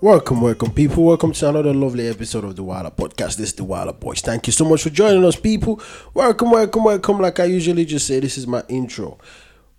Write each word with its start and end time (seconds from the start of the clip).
Welcome, 0.00 0.40
welcome, 0.42 0.70
people. 0.72 1.04
Welcome 1.04 1.32
to 1.32 1.48
another 1.48 1.74
lovely 1.74 2.06
episode 2.06 2.44
of 2.44 2.54
the 2.54 2.62
Wilder 2.62 2.90
Podcast. 2.90 3.36
This 3.36 3.48
is 3.48 3.52
the 3.54 3.64
Wilder 3.64 3.92
Boys. 3.92 4.20
Thank 4.20 4.46
you 4.46 4.52
so 4.52 4.64
much 4.64 4.82
for 4.84 4.90
joining 4.90 5.24
us, 5.24 5.34
people. 5.34 5.80
Welcome, 6.14 6.52
welcome, 6.52 6.84
welcome. 6.84 7.18
Like 7.18 7.40
I 7.40 7.44
usually 7.44 7.84
just 7.84 8.06
say, 8.06 8.20
this 8.20 8.38
is 8.38 8.46
my 8.46 8.62
intro. 8.68 9.18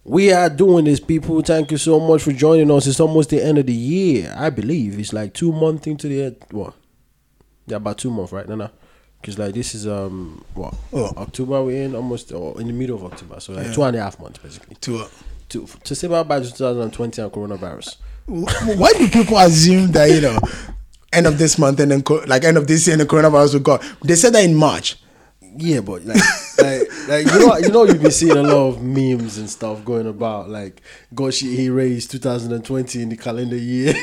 We 0.03 0.33
are 0.33 0.49
doing 0.49 0.85
this, 0.85 0.99
people. 0.99 1.41
Thank 1.41 1.71
you 1.71 1.77
so 1.77 1.99
much 2.01 2.23
for 2.23 2.33
joining 2.33 2.69
us. 2.71 2.85
It's 2.87 2.99
almost 2.99 3.29
the 3.29 3.41
end 3.41 3.59
of 3.59 3.65
the 3.67 3.73
year, 3.73 4.33
I 4.37 4.49
believe. 4.49 4.99
It's 4.99 5.13
like 5.13 5.33
two 5.33 5.53
months 5.53 5.87
into 5.87 6.09
the 6.09 6.23
end. 6.23 6.35
What? 6.51 6.73
Yeah, 7.67 7.77
about 7.77 7.97
two 7.99 8.11
months, 8.11 8.33
right? 8.33 8.47
No, 8.47 8.55
no. 8.55 8.69
Because 9.21 9.37
like 9.39 9.53
this 9.53 9.73
is 9.75 9.87
um 9.87 10.43
what? 10.53 10.73
Oh, 10.91 11.13
October. 11.17 11.63
We're 11.63 11.83
in 11.83 11.95
almost 11.95 12.31
or 12.33 12.59
in 12.59 12.67
the 12.67 12.73
middle 12.73 12.97
of 12.97 13.05
October, 13.11 13.39
so 13.39 13.53
like 13.53 13.67
Yeah. 13.67 13.73
two 13.73 13.83
and 13.83 13.95
a 13.95 14.01
half 14.01 14.19
months 14.19 14.39
basically. 14.39 14.75
to 14.81 14.97
uh, 14.99 15.07
To 15.49 15.65
to 15.83 15.95
say 15.95 16.07
bye 16.07 16.23
to 16.39 16.45
2020 16.51 17.21
and 17.21 17.31
coronavirus. 17.31 17.97
Why 18.29 18.93
do 18.93 19.07
people 19.09 19.37
assume 19.37 19.91
that 19.91 20.09
you 20.11 20.21
know 20.21 20.37
end 21.11 21.25
of 21.25 21.37
this 21.37 21.57
month 21.57 21.79
and 21.79 21.91
then 21.91 22.03
like 22.27 22.43
end 22.43 22.57
of 22.57 22.67
this 22.67 22.85
year 22.85 22.93
and 22.93 23.01
the 23.01 23.05
coronavirus 23.05 23.53
will 23.53 23.61
go 23.61 23.79
they 24.03 24.15
said 24.15 24.33
that 24.33 24.43
in 24.43 24.55
march 24.55 24.97
Yeah, 25.57 25.81
but 25.81 26.05
like, 26.05 26.21
like, 26.59 27.07
like 27.07 27.25
you 27.25 27.39
know, 27.39 27.57
you 27.57 27.69
know, 27.69 27.83
you've 27.83 28.01
been 28.01 28.11
seeing 28.11 28.37
a 28.37 28.43
lot 28.43 28.67
of 28.69 28.83
memes 28.83 29.37
and 29.37 29.49
stuff 29.49 29.83
going 29.83 30.07
about. 30.07 30.47
Like, 30.47 30.81
gosh, 31.13 31.39
he 31.39 31.69
raised 31.69 32.11
2020 32.11 33.01
in 33.01 33.09
the 33.09 33.17
calendar 33.17 33.57
year. 33.57 33.93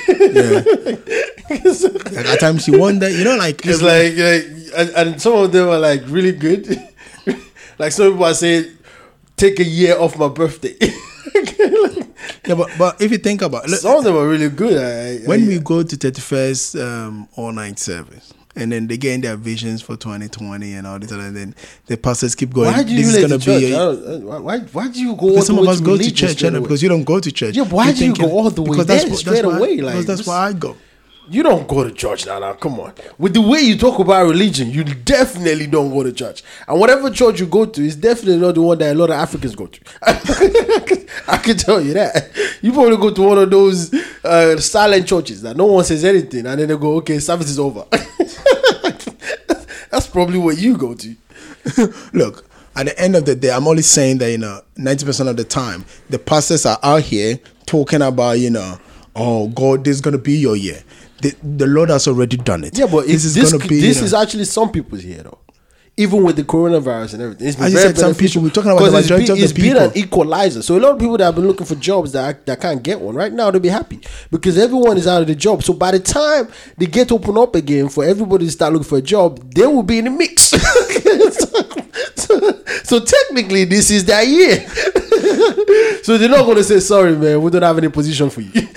like 1.49 2.27
at 2.27 2.41
times 2.41 2.67
you 2.67 2.79
wonder 2.79 3.09
you 3.09 3.23
know 3.23 3.37
like 3.37 3.65
it's 3.65 3.81
like, 3.81 4.17
like 4.17 4.45
and, 4.77 4.91
and 4.97 5.23
some 5.23 5.35
of 5.35 5.53
them 5.53 5.69
are 5.69 5.79
like 5.79 6.03
really 6.09 6.33
good. 6.33 6.67
like 7.79 7.93
some 7.93 8.11
people 8.11 8.25
are 8.25 8.35
saying, 8.35 8.77
take 9.37 9.61
a 9.61 9.65
year 9.65 9.97
off 9.99 10.19
my 10.19 10.29
birthday. 10.29 10.77
yeah, 12.47 12.55
but, 12.55 12.71
but 12.79 13.01
if 13.03 13.11
you 13.13 13.19
think 13.19 13.43
about 13.43 13.69
look, 13.69 13.81
some 13.81 13.97
of 13.99 14.05
them 14.05 14.17
are 14.17 14.27
really 14.29 14.49
good. 14.49 14.77
I, 14.79 15.23
I, 15.25 15.27
when 15.29 15.45
I- 15.45 15.47
we 15.49 15.59
go 15.59 15.83
to 15.83 15.97
31st 15.97 16.83
um, 16.83 17.29
all 17.37 17.53
night 17.53 17.79
service 17.79 18.33
and 18.59 18.73
then 18.73 18.87
they 18.87 18.97
get 18.97 19.13
in 19.13 19.21
their 19.21 19.37
visions 19.37 19.83
for 19.83 19.97
2020 19.97 20.73
and 20.75 20.87
all 20.87 20.99
this 20.99 21.11
and 21.11 21.37
then 21.37 21.55
the 21.87 21.97
pastors 21.99 22.35
keep 22.35 22.55
going 22.55 22.73
why 22.73 22.83
do 22.83 22.91
you 22.91 23.05
this 23.05 23.15
is 23.15 23.21
gonna 23.21 23.39
be 23.39 23.67
a, 23.67 23.71
don't- 23.71 24.25
why, 24.45 24.59
why, 24.61 24.89
do 24.89 24.99
you 24.99 25.15
go 25.15 25.27
all 25.27 25.29
because 25.35 25.37
the 25.37 25.43
some 25.47 25.57
way 25.57 25.63
of 25.65 25.69
us 25.69 25.81
go 25.83 25.97
to 25.99 26.11
church 26.11 26.31
straight 26.31 26.43
you 26.43 26.51
know, 26.53 26.59
away? 26.59 26.65
because 26.67 26.83
you 26.83 26.89
don't 26.89 27.05
go 27.05 27.21
to 27.21 27.31
church 27.33 27.55
Yeah, 27.55 27.65
but 27.65 27.73
why 27.73 27.93
do 27.93 28.07
you 28.07 28.15
go 28.15 28.31
all 28.31 28.49
the 28.49 28.63
way 28.63 28.71
because 28.71 28.87
there 28.87 28.97
that's, 29.05 29.19
straight 29.21 29.43
that's 29.43 29.47
why, 29.47 29.57
away? 29.59 29.77
because 29.77 29.95
Like, 29.95 30.07
that's 30.07 30.21
this- 30.21 30.27
why 30.27 30.49
I 30.49 30.53
go 30.55 30.75
You 31.29 31.43
don't 31.43 31.67
go 31.67 31.83
to 31.83 31.91
church 31.91 32.25
now, 32.27 32.39
now. 32.39 32.53
Come 32.53 32.79
on. 32.79 32.93
With 33.19 33.35
the 33.35 33.41
way 33.41 33.61
you 33.61 33.77
talk 33.77 33.99
about 33.99 34.29
religion, 34.29 34.71
you 34.71 34.85
definitely 34.85 35.67
don't 35.67 35.91
go 35.91 36.05
to 36.05 36.13
church. 36.13 36.45
And 36.69 36.79
whatever 36.79 37.11
church 37.11 37.41
you 37.41 37.47
go 37.47 37.67
to 37.67 37.83
is 37.85 37.97
definitely 37.97 38.39
not 38.39 38.55
the 38.55 38.63
one 38.63 38.79
that 38.79 38.95
a 38.95 38.99
lot 38.99 39.11
of 39.11 39.17
Africans 39.17 39.57
go 39.57 39.67
to. 39.67 39.81
I 41.29 41.39
can 41.39 41.57
tell 41.57 41.81
you 41.81 41.95
that. 41.95 42.31
You 42.63 42.73
probably 42.73 42.97
go 42.97 43.11
to 43.11 43.23
one 43.23 43.39
of 43.39 43.51
those 43.51 43.93
uh, 44.25 44.57
silent 44.59 45.09
churches 45.09 45.43
that 45.43 45.57
no 45.57 45.67
one 45.67 45.85
says 45.85 46.05
anything, 46.05 46.47
and 46.47 46.61
then 46.61 46.69
they 46.69 46.77
go, 46.77 46.95
"Okay, 46.97 47.19
service 47.19 47.51
is 47.51 47.59
over." 47.59 47.85
That's 49.91 50.07
probably 50.07 50.39
what 50.39 50.59
you 50.59 50.77
go 50.77 50.95
to. 50.95 51.17
Look, 52.13 52.45
at 52.77 52.87
the 52.87 52.99
end 52.99 53.17
of 53.17 53.25
the 53.25 53.35
day, 53.35 53.51
I'm 53.51 53.67
only 53.67 53.83
saying 53.83 54.19
that 54.19 54.31
you 54.31 54.39
know, 54.39 54.61
ninety 54.77 55.05
percent 55.05 55.29
of 55.29 55.37
the 55.37 55.45
time, 55.45 55.85
the 56.09 56.19
pastors 56.19 56.67
are 56.67 56.79
out 56.83 57.03
here 57.03 57.39
talking 57.67 58.03
about 58.03 58.39
you 58.39 58.51
know, 58.51 58.79
oh 59.15 59.49
God, 59.49 59.85
this 59.85 59.97
is 59.97 60.01
gonna 60.01 60.19
be 60.19 60.37
your 60.37 60.57
year. 60.57 60.83
The, 61.31 61.37
the 61.43 61.67
Lord 61.67 61.91
has 61.91 62.07
already 62.09 62.37
done 62.37 62.65
it. 62.65 62.79
Yeah, 62.79 62.87
but 62.87 63.07
this 63.07 63.25
is 63.25 63.35
this, 63.35 63.53
be. 63.53 63.81
this 63.81 63.97
you 63.97 64.03
know, 64.03 64.07
is 64.07 64.15
actually 64.15 64.45
some 64.45 64.71
people's 64.71 65.03
here 65.03 65.23
though. 65.23 65.39
Even 65.99 66.23
with 66.25 66.37
the 66.37 66.43
coronavirus 66.45 67.15
and 67.15 67.23
everything, 67.23 67.49
it's 67.49 67.57
been 67.57 67.65
As 67.67 67.73
you 67.73 67.79
very 67.79 67.89
said, 67.95 67.99
some 67.99 68.15
people- 68.15 68.43
we're 68.43 68.51
talking 68.51 68.71
about 68.71 68.81
the 68.91 68.99
it's 68.99 69.09
majority 69.09 69.27
been, 69.33 69.43
of 69.45 69.49
the 69.49 69.55
people. 69.55 69.81
it's 69.83 69.93
been 69.95 70.03
an 70.03 70.07
equalizer. 70.07 70.61
So 70.61 70.77
a 70.77 70.79
lot 70.79 70.93
of 70.93 70.99
people 70.99 71.17
that 71.17 71.25
have 71.25 71.35
been 71.35 71.47
looking 71.47 71.65
for 71.65 71.75
jobs 71.77 72.13
that 72.13 72.45
that 72.45 72.61
can't 72.61 72.83
get 72.83 73.01
one 73.01 73.15
right 73.15 73.33
now, 73.33 73.51
they'll 73.51 73.63
be 73.63 73.71
happy 73.71 74.01
because 74.31 74.59
everyone 74.59 74.99
is 74.99 75.07
out 75.07 75.23
of 75.23 75.27
the 75.27 75.35
job. 75.35 75.63
So 75.63 75.73
by 75.73 75.93
the 75.93 76.01
time 76.01 76.49
they 76.77 76.85
get 76.85 77.11
open 77.13 77.39
up 77.39 77.55
again 77.55 77.89
for 77.89 78.05
everybody 78.05 78.45
to 78.45 78.51
start 78.53 78.75
looking 78.75 78.89
for 78.89 78.99
a 78.99 79.03
job, 79.03 79.55
they 79.55 79.67
will 79.67 79.83
be 79.83 79.99
in 80.01 80.05
the 80.05 80.11
mix. 80.11 80.51
so, 82.15 82.63
so 82.85 83.01
technically, 83.01 83.65
this 83.65 83.91
is 83.91 84.05
their 84.05 84.23
year. 84.23 84.69
so 86.03 86.19
they're 86.19 86.29
not 86.29 86.45
going 86.45 86.59
to 86.59 86.65
say 86.65 86.79
sorry, 86.81 87.17
man. 87.17 87.41
We 87.41 87.51
don't 87.51 87.63
have 87.63 87.79
any 87.79 87.89
position 87.89 88.29
for 88.29 88.43
you. 88.43 88.53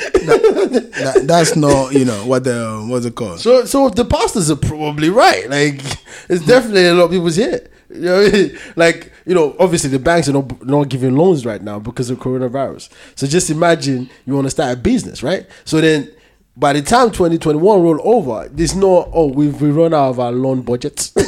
that, 0.72 1.24
that's 1.26 1.56
not 1.56 1.94
you 1.94 2.06
know 2.06 2.26
what 2.26 2.44
the 2.44 2.86
what's 2.88 3.06
it 3.06 3.16
called. 3.16 3.40
So, 3.40 3.66
so 3.66 3.90
the 3.90 4.06
pastors 4.06 4.50
are 4.52 4.56
probably 4.56 5.10
right. 5.10 5.50
Like, 5.50 5.82
it's 6.30 6.46
definitely 6.46 6.88
a 6.88 6.94
lot 6.94 7.06
of 7.06 7.12
people's 7.12 7.36
here. 7.36 7.70
You 7.90 8.02
know, 8.02 8.50
like 8.76 9.12
you 9.26 9.34
know, 9.36 9.56
obviously 9.60 9.90
the 9.90 10.00
banks 10.00 10.30
are 10.30 10.34
not 10.34 10.66
not 10.66 10.90
giving 10.90 11.16
loans 11.16 11.46
right 11.46 11.62
now 11.62 11.80
because 11.80 12.10
of 12.10 12.20
coronavirus. 12.20 12.90
So 13.16 13.28
just 13.28 13.50
imagine 13.50 14.10
you 14.26 14.34
want 14.34 14.46
to 14.46 14.52
start 14.52 14.74
a 14.74 14.78
business, 14.80 15.24
right? 15.24 15.48
So 15.66 15.82
then, 15.82 16.12
by 16.56 16.74
the 16.74 16.82
time 16.82 17.12
2021 17.12 17.62
roll 17.82 18.00
over, 18.04 18.50
there's 18.50 18.76
no 18.76 19.10
oh 19.14 19.28
we've 19.28 19.60
we 19.62 19.72
run 19.72 19.94
out 19.94 20.10
of 20.10 20.20
our 20.20 20.32
loan 20.32 20.62
budgets. 20.62 21.14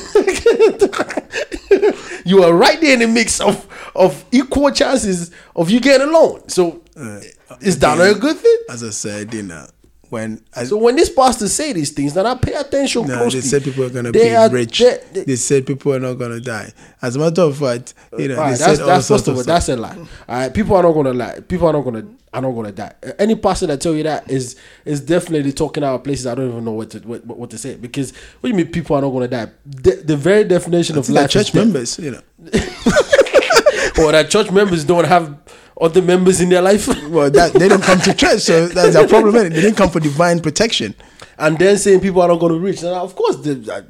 you 2.25 2.44
are 2.44 2.53
right 2.53 2.79
there 2.81 2.94
in 2.94 3.00
the 3.00 3.08
mix 3.08 3.40
of 3.40 3.68
of 3.96 4.23
equal 4.31 4.72
chances 4.72 5.31
of 5.56 5.69
you 5.69 5.79
getting 5.79 6.08
a 6.08 6.12
loan. 6.12 6.47
So, 6.50 6.81
is 7.62 7.80
that 7.80 7.98
not 7.98 8.10
a 8.10 8.16
good 8.20 8.38
thing? 8.38 8.58
As 8.70 8.84
I 8.84 8.90
said, 8.92 9.34
you 9.34 9.44
know, 9.44 9.66
when 10.10 10.44
I, 10.56 10.66
So 10.66 10.78
when 10.78 10.96
these 10.98 11.10
pastors 11.10 11.54
say 11.54 11.72
these 11.74 11.92
things, 11.92 12.14
then 12.14 12.26
I 12.26 12.36
pay 12.36 12.54
attention 12.54 13.08
No, 13.08 13.18
closely. 13.18 13.40
they 13.40 13.48
said 13.48 13.64
people 13.64 13.86
are 13.86 13.90
gonna 13.90 14.12
They 14.12 14.30
be 14.30 14.36
are- 14.36 14.50
rich. 14.50 14.80
they- 14.80 15.00
they- 15.14 15.24
They, 15.24 15.36
said 15.38 15.66
people 15.66 15.94
are 15.94 16.00
not 16.00 16.16
gonna 16.16 16.40
die. 16.42 16.74
As 17.02 17.16
a 17.16 17.20
matter 17.20 17.44
of 17.44 17.58
fact, 17.58 17.94
you 18.18 18.28
know, 18.28 18.36
right, 18.36 18.52
they 18.58 18.66
that's 18.66 18.80
that's 18.80 19.08
first 19.08 19.28
of 19.30 19.38
all, 19.38 19.44
that's 19.44 19.70
a 19.70 19.78
lie. 19.78 19.96
All 20.28 20.36
right, 20.40 20.54
people 20.54 20.76
are 20.76 20.84
not 20.84 20.92
gonna 20.94 21.14
lie. 21.14 21.40
People 21.48 21.68
are 21.68 21.74
not 21.74 21.82
gonna 21.86 22.06
are 22.34 22.42
not 22.42 22.52
gonna 22.52 22.72
die. 22.74 22.94
Uh, 23.06 23.12
Any 23.20 23.36
pastor 23.36 23.68
that 23.68 23.80
tell 23.82 23.94
you 23.96 24.04
that 24.04 24.30
is 24.30 24.56
is 24.86 25.00
definitely 25.02 25.52
talking 25.54 25.84
out 25.84 25.96
of 25.96 26.04
places 26.04 26.28
I 26.28 26.36
don't 26.36 26.50
even 26.50 26.64
know 26.66 26.72
what 26.74 26.90
to 26.92 27.00
what, 27.00 27.26
what 27.26 27.50
to 27.52 27.58
say. 27.58 27.76
Because 27.76 28.12
what 28.42 28.44
do 28.44 28.50
you 28.50 28.56
mean 28.56 28.68
people 28.68 28.96
are 28.98 29.02
not 29.02 29.10
gonna 29.12 29.28
die? 29.30 29.48
The, 29.66 30.02
the 30.04 30.18
very 30.18 30.44
definition 30.44 30.98
of 30.98 31.10
life 31.10 31.30
church 31.30 31.54
members, 31.54 31.98
you 32.00 32.12
know. 32.12 32.22
or 34.00 34.12
that 34.12 34.28
church 34.30 34.52
members 34.52 34.84
don't 34.84 35.06
have 35.06 35.36
other 35.81 36.02
members 36.02 36.40
in 36.42 36.50
their 36.50 36.62
life, 36.62 36.88
Well, 37.09 37.30
that 37.31 37.53
they 37.53 37.68
don't 37.68 37.84
come 37.84 38.00
to 38.02 38.14
church, 38.14 38.42
so 38.42 38.68
that's 38.68 38.94
their 38.94 39.08
problem. 39.08 39.34
They 39.34 39.50
didn't 39.50 39.75
come 39.75 39.90
for 39.90 40.00
divine 40.00 40.40
protection, 40.40 40.94
and 41.38 41.58
then 41.58 41.78
saying 41.78 42.00
people 42.02 42.22
are 42.22 42.28
not 42.28 42.40
gonna 42.40 42.56
reach. 42.59 42.84
Now, 42.84 43.03
of 43.03 43.16
course, 43.16 43.38
the, 43.38 43.74
uh, 43.74 43.81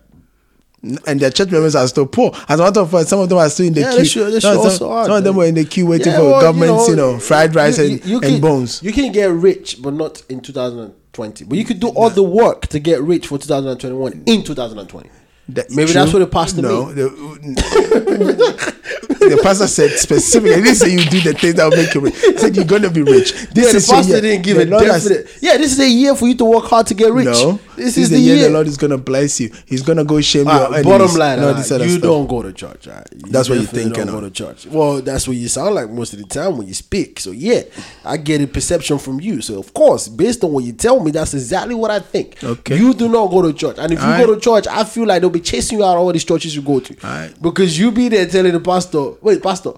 and 1.05 1.19
their 1.19 1.29
church 1.29 1.51
members 1.51 1.75
are 1.75 1.87
still 1.87 2.07
poor. 2.07 2.31
As 2.49 2.59
a 2.59 2.63
matter 2.63 2.79
of 2.79 2.89
fact, 2.89 3.07
some 3.09 3.19
of 3.19 3.29
them 3.29 3.37
are 3.37 3.49
still 3.49 3.67
in 3.67 3.73
the 3.73 3.81
Yeah, 3.81 3.89
queue. 3.91 3.97
they 3.99 4.05
should- 4.05 4.33
they 4.33 4.39
some, 4.39 4.55
should 4.63 4.71
some- 4.71 4.87
also 4.89 5.03
some 5.09 5.17
of 5.17 5.23
them 5.23 5.35
were 5.35 5.45
in 5.45 5.53
the 5.53 5.63
queue 5.65 5.85
waiting 5.85 6.07
Yeah, 6.13 6.17
for 6.19 6.23
well, 6.31 6.41
government's, 6.41 6.87
you 6.87 6.95
know, 6.95 7.19
fried 7.19 7.53
rice 7.53 7.77
you- 7.77 7.83
and, 7.83 7.91
you- 7.93 8.01
you 8.11 8.15
and 8.17 8.25
can- 8.25 8.41
bones. 8.41 8.81
You 8.81 8.91
can 8.91 9.11
get 9.11 9.29
rich, 9.29 9.77
but 9.81 9.93
not 9.93 10.23
in 10.29 10.39
2020. 10.39 11.43
But 11.45 11.57
you 11.57 11.65
could 11.65 11.79
do 11.79 11.89
all 11.89 12.09
the 12.09 12.23
work 12.23 12.65
to 12.67 12.79
get 12.79 12.99
rich 13.03 13.27
for 13.27 13.37
2021 13.37 14.23
in 14.25 14.43
2020. 14.43 15.09
That- 15.49 15.69
Maybe 15.69 15.91
that's 15.91 16.13
what 16.13 16.19
the 16.19 16.25
pastor 16.27 16.61
no, 16.63 16.85
mean. 16.87 16.95
The, 16.95 18.75
the 19.29 19.39
pastor 19.41 19.67
said 19.67 19.91
specifically, 19.97 20.55
he 20.55 20.61
didn't 20.61 20.75
say 20.77 20.91
you 20.91 21.05
do 21.05 21.21
the 21.21 21.33
things 21.33 21.55
that 21.55 21.69
will 21.69 21.77
make 21.77 21.93
you 21.93 22.01
rich. 22.01 22.15
He 22.19 22.37
said 22.37 22.55
you're 22.55 22.65
going 22.65 22.81
to 22.81 22.89
be 22.89 23.01
rich. 23.03 23.31
yeah, 23.33 23.45
the 23.53 23.61
is 23.61 23.87
your 23.87 23.95
pastor 23.97 24.21
didn't 24.21 24.43
give 24.43 24.57
The 24.57 24.63
a 24.63 24.65
Lord 24.65 24.83
has- 24.87 25.37
yeah, 25.41 25.57
this 25.57 25.71
is 25.73 25.79
a 25.79 25.87
year 25.89 26.15
for 26.15 26.27
you 26.27 26.35
to 26.35 26.45
work 26.45 26.65
hard 26.65 26.87
to 26.87 26.93
get 26.93 27.11
rich. 27.13 27.25
No, 27.25 27.59
this 27.85 27.97
is 27.97 28.09
the, 28.09 28.19
year, 28.19 28.35
year. 28.35 28.47
the 28.47 28.53
Lord 28.53 28.67
is 28.67 28.77
gonna 28.77 28.97
bless 28.97 29.39
you. 29.39 29.51
He's 29.65 29.81
gonna 29.81 30.03
go 30.03 30.19
shame 30.21 30.47
All 30.47 30.53
your 30.59 30.65
enemies. 30.75 30.85
bottom 30.85 31.15
line, 31.15 31.39
all 31.39 31.47
all 31.49 31.53
this 31.55 31.71
right, 31.71 31.75
other 31.75 31.85
you 31.85 31.91
stuff. 31.97 32.03
don't 32.03 32.27
go 32.27 32.41
to 32.43 32.53
church. 32.53 32.87
all 32.87 32.93
right? 32.95 33.07
You 33.13 33.31
That's 33.31 33.49
what 33.49 33.55
you 33.59 33.65
definitely 33.65 33.93
think, 33.93 33.95
Don't 34.07 34.07
go 34.07 34.21
to 34.21 34.29
church. 34.31 34.65
Well, 34.67 35.01
that's 35.01 35.27
what 35.27 35.37
you 35.37 35.47
sound 35.47 35.75
like 35.75 35.89
most 35.89 36.13
of 36.13 36.19
the 36.19 36.25
time 36.25 36.57
when 36.57 36.67
you 36.67 36.73
speak. 36.73 37.19
So 37.19 37.31
yeah, 37.31 37.61
I 38.05 38.17
get 38.17 38.41
a 38.41 38.47
perception 38.47 38.97
from 38.99 39.19
you. 39.19 39.41
So 39.41 39.59
of 39.59 39.73
course, 39.73 40.07
based 40.07 40.43
on 40.43 40.51
what 40.53 40.63
you 40.63 40.73
tell 40.73 40.99
me, 40.99 41.11
that's 41.11 41.33
exactly 41.33 41.75
what 41.75 41.91
I 41.91 41.99
think. 41.99 42.43
Okay. 42.43 42.77
You 42.77 42.93
do 42.93 43.09
not 43.09 43.27
go 43.31 43.41
to 43.41 43.53
church, 43.53 43.77
and 43.79 43.91
if 43.91 43.99
you 43.99 44.05
All 44.05 44.25
go 44.25 44.35
to 44.35 44.39
church, 44.41 44.67
I 44.67 44.83
feel 44.83 45.05
like 45.07 45.21
they'll 45.21 45.29
be 45.29 45.39
chasing 45.41 45.79
you 45.79 45.85
out 45.85 45.95
of 45.95 45.99
all 46.01 46.11
these 46.13 46.23
churches 46.25 46.55
you 46.55 46.61
go 46.61 46.79
to. 46.79 46.95
All 47.03 47.09
right. 47.09 47.41
Because 47.41 47.77
you 47.79 47.91
be 47.91 48.09
there 48.09 48.25
telling 48.27 48.53
the 48.53 48.59
pastor, 48.59 49.11
"Wait, 49.21 49.41
pastor, 49.41 49.71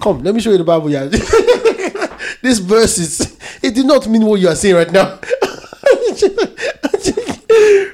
come, 0.00 0.22
let 0.22 0.34
me 0.34 0.40
show 0.40 0.50
you 0.50 0.58
the 0.58 0.64
Bible." 0.64 0.90
Yeah, 0.90 1.06
this 2.42 2.58
verse 2.58 2.98
is. 2.98 3.36
It 3.62 3.74
did 3.74 3.86
not 3.86 4.06
mean 4.06 4.24
what 4.24 4.38
you 4.40 4.48
are 4.48 4.54
saying 4.54 4.76
right 4.76 4.90
now. 4.92 5.18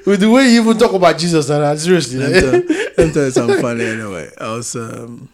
With 0.07 0.21
the 0.21 0.31
way 0.31 0.49
you 0.49 0.63
even 0.63 0.79
talk 0.79 0.93
about 0.93 1.19
Jesus, 1.19 1.49
and 1.51 1.65
uh, 1.65 1.77
seriously, 1.77 2.21
you 2.21 3.31
something 3.31 3.61
funny. 3.61 3.85
Anyway, 3.85 4.31
I 4.39 4.53
was 4.53 4.77
um, 4.77 5.29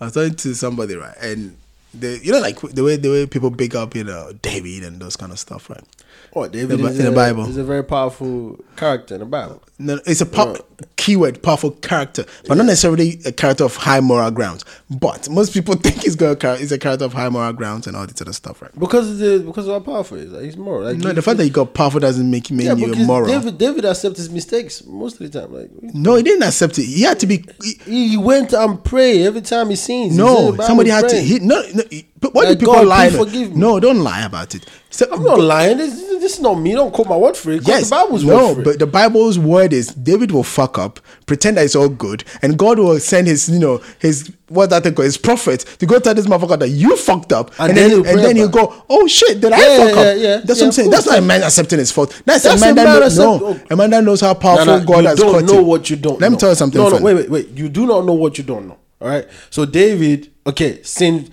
I 0.00 0.04
was 0.04 0.14
talking 0.14 0.34
to 0.34 0.54
somebody 0.54 0.96
right, 0.96 1.16
and 1.20 1.56
the 1.92 2.18
you 2.22 2.32
know 2.32 2.40
like 2.40 2.60
the 2.60 2.82
way 2.82 2.96
the 2.96 3.10
way 3.10 3.26
people 3.26 3.50
pick 3.50 3.74
up 3.74 3.94
you 3.94 4.04
know 4.04 4.32
David 4.42 4.84
and 4.84 5.00
those 5.00 5.16
kind 5.16 5.32
of 5.32 5.38
stuff, 5.38 5.68
right? 5.68 5.84
Oh, 6.32 6.46
David 6.46 6.78
The 6.78 6.86
in 6.88 7.04
the 7.06 7.10
Bible. 7.12 7.48
is 7.48 7.56
a 7.56 7.64
very 7.64 7.82
powerful 7.82 8.56
character 8.76 9.14
in 9.14 9.20
the 9.20 9.26
Bible. 9.26 9.62
No, 9.80 9.98
it's 10.06 10.20
a 10.20 10.26
pow- 10.26 10.56
keyword, 10.96 11.42
powerful 11.42 11.72
character, 11.72 12.24
but 12.46 12.56
not 12.56 12.66
necessarily 12.66 13.18
a 13.24 13.32
character 13.32 13.64
of 13.64 13.74
high 13.74 13.98
moral 13.98 14.30
grounds. 14.30 14.64
But 14.90 15.28
most 15.28 15.52
people 15.52 15.74
think 15.82 16.02
he's 16.02 16.14
got 16.14 16.44
a 16.44 16.56
he's 16.56 16.70
a 16.70 16.78
character 16.78 17.04
of 17.06 17.14
high 17.14 17.30
moral 17.30 17.52
grounds 17.52 17.86
and 17.88 17.96
all 17.96 18.06
this 18.06 18.20
other 18.22 18.32
stuff, 18.32 18.62
right? 18.62 18.70
Because 18.78 19.10
of 19.10 19.18
the 19.18 19.40
because 19.44 19.66
of 19.66 19.72
how 19.84 19.92
powerful 19.92 20.18
he 20.18 20.24
is. 20.24 20.30
Like, 20.32 20.42
he's 20.44 20.56
moral. 20.56 20.84
like 20.84 20.98
No, 20.98 21.08
he- 21.08 21.14
the 21.14 21.22
fact 21.22 21.38
that 21.38 21.44
he 21.44 21.50
got 21.50 21.74
powerful 21.74 21.98
doesn't 21.98 22.30
make 22.30 22.48
him 22.48 22.60
yeah, 22.60 22.74
you. 22.74 22.94
David 23.26 23.58
David 23.58 23.84
accepts 23.84 24.18
his 24.18 24.30
mistakes 24.30 24.84
most 24.84 25.20
of 25.20 25.30
the 25.32 25.40
time. 25.40 25.52
Like 25.52 25.70
no, 25.94 26.14
he 26.14 26.22
didn't 26.22 26.44
accept 26.44 26.78
it. 26.78 26.84
He 26.84 27.02
had 27.02 27.18
to 27.20 27.26
be. 27.26 27.44
he- 27.62 27.80
he, 27.86 28.08
he 28.10 28.16
went 28.16 28.52
and 28.52 28.84
pray 28.84 29.24
every 29.26 29.40
time 29.40 29.70
he 29.70 29.76
sins. 29.76 30.16
No, 30.16 30.52
Bible 30.52 30.64
somebody 30.64 30.90
had 30.90 31.08
to. 31.08 31.16
He, 31.20 31.40
no, 31.40 31.60
no, 31.74 31.82
but 32.20 32.34
what 32.34 32.46
Like, 32.46 32.58
do 32.58 32.66
people 32.66 32.74
God, 32.74 32.86
lie? 32.86 33.08
please 33.08 33.18
forgive 33.18 33.50
me. 33.52 33.56
No, 33.56 33.80
don't 33.80 34.00
lie 34.00 34.22
about 34.22 34.54
it. 34.54 34.64
So, 34.92 35.06
I'm 35.10 35.22
not 35.22 35.38
lying. 35.38 35.78
This, 35.78 35.94
this 35.94 36.34
is 36.34 36.40
not 36.40 36.54
me. 36.54 36.72
Don't 36.72 36.92
quote 36.92 37.08
my 37.08 37.16
word 37.16 37.36
for 37.36 37.52
it. 37.52 37.66
Yes, 37.66 37.88
the 37.88 37.94
Bible's 37.96 38.24
no, 38.24 38.54
word 38.54 38.64
but 38.64 38.78
the 38.80 38.86
Bible's 38.86 39.38
word 39.38 39.72
is 39.72 39.88
David 39.94 40.32
will 40.32 40.42
fuck 40.42 40.78
up, 40.78 40.98
pretend 41.26 41.56
that 41.56 41.64
it's 41.64 41.76
all 41.76 41.88
good, 41.88 42.24
and 42.42 42.58
God 42.58 42.78
will 42.78 42.98
send 42.98 43.28
his, 43.28 43.48
you 43.48 43.60
know, 43.60 43.80
his 44.00 44.32
what 44.48 44.68
that 44.70 44.82
thing 44.82 44.94
called, 44.94 45.04
his 45.04 45.16
prophet 45.16 45.60
to 45.78 45.86
go 45.86 46.00
tell 46.00 46.12
this 46.12 46.26
motherfucker 46.26 46.58
that 46.58 46.68
you 46.70 46.96
fucked 46.96 47.32
up, 47.32 47.52
And 47.60 47.68
and, 47.70 47.78
then 47.78 47.90
then 47.90 47.90
he'll 47.90 48.06
and 48.08 48.18
then 48.18 48.36
he'll 48.36 48.48
go, 48.48 48.84
oh 48.90 49.06
shit, 49.06 49.40
did 49.40 49.50
Yeah, 49.50 49.56
I 49.56 49.60
fuck 49.60 49.94
yeah, 49.94 50.00
up? 50.02 50.16
yeah. 50.18 50.36
That's 50.44 50.60
what 50.60 50.66
I'm 50.66 50.72
saying. 50.72 50.90
That's 50.90 51.06
not 51.06 51.18
a 51.18 51.22
man 51.22 51.42
accepting 51.44 51.78
his 51.78 51.92
fault. 51.92 52.20
That's, 52.26 52.42
That's 52.42 52.60
a 52.60 52.64
man 52.64 52.72
a 52.72 52.74
that 52.74 52.84
man 52.84 53.00
knows, 53.00 53.18
accept- 53.18 53.40
no, 53.42 53.60
a 53.70 53.76
man 53.76 53.90
that 53.90 54.02
knows 54.04 54.20
how 54.20 54.34
powerful 54.34 54.66
no, 54.66 54.84
God 54.84 55.04
you 55.04 55.14
don't 55.16 55.46
know 55.46 55.60
him. 55.60 55.66
what 55.66 55.88
you 55.88 55.96
don't. 55.96 56.20
Let 56.20 56.28
know. 56.28 56.30
me 56.32 56.36
tell 56.40 56.48
you 56.48 56.54
something. 56.56 56.80
No, 56.80 56.88
no, 56.88 57.00
wait, 57.00 57.14
wait, 57.14 57.30
wait. 57.30 57.48
You 57.50 57.68
do 57.68 57.86
not 57.86 58.04
know 58.04 58.14
what 58.14 58.38
you 58.38 58.44
don't 58.44 58.66
know. 58.66 58.76
All 59.00 59.08
right. 59.08 59.26
So 59.50 59.64
David, 59.64 60.30
okay, 60.46 60.82
sinned 60.82 61.30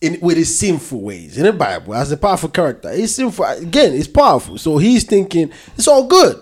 in 0.00 0.18
with 0.20 0.36
his 0.36 0.58
sinful 0.58 1.00
ways 1.00 1.36
in 1.36 1.44
the 1.44 1.52
Bible 1.52 1.94
as 1.94 2.12
a 2.12 2.16
powerful 2.16 2.48
character. 2.48 2.92
He's 2.92 3.14
sinful 3.14 3.44
again. 3.44 3.94
It's 3.94 4.08
powerful. 4.08 4.58
So 4.58 4.78
he's 4.78 5.04
thinking 5.04 5.52
it's 5.76 5.88
all 5.88 6.06
good, 6.06 6.40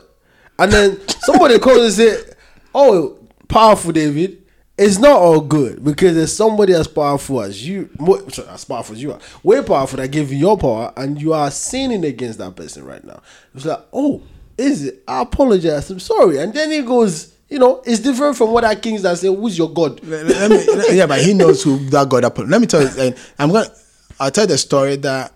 and 0.58 0.72
then 0.72 1.08
somebody 1.08 1.58
comes 1.58 1.80
and 1.80 1.92
say, 1.92 2.34
"Oh, 2.74 3.18
powerful 3.48 3.92
David." 3.92 4.42
It's 4.78 4.98
not 4.98 5.18
all 5.18 5.40
good 5.40 5.82
because 5.82 6.14
there's 6.14 6.36
somebody 6.36 6.74
as 6.74 6.86
powerful 6.86 7.40
as 7.40 7.66
you, 7.66 7.88
more, 7.98 8.28
sorry, 8.28 8.48
as 8.48 8.62
powerful 8.66 8.94
as 8.94 9.02
you 9.02 9.12
are, 9.12 9.18
way 9.42 9.62
powerful 9.62 9.96
that 9.96 10.10
gave 10.10 10.30
you 10.30 10.36
your 10.36 10.58
power, 10.58 10.92
and 10.98 11.18
you 11.18 11.32
are 11.32 11.50
sinning 11.50 12.04
against 12.04 12.38
that 12.40 12.56
person 12.56 12.84
right 12.84 13.02
now. 13.02 13.22
It's 13.54 13.64
like, 13.64 13.82
oh, 13.94 14.20
is 14.58 14.84
it? 14.84 15.02
I 15.08 15.22
apologize. 15.22 15.90
I'm 15.90 15.98
sorry. 15.98 16.36
And 16.36 16.52
then 16.52 16.70
he 16.70 16.82
goes, 16.82 17.35
you 17.48 17.58
know, 17.58 17.82
it's 17.84 18.00
different 18.00 18.36
from 18.36 18.52
what 18.52 18.64
our 18.64 18.74
kings 18.74 19.02
that 19.02 19.18
say, 19.18 19.28
who's 19.28 19.56
your 19.56 19.70
God? 19.70 20.00
let 20.04 20.50
me, 20.50 20.66
let- 20.74 20.92
yeah, 20.94 21.06
but 21.06 21.20
he 21.20 21.32
knows 21.34 21.62
who 21.62 21.78
that 21.90 22.08
God 22.08 22.24
up. 22.24 22.38
Let 22.38 22.60
me 22.60 22.66
tell 22.66 22.82
you, 22.82 22.90
and 22.98 23.16
I'm 23.38 23.52
gonna, 23.52 23.68
I'll 24.18 24.30
tell 24.30 24.46
the 24.46 24.58
story 24.58 24.96
that 24.96 25.32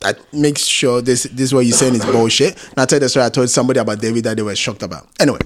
that 0.00 0.32
makes 0.32 0.62
sure 0.64 1.02
this 1.02 1.24
this 1.24 1.40
is 1.46 1.54
what 1.54 1.66
you're 1.66 1.76
saying 1.76 1.94
is 1.94 2.04
bullshit. 2.04 2.54
And 2.70 2.78
I'll 2.78 2.86
tell 2.86 3.00
the 3.00 3.08
story 3.08 3.26
I 3.26 3.30
told 3.30 3.50
somebody 3.50 3.80
about 3.80 4.00
David 4.00 4.24
that 4.24 4.36
they 4.36 4.42
were 4.44 4.54
shocked 4.54 4.82
about. 4.84 5.08
Anyway, 5.18 5.40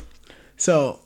so 0.59 1.01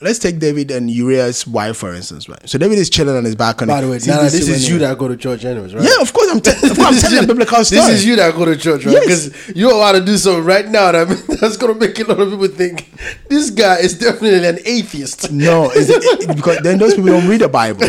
let's 0.00 0.18
take 0.18 0.38
David 0.38 0.70
and 0.70 0.90
Uriah's 0.90 1.46
wife 1.46 1.76
for 1.78 1.94
instance, 1.94 2.28
right? 2.28 2.48
So 2.48 2.58
David 2.58 2.78
is 2.78 2.88
chilling 2.90 3.16
on 3.16 3.24
his 3.24 3.34
balcony. 3.34 3.70
By 3.72 3.80
the 3.80 3.90
way, 3.90 3.98
See, 3.98 4.10
Nana, 4.10 4.22
this 4.24 4.46
when 4.46 4.54
is 4.54 4.68
you 4.68 4.78
that 4.78 4.96
go 4.98 5.08
to 5.08 5.16
church 5.16 5.44
anyways, 5.44 5.74
right? 5.74 5.82
Yeah, 5.84 6.00
of 6.00 6.12
course 6.12 6.30
I'm, 6.30 6.40
te- 6.40 6.50
of 6.52 6.76
course 6.76 6.78
I'm 6.80 6.94
This 6.94 7.04
is 7.04 7.10
telling 7.10 7.24
a 7.24 7.26
biblical 7.26 7.64
story. 7.64 7.80
This 7.82 7.88
is 8.00 8.06
you 8.06 8.16
that 8.16 8.34
go 8.34 8.44
to 8.44 8.56
church, 8.56 8.84
right? 8.86 8.92
Yes. 8.92 9.28
Because 9.28 9.56
you 9.56 9.68
are 9.70 9.74
about 9.74 9.98
to 9.98 10.04
do 10.04 10.16
something 10.16 10.44
right 10.44 10.68
now 10.68 10.92
that 10.92 11.08
that's 11.40 11.56
going 11.56 11.74
to 11.74 11.80
make 11.80 11.98
a 11.98 12.04
lot 12.04 12.20
of 12.20 12.30
people 12.30 12.48
think 12.48 12.90
this 13.28 13.50
guy 13.50 13.78
is 13.78 13.98
definitely 13.98 14.46
an 14.46 14.58
atheist. 14.64 15.32
No, 15.32 15.70
it, 15.74 16.36
because 16.36 16.58
then 16.60 16.78
those 16.78 16.94
people 16.94 17.10
don't 17.10 17.28
read 17.28 17.40
the 17.40 17.48
Bible. 17.48 17.84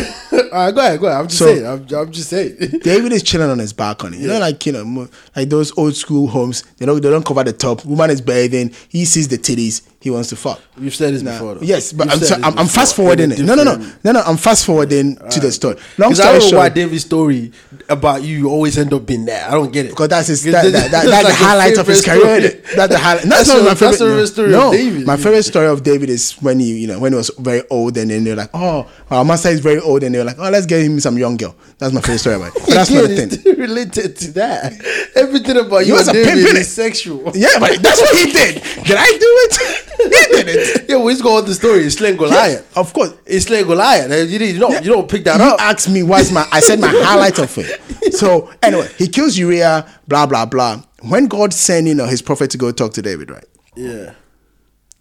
All 0.52 0.66
right, 0.66 0.74
go 0.74 0.80
ahead, 0.80 1.00
go 1.00 1.06
ahead. 1.06 1.20
I'm 1.20 1.26
just 1.28 1.38
So- 1.38 1.46
saying. 1.46 1.66
I'm, 1.66 1.86
I'm 1.94 2.10
just 2.12 2.28
saying. 2.28 2.56
David 2.82 3.12
is 3.12 3.22
chilling 3.22 3.50
on 3.50 3.58
his 3.60 3.72
balcony. 3.72 4.18
You 4.18 4.28
know, 4.28 4.38
like 4.40 4.64
you 4.66 4.72
know, 4.72 5.08
like 5.36 5.48
those 5.48 5.76
old 5.78 5.94
school 5.94 6.26
homes. 6.26 6.62
They 6.78 6.86
don't 6.86 7.00
they 7.00 7.10
don't 7.10 7.24
cover 7.24 7.44
the 7.44 7.52
top. 7.52 7.84
Woman 7.84 8.10
is 8.10 8.20
bathing. 8.20 8.74
He 8.88 9.04
sees 9.04 9.28
the 9.28 9.38
titties. 9.38 9.82
He 10.02 10.08
wants 10.08 10.30
to 10.30 10.36
fuck. 10.36 10.58
You've 10.78 10.94
said 10.94 11.12
this 11.12 11.20
Nah. 11.20 11.32
before, 11.32 11.54
though. 11.56 11.60
Yes, 11.60 11.92
but 11.92 12.06
You've 12.06 12.14
I'm, 12.14 12.20
so, 12.20 12.34
I'm, 12.36 12.58
I'm 12.60 12.66
fast 12.68 12.96
forwarding 12.96 13.32
it. 13.32 13.40
No, 13.40 13.54
no, 13.54 13.64
no, 13.64 13.76
no, 14.02 14.12
no. 14.12 14.20
I'm 14.22 14.38
fast 14.38 14.64
forwarding 14.64 15.16
to 15.16 15.40
the 15.40 15.52
story. 15.52 15.76
Long 15.98 16.08
Because 16.08 16.20
I 16.20 16.24
story 16.24 16.40
don't 16.40 16.50
know 16.52 16.56
why 16.56 16.64
short, 16.68 16.74
David's 16.74 17.04
story 17.04 17.52
about 17.86 18.22
you 18.22 18.48
always 18.48 18.78
end 18.78 18.94
up 18.94 19.04
being 19.04 19.26
there. 19.26 19.46
I 19.46 19.50
don't 19.50 19.70
get 19.70 19.84
it. 19.84 19.88
because 19.90 20.08
that's 20.08 20.28
his 20.28 20.42
that, 20.44 20.64
that, 20.72 20.72
that, 20.72 20.90
that's 20.90 21.04
is 21.04 21.10
the 21.10 21.28
like 21.28 21.34
highlight 21.34 21.76
of 21.78 21.86
his 21.86 22.02
favorite 22.02 22.22
career. 22.22 22.62
That's 22.76 22.92
the 22.94 22.98
highlight. 22.98 23.24
That's 23.28 23.48
That's, 23.48 23.48
not 23.48 23.64
my 23.68 23.74
favorite. 23.74 23.98
favorite 23.98 24.26
story 24.28 24.50
no, 24.52 24.66
of 24.68 24.72
David. 24.72 25.06
my 25.06 25.16
favorite 25.18 25.42
story 25.42 25.66
of 25.66 25.82
David 25.82 26.08
is 26.08 26.32
when 26.40 26.60
he, 26.60 26.78
you 26.78 26.86
know, 26.86 26.98
when 26.98 27.12
he 27.12 27.16
was 27.18 27.30
very 27.38 27.62
old, 27.68 27.94
and 27.98 28.10
then 28.10 28.24
they're 28.24 28.36
like, 28.36 28.50
"Oh, 28.54 28.90
our 29.10 29.22
master 29.22 29.50
is 29.50 29.60
very 29.60 29.80
old," 29.80 30.02
and 30.02 30.14
they're 30.14 30.24
like, 30.24 30.38
"Oh, 30.38 30.48
let's 30.48 30.64
get 30.64 30.80
him 30.82 30.98
some 31.00 31.18
young 31.18 31.36
girl." 31.36 31.54
That's 31.76 31.92
my 31.92 32.00
favorite 32.00 32.20
story 32.20 32.36
about 32.36 32.56
it. 32.56 32.62
That's 32.68 32.90
not 32.90 33.06
the 33.06 33.26
thing. 33.26 33.54
related 33.58 34.16
to 34.16 34.32
that. 34.32 34.72
Everything 35.14 35.58
about 35.58 35.84
you 35.86 35.92
was 35.92 36.08
and 36.08 36.16
a 36.16 36.24
pimp, 36.24 36.36
David 36.40 36.56
is 36.56 36.72
sexual. 36.72 37.32
Yeah, 37.34 37.58
but 37.58 37.82
that's 37.82 38.00
what 38.00 38.16
he 38.16 38.32
did. 38.32 38.62
Did 38.84 38.96
I 38.96 39.06
do 39.06 39.18
it? 39.20 39.86
He 39.98 40.08
did 40.08 40.48
it. 40.48 40.84
Yeah, 40.88 40.96
well, 40.96 41.08
he's 41.08 41.22
got 41.22 41.46
the 41.46 41.54
story. 41.54 41.82
He's 41.84 41.96
slaying 41.96 42.16
Goliath. 42.16 42.76
Of 42.76 42.92
course. 42.92 43.14
It's 43.26 43.46
slaying 43.46 43.66
Goliath. 43.66 44.10
You, 44.30 44.38
you 44.38 44.58
don't, 44.58 44.84
you 44.84 44.90
don't 44.92 45.08
pick 45.08 45.24
that 45.24 45.38
you 45.40 45.46
up. 45.46 45.60
asked 45.60 45.88
me 45.90 46.02
what's 46.02 46.30
my 46.32 46.46
I 46.52 46.60
said 46.60 46.80
my 46.80 46.88
highlight 46.88 47.38
of 47.38 47.56
it. 47.58 47.80
So 48.14 48.50
anyway, 48.62 48.88
he 48.98 49.06
kills 49.06 49.38
Uriah, 49.38 49.86
blah 50.08 50.26
blah 50.26 50.44
blah. 50.44 50.82
When 51.02 51.26
God 51.26 51.52
sent 51.54 51.86
you 51.86 51.94
know 51.94 52.06
his 52.06 52.22
prophet 52.22 52.50
to 52.50 52.58
go 52.58 52.72
talk 52.72 52.92
to 52.94 53.02
David, 53.02 53.30
right? 53.30 53.44
Yeah. 53.76 54.14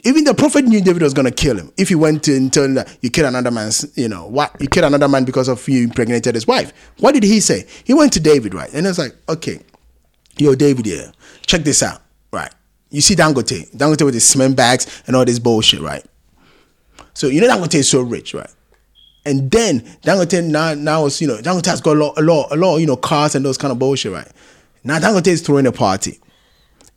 Even 0.03 0.24
the 0.24 0.33
prophet 0.33 0.63
knew 0.65 0.80
David 0.80 1.01
was 1.01 1.13
gonna 1.13 1.31
kill 1.31 1.57
him 1.57 1.71
if 1.75 1.89
he 1.89 1.95
went 1.95 2.24
to 2.24 2.35
and 2.35 2.53
told 2.53 2.68
him 2.68 2.74
that 2.75 2.97
you 3.01 3.09
killed 3.09 3.27
another 3.27 3.51
man's, 3.51 3.97
you 3.97 4.07
know, 4.07 4.27
what 4.27 4.56
you 4.62 4.68
killed 4.68 4.85
another 4.85 5.07
man 5.07 5.25
because 5.25 5.47
of 5.47 5.68
you 5.68 5.83
impregnated 5.83 6.35
his 6.35 6.45
wife. 6.45 6.71
What 7.00 7.13
did 7.13 7.24
he 7.24 7.39
say? 7.39 7.65
He 7.83 7.94
went 7.94 8.13
to 8.13 8.19
David, 8.19 8.53
right? 8.53 8.69
And 8.74 8.85
it 8.85 8.89
was 8.89 9.00
like, 9.00 9.15
okay, 9.27 9.59
yo, 10.38 10.56
David 10.56 10.85
here, 10.85 11.12
check 11.45 11.63
this 11.63 11.81
out, 11.83 12.01
right? 12.31 12.53
You 12.89 13.01
see 13.01 13.15
Dangote, 13.15 13.69
Dangote 13.75 14.03
with 14.03 14.15
his 14.15 14.27
cement 14.27 14.56
bags 14.56 15.03
and 15.06 15.15
all 15.15 15.25
this 15.25 15.39
bullshit, 15.39 15.81
right? 15.81 16.03
So 17.13 17.27
you 17.27 17.41
know 17.41 17.47
Dangote 17.47 17.75
is 17.75 17.89
so 17.89 18.01
rich, 18.01 18.33
right? 18.33 18.50
And 19.25 19.51
then 19.51 19.81
Dangote 20.01 20.44
now 20.44 20.74
now 20.74 21.06
is, 21.06 21.21
you 21.21 21.27
know, 21.27 21.38
Dangote 21.38 21.68
has 21.68 21.81
got 21.81 21.97
a 21.97 22.00
lot, 22.00 22.18
a 22.18 22.21
lot, 22.21 22.47
a 22.51 22.56
lot, 22.56 22.77
you 22.77 22.88
know, 22.88 22.95
cars 22.95 23.36
and 23.36 23.45
those 23.45 23.57
kind 23.57 23.71
of 23.71 23.77
bullshit, 23.80 24.12
right? 24.12 24.27
Now 24.83 25.00
Dangote 25.00 25.27
is 25.27 25.41
throwing 25.41 25.68
a 25.68 25.71
party. 25.71 26.19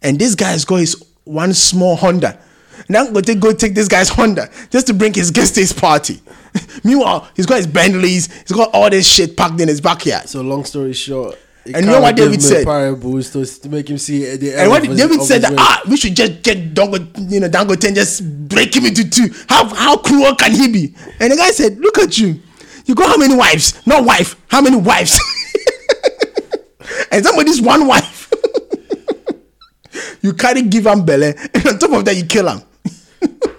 And 0.01 0.19
this 0.19 0.35
guy's 0.35 0.65
got 0.65 0.77
his 0.77 1.03
one 1.25 1.53
small 1.53 1.97
Honda. 1.97 2.39
Now 2.89 3.05
Dangote 3.07 3.41
go 3.41 3.53
take 3.53 3.75
this 3.75 3.89
guy's 3.89 4.09
Honda 4.09 4.49
just 4.71 4.87
to 4.87 4.95
bring 4.95 5.13
his 5.13 5.31
guests 5.31 5.55
to 5.55 5.61
his 5.61 5.73
party. 5.73 6.21
Meanwhile, 6.85 7.29
he's 7.37 7.47
got 7.47 7.57
his 7.57 7.67
Bentleys, 7.67 8.33
he's 8.43 8.53
got 8.53 8.71
all 8.73 8.89
this 8.89 9.07
shit 9.07 9.37
packed 9.37 9.61
in 9.61 9.69
his 9.69 9.81
backyard. 9.81 10.29
So 10.29 10.41
long 10.41 10.65
story 10.65 10.93
short, 10.93 11.39
he 11.65 11.75
And 11.75 11.85
you 11.87 11.93
know 11.93 12.01
what 12.01 12.17
David 12.17 12.43
said? 12.43 12.65
Parables 12.65 13.31
to, 13.31 13.45
to 13.45 13.69
make 13.69 13.89
him 13.89 13.99
see 13.99 14.37
the 14.37 14.55
And 14.61 14.71
what 14.71 14.83
David 14.83 15.19
his- 15.19 15.29
said 15.29 15.43
that 15.43 15.55
ah, 15.57 15.83
we 15.89 15.97
should 15.97 16.15
just 16.17 16.43
get 16.43 16.75
Dangote, 16.75 17.31
you 17.31 17.41
know, 17.41 17.49
Dangote 17.49 17.85
and 17.87 17.95
just 17.95 18.23
break 18.49 18.75
him 18.75 18.87
into 18.87 19.09
two. 19.09 19.29
How 19.49 19.67
how 19.67 19.97
cruel 19.97 20.35
can 20.35 20.53
he 20.53 20.69
be? 20.71 20.95
And 21.21 21.33
the 21.33 21.37
guy 21.37 21.51
said, 21.51 21.79
"Look 21.79 21.99
at 21.99 22.19
you, 22.19 22.41
you 22.87 22.95
got 22.95 23.09
how 23.09 23.17
many 23.17 23.35
wives? 23.35 23.85
Not 23.87 24.05
wife, 24.05 24.37
how 24.49 24.61
many 24.61 24.77
wives? 24.77 25.19
and 27.13 27.25
somebody's 27.25 27.61
one 27.63 27.87
wife. 27.87 28.31
you 30.23 30.33
carry 30.35 30.63
give 30.63 30.87
him 30.87 31.05
belly, 31.05 31.35
and 31.55 31.67
on 31.67 31.79
top 31.79 31.93
of 31.93 32.05
that, 32.05 32.17
you 32.17 32.25
kill 32.25 32.49
him." 32.49 32.63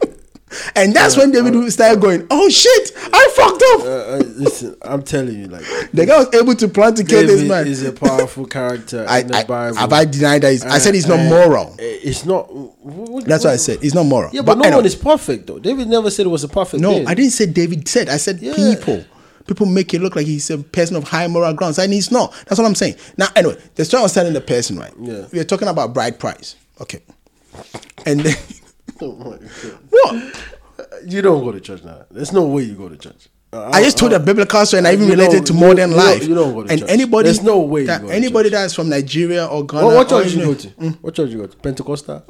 and 0.76 0.94
that's 0.94 1.18
when 1.18 1.32
David 1.32 1.72
started 1.72 2.02
going, 2.02 2.28
"Oh 2.32 2.50
shit, 2.50 2.92
I 2.96 3.30
fucked 3.36 3.64
up." 3.74 3.82
Uh, 3.82 3.86
uh, 3.86 4.24
listen, 4.38 4.76
I'm 4.82 5.04
telling 5.04 5.40
you, 5.40 5.48
like 5.48 5.64
the 5.92 6.06
guy 6.06 6.18
was 6.20 6.34
able 6.34 6.56
to 6.56 6.68
plan 6.68 6.96
to 6.96 7.04
kill 7.04 7.26
this 7.28 7.42
man. 7.48 7.68
is 7.68 7.84
a 7.84 7.92
powerful 7.92 8.46
character 8.46 9.06
I, 9.08 9.20
in 9.20 9.28
the 9.28 9.38
I, 9.38 9.44
Bible. 9.44 9.78
have 9.78 9.94
I 9.94 10.06
denied 10.06 10.42
that? 10.44 10.52
He's- 10.52 10.66
I 10.66 10.78
said 10.80 10.94
he's 10.96 11.08
not 11.08 11.20
Uh, 11.20 11.30
moral. 11.30 11.68
uh, 11.74 11.76
It's 11.80 12.26
not. 12.26 12.54
what- 12.54 13.26
That's 13.26 13.44
what 13.46 13.54
I 13.54 13.58
said. 13.58 13.80
He's 13.82 13.94
not 13.96 14.06
moral. 14.06 14.30
Yeah, 14.34 14.42
but, 14.42 14.58
no 14.58 14.64
anyway. 14.64 14.78
one 14.78 14.86
is 14.86 14.96
perfect 14.96 15.48
though. 15.48 15.60
David 15.60 15.88
never 15.88 16.10
said 16.10 16.26
it 16.26 16.30
was 16.30 16.44
a 16.44 16.48
perfect. 16.50 16.82
No, 16.82 16.94
thing. 16.94 17.08
I 17.08 17.14
didn't 17.14 17.32
say 17.32 17.46
David 17.46 17.88
said. 17.88 18.10
I 18.10 18.18
said 18.18 18.40
Yeah. 18.42 18.54
people. 18.56 19.04
People 19.46 19.66
make 19.66 19.94
it 19.94 20.02
look 20.02 20.16
like 20.16 20.26
he's 20.26 20.50
a 20.50 20.58
person 20.58 20.96
of 20.96 21.04
high 21.04 21.28
moral 21.28 21.54
grounds, 21.54 21.78
and 21.78 21.92
he's 21.92 22.12
not. 22.12 22.34
That's 22.48 22.58
what 22.60 22.66
I'm 22.66 22.76
saying. 22.76 22.96
Now, 23.18 23.28
anyway, 23.36 23.58
the 23.76 23.84
story 23.84 24.00
I 24.00 24.04
was 24.04 24.14
telling 24.14 24.32
the 24.32 24.40
person, 24.40 24.78
right? 24.80 24.94
Yeah. 25.02 25.26
We 25.34 25.40
are 25.40 25.44
talking 25.44 25.68
about 25.68 25.94
bride 25.94 26.18
price. 26.18 26.56
Okay. 26.80 27.02
And 28.06 28.22
then, 28.22 28.36
Oh 29.02 29.16
my 29.16 29.38
God. 29.38 29.80
what? 29.90 30.44
You 31.08 31.22
don't 31.22 31.44
go 31.44 31.52
to 31.52 31.60
church 31.60 31.84
now. 31.84 32.06
There's 32.12 32.32
no 32.34 32.46
way 32.46 32.64
you 32.64 32.74
go 32.76 32.90
to 32.90 32.98
church. 32.98 33.28
Uh, 33.52 33.70
I 33.72 33.84
just 33.84 33.98
told 34.00 34.14
a 34.14 34.20
biblical 34.20 34.66
story 34.66 34.80
and 34.80 34.88
I 34.88 34.94
even 34.94 35.08
related 35.08 35.38
don't- 35.38 35.48
to 35.48 35.54
you 35.54 35.60
modern 35.60 35.90
don't- 35.92 35.92
you 35.92 35.96
don't- 35.96 36.06
life. 36.20 36.28
you 36.28 36.36
don't 36.36 36.54
go 36.56 36.64
to 36.64 36.70
and 36.72 36.80
church. 36.82 36.90
anybody, 36.90 37.24
There's 37.26 37.44
no 37.44 37.60
way 37.60 37.82
you 37.82 37.88
that 37.88 38.02
go 38.02 38.08
to 38.08 38.14
anybody 38.16 38.50
church. 38.50 38.54
that's 38.60 38.74
from 38.74 38.90
Nigeria 38.90 39.46
or 39.46 39.66
Ghana, 39.66 39.86
What, 39.86 39.96
what 39.96 40.12
or 40.12 40.24
church 40.24 40.34
you 40.34 40.42
even- 40.42 40.54
go 40.54 40.60
to? 40.60 40.98
What 41.02 41.14
church 41.14 41.30
you 41.30 41.38
go 41.38 41.46
to? 41.46 41.58
Pentecostal, 41.58 42.24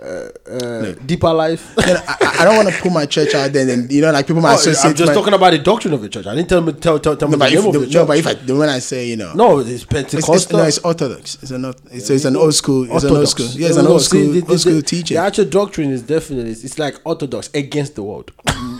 uh, 0.00 0.28
uh, 0.48 0.92
Deeper 1.06 1.32
Life. 1.32 1.74
I, 1.78 2.40
I 2.40 2.44
don't 2.44 2.56
want 2.56 2.68
to 2.68 2.80
put 2.82 2.92
my 2.92 3.06
church 3.06 3.34
out 3.34 3.52
there, 3.52 3.68
and 3.68 3.90
you 3.90 4.00
know, 4.00 4.12
like 4.12 4.26
people 4.26 4.38
Oh, 4.38 4.42
might 4.42 4.54
associate. 4.54 4.90
I'm 4.90 4.94
just 4.96 5.08
my- 5.10 5.14
talking 5.14 5.34
about 5.34 5.50
the 5.50 5.58
doctrine 5.58 5.92
of 5.94 6.02
the 6.02 6.08
church. 6.08 6.26
I 6.26 6.34
didn't 6.34 6.48
tell 6.48 6.60
me 6.60 6.72
tell 6.74 6.98
tell, 7.00 7.16
tell 7.16 7.28
me 7.28 7.32
No, 7.36 7.38
the 7.38 7.44
but 7.44 7.50
name 7.50 7.58
if, 7.58 7.66
of 7.66 7.72
the, 7.72 7.78
the, 7.80 7.86
church. 7.86 7.94
no, 7.94 8.06
but 8.06 8.18
if 8.18 8.26
I, 8.26 8.34
when 8.52 8.68
I 8.68 8.78
say, 8.78 9.06
you 9.08 9.16
know, 9.16 9.32
no, 9.34 9.58
it's 9.58 9.70
It's, 9.70 9.84
Pentecostal. 9.84 10.34
it's, 10.34 10.52
no, 10.52 10.62
it's 10.64 10.78
orthodox. 10.78 11.34
It's 11.42 11.50
an 11.50 11.64
it's, 11.90 12.10
it's 12.10 12.24
an 12.24 12.36
old 12.36 12.54
school. 12.54 12.84
It's 12.84 13.02
an 13.04 13.10
old 13.10 13.18
Orthodox. 13.18 13.30
school. 13.32 13.60
Yeah, 13.60 13.68
it's 13.68 13.76
an 13.76 13.84
no, 13.86 13.92
old 13.92 14.02
see, 14.02 14.06
school. 14.08 14.32
the- 14.32 14.40
the- 14.40 14.50
old 14.50 14.60
school 14.60 14.74
the- 14.74 14.82
teaching. 14.82 15.16
The 15.16 15.22
actual 15.22 15.44
doctrine 15.46 15.90
is 15.90 16.02
definitely 16.02 16.50
it's, 16.52 16.64
it's 16.64 16.78
like 16.78 16.96
orthodox 17.04 17.50
against 17.54 17.94
the 17.96 18.02
world. 18.02 18.30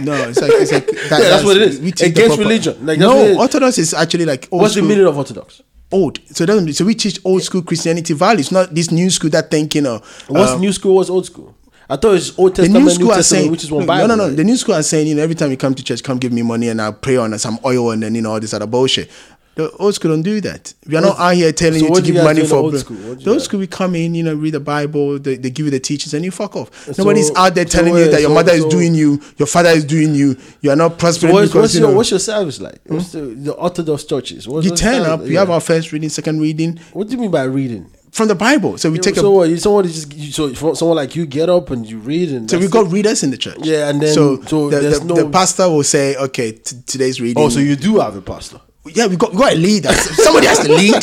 No, 0.00 0.14
it's 0.28 0.40
like 0.40 0.52
it's 0.54 0.70
like 0.72 0.86
that, 0.86 1.20
Yeah, 1.22 1.28
that's 1.30 1.44
what 1.44 1.56
it 1.56 1.62
is. 1.62 1.78
Against 2.02 2.38
religion. 2.38 2.86
Like, 2.86 2.98
no, 3.00 3.08
what 3.16 3.24
it 3.26 3.30
is. 3.32 3.36
orthodox 3.38 3.78
is 3.78 3.94
actually 3.94 4.26
like 4.26 4.48
old 4.52 4.62
What's 4.62 4.74
the 4.76 4.82
meaning 4.82 5.06
of 5.06 5.16
orthodox? 5.16 5.60
Old. 5.90 6.20
So 6.34 6.44
it 6.44 6.48
doesn't. 6.48 6.72
So 6.74 6.84
we 6.84 6.94
teach 6.94 7.18
old 7.24 7.42
school 7.42 7.62
Christianity 7.62 8.14
values, 8.14 8.52
not 8.52 8.74
this 8.74 8.90
new 8.90 9.10
school 9.10 9.30
that 9.30 9.50
think 9.50 9.74
you 9.74 9.82
know. 9.82 10.02
What's 10.28 10.52
uh, 10.52 10.58
new 10.58 10.72
school? 10.72 10.96
What's 10.96 11.10
old 11.10 11.26
school? 11.26 11.54
I 11.90 11.96
thought 11.96 12.16
it's 12.16 12.38
Old 12.38 12.52
the 12.52 12.62
Testament, 12.62 12.84
new 12.84 12.88
New, 12.88 12.94
school 12.94 13.12
are 13.12 13.16
Testament, 13.16 13.40
saying 13.40 13.50
which 13.50 13.64
is 13.64 13.70
one 13.70 13.80
no, 13.80 13.86
Bible. 13.86 14.08
no, 14.08 14.14
no, 14.14 14.22
no. 14.24 14.28
right? 14.28 14.36
The 14.36 14.44
new 14.44 14.56
school 14.58 14.74
are 14.74 14.82
saying 14.82 15.06
you 15.06 15.14
know 15.14 15.22
every 15.22 15.34
time 15.34 15.50
you 15.50 15.56
come 15.56 15.74
to 15.74 15.82
church, 15.82 16.02
come 16.02 16.18
give 16.18 16.32
me 16.32 16.42
money 16.42 16.68
and 16.68 16.82
I'll 16.82 16.92
pray 16.92 17.16
on 17.16 17.36
some 17.38 17.58
oil 17.64 17.92
and 17.92 18.02
then 18.02 18.14
you 18.14 18.20
know 18.20 18.32
all 18.32 18.40
this 18.40 18.52
other 18.52 18.66
bullshit. 18.66 19.10
The 19.58 19.72
old 19.72 19.92
school 19.92 20.12
don't 20.12 20.22
do 20.22 20.40
that. 20.42 20.72
We 20.86 20.94
are 20.96 21.00
not 21.00 21.18
out 21.18 21.34
here 21.34 21.50
telling 21.50 21.80
so 21.80 21.88
you 21.88 21.94
to 21.96 22.00
do 22.00 22.06
you 22.06 22.14
give 22.14 22.22
money 22.22 22.36
do 22.36 22.42
in 22.42 22.46
the 22.48 22.54
for 22.54 22.56
old 22.62 22.78
school? 22.78 22.96
The 23.16 23.28
old 23.32 23.42
school 23.42 23.58
we 23.58 23.66
come 23.66 23.96
in, 23.96 24.14
you 24.14 24.22
know, 24.22 24.32
read 24.34 24.54
the 24.54 24.60
Bible, 24.60 25.18
they, 25.18 25.34
they 25.36 25.50
give 25.50 25.64
you 25.66 25.72
the 25.72 25.80
teachings, 25.80 26.14
and 26.14 26.24
you 26.24 26.30
fuck 26.30 26.54
off. 26.54 26.70
Nobody's 26.96 27.34
out 27.34 27.56
there 27.56 27.66
so 27.66 27.78
telling 27.78 27.96
you 27.96 28.08
that 28.08 28.20
your 28.20 28.30
so- 28.30 28.34
mother 28.34 28.52
is 28.52 28.64
doing 28.66 28.94
you, 28.94 29.20
your 29.36 29.46
father 29.48 29.70
is 29.70 29.84
doing 29.84 30.14
you, 30.14 30.36
you 30.60 30.70
are 30.70 30.76
not 30.76 30.96
prospering 30.96 31.32
What's, 31.32 31.48
because 31.48 31.60
what's 31.62 31.74
you 31.74 31.80
your 31.80 31.90
know. 31.90 31.96
what's 31.96 32.10
your 32.12 32.20
service 32.20 32.60
like? 32.60 32.80
Hmm? 32.86 32.94
What's 32.94 33.10
the, 33.10 33.20
the 33.22 33.52
Orthodox 33.52 34.04
churches? 34.04 34.46
What's, 34.46 34.64
you 34.64 34.76
turn 34.76 35.02
that? 35.02 35.10
up, 35.10 35.20
you 35.22 35.32
Yeah. 35.32 35.40
have 35.40 35.50
our 35.50 35.60
first 35.60 35.90
reading, 35.90 36.08
second 36.08 36.40
reading 36.40 36.78
What 36.92 37.08
do 37.08 37.14
you 37.14 37.18
mean 37.20 37.32
by 37.32 37.42
reading? 37.42 37.90
from 38.12 38.28
the 38.28 38.36
Bible. 38.36 38.78
So 38.78 38.90
we 38.92 38.98
take 39.00 39.16
so 39.16 39.26
a 39.26 39.30
what? 39.48 39.58
Someone 39.60 39.84
just 39.88 40.14
you, 40.14 40.30
so 40.30 40.52
someone 40.74 40.96
like 40.96 41.16
you 41.16 41.26
get 41.26 41.48
up 41.50 41.70
and 41.70 41.84
you 41.84 41.98
read 41.98 42.30
and 42.30 42.48
So 42.48 42.58
we 42.60 42.68
got 42.68 42.86
it? 42.86 42.90
readers 42.92 43.24
in 43.24 43.30
the 43.32 43.36
church. 43.36 43.58
Yeah, 43.62 43.88
and 43.90 44.00
then- 44.00 44.14
so, 44.14 44.40
so 44.42 44.70
the, 44.70 44.78
the, 44.80 45.04
no- 45.04 45.14
the 45.16 45.28
pastor 45.30 45.68
will 45.68 45.82
say, 45.82 46.14
okay, 46.16 46.52
t- 46.52 46.76
today's 46.86 47.20
reading. 47.20 47.42
Oh, 47.42 47.48
so 47.48 47.58
you 47.58 47.74
do 47.74 47.98
have 47.98 48.14
a 48.14 48.22
pastor. 48.22 48.60
Yeah, 48.86 49.06
we 49.06 49.16
got 49.16 49.32
we 49.32 49.38
got 49.38 49.52
a 49.52 49.56
leader. 49.56 49.92
Somebody 49.92 50.46
has 50.46 50.60
to 50.60 50.72
lead, 50.72 50.94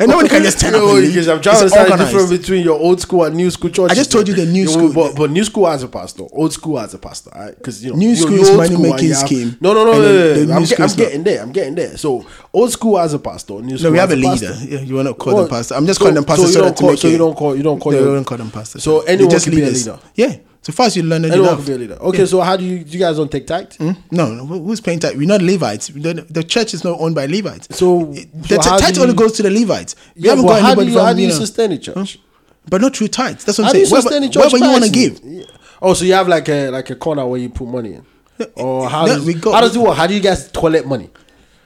and 0.00 0.10
nobody 0.10 0.28
can 0.28 0.42
just 0.42 0.60
turn 0.60 0.74
up. 0.74 0.82
And 0.82 0.92
lead. 1.00 1.28
I'm 1.28 1.40
trying 1.40 1.58
to 1.60 1.64
It's 1.66 1.72
understand 1.74 1.92
the 2.00 2.04
difference 2.04 2.30
between 2.30 2.62
your 2.64 2.78
old 2.78 3.00
school 3.00 3.24
and 3.24 3.34
new 3.36 3.50
school 3.50 3.70
churches. 3.70 3.90
I 3.90 3.94
just 3.94 4.12
told 4.12 4.28
you 4.28 4.34
the 4.34 4.44
new 4.44 4.64
Yo, 4.64 4.70
school- 4.70 4.92
but, 4.92 5.16
but 5.16 5.30
new 5.30 5.42
school 5.44 5.66
has 5.66 5.82
a 5.82 5.88
pastor, 5.88 6.24
old 6.32 6.52
school 6.52 6.78
has 6.78 6.92
a 6.92 6.98
pastor, 6.98 7.30
right? 7.34 7.56
Because 7.56 7.82
you 7.82 7.92
know, 7.92 7.96
New 7.96 8.14
school 8.16 8.34
is 8.34 8.54
money 8.54 8.76
making 8.76 9.14
scheme, 9.14 9.56
No, 9.60 9.72
no, 9.72 9.84
no, 9.84 9.92
no, 9.92 10.44
no, 10.44 10.54
I'm, 10.54 10.64
get, 10.64 10.80
I'm 10.80 10.94
getting 10.96 11.22
there. 11.24 11.40
I'm 11.42 11.52
getting 11.52 11.74
there. 11.74 11.96
So 11.96 12.26
old 12.52 12.70
school 12.70 12.98
has 12.98 13.14
a 13.14 13.18
pastor. 13.18 13.54
New 13.62 13.78
school 13.78 13.90
No, 13.90 13.92
we 13.92 13.98
have 13.98 14.10
a 14.10 14.16
leader. 14.16 14.48
pastor. 14.48 14.66
Yeah, 14.68 14.80
you 14.80 14.96
want 14.96 15.08
to 15.08 15.14
call 15.14 15.34
Well, 15.34 15.44
them 15.44 15.50
pastor? 15.50 15.74
I'm 15.76 15.86
just 15.86 15.98
so- 16.00 16.04
calling 16.04 16.16
them 16.16 16.24
pastor 16.24 16.46
so 16.48 16.58
you 16.58 16.64
don't 16.64 16.76
to 16.76 16.82
call- 16.82 16.96
so 16.96 17.08
you 17.08 17.18
don't 17.18 17.34
call- 17.34 17.56
you 17.56 17.62
don't 17.62 17.80
call 17.80 17.94
your- 17.94 18.04
don't 18.14 18.24
call 18.24 18.38
them 18.38 18.50
pastors. 18.50 18.82
So 18.82 19.00
anyone 19.02 19.30
just 19.30 19.46
can 19.46 19.54
be 19.54 19.62
a 19.62 19.66
leader? 19.70 19.98
Yeah. 20.14 20.36
So 20.62 20.72
far 20.72 20.86
as 20.86 20.96
you 20.96 21.02
learn 21.02 21.24
it 21.24 21.32
Anyone 21.32 21.48
enough. 21.54 21.64
can 21.64 21.66
be 21.66 21.72
a 21.72 21.78
leader. 21.78 21.98
Okay, 22.02 22.24
so 22.24 22.40
how 22.40 22.56
do 22.56 22.64
you 22.64 22.76
you 22.86 22.98
guys 22.98 23.16
don't 23.16 23.30
take 23.30 23.46
tact? 23.48 23.76
Hmm? 23.78 23.90
No, 24.12 24.32
no, 24.32 24.46
who's 24.46 24.80
paying 24.80 25.00
tithe? 25.00 25.16
We're 25.16 25.26
not 25.26 25.42
Levites. 25.42 25.88
The 25.88 26.44
church 26.48 26.72
is 26.74 26.84
not 26.84 27.00
owned 27.00 27.14
by 27.16 27.26
Levites. 27.26 27.66
So- 27.76 28.04
the 28.12 28.62
so 28.62 28.78
tithe 28.78 28.98
only 28.98 29.14
goes 29.14 29.32
to 29.32 29.42
the 29.42 29.50
Levites. 29.50 29.96
We 30.14 30.22
Yeah, 30.22 30.30
haven't 30.30 30.46
but 30.46 30.52
got 30.52 30.62
how 30.62 30.74
do 30.74 30.80
anybody 30.82 30.92
you, 30.92 30.98
how 31.00 31.12
do 31.12 31.20
you 31.22 31.28
know, 31.28 31.34
sustain 31.34 31.70
the 31.70 31.78
church? 31.78 32.14
Hmm? 32.14 32.20
but 32.68 32.80
not 32.80 32.96
through 32.96 33.08
tithes. 33.08 33.44
That's 33.44 33.58
what 33.58 33.64
How 33.64 33.70
I'm 33.70 33.74
do 33.74 33.80
you 33.80 33.86
saying. 33.86 34.02
sustain 34.02 34.22
the 34.22 34.28
Wherever, 34.28 34.50
church? 34.50 34.60
wherever 34.60 34.64
you 34.64 34.72
want 34.80 34.84
to 34.84 34.90
give. 34.90 35.20
Yeah. 35.24 35.44
Oh, 35.82 35.94
so 35.94 36.04
you 36.04 36.12
have 36.12 36.28
like 36.28 36.48
a 36.48 36.70
like 36.70 36.90
a 36.90 36.94
corner 36.94 37.26
where 37.26 37.40
you 37.40 37.48
put 37.50 37.66
money 37.66 37.94
in, 37.94 38.06
or 38.54 38.88
how 38.88 39.04
No, 39.04 39.16
does 39.16 39.24
we 39.26 39.34
got- 39.34 39.54
how 39.54 39.60
does 39.62 39.74
it 39.74 39.80
work? 39.80 39.96
How 39.96 40.06
do 40.06 40.14
you 40.14 40.20
guys 40.20 40.48
collect 40.54 40.86
money? 40.86 41.10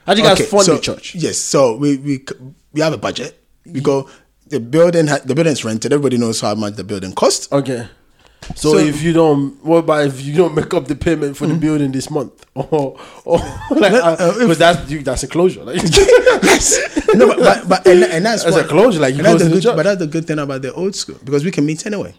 How 0.07 0.15
do 0.15 0.21
you 0.21 0.25
guys 0.27 0.41
fund 0.49 0.63
so, 0.63 0.73
the 0.75 0.81
church? 0.81 1.13
Yes, 1.13 1.37
so 1.37 1.75
we 1.77 1.97
we 1.97 2.25
we 2.73 2.81
have 2.81 2.93
a 2.93 2.97
budget. 2.97 3.37
We 3.63 3.79
go. 3.81 4.09
The 4.47 4.59
building 4.59 5.05
ha- 5.07 5.19
the 5.23 5.35
building 5.35 5.53
is 5.53 5.63
rented. 5.63 5.93
Everybody 5.93 6.17
knows 6.17 6.41
how 6.41 6.55
much 6.55 6.75
the 6.77 6.83
building 6.83 7.13
costs. 7.13 7.47
Okay. 7.51 7.87
So, 8.55 8.71
So- 8.73 8.77
if 8.77 9.01
you 9.03 9.13
don't, 9.13 9.63
what 9.63 9.77
about 9.77 10.05
if 10.07 10.21
you 10.23 10.33
don't 10.35 10.55
make 10.55 10.73
up 10.73 10.87
the 10.87 10.95
payment 10.95 11.35
for 11.37 11.47
the 11.47 11.53
building 11.55 11.91
this 11.91 12.09
month, 12.09 12.45
or 12.55 12.97
or 13.25 13.37
like, 13.71 13.91
Let- 13.91 14.03
uh, 14.21 14.33
because 14.39 14.57
that's 14.57 14.89
you, 14.89 15.03
that's 15.03 15.23
a 15.23 15.27
closure. 15.27 15.63
Like, 15.63 15.81
yes. 15.83 16.77
No, 17.13 17.27
but, 17.27 17.39
but, 17.39 17.69
but 17.69 17.87
and, 17.87 18.03
and 18.03 18.25
that's 18.25 18.43
That's 18.43 18.55
what- 18.55 18.65
a 18.65 18.67
closure, 18.67 18.99
like 18.99 19.15
you 19.15 19.23
close 19.23 19.43
the 19.43 19.49
good, 19.49 19.63
church. 19.63 19.75
But 19.75 19.83
that's 19.83 19.99
the 19.99 20.07
good 20.07 20.25
thing 20.25 20.39
about 20.39 20.61
the 20.61 20.73
old 20.73 20.95
school 20.95 21.17
because 21.23 21.43
we 21.43 21.51
can 21.51 21.65
meet 21.65 21.85
anyway. 21.85 22.13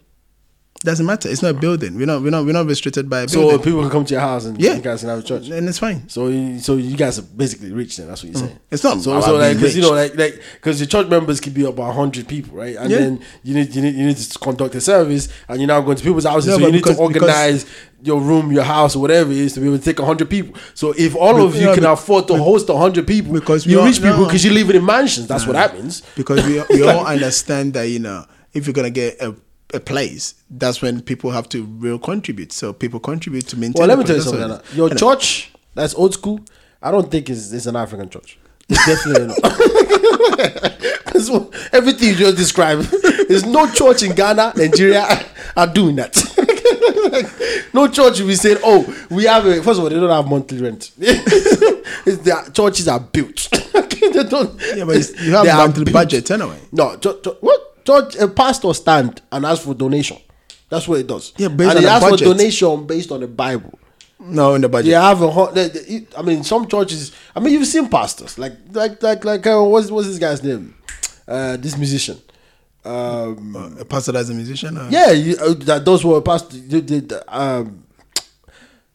Doesn't 0.80 1.06
matter. 1.06 1.28
It's 1.28 1.42
not 1.42 1.56
a 1.56 1.58
building. 1.58 1.97
We're 1.97 2.06
not 2.06 2.23
we're 2.23 2.30
not 2.30 2.44
we're 2.44 2.52
not 2.52 2.66
restricted 2.66 3.11
by 3.11 3.23
a 3.23 3.28
so 3.28 3.40
building. 3.40 3.58
people 3.62 3.80
can 3.82 3.90
come 3.90 4.04
to 4.04 4.14
your 4.14 4.20
house 4.20 4.44
and 4.44 4.61
Yeah. 4.61 4.75
you 4.75 4.80
guys 4.80 5.00
can 5.00 5.08
have 5.08 5.18
a 5.18 5.23
church. 5.23 5.49
and 5.49 5.68
it's 5.68 5.78
fine. 5.78 6.08
So, 6.08 6.28
you, 6.28 6.61
so 6.61 6.76
you 6.76 6.97
guys 6.97 7.18
are 7.18 7.23
basically 7.23 7.73
rich 7.73 7.97
then. 7.97 8.06
That's 8.06 8.23
what 8.23 8.32
you're 8.32 8.40
mm. 8.42 8.47
saying. 8.47 8.58
It's 8.70 8.85
not 8.85 9.00
So, 9.00 9.20
so 9.20 9.37
like, 9.37 9.56
because 9.56 9.75
you 9.75 9.82
know, 9.82 9.90
like, 9.90 10.16
like, 10.16 10.40
because 10.54 10.78
your 10.78 10.87
church 10.87 11.08
members 11.08 11.40
could 11.40 11.54
be 11.54 11.64
about 11.64 11.94
hundred 11.97 12.28
people, 12.28 12.56
right? 12.56 12.76
And 12.76 12.90
Yeah. 12.90 12.99
then 12.99 13.20
you 13.42 13.54
need, 13.54 13.75
you 13.75 13.82
need, 13.82 13.94
you 13.97 14.06
need 14.06 14.16
to 14.18 14.38
conduct 14.38 14.76
a 14.76 14.80
service, 14.80 15.28
and 15.49 15.58
you're 15.61 15.66
now 15.66 15.80
going 15.80 15.97
to 15.97 16.04
people's 16.04 16.25
houses. 16.26 16.50
No, 16.50 16.54
so 16.54 16.61
but 16.61 16.66
you 16.66 16.73
need 16.73 16.78
because- 16.78 16.97
to 16.97 17.02
organize 17.02 17.66
your 18.04 18.20
room, 18.20 18.52
your 18.52 18.62
house, 18.62 18.94
or 18.94 19.00
whatever 19.00 19.32
it 19.32 19.38
is 19.38 19.54
to 19.54 19.61
be 19.61 19.66
able 19.66 19.78
to 19.78 19.85
take 19.85 19.99
hundred 19.99 20.30
people. 20.30 20.54
So, 20.75 20.94
if 20.97 21.16
all 21.16 21.42
of 21.42 21.56
you 21.56 21.64
no, 21.64 21.75
can 21.75 21.82
be- 21.82 21.88
afford 21.88 22.28
to 22.28 22.37
host 22.37 22.68
hundred 22.68 23.04
people, 23.08 23.32
because 23.32 23.66
you 23.66 23.82
rich 23.82 23.97
people 23.97 24.18
no. 24.18 24.26
because 24.26 24.44
you 24.44 24.52
live 24.52 24.70
in 24.70 24.87
mansions. 24.87 25.26
That's 25.26 25.44
what 25.44 25.54
that 25.54 25.75
means. 25.75 26.02
because 26.14 26.47
we 26.47 26.62
we 26.70 26.82
all 26.88 27.04
understand 27.04 27.75
that 27.75 27.88
you 27.88 27.99
know 27.99 28.25
if 28.52 28.66
you're 28.66 28.75
gonna 28.75 28.90
get 28.90 29.20
a, 29.20 29.35
a 29.75 29.80
place, 29.80 30.34
that's 30.50 30.80
when 30.80 31.02
people 31.02 31.30
have 31.30 31.48
to 31.50 31.64
real 31.64 31.98
contribute. 31.98 32.52
So 32.52 32.72
people 32.72 33.00
contribute 33.00 33.46
to 33.48 33.58
maintain. 33.58 33.80
Well, 33.80 33.88
let 33.88 33.98
me 33.98 34.04
tell 34.04 34.16
you 34.16 34.22
something. 34.22 34.40
That's 34.40 34.72
Anna. 34.72 34.82
what 34.82 34.92
it 34.92 35.00
Your 35.00 35.14
church, 35.14 35.52
that's 35.75 35.94
old 35.94 36.14
school. 36.14 36.40
I 36.82 36.90
don't 36.90 37.10
think 37.10 37.28
is 37.28 37.52
is 37.52 37.66
an 37.66 37.76
African 37.76 38.08
church. 38.08 38.38
It's 38.68 38.87
definitely 38.87 39.26
not. 39.28 39.38
Everything 41.72 42.08
you 42.10 42.14
just 42.14 42.37
described. 42.37 42.88
There's 43.28 43.44
no 43.44 43.70
church 43.70 44.02
in 44.02 44.14
Ghana, 44.14 44.52
Nigeria 44.56 45.06
are 45.56 45.66
doing 45.66 45.96
that. 45.96 46.14
no 47.75 47.88
church 47.88 48.20
will 48.20 48.28
be 48.28 48.34
saying, 48.37 48.58
"Oh, 48.62 48.84
we 49.10 49.25
have 49.25 49.44
a." 49.46 49.56
First 49.62 49.78
of 49.78 49.84
all, 49.84 49.90
they 49.90 49.96
don't 49.96 50.10
have 50.10 50.26
monthly 50.26 50.60
rent. 50.62 50.92
it's 50.98 52.18
their 52.18 52.44
churches 52.50 52.88
are 52.88 53.00
built. 53.00 53.48
they 53.72 54.25
don't. 54.25 54.58
Yeah, 54.76 54.84
but 54.84 54.96
it's, 54.96 55.18
you 55.20 55.32
have 55.32 55.46
monthly 55.46 55.90
budget 55.92 56.30
anyway. 56.30 56.58
No, 56.72 56.96
church, 56.96 57.22
church, 57.25 57.37
what 57.40 57.67
church? 57.88 58.16
A 58.16 58.28
pastor 58.28 58.73
stand 58.75 59.21
and 59.33 59.45
ask 59.50 59.62
for 59.62 59.75
donation. 59.75 60.18
That's 60.71 60.87
what 60.88 61.00
it 61.00 61.07
does. 61.07 61.33
Yeah, 61.37 61.49
based 61.49 61.71
and 61.71 61.78
on 61.78 61.85
it 61.85 61.87
the 61.87 61.92
asks 61.97 62.11
budget. 62.11 62.18
for 62.28 62.35
donation 62.35 62.87
based 62.87 63.11
on 63.11 63.21
the 63.21 63.26
Bible. 63.45 63.73
No, 64.21 64.54
in 64.57 64.61
the 64.62 64.68
budget. 64.68 64.87
They 64.90 65.00
have 65.11 65.23
a 65.23 65.50
they- 65.54 65.68
they- 65.68 66.07
I 66.16 66.23
mean, 66.23 66.42
some 66.45 66.66
churches. 66.68 67.12
I 67.35 67.40
mean, 67.40 67.54
you've 67.54 67.66
seen 67.66 67.88
pastors 67.88 68.37
like 68.38 68.54
like 68.73 69.02
like 69.02 69.25
like 69.25 69.47
uh, 69.47 69.62
what's 69.62 69.90
what's 69.90 70.09
this 70.09 70.18
guy's 70.18 70.42
name? 70.42 70.75
Uh, 71.26 71.57
this 71.57 71.76
musician. 71.76 72.18
Um, 72.85 73.76
a 73.80 73.85
pastor 73.85 74.12
that's 74.12 74.28
a 74.30 74.35
musician. 74.35 74.76
Or? 74.78 74.88
yeah, 74.90 75.11
you, 75.12 75.37
uh, 75.37 75.54
that 75.68 75.85
those 75.85 76.04
were 76.04 76.21
pastors. 76.21 76.61
You 76.73 76.80
did 76.80 77.12
um, 77.28 77.85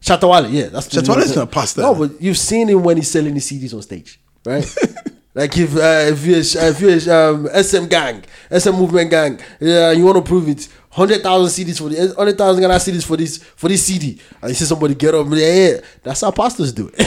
Shatta 0.01 0.27
Wale. 0.29 0.49
Yeah, 0.49 0.67
that's 0.67 0.87
the 0.87 1.01
Shatta 1.01 1.09
Wale 1.15 1.23
is 1.23 1.35
not 1.35 1.43
a 1.43 1.51
pastor. 1.51 1.81
No, 1.81 1.95
but 1.95 2.21
you've 2.21 2.37
seen 2.37 2.67
him 2.69 2.83
when 2.83 2.97
he's 2.97 3.09
selling 3.09 3.33
his 3.35 3.45
CDs 3.49 3.73
on 3.73 3.81
stage, 3.81 4.19
right? 4.45 4.65
like 5.35 5.57
if 5.57 5.75
uh, 5.75 6.11
if 6.11 6.25
you're 6.25 6.39
if 6.39 6.79
you're 6.79 7.13
um, 7.13 7.47
SM 7.47 7.85
gang, 7.85 8.23
SM 8.51 8.71
movement 8.71 9.09
gang, 9.09 9.39
yeah, 9.59 9.91
you 9.91 10.05
want 10.05 10.17
to 10.17 10.21
prove 10.21 10.47
it. 10.47 10.67
Hundred 10.91 11.23
thousand 11.23 11.65
CDs 11.65 11.79
for 11.79 11.89
the 11.89 12.13
hundred 12.15 12.37
thousand 12.37 12.61
Ghana 12.61 12.75
CDs 12.75 13.03
for 13.03 13.17
this 13.17 13.37
for 13.37 13.67
this 13.67 13.83
CD, 13.83 14.19
and 14.41 14.49
you 14.49 14.55
see 14.55 14.65
somebody 14.65 14.93
get 14.93 15.15
up, 15.15 15.25
yeah, 15.31 15.53
yeah, 15.53 15.77
that's 16.03 16.21
how 16.21 16.29
pastors 16.29 16.71
do 16.71 16.91
it. 16.93 16.95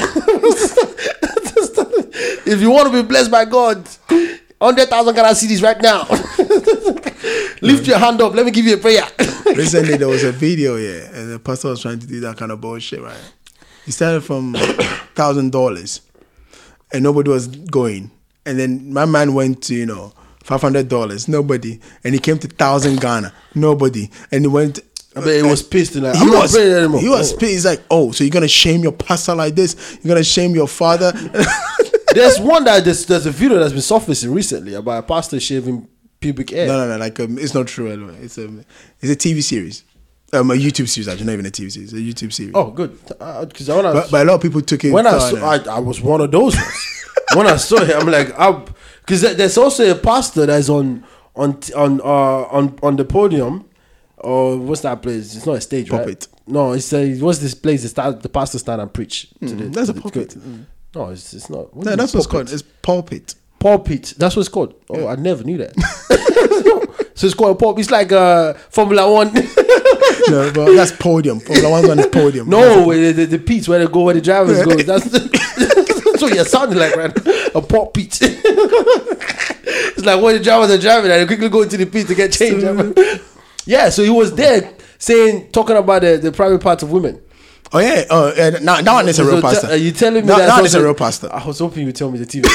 if 2.47 2.61
you 2.61 2.71
want 2.71 2.90
to 2.90 3.02
be 3.02 3.06
blessed 3.06 3.30
by 3.30 3.45
God, 3.45 3.88
hundred 4.61 4.88
thousand 4.88 5.14
Ghana 5.14 5.28
CDs 5.28 5.62
right 5.62 5.80
now. 5.80 6.04
Lift 7.62 7.87
your 7.87 7.99
hand 7.99 8.21
up. 8.21 8.35
Let 8.35 8.45
me 8.45 8.52
give 8.52 8.66
you 8.66 8.75
a 8.75 8.78
prayer. 8.78 9.04
Recently, 9.47 9.97
there 9.97 10.09
was 10.09 10.25
a 10.25 10.33
video, 10.33 10.76
yeah, 10.76 11.09
and 11.14 11.33
the 11.33 11.38
pastor 11.38 11.68
was 11.68 11.80
trying 11.80 11.99
to 12.00 12.06
do 12.06 12.21
that 12.21 12.37
kind 12.37 12.52
of 12.52 12.61
bullshit, 12.61 13.00
right? 13.00 13.33
He 13.85 13.92
started 13.92 14.23
from 14.23 14.54
thousand 15.14 15.52
dollars, 15.52 16.02
and 16.92 17.02
nobody 17.02 17.30
was 17.30 17.47
going, 17.47 18.11
and 18.47 18.59
then 18.59 18.93
my 18.93 19.05
man 19.05 19.35
went 19.35 19.62
to 19.65 19.75
you 19.75 19.87
know 19.87 20.12
five 20.43 20.62
hundred 20.62 20.88
dollars, 20.88 21.29
nobody, 21.29 21.81
and 22.05 22.15
he 22.15 22.21
came 22.21 22.38
to 22.38 22.49
thousand 22.49 23.00
Ghana, 23.00 23.33
nobody, 23.55 24.11
and 24.33 24.45
he 24.45 24.49
went. 24.49 24.81
I 25.15 25.21
bet 25.21 25.37
he 25.37 25.50
was 25.50 25.62
pissed 25.62 25.95
and 25.95 26.05
like, 26.05 26.15
He 26.15 26.21
I'm 26.21 26.31
not 26.31 26.43
was, 26.43 26.53
praying 26.55 26.73
anymore. 26.75 27.00
he 27.00 27.09
was 27.09 27.33
pissed. 27.33 27.53
He's 27.53 27.65
like, 27.65 27.81
"Oh, 27.91 28.12
so 28.12 28.23
you're 28.23 28.31
gonna 28.31 28.49
shame 28.49 28.83
your 28.83 28.93
pastor 28.93 29.35
like 29.35 29.55
this? 29.55 29.99
You're 30.03 30.15
gonna 30.15 30.23
shame 30.25 30.55
your 30.55 30.69
father?" 30.69 31.12
There's 32.15 32.41
one 32.41 32.65
that 32.65 32.85
there's, 32.85 33.05
there's 33.05 33.26
a 33.26 33.31
video 33.31 33.59
that's 33.59 33.73
been 33.73 33.83
surfacing 33.83 34.33
recently 34.33 34.73
about 34.75 34.99
a 35.00 35.03
pastor 35.07 35.38
shaving 35.38 35.87
pubic 36.19 36.49
hair. 36.50 36.67
No, 36.67 36.79
no, 36.79 36.93
no. 36.93 36.97
Like, 36.97 37.21
um, 37.21 37.38
it's 37.38 37.53
not 37.53 37.67
true. 37.67 37.91
Anyway. 37.91 38.17
It's 38.23 38.38
a, 38.38 38.45
it's 39.00 39.12
a 39.12 39.29
TV 39.29 39.43
series, 39.43 39.85
um, 40.33 40.50
a 40.50 40.55
YouTube 40.55 40.88
series. 40.88 41.09
Actually, 41.09 41.26
not 41.26 41.33
even 41.35 41.47
a 41.47 41.50
TV 41.50 41.71
series. 41.71 41.93
A 41.93 41.97
YouTube 41.97 42.33
series. 42.33 42.53
Oh, 42.55 42.71
good. 42.71 42.99
Because 43.09 43.69
I 43.69 43.76
wanna, 43.76 43.93
but, 43.93 44.11
but 44.11 44.23
a 44.23 44.29
lot 44.29 44.35
of 44.37 44.41
people 44.41 44.62
took 44.62 44.83
it. 44.85 44.93
when 44.93 45.07
I, 45.07 45.19
saw, 45.19 45.37
uh, 45.37 45.59
I 45.69 45.76
I 45.76 45.79
was 45.79 46.00
one 46.00 46.23
of 46.23 46.31
those 46.31 46.57
ones. 46.57 46.96
When 47.35 47.46
I 47.46 47.56
saw 47.56 47.76
it, 47.82 47.94
I'm 47.94 48.06
like, 48.08 48.28
because 49.00 49.23
there's 49.23 49.58
also 49.58 49.90
a 49.90 49.94
pastor 49.94 50.46
that's 50.46 50.68
on 50.68 51.04
on 51.35 51.58
on 51.76 52.00
uh, 52.00 52.04
on 52.04 52.78
on 52.82 52.96
the 52.96 53.04
podium. 53.04 53.64
Or 54.18 54.56
what's 54.58 54.80
that 54.80 55.02
place? 55.02 55.37
It's 55.37 55.44
not 55.46 55.56
a 55.56 55.61
stage, 55.61 55.90
Pulpit. 55.90 56.06
right? 56.08 56.28
No, 56.52 56.73
it's 56.73 56.90
a 56.92 57.18
what's 57.20 57.38
this 57.38 57.54
place? 57.54 57.82
The, 57.82 57.88
start, 57.88 58.23
the 58.23 58.28
pastor 58.30 58.58
stand 58.58 58.80
and 58.80 58.92
preach. 58.92 59.28
to 59.40 59.54
the, 59.54 59.64
Mm, 59.64 59.75
that's 59.75 59.90
a 59.90 59.92
the- 59.92 60.00
pulpit. 60.00 60.30
to- 60.30 60.40
No, 60.94 61.11
it's, 61.11 61.35
it's 61.35 61.50
not. 61.50 61.75
What 61.76 61.85
no, 61.87 61.96
that's 61.96 62.14
it? 62.14 62.16
what 62.16 62.20
it's 62.25 62.26
Pulpit. 62.26 62.30
called. 62.30 62.52
It's 62.54 62.62
pulpit. 62.82 63.35
Pulpit. 63.58 64.14
That's 64.16 64.35
what 64.35 64.40
it's 64.40 64.49
called. 64.49 64.75
Oh, 64.88 65.06
I 65.06 65.16
never 65.16 65.44
knew 65.44 65.58
that. 65.58 65.75
so 67.14 67.26
it's 67.26 67.35
called 67.35 67.56
a 67.56 67.58
pulpit. 67.58 67.82
It's 67.82 67.90
like 67.90 68.11
uh, 68.11 68.54
Formula 68.70 69.12
One. 69.12 69.32
no, 70.28 70.50
but 70.54 70.75
that's 70.75 70.92
podium. 70.92 71.38
Formula 71.40 71.70
One's 71.70 71.88
on 71.90 71.96
the 71.99 72.08
podium. 72.08 72.49
no, 72.49 72.90
the, 72.92 73.12
the, 73.12 73.25
the 73.26 73.38
pits 73.38 73.68
where 73.68 73.78
they 73.85 73.92
go, 73.92 74.02
where 74.04 74.14
the 74.14 74.20
drivers 74.23 74.64
go. 74.64 74.75
That's, 74.82 75.08
that's 76.16 76.23
what 76.23 76.35
you're 76.35 76.44
sounding 76.44 76.78
like, 76.78 76.96
right? 76.96 77.16
A 77.54 77.61
pot 77.61 77.68
pulpit. 77.68 78.18
it's 78.20 80.04
like 80.04 80.23
when 80.23 80.37
the 80.37 80.42
drivers 80.42 80.70
are 80.70 80.80
driving 80.80 81.11
and 81.11 81.20
they 81.20 81.26
quickly 81.26 81.49
go 81.49 81.62
into 81.62 81.76
the 81.76 81.87
pit 81.87 82.06
to 82.08 82.14
get 82.14 82.32
changed. 82.32 82.64
yeah, 83.66 83.90
so 83.90 84.02
he 84.02 84.11
was 84.11 84.35
there 84.35 84.73
saying, 84.99 85.50
talking 85.50 85.76
about 85.76 86.02
the, 86.02 86.16
the 86.16 86.32
private 86.32 86.61
parts 86.62 86.82
of 86.82 86.90
women. 86.90 87.20
Oh 87.73 87.80
yeah. 87.80 88.04
Oh, 88.08 88.32
yeah. 88.35 88.50
Now, 88.62 88.80
that 88.80 88.92
one 88.92 89.08
is 89.08 89.18
a 89.18 89.25
real 89.25 89.37
te- 89.37 89.42
pastor. 89.42 89.66
Are 89.68 89.76
you 89.76 89.90
telling 89.92 90.23
me 90.23 90.28
that, 90.28 90.38
that 90.38 90.56
one 90.56 90.64
is 90.64 90.75
a 90.75 90.82
real 90.82 90.94
pastor. 90.94 91.28
I 91.32 91.44
was 91.44 91.58
hoping 91.58 91.80
you 91.80 91.87
would 91.87 91.96
tell 91.96 92.11
me 92.11 92.18
the 92.18 92.25
TV. 92.25 92.46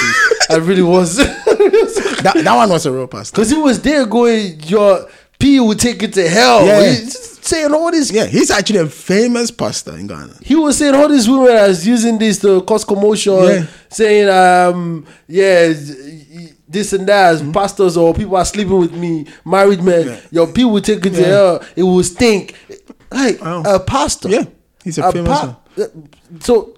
I 0.50 0.56
really 0.56 0.82
was. 0.82 1.18
that, 1.18 2.42
that 2.44 2.56
one 2.56 2.70
was 2.70 2.86
a 2.86 2.92
real 2.92 3.08
pastor. 3.08 3.36
Because 3.36 3.50
he 3.52 3.58
was 3.58 3.82
there 3.82 4.06
going, 4.06 4.60
your 4.62 5.08
P 5.38 5.60
will 5.60 5.76
take 5.76 6.02
it 6.02 6.14
to 6.14 6.28
hell. 6.28 6.66
Yeah. 6.66 6.94
He- 6.94 7.10
saying 7.42 7.74
all 7.74 7.92
this. 7.92 8.12
Yeah, 8.12 8.26
he's 8.26 8.52
actually 8.52 8.80
a 8.80 8.88
famous 8.88 9.52
pastor 9.52 9.98
in 9.98 10.08
Ghana. 10.08 10.36
He 10.42 10.56
was 10.56 10.78
saying 10.78 10.96
all 10.96 11.08
these 11.10 11.28
women 11.30 11.50
as 11.56 11.86
using 11.88 12.18
this 12.18 12.40
to 12.40 12.62
cause 12.62 12.84
commotion, 12.86 13.34
Yeah. 13.34 13.66
saying, 13.90 14.30
um, 14.30 15.06
yeah, 15.28 15.74
this 16.68 16.94
and 16.94 17.08
that, 17.08 17.38
Mm-hmm. 17.38 17.52
pastors 17.52 17.98
or 17.98 18.14
people 18.14 18.36
are 18.38 18.46
sleeping 18.46 18.78
with 18.78 18.94
me, 18.94 19.26
married 19.46 19.82
men, 19.84 20.08
Yeah. 20.08 20.20
your 20.32 20.48
people 20.48 20.72
will 20.72 20.82
take 20.82 21.06
it 21.06 21.14
to 21.14 21.22
Yeah. 21.22 21.28
hell, 21.28 21.62
it 21.76 21.84
will 21.84 22.04
stink. 22.04 22.56
Like 23.12 23.42
Wow. 23.42 23.64
a 23.66 23.80
pastor. 23.80 24.30
Yeah, 24.30 24.44
he's 24.84 24.98
a 24.98 25.12
famous 25.12 25.30
one. 25.42 25.56
So 26.42 26.74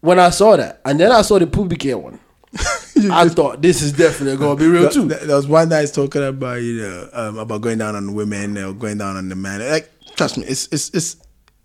when 0.00 0.18
I 0.18 0.30
saw 0.30 0.56
that, 0.56 0.80
and 0.84 0.98
then 1.00 1.10
I 1.10 1.22
saw 1.22 1.38
the 1.38 1.46
Publican 1.46 2.02
one, 2.02 2.18
I 3.10 3.28
thought 3.28 3.62
this 3.62 3.80
is 3.80 3.92
definitely 3.92 4.36
gonna 4.36 4.56
be 4.56 4.66
real 4.66 4.90
too. 4.90 5.06
There 5.06 5.36
was 5.36 5.46
one 5.46 5.68
that 5.68 5.84
is 5.84 5.92
talking 5.92 6.24
about 6.24 6.60
you 6.60 6.82
know 6.82 7.08
um, 7.12 7.38
about 7.38 7.60
going 7.60 7.78
down 7.78 7.94
on 7.94 8.12
women 8.14 8.58
or 8.58 8.72
going 8.72 8.98
down 8.98 9.16
on 9.16 9.28
the 9.28 9.36
man. 9.36 9.60
Like 9.60 9.90
trust 10.16 10.36
me, 10.38 10.44
it's 10.44 10.68
it's 10.72 10.90
it's. 10.90 11.16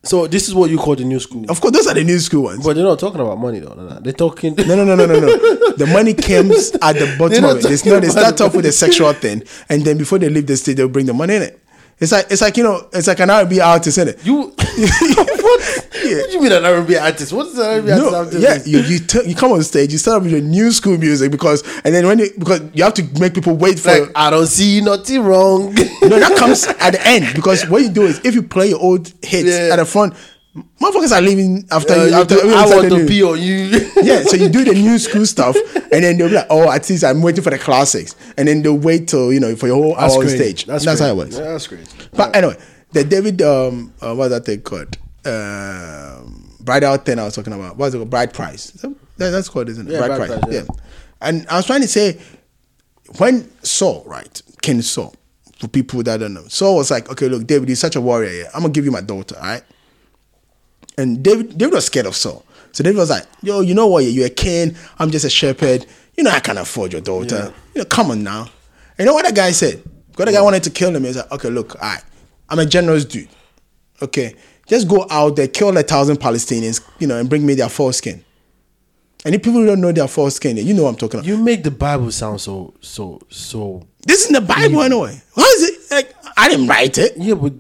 So 0.04 0.28
this 0.28 0.48
is 0.48 0.54
what 0.54 0.70
you 0.70 0.78
call 0.78 0.96
the 0.96 1.04
new 1.04 1.20
school. 1.20 1.44
Of 1.50 1.60
course, 1.60 1.74
those 1.74 1.88
are 1.88 1.96
the 1.96 2.04
new 2.04 2.20
school 2.20 2.44
ones. 2.44 2.64
But 2.64 2.76
they're 2.76 2.86
not 2.86 3.00
talking 3.00 3.20
about 3.20 3.40
money 3.40 3.60
though. 3.60 3.74
No, 3.74 3.88
no. 3.88 4.00
They're 4.00 4.14
talking. 4.14 4.54
No, 4.56 4.76
no, 4.76 4.84
no, 4.84 4.96
no, 4.96 5.06
no, 5.08 5.20
no. 5.20 5.72
The 5.78 5.88
money 5.88 6.14
comes 6.14 6.72
at 6.82 6.94
the 6.94 7.16
bottom 7.18 7.44
of 7.44 7.58
it. 7.58 7.66
It's 7.66 7.84
not, 7.84 8.02
they 8.02 8.10
start 8.10 8.40
off 8.40 8.56
with 8.56 8.66
a 8.68 8.72
sexual 8.72 9.12
thing, 9.14 9.44
and 9.68 9.82
then 9.82 9.98
before 9.98 10.20
they 10.20 10.30
leave 10.30 10.46
the 10.46 10.56
stage, 10.56 10.78
they'll 10.78 10.88
bring 10.88 11.08
the 11.08 11.14
money 11.14 11.36
in 11.36 11.42
it. 11.42 11.60
It's 12.00 12.12
like 12.12 12.28
it's 12.30 12.42
like 12.42 12.56
you 12.58 12.64
know, 12.64 12.88
it's 12.94 13.08
like 13.08 13.20
an 13.20 13.30
R&B 13.30 13.60
artist, 13.60 13.98
isn't 13.98 14.20
it? 14.20 14.26
You 14.26 14.44
what? 14.50 15.85
Yeah. 16.10 16.18
What 16.18 16.28
do 16.28 16.34
you 16.34 16.42
mean 16.42 16.52
an 16.52 16.66
R&B 16.66 16.98
artist? 16.98 17.34
What 17.34 17.48
is 17.48 17.58
an 17.58 17.66
R&B 17.66 17.92
artist? 17.92 18.12
No, 18.12 18.24
have 18.24 18.32
to 18.32 18.40
yeah, 18.40 18.60
you 18.66 18.80
you, 18.80 19.00
t- 19.00 19.28
you 19.30 19.36
come 19.36 19.52
on 19.52 19.64
stage, 19.64 19.92
you 19.92 19.98
start 19.98 20.18
off 20.18 20.24
with 20.24 20.32
your 20.32 20.42
new 20.42 20.72
school 20.72 20.98
music 20.98 21.32
because, 21.32 21.64
and 21.84 21.94
then 21.94 22.06
when 22.08 22.20
you 22.20 22.30
because 22.38 22.62
you 22.74 22.84
have 22.84 22.94
to 22.96 23.04
make 23.20 23.34
people 23.34 23.56
wait 23.56 23.80
for. 23.80 23.92
like 23.92 24.12
I 24.16 24.30
don't 24.30 24.48
see 24.48 24.82
nothing 24.82 25.22
wrong. 25.24 25.74
no, 26.02 26.20
that 26.20 26.36
comes 26.40 26.66
at 26.68 26.92
the 26.92 27.08
end 27.08 27.34
because 27.36 27.68
what 27.70 27.82
you 27.82 27.90
do 27.90 28.04
is 28.04 28.20
if 28.24 28.36
you 28.36 28.44
play 28.44 28.70
your 28.70 28.80
old 28.80 29.08
hits 29.22 29.50
Yeah. 29.50 29.70
at 29.74 29.78
the 29.78 29.86
front, 29.86 30.14
motherfuckers 30.80 31.12
are 31.12 31.22
leaving 31.22 31.66
after 31.72 31.94
Uh, 31.94 32.04
you. 32.04 32.10
you 32.10 32.14
After 32.16 32.36
do, 32.36 32.54
I 32.56 32.66
want 32.68 32.90
to 32.90 32.98
new- 33.00 33.08
pee 33.08 33.24
on 33.24 33.42
you. 33.42 33.90
yeah, 34.04 34.24
so 34.24 34.36
you 34.38 34.50
do 34.50 34.64
the 34.64 34.74
new 34.74 34.98
school 35.00 35.26
stuff, 35.26 35.56
and 35.92 36.04
then 36.04 36.18
they'll 36.18 36.30
be 36.30 36.36
like, 36.36 36.48
"Oh, 36.50 36.72
at 36.72 36.90
least 36.90 37.04
I'm 37.04 37.22
waiting 37.22 37.44
for 37.44 37.50
the 37.50 37.58
classics," 37.60 38.16
and 38.38 38.48
then 38.48 38.62
they'll 38.62 38.78
wait 38.78 39.08
till 39.08 39.34
you 39.34 39.40
know 39.40 39.56
for 39.56 39.68
your 39.68 39.76
whole 39.76 39.96
hour 39.98 40.10
on 40.24 40.30
stage. 40.30 40.66
That's, 40.66 40.86
how 40.86 41.08
it 41.08 41.16
works. 41.18 41.38
Yeah, 41.38 41.52
that's 41.52 41.68
crazy. 41.68 41.90
But 42.14 42.36
anyway, 42.36 42.56
the 42.94 43.04
David, 43.04 43.42
um, 43.42 43.94
uh, 44.02 44.14
what's 44.16 44.30
that 44.32 44.46
thing 44.46 44.62
called? 44.62 44.98
Um, 45.26 46.56
bridal 46.60 46.98
thing 46.98 47.20
I 47.20 47.26
was 47.26 47.36
talking 47.36 47.54
about. 47.54 47.78
What's 47.78 47.94
it 47.94 47.98
called? 47.98 48.10
Bride 48.10 48.34
price. 48.34 48.72
That- 48.72 48.96
that- 49.18 49.30
that's 49.32 49.50
called, 49.50 49.70
isn't 49.70 49.88
it? 49.88 49.92
Yeah, 49.94 50.08
bride 50.08 50.28
price, 50.28 50.44
yeah. 50.50 50.62
And 51.22 51.46
I 51.50 51.58
was 51.58 51.66
trying 51.66 51.82
to 51.82 51.88
say, 51.88 52.20
when 53.18 53.50
Saul, 53.64 54.04
right, 54.06 54.42
King 54.62 54.82
Saul, 54.82 55.16
for 55.60 55.68
people 55.68 56.04
that 56.04 56.18
don't 56.20 56.34
know, 56.34 56.46
Saul 56.48 56.76
was 56.76 56.92
like, 56.92 57.10
okay, 57.12 57.28
look, 57.30 57.48
David, 57.48 57.70
you're 57.70 57.76
such 57.76 57.96
a 57.96 58.02
warrior. 58.02 58.32
Yeah. 58.32 58.50
I'm 58.54 58.62
gonna 58.62 58.74
give 58.74 58.86
you 58.86 58.92
my 58.92 59.02
daughter, 59.02 59.36
all 59.38 59.44
right? 59.46 59.64
And 60.98 61.24
David, 61.24 61.58
David 61.58 61.74
was 61.76 61.86
scared 61.86 62.06
of 62.06 62.16
Saul. 62.16 62.46
So 62.72 62.84
David 62.84 62.98
was 63.00 63.10
like, 63.10 63.26
yo, 63.42 63.62
you 63.62 63.74
know 63.74 63.88
what? 63.88 64.04
You're 64.04 64.28
a 64.28 64.30
king. 64.30 64.76
I'm 65.00 65.12
just 65.12 65.24
a 65.26 65.30
shepherd. 65.30 65.86
You 66.18 66.24
know, 66.24 66.32
I 66.32 66.40
can't 66.40 66.58
afford 66.58 66.92
your 66.92 67.02
daughter. 67.02 67.36
Yeah. 67.36 67.52
You 67.74 67.82
know, 67.82 67.86
come 67.86 68.12
on 68.12 68.24
now. 68.24 68.42
And 68.98 69.00
you 69.00 69.06
know 69.06 69.14
what 69.14 69.26
that 69.26 69.36
guy 69.36 69.52
said? 69.52 69.82
Because 70.12 70.26
the 70.26 70.32
guy 70.34 70.42
wanted 70.42 70.64
to 70.64 70.70
kill 70.70 70.96
him. 70.96 71.04
He's 71.04 71.18
like, 71.18 71.32
okay, 71.32 71.50
look, 71.50 71.76
all 71.76 71.82
right, 71.90 72.04
I'm 72.50 72.60
a 72.60 72.66
generous 72.66 73.04
dude. 73.06 73.30
Okay, 74.02 74.36
just 74.68 74.88
go 74.88 75.06
out 75.10 75.36
there, 75.36 75.48
kill 75.48 75.78
a 75.78 75.84
thousand 75.84 76.18
Palestinians, 76.18 76.82
you 77.00 77.08
know, 77.08 77.18
and 77.18 77.30
bring 77.30 77.46
me 77.46 77.54
their 77.54 77.70
foreskin. 77.70 78.24
And 79.26 79.34
if 79.34 79.42
people 79.42 79.66
don't 79.66 79.82
know 79.82 79.92
their 79.92 80.08
foreskin, 80.08 80.58
you 80.58 80.74
know 80.74 80.84
what 80.84 80.90
I'm 80.90 80.96
talking 80.96 81.20
about. 81.20 81.28
You 81.28 81.38
make 81.38 81.64
the 81.64 81.72
Bible 81.72 82.12
sound 82.12 82.42
so 82.42 82.74
so 82.80 83.20
so. 83.30 83.86
This 84.06 84.22
is 84.22 84.28
in 84.28 84.34
the 84.34 84.42
Bible 84.42 84.82
anyway. 84.84 85.20
How 85.36 85.44
is 85.44 85.64
it? 85.64 85.92
Like, 85.92 86.16
I 86.38 86.48
didn't 86.48 86.68
write 86.68 86.98
it. 87.00 87.14
Yeah, 87.18 87.34
but 87.34 87.54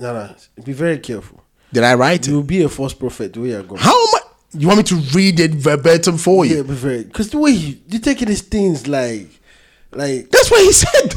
no, 0.00 0.12
no. 0.12 0.34
Be 0.64 0.72
very 0.72 0.98
careful. 0.98 1.42
Did 1.72 1.84
I 1.84 1.94
write 1.94 2.26
it? 2.26 2.30
You'll 2.30 2.42
be 2.42 2.62
a 2.62 2.68
false 2.68 2.94
prophet 2.94 3.34
the 3.34 3.40
way 3.40 3.48
you're 3.48 3.62
going. 3.62 3.80
How 3.80 3.90
am 3.90 4.14
I? 4.14 4.20
You 4.56 4.68
want 4.68 4.78
me 4.78 4.84
to 4.84 4.94
read 5.12 5.40
it 5.40 5.50
verbatim 5.50 6.16
for 6.16 6.46
you? 6.46 6.56
Yeah, 6.56 6.62
be 6.62 6.74
very 6.74 7.04
because 7.04 7.30
the 7.30 7.38
way 7.38 7.50
you 7.50 7.76
you 7.88 7.98
taking 7.98 8.28
these 8.28 8.42
things 8.42 8.86
like 8.86 9.28
like 9.92 10.30
That's 10.30 10.50
what 10.50 10.62
he 10.62 10.72
said. 10.72 11.14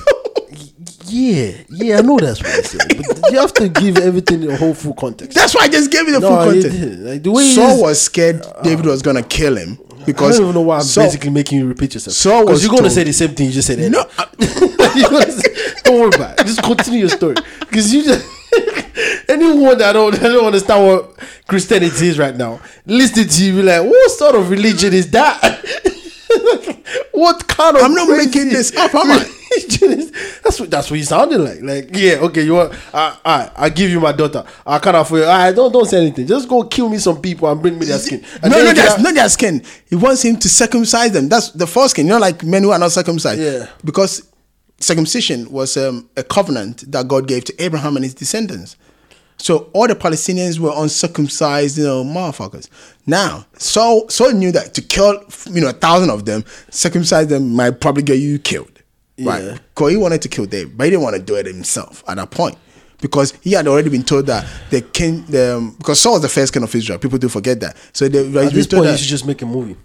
Yeah 1.10 1.52
yeah 1.70 1.98
I 1.98 2.02
know 2.02 2.18
that's 2.18 2.42
what 2.42 2.52
I 2.52 2.62
said, 2.62 2.98
but 2.98 3.32
you 3.32 3.40
have 3.40 3.54
to 3.56 3.70
give 3.70 3.98
everything 3.98 4.42
the 4.42 4.56
whole 4.58 4.74
full 4.74 4.94
context. 4.94 5.36
That's 5.38 5.56
why 5.56 5.62
I 5.64 5.68
just 5.68 5.92
gave 5.92 6.08
you 6.08 6.14
the 6.14 6.20
No, 6.20 6.28
full 6.30 6.38
context. 6.38 6.80
Like, 7.00 7.24
the 7.24 7.32
way 7.32 7.44
Saul 7.46 7.82
was 7.82 8.02
scared 8.02 8.42
uh, 8.46 8.62
David 8.62 8.86
was 8.86 9.02
gonna 9.02 9.24
kill 9.24 9.58
him 9.58 9.78
because 10.06 10.36
I 10.36 10.40
don't 10.40 10.50
even 10.50 10.56
know 10.56 10.68
why 10.68 10.78
I'm 10.78 10.84
Saul- 10.84 11.06
basically 11.06 11.30
making 11.32 11.60
you 11.60 11.68
repeat 11.68 11.94
yourself. 11.94 12.16
Saul 12.16 12.42
Because 12.42 12.56
was 12.56 12.64
you're 12.66 12.76
gonna 12.76 12.90
say 12.90 13.04
the 13.04 13.14
same 13.14 13.36
thing 13.36 13.48
you 13.48 13.54
just 13.54 13.68
said. 13.68 13.80
No, 13.92 14.06
earlier. 14.40 15.32
Say- 15.32 15.74
don't 15.84 16.00
worry 16.00 16.12
about 16.16 16.40
it. 16.40 16.46
Just 16.46 16.62
continue 16.64 17.00
your 17.02 17.10
story. 17.10 17.36
Because 17.60 17.94
you 17.94 18.04
just 18.04 18.26
anyone 19.30 19.78
that 19.78 19.94
don't, 19.94 20.14
that 20.14 20.22
don't 20.30 20.46
understand 20.46 20.86
what 20.88 21.18
Christianity 21.48 22.08
is 22.08 22.20
right 22.20 22.36
now, 22.36 22.60
listen 22.86 23.28
to 23.28 23.44
you 23.46 23.56
be 23.58 23.64
like, 23.64 23.84
what 23.84 24.12
sort 24.12 24.36
of 24.36 24.50
religion 24.50 24.94
is 24.94 25.10
that? 25.12 25.42
what 27.12 27.48
kind 27.48 27.78
of 27.78 27.84
I'm 27.84 27.94
not 27.94 28.10
making 28.10 28.50
this 28.50 28.76
up, 28.76 28.94
am 28.96 29.12
I? 29.12 29.34
That's 30.44 30.60
what 30.60 30.72
that's 30.72 30.90
what 30.90 30.98
you 30.98 31.04
sounded 31.04 31.40
like. 31.40 31.62
Like, 31.62 31.90
yeah, 31.94 32.16
okay, 32.22 32.44
you 32.44 32.54
want 32.54 32.74
all 32.94 33.18
right, 33.26 33.52
I'll 33.56 33.70
give 33.70 33.90
you 33.90 34.00
my 34.00 34.14
daughter. 34.14 34.46
I 34.66 34.80
can't 34.80 34.96
afford 34.96 35.22
it. 35.22 35.28
All 35.28 35.38
right, 35.38 35.54
don't 35.54 35.72
don't 35.72 35.86
say 35.86 35.98
anything. 35.98 36.26
Just 36.26 36.48
go 36.48 36.64
kill 36.64 36.90
me 36.90 36.98
some 36.98 37.22
people 37.22 37.52
and 37.52 37.62
bring 37.62 37.78
me 37.78 37.86
their 37.86 38.00
skin. 38.00 38.24
And 38.42 38.52
no, 38.52 38.64
no, 38.64 38.74
that's 38.74 39.02
not 39.02 39.14
their 39.14 39.28
skin. 39.30 39.64
He 39.90 39.96
wants 39.96 40.24
him 40.24 40.38
to 40.38 40.48
circumcise 40.50 41.12
them. 41.12 41.28
That's 41.28 41.52
the 41.52 41.68
foreskin. 41.68 42.06
You 42.06 42.14
know, 42.14 42.20
like 42.20 42.44
men 42.44 42.64
who 42.64 42.72
are 42.72 42.80
not 42.80 42.92
circumcised. 42.92 43.42
Yeah. 43.42 43.68
Because 43.84 44.32
circumcision 44.80 45.52
was 45.52 45.76
um, 45.76 46.10
a 46.16 46.24
covenant 46.24 46.90
that 46.92 47.08
God 47.08 47.28
gave 47.28 47.44
to 47.46 47.64
Abraham 47.64 47.98
and 47.98 48.06
his 48.06 48.14
descendants. 48.14 48.78
So 49.38 49.70
all 49.74 49.88
the 49.88 49.96
Palestinians 49.96 50.60
were 50.60 50.74
uncircumcised, 50.76 51.78
you 51.78 51.84
know, 51.84 52.04
motherfuckers. 52.04 52.70
Now, 53.06 53.46
Saul, 53.58 54.10
Saul 54.10 54.32
knew 54.32 54.52
that 54.52 54.74
to 54.74 54.82
kill, 54.82 55.24
you 55.52 55.62
know, 55.62 55.70
a 55.70 55.74
thousand 55.74 56.10
of 56.10 56.26
them, 56.26 56.44
circumcise 56.72 57.28
them 57.28 57.54
might 57.54 57.80
probably 57.80 58.04
get 58.04 58.18
you 58.18 58.40
killed. 58.40 58.77
Yeah. 59.18 59.30
Right? 59.32 59.60
Because 59.74 59.92
he 59.92 59.98
wanted 59.98 60.22
to 60.22 60.30
kill 60.30 60.46
David, 60.46 60.78
but 60.78 60.86
he 60.86 60.92
didn't 60.92 61.04
want 61.04 61.16
to 61.16 61.22
do 61.22 61.36
it 61.36 61.46
himself 61.46 62.04
at 62.08 62.16
that 62.18 62.32
point. 62.32 62.58
Because 63.02 63.34
he 63.42 63.52
had 63.52 63.68
already 63.68 63.90
been 63.90 64.04
told 64.04 64.26
that 64.28 64.48
the 64.72 64.82
king, 64.82 65.24
the, 65.26 65.58
um, 65.58 65.76
because 65.78 66.00
Saul 66.02 66.14
was 66.14 66.22
the 66.24 66.30
first 66.30 66.52
king 66.54 66.64
of 66.64 66.74
Israel. 66.74 66.98
People 66.98 67.20
do 67.20 67.30
forget 67.30 67.60
that. 67.60 67.78
So 67.94 68.08
they, 68.08 68.20
At 68.46 68.54
this 68.54 68.66
point, 68.68 68.86
you 68.90 68.98
should 68.98 69.08
just 69.08 69.26
make 69.28 69.42
a 69.44 69.46
movie 69.46 69.76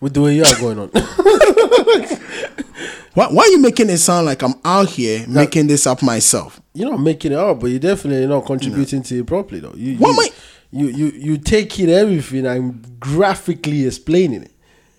with 0.00 0.12
the 0.12 0.20
way 0.20 0.34
you 0.34 0.44
are 0.44 0.60
going 0.60 0.78
on. 0.78 0.90
Why, 3.14 3.28
why 3.28 3.44
are 3.44 3.48
you 3.48 3.60
making 3.60 3.90
it 3.90 3.98
sound 3.98 4.26
like 4.26 4.42
I'm 4.42 4.54
out 4.64 4.88
here 4.90 5.24
making 5.28 5.68
this 5.68 5.86
up 5.86 6.02
myself? 6.02 6.60
you're 6.74 6.90
not 6.90 6.98
making 7.00 7.30
it 7.30 7.38
up, 7.38 7.60
but 7.60 7.68
you're 7.68 7.78
definitely 7.78 8.26
not 8.26 8.44
contributing 8.44 9.00
to 9.04 9.20
it 9.20 9.26
properly, 9.26 9.60
though. 9.60 9.72
You, 9.76 9.96
What 9.98 10.08
you, 10.08 10.14
am 10.14 10.18
I- 10.18 10.30
you, 10.72 10.86
you, 10.88 11.06
you 11.14 11.38
taking 11.38 11.88
everything 11.88 12.44
and 12.46 12.98
graphically 12.98 13.86
explaining 13.86 14.42
it. 14.42 14.50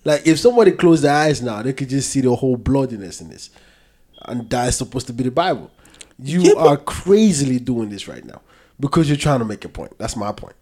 Like 0.06 0.24
if 0.24 0.38
somebody 0.38 0.70
closed 0.70 1.02
their 1.02 1.16
eyes 1.16 1.42
now, 1.42 1.62
they 1.62 1.72
could 1.72 1.88
just 1.88 2.10
see 2.10 2.20
the 2.20 2.32
whole 2.32 2.56
bloodiness 2.56 3.20
in 3.20 3.28
this, 3.28 3.50
and 4.26 4.48
that's 4.48 4.76
supposed 4.76 5.08
to 5.08 5.12
be 5.12 5.24
the 5.24 5.32
Bible. 5.32 5.68
You 6.16 6.42
Yeah, 6.42 6.52
are 6.58 6.76
crazily 6.76 7.58
doing 7.58 7.88
this 7.88 8.06
right 8.06 8.24
now 8.24 8.40
because 8.78 9.08
you're 9.08 9.16
trying 9.16 9.40
to 9.40 9.44
make 9.44 9.64
a 9.64 9.68
point. 9.68 9.98
That's 9.98 10.14
my 10.14 10.30
point. 10.30 10.54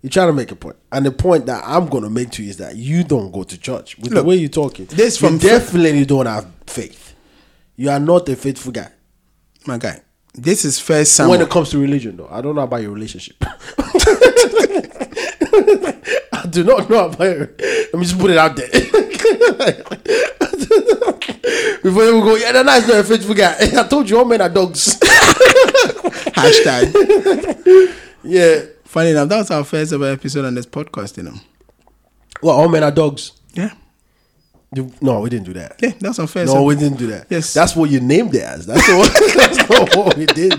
You're 0.00 0.08
trying 0.08 0.28
to 0.28 0.32
make 0.32 0.50
a 0.52 0.56
point, 0.56 0.76
and 0.90 1.04
the 1.04 1.10
point 1.10 1.44
that 1.46 1.62
I'm 1.66 1.88
going 1.88 2.04
to 2.04 2.08
make 2.08 2.30
to 2.30 2.42
you 2.42 2.48
is 2.48 2.56
that 2.56 2.76
you 2.76 3.04
don't 3.04 3.30
go 3.30 3.42
to 3.42 3.60
church. 3.60 3.98
With 3.98 4.12
Look, 4.12 4.22
the 4.22 4.26
way 4.26 4.36
you're 4.36 4.48
talking, 4.48 4.86
this 4.86 5.20
you 5.20 5.28
from- 5.28 5.36
definitely 5.36 6.06
don't 6.06 6.24
have 6.24 6.46
faith. 6.66 7.14
You 7.76 7.90
are 7.90 8.00
not 8.00 8.26
a 8.30 8.36
faithful 8.36 8.72
guy. 8.72 8.90
My 9.66 9.76
guy, 9.76 10.00
this 10.32 10.64
is 10.64 10.80
first 10.80 11.20
when 11.20 11.42
it 11.42 11.50
comes 11.50 11.68
to 11.72 11.78
religion, 11.78 12.16
though, 12.16 12.28
I 12.30 12.40
don't 12.40 12.54
know 12.54 12.62
about 12.62 12.80
your 12.80 12.92
relationship. 12.92 13.36
I 16.48 16.50
do 16.50 16.64
not 16.64 16.88
know 16.88 17.08
about 17.10 17.24
your. 17.24 17.50
Let 17.58 17.94
me 17.94 18.04
just 18.06 18.18
put 18.18 18.30
it 18.30 18.38
out 18.38 18.56
there. 18.56 18.68
Before 21.82 22.04
you 22.04 22.20
go, 22.22 22.36
yeah, 22.36 22.52
that 22.52 22.64
not 22.64 22.88
a 22.88 23.04
faithful 23.04 23.34
guy. 23.34 23.54
I 23.60 23.86
told 23.86 24.08
you 24.08 24.18
all 24.18 24.24
men 24.24 24.40
are 24.40 24.48
dogs. 24.48 24.98
Hashtag. 26.32 27.94
yeah. 28.24 28.60
Funny 28.84 29.10
enough, 29.10 29.28
that 29.28 29.36
was 29.36 29.50
our 29.50 29.62
first 29.64 29.92
ever 29.92 30.10
episode 30.10 30.46
on 30.46 30.54
this 30.54 30.64
podcast, 30.64 31.18
you 31.18 31.24
know. 31.24 31.34
Well, 32.42 32.56
all 32.56 32.68
men 32.70 32.82
are 32.82 32.90
dogs. 32.90 33.32
Yeah. 33.52 33.74
You, 34.74 34.90
no, 35.02 35.20
we 35.20 35.28
didn't 35.30 35.46
do 35.46 35.52
that. 35.54 35.76
Yeah, 35.82 35.92
that's 36.00 36.18
our 36.18 36.26
first 36.26 36.46
No, 36.52 36.56
ever. 36.60 36.64
we 36.64 36.76
didn't 36.76 36.98
do 36.98 37.08
that. 37.08 37.26
Yes. 37.28 37.52
That's 37.52 37.76
what 37.76 37.90
you 37.90 38.00
named 38.00 38.34
it 38.34 38.42
as. 38.42 38.64
That's, 38.66 38.86
what, 38.88 39.12
that's 39.34 39.68
not 39.68 39.94
what 39.96 40.16
we 40.16 40.24
did. 40.26 40.52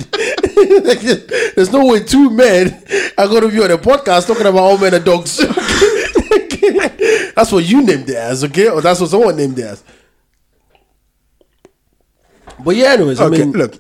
There's 1.55 1.71
no 1.71 1.85
way 1.85 2.03
two 2.03 2.29
men 2.29 2.83
are 3.17 3.27
going 3.27 3.41
to 3.43 3.49
be 3.49 3.63
on 3.63 3.71
a 3.71 3.77
podcast 3.77 4.27
talking 4.27 4.45
about 4.45 4.59
all 4.59 4.77
men 4.77 4.93
are 4.95 4.99
dogs. 4.99 5.39
that's 7.35 7.51
what 7.51 7.63
you 7.65 7.81
named 7.83 8.09
it 8.09 8.15
as, 8.15 8.43
okay? 8.45 8.69
Or 8.69 8.81
that's 8.81 8.99
what 8.99 9.09
someone 9.09 9.35
named 9.35 9.57
it 9.59 9.65
as. 9.65 9.83
But 12.63 12.75
yeah, 12.75 12.93
anyways, 12.93 13.19
I 13.19 13.25
Okay, 13.25 13.39
mean, 13.45 13.51
look. 13.53 13.73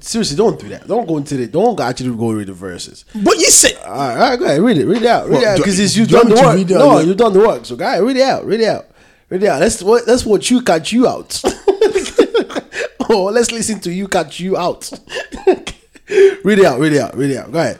seriously, 0.00 0.36
don't 0.36 0.58
do 0.58 0.68
that. 0.70 0.86
Don't 0.86 1.06
go 1.06 1.16
into 1.18 1.36
the. 1.36 1.46
Don't 1.46 1.78
actually 1.80 2.16
go 2.16 2.32
read 2.32 2.48
the 2.48 2.52
verses. 2.52 3.04
But 3.14 3.36
you 3.38 3.50
said 3.50 3.76
All 3.84 3.92
right, 3.92 4.12
all 4.14 4.30
right, 4.30 4.38
go 4.38 4.44
ahead, 4.46 4.60
read 4.62 4.78
it, 4.78 4.86
read 4.86 5.02
it 5.02 5.06
out, 5.08 5.24
read 5.28 5.32
Well, 5.34 5.42
it 5.42 5.46
out, 5.48 5.56
because 5.58 5.78
it's 5.78 5.96
you 5.96 6.06
do 6.06 6.16
you 6.16 6.22
done 6.22 6.28
the 6.30 6.34
want 6.42 6.58
me 6.58 6.64
to 6.64 6.74
work. 6.74 6.80
No, 6.80 6.98
out? 6.98 7.06
you 7.06 7.14
done 7.14 7.32
the 7.32 7.38
work. 7.40 7.64
So, 7.66 7.76
guy, 7.76 7.98
read 7.98 8.16
it 8.16 8.22
out, 8.22 8.44
read 8.46 8.60
it 8.60 8.68
out, 8.68 8.86
read 9.28 9.42
it 9.44 9.48
out. 9.48 9.60
Let's 9.60 9.82
what 9.82 10.06
let's 10.08 10.24
watch 10.26 10.50
you 10.50 10.62
catch 10.62 10.92
you 10.92 11.06
out. 11.06 11.40
oh, 13.10 13.24
let's 13.32 13.52
listen 13.52 13.78
to 13.80 13.92
you 13.92 14.08
catch 14.08 14.40
you 14.40 14.56
out. 14.56 14.90
read 15.46 16.58
it 16.58 16.64
out, 16.64 16.80
read 16.80 16.92
it 16.94 17.00
out, 17.00 17.16
read 17.16 17.30
it 17.30 17.36
out. 17.36 17.52
Go 17.52 17.58
ahead. 17.60 17.78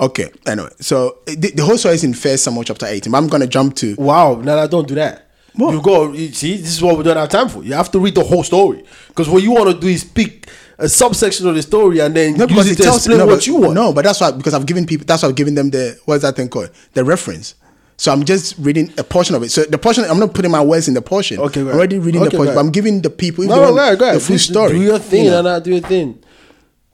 Okay. 0.00 0.30
Anyway, 0.46 0.70
so 0.80 1.18
eh, 1.26 1.34
the, 1.36 1.50
the 1.52 1.64
whole 1.64 1.76
story 1.76 1.94
is 1.96 2.04
in 2.04 2.14
First 2.14 2.44
Samuel 2.44 2.64
chapter 2.64 2.86
18. 2.86 3.10
But 3.10 3.18
I'm 3.18 3.28
gonna 3.28 3.46
jump 3.46 3.74
to 3.76 3.94
Wow, 3.96 4.36
no, 4.36 4.56
no, 4.56 4.66
don't 4.68 4.86
do 4.86 4.94
that. 4.94 5.24
What? 5.54 5.72
You 5.72 5.82
go, 5.82 6.12
you 6.12 6.32
see, 6.32 6.56
this 6.56 6.70
is 6.76 6.82
what 6.82 6.96
we 6.96 7.02
don't 7.02 7.16
have 7.16 7.28
time 7.30 7.48
for. 7.48 7.64
You 7.64 7.74
have 7.74 7.90
to 7.90 7.98
read 7.98 8.14
the 8.14 8.22
whole 8.22 8.44
story. 8.44 8.84
Because 9.08 9.28
what 9.28 9.42
you 9.42 9.50
want 9.50 9.70
to 9.74 9.80
do 9.80 9.88
is 9.88 10.04
pick 10.04 10.48
a 10.78 10.88
subsection 10.88 11.48
of 11.48 11.56
the 11.56 11.62
story 11.62 11.98
and 11.98 12.14
then 12.14 12.34
No, 12.34 12.46
use 12.46 12.70
it 12.70 12.76
to 12.76 12.82
tells 12.84 12.98
explain 12.98 13.18
no, 13.18 13.26
what 13.26 13.36
but, 13.36 13.46
you 13.48 13.56
want. 13.56 13.74
No, 13.74 13.92
but 13.92 14.04
that's 14.04 14.20
why 14.20 14.30
because 14.30 14.54
I've 14.54 14.66
given 14.66 14.86
people 14.86 15.04
that's 15.04 15.24
why 15.24 15.28
I've 15.30 15.34
given 15.34 15.56
them 15.56 15.70
the 15.70 15.98
what's 16.04 16.22
that 16.22 16.36
thing 16.36 16.48
called 16.48 16.70
the 16.94 17.04
reference. 17.04 17.56
So 17.96 18.12
I'm 18.12 18.24
just 18.24 18.56
reading 18.58 18.92
a 18.96 19.02
portion 19.02 19.34
of 19.34 19.42
it. 19.42 19.50
So 19.50 19.64
the 19.64 19.78
portion 19.78 20.04
I'm 20.04 20.20
not 20.20 20.32
putting 20.32 20.52
my 20.52 20.62
words 20.62 20.86
in 20.86 20.94
the 20.94 21.02
portion. 21.02 21.40
Okay, 21.40 21.64
go 21.64 21.70
I'm 21.70 21.74
already 21.76 21.98
reading 21.98 22.20
Okay, 22.22 22.30
the 22.30 22.36
portion, 22.36 22.54
but. 22.54 22.60
I'm 22.60 22.70
giving 22.70 23.02
the 23.02 23.10
people 23.10 23.42
if 23.42 23.50
No, 23.50 23.74
no, 23.74 23.96
go 23.96 24.04
ahead, 24.04 24.16
the 24.16 24.20
full 24.20 24.38
story. 24.38 24.74
Do 24.74 24.80
your 24.80 25.00
thing, 25.00 25.24
you 25.24 25.30
know. 25.32 25.42
Nana, 25.42 25.60
do 25.60 25.72
your 25.72 25.80
thing. 25.80 26.22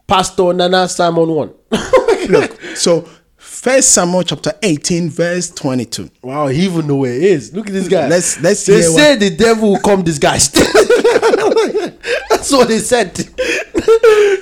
Pastor 0.06 0.52
Nana 0.52 0.88
Simon 0.88 1.28
1. 1.28 1.54
Look, 2.28 2.60
so 2.76 3.08
First 3.36 3.92
Samuel 3.92 4.22
chapter 4.22 4.52
18, 4.62 5.08
verse 5.10 5.50
22. 5.50 6.10
Wow, 6.22 6.48
he 6.48 6.64
even 6.64 6.86
know 6.86 6.96
where 6.96 7.12
it 7.14 7.22
is. 7.22 7.52
Look 7.54 7.66
at 7.68 7.72
this 7.72 7.88
guy. 7.88 8.08
Let's- 8.08 8.40
let's 8.40 8.66
They 8.66 8.80
hear 8.80 8.90
what- 8.90 8.98
say 8.98 9.16
the 9.16 9.30
devil 9.30 9.70
will 9.72 9.80
come 9.80 10.02
disguised. 10.02 10.54
That's 12.30 12.50
what 12.52 12.68
they 12.68 12.78
said. 12.78 13.16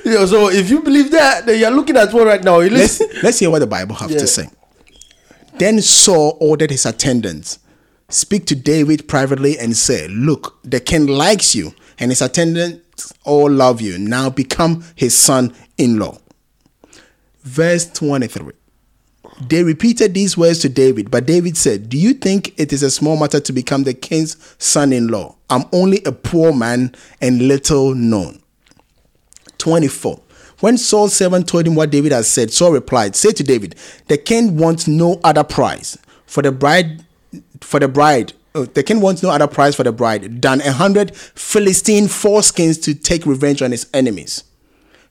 yeah, 0.05 0.25
so 0.25 0.49
if 0.49 0.69
you 0.69 0.81
believe 0.81 1.11
that, 1.11 1.45
then 1.45 1.59
you're 1.59 1.71
looking 1.71 1.95
at 1.95 2.11
one 2.13 2.25
right 2.27 2.43
now. 2.43 2.57
Let's 2.59 3.01
let's 3.23 3.39
hear 3.39 3.49
what 3.49 3.59
the 3.59 3.67
Bible 3.67 3.95
have 3.95 4.11
Yeah. 4.11 4.19
to 4.19 4.27
say. 4.27 4.49
Then 5.57 5.81
Saul 5.81 6.37
ordered 6.41 6.71
his 6.71 6.85
attendants, 6.85 7.59
speak 8.09 8.45
to 8.47 8.55
David 8.55 9.07
privately 9.07 9.57
and 9.57 9.77
say, 9.77 10.07
Look, 10.09 10.57
the 10.63 10.79
king 10.81 11.05
likes 11.07 11.55
you, 11.55 11.73
and 11.99 12.11
his 12.11 12.21
attendants 12.21 12.82
all 13.23 13.49
love 13.49 13.81
you. 13.81 13.97
Now 13.97 14.29
become 14.29 14.83
his 14.95 15.17
son-in-law. 15.17 16.17
Verse 17.43 17.91
23. 17.91 18.53
They 19.47 19.63
repeated 19.63 20.13
these 20.13 20.37
words 20.37 20.59
to 20.59 20.69
David, 20.69 21.09
but 21.09 21.25
David 21.25 21.57
said, 21.57 21.89
Do 21.89 21.97
you 21.97 22.13
think 22.13 22.53
it 22.59 22.71
is 22.71 22.83
a 22.83 22.91
small 22.91 23.17
matter 23.17 23.39
to 23.39 23.53
become 23.53 23.83
the 23.83 23.93
king's 23.93 24.37
son 24.59 24.93
in 24.93 25.07
law? 25.07 25.35
I'm 25.49 25.65
only 25.71 26.01
a 26.05 26.11
poor 26.11 26.53
man 26.53 26.95
and 27.21 27.47
little 27.47 27.95
known. 27.95 28.41
24. 29.57 30.21
When 30.59 30.77
Saul's 30.77 31.15
servant 31.15 31.47
told 31.47 31.67
him 31.67 31.75
what 31.75 31.89
David 31.89 32.11
had 32.11 32.25
said, 32.25 32.51
Saul 32.51 32.71
replied, 32.71 33.15
Say 33.15 33.31
to 33.31 33.43
David, 33.43 33.75
the 34.07 34.17
king 34.17 34.57
wants 34.57 34.87
no 34.87 35.19
other 35.23 35.43
prize 35.43 35.97
for 36.25 36.41
the 36.41 36.51
bride 36.51 37.05
for 37.61 37.79
the 37.79 37.87
bride. 37.87 38.33
Uh, 38.55 38.59
oh, 38.59 38.65
the 38.65 38.83
king 38.83 39.01
wants 39.01 39.23
no 39.23 39.29
other 39.29 39.47
prize 39.47 39.75
for 39.75 39.83
the 39.83 39.91
bride 39.91 40.41
than 40.41 40.61
a 40.61 40.71
hundred 40.71 41.15
Philistine 41.15 42.05
foreskins 42.05 42.81
to 42.83 42.93
take 42.93 43.25
revenge 43.25 43.61
on 43.61 43.71
his 43.71 43.87
enemies. 43.93 44.43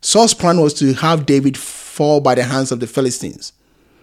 Saul's 0.01 0.35
plan 0.35 0.61
was 0.61 0.75
to 0.75 0.95
have 0.95 1.27
David 1.27 1.57
fall 1.57 2.21
by 2.21 2.35
the 2.35 2.43
hands 2.45 2.73
of 2.73 2.81
the 2.81 2.87
Philistines. 2.87 3.53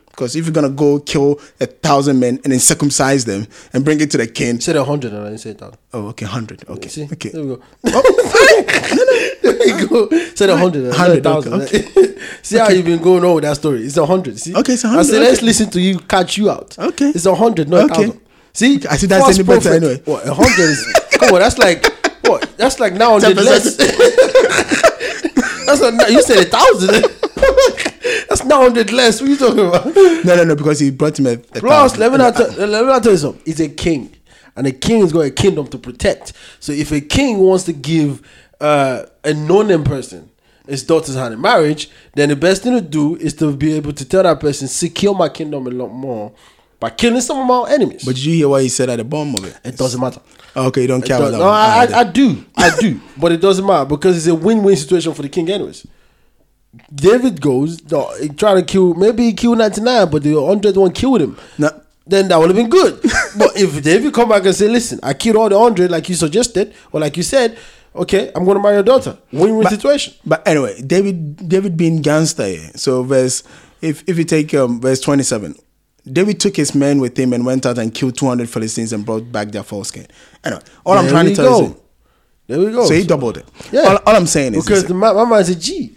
Because 0.09 0.35
if 0.35 0.45
you're 0.45 0.53
gonna 0.53 0.69
go 0.69 0.99
kill 0.99 1.39
a 1.61 1.65
thousand 1.65 2.19
men 2.19 2.39
and 2.43 2.51
then 2.51 2.59
circumcise 2.59 3.23
them 3.23 3.47
and 3.71 3.85
bring 3.85 4.01
it 4.01 4.11
to 4.11 4.17
the 4.17 4.27
king, 4.27 4.59
said 4.59 4.75
a 4.75 4.83
hundred 4.83 5.13
and 5.13 5.21
I 5.21 5.29
didn't 5.29 5.39
say 5.39 5.53
that. 5.53 5.77
oh 5.93 6.07
okay, 6.09 6.25
hundred, 6.25 6.67
okay, 6.67 6.89
See? 6.89 7.07
okay. 7.11 7.29
There 7.29 7.41
we 7.41 7.55
go. 7.55 7.61
Oh, 7.85 9.43
no, 9.43 9.51
no. 9.51 9.53
there 9.57 9.79
you 9.79 9.87
go. 9.87 10.09
Said 10.35 10.49
a 10.49 10.57
hundred. 10.57 10.83
and 10.85 10.93
I 10.93 11.07
said 11.07 11.25
a 11.25 11.33
100, 11.33 11.63
okay. 11.63 12.15
See 12.41 12.57
how 12.57 12.67
you've 12.69 12.85
been 12.85 13.01
going 13.01 13.23
on 13.23 13.35
with 13.35 13.45
that 13.45 13.55
story. 13.55 13.83
It's 13.85 13.95
a 13.95 14.05
hundred. 14.05 14.37
See? 14.39 14.53
Okay, 14.55 14.73
it's 14.73 14.83
a 14.83 14.87
I 14.87 14.97
100, 14.97 15.09
said, 15.11 15.21
let's 15.21 15.41
listen 15.41 15.69
to 15.69 15.79
you 15.79 15.99
catch 15.99 16.37
you 16.37 16.49
out. 16.49 16.77
Okay. 16.77 17.09
It's 17.11 17.25
a 17.25 17.35
hundred, 17.35 17.69
not 17.69 17.85
a 17.85 17.93
thousand. 17.93 18.19
See? 18.53 18.79
I 18.89 18.97
see 18.97 19.07
that's 19.07 19.23
False 19.23 19.35
any 19.39 19.47
better 19.47 19.73
anyway. 19.73 20.01
What, 20.05 20.27
a 20.27 20.33
hundred 20.33 20.59
is, 20.59 20.93
come 21.11 21.33
on, 21.33 21.39
that's 21.39 21.57
like, 21.57 21.85
what? 22.23 22.41
That's 22.57 22.79
like 22.79 22.93
now 22.93 23.19
hundred 23.19 23.37
10%. 23.37 23.45
less. 23.45 23.77
that's 25.65 25.81
not, 25.81 26.11
you 26.11 26.21
said 26.23 26.37
a 26.39 26.45
thousand. 26.45 26.89
that's 28.29 28.43
now 28.45 28.61
hundred 28.61 28.91
less. 28.91 29.21
What 29.21 29.27
are 29.29 29.31
you 29.33 29.37
talking 29.37 29.65
about? 29.67 29.85
No, 30.25 30.35
no, 30.35 30.43
no, 30.43 30.55
because 30.55 30.79
he 30.79 30.91
brought 30.91 31.17
him 31.19 31.27
a, 31.27 31.33
a 31.33 31.37
Plus, 31.37 31.93
thousand. 31.93 31.99
let 31.99 32.11
me 32.11 32.17
not 32.17 32.37
let 32.57 32.81
me 32.83 32.89
not 32.89 33.03
tell 33.03 33.11
you 33.13 33.17
something. 33.17 33.41
He's 33.45 33.59
a 33.59 33.69
king, 33.69 34.15
and 34.55 34.67
a 34.67 34.71
king 34.71 35.01
has 35.01 35.13
got 35.13 35.21
a 35.21 35.31
kingdom 35.31 35.67
to 35.67 35.77
protect. 35.77 36.33
So 36.59 36.71
if 36.71 36.91
a 36.91 37.01
king 37.01 37.37
wants 37.39 37.63
to 37.65 37.73
give 37.73 38.21
uh, 38.59 39.05
a 39.23 39.33
non-name 39.33 39.83
person 39.83 40.29
his 40.67 40.83
daughter's 40.83 41.15
hand 41.15 41.33
in 41.33 41.41
marriage, 41.41 41.89
then 42.13 42.29
the 42.29 42.35
best 42.35 42.61
thing 42.63 42.73
to 42.73 42.81
do 42.81 43.15
is 43.15 43.33
to 43.35 43.55
be 43.55 43.73
able 43.73 43.93
to 43.93 44.05
tell 44.05 44.23
that 44.23 44.39
person 44.39 44.67
secure 44.67 45.15
my 45.15 45.27
kingdom 45.29 45.65
a 45.65 45.71
lot 45.71 45.87
more 45.87 46.31
by 46.79 46.89
killing 46.89 47.21
some 47.21 47.39
of 47.39 47.47
my 47.47 47.71
enemies. 47.71 48.03
But 48.05 48.15
did 48.15 48.25
you 48.25 48.33
hear 48.35 48.49
what 48.49 48.61
he 48.63 48.69
said 48.69 48.89
at 48.89 48.97
the 48.97 49.03
bottom 49.03 49.35
of 49.35 49.45
it? 49.45 49.59
it 49.63 49.77
doesn't 49.77 49.99
matter. 49.99 50.21
Okay, 50.55 50.81
you 50.81 50.87
don't 50.87 51.01
care 51.01 51.17
about 51.17 51.31
that. 51.31 51.37
no. 51.37 51.47
I, 51.49 51.85
I, 51.85 51.99
I 51.99 52.03
do, 52.03 52.45
I 52.57 52.75
do, 52.79 52.99
but 53.17 53.31
it 53.31 53.41
doesn't 53.41 53.65
matter 53.65 53.85
because 53.85 54.17
it's 54.17 54.27
a 54.27 54.35
win-win 54.35 54.75
situation 54.75 55.13
for 55.13 55.21
the 55.21 55.29
king, 55.29 55.49
anyways. 55.49 55.85
David 56.93 57.41
goes, 57.41 57.83
no, 57.91 58.13
he 58.19 58.29
tried 58.29 58.55
to 58.55 58.63
kill, 58.63 58.93
maybe 58.93 59.23
he 59.23 59.33
killed 59.33 59.57
99, 59.57 60.09
but 60.09 60.23
the 60.23 60.35
101 60.35 60.91
killed 60.93 61.21
him. 61.21 61.37
No. 61.57 61.69
Then 62.05 62.27
that 62.29 62.37
would 62.39 62.49
have 62.49 62.55
been 62.55 62.69
good. 62.69 62.99
but 63.37 63.55
if 63.55 63.83
David 63.83 64.13
come 64.13 64.29
back 64.29 64.43
and 64.45 64.55
say, 64.55 64.67
listen, 64.67 64.99
I 65.03 65.13
killed 65.13 65.35
all 65.37 65.49
the 65.49 65.57
100 65.57 65.91
like 65.91 66.09
you 66.09 66.15
suggested, 66.15 66.73
or 66.91 66.99
like 66.99 67.15
you 67.17 67.23
said, 67.23 67.57
okay, 67.95 68.31
I'm 68.35 68.45
going 68.45 68.57
to 68.57 68.63
marry 68.63 68.75
your 68.75 68.83
daughter. 68.83 69.17
Win-win 69.31 69.67
situation. 69.67 70.13
But 70.25 70.47
anyway, 70.47 70.81
David 70.81 71.47
David 71.47 71.77
being 71.77 72.01
gangster. 72.01 72.47
here. 72.47 72.71
So 72.75 73.03
verse 73.03 73.43
if 73.81 74.03
if 74.07 74.17
you 74.17 74.23
take 74.23 74.53
um, 74.53 74.81
verse 74.81 74.99
twenty 74.99 75.23
seven, 75.23 75.55
David 76.11 76.39
took 76.39 76.55
his 76.55 76.73
men 76.75 76.99
with 76.99 77.17
him 77.17 77.33
and 77.33 77.45
went 77.45 77.65
out 77.65 77.77
and 77.77 77.93
killed 77.93 78.17
two 78.17 78.27
hundred 78.27 78.49
Philistines 78.49 78.93
and 78.93 79.05
brought 79.05 79.31
back 79.31 79.49
their 79.49 79.63
foreskin. 79.63 80.07
Anyway, 80.43 80.61
all 80.85 80.97
I'm 80.97 81.07
trying 81.07 81.27
to 81.27 81.35
tell 81.35 81.59
go. 81.61 81.67
you 81.67 81.81
There 82.47 82.59
we 82.59 82.71
go. 82.71 82.85
so 82.85 82.93
he 82.93 83.05
doubled 83.05 83.37
it. 83.37 83.45
Yeah. 83.71 83.81
All, 83.83 83.97
all 84.07 84.15
I'm 84.15 84.27
saying 84.27 84.55
is, 84.55 84.65
Because 84.65 84.89
my, 84.89 85.13
my 85.13 85.25
man's 85.25 85.49
a 85.49 85.55
G. 85.55 85.95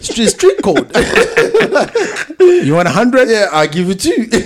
street, 0.00 0.28
street 0.28 0.62
code. 0.62 0.90
you 2.40 2.74
want 2.74 2.88
a 2.88 2.92
hundred? 2.92 3.28
Yeah, 3.28 3.48
I'll 3.52 3.68
give 3.68 3.90
it 3.90 4.00
to 4.00 4.08
you 4.08 4.26
two. 4.26 4.30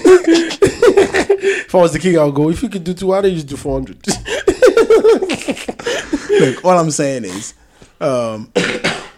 if 1.70 1.74
I 1.74 1.78
was 1.78 1.92
the 1.92 1.98
king, 1.98 2.18
I'll 2.18 2.32
go, 2.32 2.50
if 2.50 2.62
you 2.62 2.68
could 2.68 2.84
do 2.84 2.94
two, 2.94 3.06
why 3.08 3.20
don't 3.20 3.30
you 3.30 3.36
just 3.36 3.48
do 3.48 3.56
400? 3.56 4.06
Look, 6.30 6.64
all 6.64 6.78
I'm 6.78 6.90
saying 6.90 7.24
is, 7.24 7.54
um, 8.00 8.50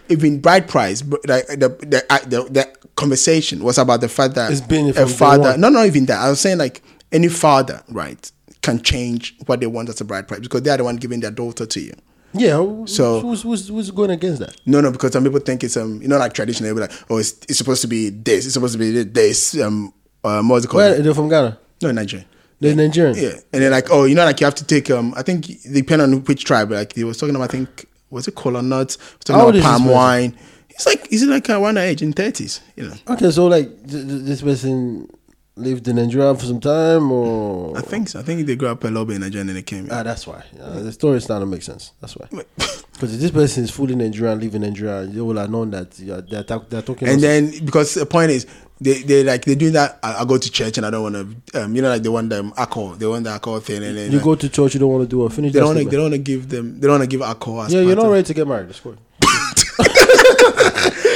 even 0.09 0.39
bride 0.41 0.67
price, 0.67 1.01
but 1.01 1.27
like 1.27 1.47
the 1.47 1.69
the, 1.69 2.05
uh, 2.09 2.19
the 2.19 2.43
the 2.49 2.73
conversation 2.95 3.63
was 3.63 3.77
about 3.77 4.01
the 4.01 4.09
fact 4.09 4.35
that 4.35 4.51
It's 4.51 4.61
been 4.61 4.89
a 4.97 5.07
father. 5.07 5.57
No, 5.57 5.69
not 5.69 5.85
even 5.87 6.05
that. 6.05 6.19
I 6.21 6.29
was 6.29 6.39
saying 6.39 6.57
like 6.57 6.81
any 7.11 7.27
father, 7.29 7.81
right, 7.89 8.31
can 8.61 8.81
change 8.81 9.35
what 9.45 9.59
they 9.59 9.67
want 9.67 9.89
as 9.89 9.99
a 10.01 10.05
bride 10.05 10.27
price 10.27 10.39
because 10.41 10.61
they 10.61 10.69
are 10.71 10.77
the 10.77 10.83
one 10.83 10.95
giving 10.97 11.19
their 11.19 11.31
daughter 11.31 11.65
to 11.65 11.79
you. 11.79 11.93
yeah, 12.33 12.55
who- 12.57 12.85
So- 12.87 13.19
who's, 13.21 13.41
who's, 13.43 13.67
who's 13.67 13.91
going 13.91 14.09
against 14.11 14.39
that? 14.39 14.55
No, 14.65 14.81
no, 14.81 14.91
because 14.91 15.11
some 15.13 15.23
people 15.23 15.39
think 15.39 15.63
it's 15.63 15.77
um, 15.77 16.01
you 16.01 16.07
know, 16.07 16.17
like 16.17 16.33
traditional. 16.33 16.73
They'll 16.73 16.81
like, 16.81 16.91
oh, 17.09 17.17
it's, 17.17 17.33
it's 17.49 17.57
supposed 17.57 17.81
to 17.83 17.87
be 17.87 18.09
this. 18.09 18.45
It's 18.45 18.53
supposed 18.55 18.73
to 18.73 18.79
be 18.79 19.03
this. 19.03 19.59
Um, 19.59 19.93
um, 20.23 20.49
what's 20.49 20.65
it 20.65 20.69
called? 20.69 20.79
Where, 20.83 20.99
they're 21.01 21.13
from 21.13 21.29
Ghana. 21.29 21.57
no, 21.81 21.91
Nigeria. 21.91 22.25
They're 22.59 22.75
Nigerian. 22.75 23.15
Yeah, 23.17 23.39
and 23.51 23.61
they're 23.61 23.69
like, 23.69 23.87
oh, 23.91 24.05
you 24.05 24.15
know, 24.15 24.23
like 24.23 24.39
you 24.39 24.45
have 24.45 24.55
to 24.55 24.65
take 24.65 24.89
um, 24.89 25.13
I 25.17 25.21
think 25.21 25.45
depending 25.71 26.13
on 26.13 26.23
which 26.23 26.45
tribe. 26.45 26.71
Like 26.71 26.93
he 26.93 27.03
was 27.03 27.17
talking 27.17 27.35
about, 27.35 27.49
I 27.49 27.51
think 27.57 27.85
was 28.13 28.27
it 28.27 28.35
cola 28.35 28.61
nuts? 28.61 28.97
Was 28.97 29.17
talking 29.25 29.59
about 29.59 29.63
palm 29.63 29.85
wine. 29.85 30.37
He's 30.69 30.85
like, 30.85 31.07
he's 31.07 31.23
like 31.25 31.49
around 31.49 31.75
that 31.75 31.87
age 31.87 32.01
in 32.01 32.13
thirties. 32.13 32.61
You 32.75 32.87
know, 32.89 32.95
Okay, 33.09 33.29
so 33.31 33.47
like 33.47 33.67
th- 33.87 34.07
th- 34.07 34.23
this 34.23 34.41
person 34.41 35.07
lived 35.55 35.87
in 35.87 35.97
Nigeria 35.97 36.33
for 36.33 36.45
some 36.45 36.59
time, 36.59 37.11
or 37.11 37.77
I 37.77 37.81
think 37.81 38.09
so. 38.09 38.19
I 38.19 38.23
think 38.23 38.47
they 38.47 38.55
grew 38.55 38.69
up 38.69 38.83
a 38.83 38.87
little 38.87 39.05
bit 39.05 39.15
in 39.17 39.21
Nigeria 39.21 39.41
and 39.41 39.49
then 39.49 39.55
they 39.55 39.61
came. 39.61 39.85
Here. 39.85 39.93
ah, 39.93 40.01
that's 40.03 40.25
why. 40.25 40.43
Yeah, 40.57 40.69
the 40.79 40.91
story 40.91 41.17
is 41.17 41.25
starting 41.25 41.47
to 41.47 41.51
make 41.51 41.61
sense. 41.61 41.91
That's 42.01 42.15
why. 42.17 42.27
Because 42.27 43.13
if 43.15 43.19
this 43.19 43.29
person 43.31 43.63
is 43.65 43.69
fully 43.71 43.93
Nigerian, 43.95 44.39
living 44.39 44.63
in 44.63 44.69
Nigeria, 44.69 45.05
they 45.05 45.21
will 45.21 45.37
have 45.37 45.51
known 45.51 45.69
that 45.71 45.99
yeah, 45.99 46.21
they're, 46.27 46.43
talk, 46.43 46.69
they're 46.69 46.81
talking. 46.81 47.07
and 47.07 47.21
nonsense. 47.21 47.55
then 47.57 47.65
because 47.65 47.93
the 47.93 48.05
point 48.07 48.31
is 48.31 48.47
they 48.81 49.01
they 49.03 49.23
like 49.23 49.45
they 49.45 49.55
doing 49.55 49.73
that. 49.73 49.99
I, 50.03 50.21
I 50.21 50.25
go 50.25 50.37
to 50.37 50.51
church 50.51 50.77
and 50.77 50.85
I 50.85 50.89
don't 50.89 51.03
want 51.03 51.15
to. 51.53 51.63
Um, 51.63 51.75
you 51.75 51.81
know, 51.81 51.89
like 51.89 52.01
they 52.03 52.09
want 52.09 52.29
them 52.29 52.53
alcohol. 52.57 52.89
They 52.95 53.05
want 53.05 53.23
the 53.23 53.29
alcohol 53.31 53.59
thing, 53.59 53.83
and 53.83 53.97
then 53.97 54.11
you 54.11 54.17
like, 54.17 54.25
go 54.25 54.35
to 54.35 54.49
church, 54.49 54.73
you 54.73 54.79
don't 54.79 54.91
want 54.91 55.03
to 55.03 55.09
do 55.09 55.25
it. 55.25 55.31
Finish 55.33 55.53
they 55.53 55.59
don't 55.59 55.69
want 55.69 55.79
to. 55.79 55.85
They 55.85 55.91
don't 55.95 56.03
want 56.05 56.13
to 56.13 56.17
give 56.19 56.49
them. 56.49 56.79
They 56.79 56.87
don't 56.87 56.99
want 56.99 57.03
to 57.03 57.07
give 57.07 57.21
alcohol. 57.21 57.69
Yeah, 57.69 57.81
you're 57.81 57.95
not 57.95 58.09
ready 58.09 58.23
to 58.23 58.33
get 58.33 58.47
married. 58.47 58.69
That's 58.69 58.79
cool. 58.79 58.95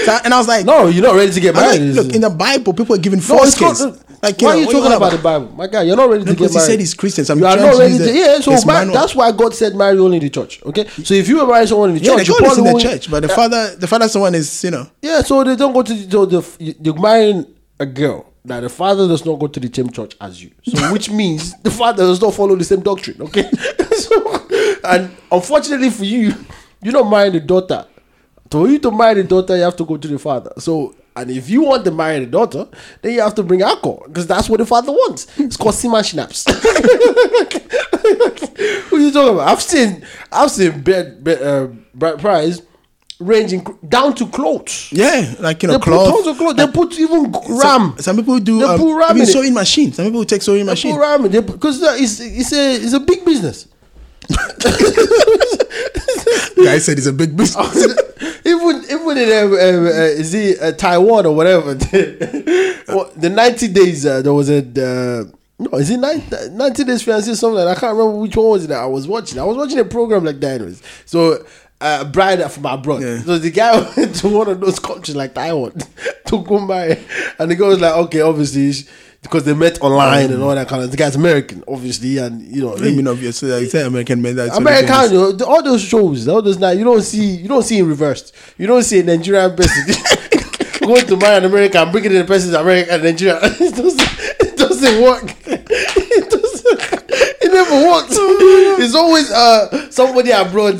So- 0.08 0.18
and 0.24 0.34
I 0.34 0.38
was 0.38 0.48
like, 0.48 0.66
No, 0.66 0.88
you're 0.88 1.04
not 1.04 1.16
ready 1.16 1.34
to 1.34 1.40
get 1.42 1.54
I'm 1.56 1.62
like, 1.64 1.80
married. 1.82 1.94
look 1.96 2.16
in 2.16 2.22
the 2.22 2.30
Bible, 2.30 2.74
people 2.74 2.96
are 2.96 2.98
giving 2.98 3.20
No, 3.20 3.44
it's 3.44 3.56
foreskins. 3.60 4.02
Like, 4.22 4.42
why 4.42 4.50
are 4.52 4.58
you 4.58 4.66
talking 4.66 4.86
on 4.86 4.94
about 4.94 5.12
the 5.12 5.18
Bible, 5.20 5.52
my 5.56 5.68
guy? 5.68 5.84
You're 5.84 5.96
not 5.96 6.10
ready 6.10 6.24
No, 6.24 6.32
to 6.32 6.38
get 6.38 6.38
because 6.38 6.54
he 6.54 6.60
said 6.60 6.80
he's 6.80 6.94
Christians. 6.96 7.30
I'm 7.30 7.38
you 7.40 7.46
are 7.46 7.56
not 7.56 7.78
ready 7.78 7.98
to. 7.98 8.04
the- 8.04 8.14
Yeah, 8.14 8.40
so 8.40 8.52
his 8.52 8.66
ma- 8.66 8.74
manual. 8.74 8.96
that's 8.96 9.14
why 9.16 9.32
God 9.32 9.54
said 9.54 9.76
marry 9.76 10.00
only 10.00 10.18
in 10.18 10.24
the 10.24 10.30
church. 10.30 10.62
Okay, 10.66 10.88
so 10.88 11.14
if 11.14 11.28
you 11.28 11.46
marry 11.48 11.68
someone 11.68 11.92
in 11.92 11.96
the 11.98 12.02
Yeah, 12.02 12.16
the 12.16 12.24
church, 12.26 12.36
God 12.40 12.52
is 12.52 12.58
in 12.58 12.64
the 12.64 12.80
church, 12.80 13.12
but 13.12 13.22
the 13.22 13.30
father, 13.30 13.76
the 13.76 13.86
father's 13.88 14.12
someone 14.12 14.34
is, 14.34 14.64
you 14.64 14.72
know. 14.72 14.88
Yeah, 15.02 15.22
so 15.22 15.44
they 15.44 15.56
don't 15.56 15.74
go 15.74 15.84
to 15.84 15.94
the, 15.94 16.12
so 16.12 16.26
the 16.26 16.76
you're 16.82 17.00
marrying 17.00 17.46
a 17.80 17.86
girl 17.86 18.26
that 18.46 18.62
the 18.62 18.70
father 18.70 19.08
does 19.08 19.24
not 19.26 19.38
go 19.40 19.48
to 19.48 19.60
the 19.60 19.70
same 19.74 19.90
church 19.92 20.16
as 20.20 20.42
you. 20.44 20.50
So 20.64 20.82
which 20.94 21.12
means 21.12 21.54
the 21.62 21.70
father 21.72 22.04
does 22.04 22.20
not 22.22 22.34
follow 22.34 22.56
the 22.56 22.64
same 22.64 22.82
doctrine. 22.82 23.22
Okay, 23.22 23.50
so 23.98 24.48
and 24.84 25.16
unfortunately 25.32 25.90
for 25.92 26.06
you, 26.06 26.34
you 26.82 26.92
don't 26.92 27.10
marrying 27.10 27.34
the 27.34 27.40
daughter. 27.42 27.86
For 28.50 28.68
you 28.68 28.80
to 28.80 28.92
marry 28.92 29.22
the 29.22 29.28
daughter, 29.28 29.56
you 29.58 29.64
have 29.64 29.76
to 29.76 29.86
go 29.86 29.98
to 29.98 30.08
the 30.08 30.18
father. 30.18 30.54
So 30.58 30.96
and 31.18 31.32
if 31.32 31.50
you 31.50 31.64
want 31.64 31.84
to 31.86 31.92
marry 31.92 32.20
the 32.20 32.26
daughter, 32.28 32.68
then 33.02 33.14
you 33.14 33.22
have 33.22 33.36
to 33.36 33.44
bring 33.44 33.62
alcohol 33.62 34.04
because 34.08 34.28
that's 34.28 34.50
what 34.50 34.58
the 34.60 34.66
father 34.66 34.92
wants. 34.92 35.28
It's 35.40 35.58
called 35.58 35.76
Seaman's 35.76 36.08
Schnapps. 36.10 36.46
Who 38.90 38.98
you 39.00 39.12
talking 39.12 39.34
about? 39.36 39.48
I've 39.50 39.62
seen 39.62 40.06
I've 40.32 40.52
seen 40.52 40.82
bed, 40.82 41.24
bed 41.24 41.42
uh, 41.42 41.68
price 42.18 42.62
ranging 43.20 43.66
down 43.88 44.14
to 44.16 44.28
clothes. 44.28 44.90
Yeah, 44.92 45.34
like 45.40 45.64
you 45.64 45.68
know, 45.68 45.78
They 45.78 45.84
put 45.84 46.06
tons 46.12 46.28
of 46.28 46.38
clothes. 46.38 46.56
They 46.56 46.68
put 46.68 47.00
even 47.00 47.32
ram. 47.50 47.96
Some, 47.98 48.18
people 48.18 48.40
do 48.40 48.60
They 48.60 48.66
um, 48.66 48.80
put 48.80 48.96
ram 48.96 49.26
sewing 49.26 49.54
machine. 49.54 49.92
Some 49.94 50.06
people 50.06 50.24
take 50.26 50.42
sewing 50.42 50.66
They 50.66 50.72
machine. 50.72 50.94
put 50.96 51.02
ram 51.02 51.24
because 51.24 51.82
it's 52.00 52.20
it's 52.20 52.54
a 52.54 52.76
it's 52.76 52.94
a 52.94 53.00
big 53.00 53.26
business. 53.26 53.68
Guy 56.58 56.80
said 56.80 56.98
he's 56.98 57.08
a 57.08 57.14
big 57.14 57.38
business. 57.38 57.76
even 58.46 58.84
even 58.86 59.18
in 59.18 59.30
uh, 59.30 59.36
uh, 59.36 59.56
uh, 59.56 60.22
is 60.22 60.34
it 60.34 60.62
uh, 60.62 60.72
Taiwan 60.74 61.26
or 61.26 61.36
whatever? 61.36 61.76
well, 62.88 63.12
the 63.16 63.32
ninety 63.34 63.68
days 63.68 64.06
uh, 64.06 64.22
there 64.22 64.34
was 64.34 64.50
a 64.50 64.60
uh, 64.60 65.24
no 65.60 65.78
is 65.78 65.90
it 65.90 65.98
90, 65.98 66.50
90 66.52 66.84
days 66.84 67.04
fiancé 67.04 67.36
something 67.36 67.56
like 67.56 67.66
that. 67.66 67.78
I 67.78 67.80
can't 67.80 67.98
remember 67.98 68.20
which 68.20 68.36
one 68.36 68.50
was 68.50 68.66
it 68.66 68.68
that 68.68 68.82
I 68.82 68.86
was 68.86 69.08
watching. 69.08 69.40
I 69.40 69.44
was 69.44 69.58
watching 69.58 69.80
a 69.80 69.86
program 69.86 70.26
like 70.26 70.40
that. 70.40 70.56
Anyways. 70.56 70.82
So 71.06 71.44
uh, 71.80 72.04
bride 72.06 72.52
from 72.52 72.66
abroad. 72.66 73.02
Yeah. 73.02 73.22
So 73.22 73.38
the 73.38 73.52
guy 73.52 73.80
went 73.96 74.16
to 74.16 74.30
one 74.30 74.50
of 74.50 74.60
those 74.60 74.80
countries 74.80 75.16
like 75.16 75.34
Taiwan 75.34 75.74
to 76.26 76.44
go 76.44 76.68
by, 76.68 77.00
and 77.40 77.52
the 77.52 77.56
guy 77.56 77.68
was 77.68 77.80
like, 77.80 77.96
okay, 77.96 78.22
obviously. 78.22 78.88
Because 79.28 79.44
they 79.44 79.54
met 79.54 79.82
online 79.82 80.32
and 80.32 80.42
all 80.42 80.56
that 80.56 80.68
kind 80.68 80.84
of. 80.84 80.92
The 80.92 80.98
guy's 80.98 81.16
American, 81.16 81.64
obviously, 81.68 82.18
and 82.18 82.42
you 82.42 82.62
know. 82.64 82.78
I 82.78 82.80
mean, 82.80 83.08
obviously, 83.08 83.50
like, 83.52 83.70
say 83.70 83.86
American 83.86 84.22
men. 84.22 84.36
That's 84.36 84.56
American, 84.58 85.12
you 85.12 85.34
know, 85.38 85.46
all 85.46 85.62
those 85.62 85.82
shows, 85.84 86.28
all 86.28 86.42
those 86.42 86.58
night, 86.58 86.78
you 86.78 86.86
don't 86.86 87.02
see, 87.02 87.36
you 87.36 87.48
don't 87.48 87.64
see 87.64 87.80
in 87.80 87.88
reversed. 87.88 88.34
You 88.58 88.68
don't 88.68 88.84
see 88.84 89.00
a 89.00 89.04
Nigerian 89.04 89.56
person 89.56 89.84
going 90.82 91.06
to 91.06 91.18
marry 91.18 91.38
an 91.38 91.46
American, 91.46 91.82
and 91.82 91.92
bringing 91.92 92.12
in 92.12 92.18
the 92.20 92.24
person's 92.26 92.54
American 92.54 92.94
and 92.96 93.04
Nigeria. 93.04 93.40
It 93.44 93.76
doesn't, 93.76 94.02
it 94.40 94.58
doesn't 94.58 95.02
work. 95.04 95.36
It 96.10 96.30
doesn't. 96.30 97.04
It 97.42 97.52
never 97.54 97.88
works. 97.88 98.16
It's 98.80 98.96
always 98.96 99.30
uh 99.32 99.92
somebody 99.92 100.32
abroad. 100.32 100.76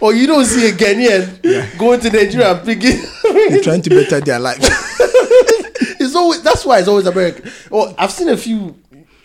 or 0.00 0.14
you 0.14 0.26
don't 0.26 0.44
see 0.44 0.68
a 0.68 0.72
Ghanaian 0.72 1.78
going 1.78 2.00
to 2.00 2.10
Nigeria 2.10 2.52
and 2.54 2.64
picking. 2.64 2.98
They're 3.22 3.62
trying 3.62 3.82
to 3.82 3.90
better 3.90 4.20
their 4.20 4.38
life. 4.38 4.58
Always 6.16 6.42
that's 6.42 6.64
why 6.64 6.78
it's 6.78 6.88
always 6.88 7.06
American. 7.06 7.50
Well, 7.70 7.94
I've 7.98 8.10
seen 8.10 8.28
a 8.28 8.36
few 8.36 8.76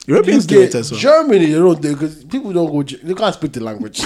Europeans 0.05 0.45
do 0.45 0.61
it 0.61 0.75
as 0.75 0.91
well. 0.91 0.99
Germany, 0.99 1.45
you 1.45 1.59
know, 1.59 1.75
because 1.75 2.23
people 2.25 2.53
don't 2.53 2.71
go, 2.71 2.83
they 2.83 3.13
can't 3.13 3.33
speak 3.33 3.53
the 3.53 3.63
language. 3.63 4.01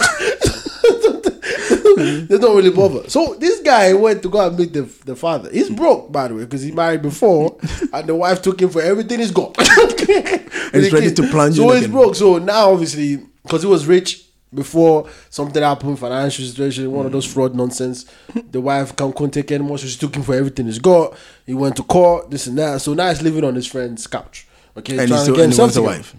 they 1.95 2.38
don't 2.38 2.56
really 2.58 2.71
bother. 2.71 3.10
So 3.10 3.36
this 3.36 3.62
guy 3.62 3.93
went 3.93 4.21
to 4.24 4.30
go 4.30 4.45
and 4.45 4.58
meet 4.58 4.74
the, 4.74 4.84
the 5.06 5.15
father. 5.15 5.50
He's 5.52 5.69
broke, 5.69 6.12
by 6.12 6.28
the 6.28 6.36
way, 6.36 6.43
because 6.43 6.62
he 6.62 6.71
married 6.71 7.02
before, 7.02 7.58
and 7.93 8.08
the 8.08 8.15
wife 8.15 8.41
took 8.41 8.62
him 8.62 8.69
for 8.69 8.82
everything 8.82 9.19
he's 9.19 9.32
got. 9.32 9.56
and 9.60 10.84
he's 10.84 10.91
ready 10.91 11.13
to 11.13 11.28
plunge 11.30 11.56
So 11.56 11.71
he's 11.71 11.84
again. 11.84 11.91
broke. 11.91 12.15
So 12.15 12.38
now, 12.38 12.71
obviously, 12.71 13.17
because 13.43 13.62
he 13.62 13.67
was 13.67 13.86
rich 13.86 14.25
before 14.56 15.10
something 15.30 15.62
happened, 15.62 16.00
financial 16.00 16.46
situation, 16.46 16.91
one 16.91 17.06
of 17.06 17.12
those 17.12 17.32
fraud 17.32 17.56
nonsense. 17.56 18.06
The 18.52 18.62
wife 18.62 18.96
can't, 18.96 19.15
couldn't 19.15 19.32
take 19.32 19.52
anymore, 19.52 19.78
so 19.78 19.88
she 19.88 19.98
took 19.98 20.15
him 20.15 20.24
for 20.24 20.36
everything 20.36 20.65
he's 20.65 20.80
got. 20.80 21.15
He 21.46 21.54
went 21.54 21.76
to 21.78 21.84
court, 21.84 22.32
this 22.32 22.48
and 22.48 22.58
that. 22.58 22.82
So 22.82 22.94
now 22.94 23.10
he's 23.10 23.22
living 23.22 23.44
on 23.44 23.56
his 23.56 23.68
friend's 23.68 24.08
couch. 24.08 24.48
Okay, 24.78 24.98
and 24.98 25.08
trying 25.08 25.10
he's 25.10 25.18
to 25.18 25.24
still 25.24 25.36
get 25.36 25.44
and 25.46 25.54
he 25.54 25.62
himself 25.62 25.86
wife. 25.86 26.15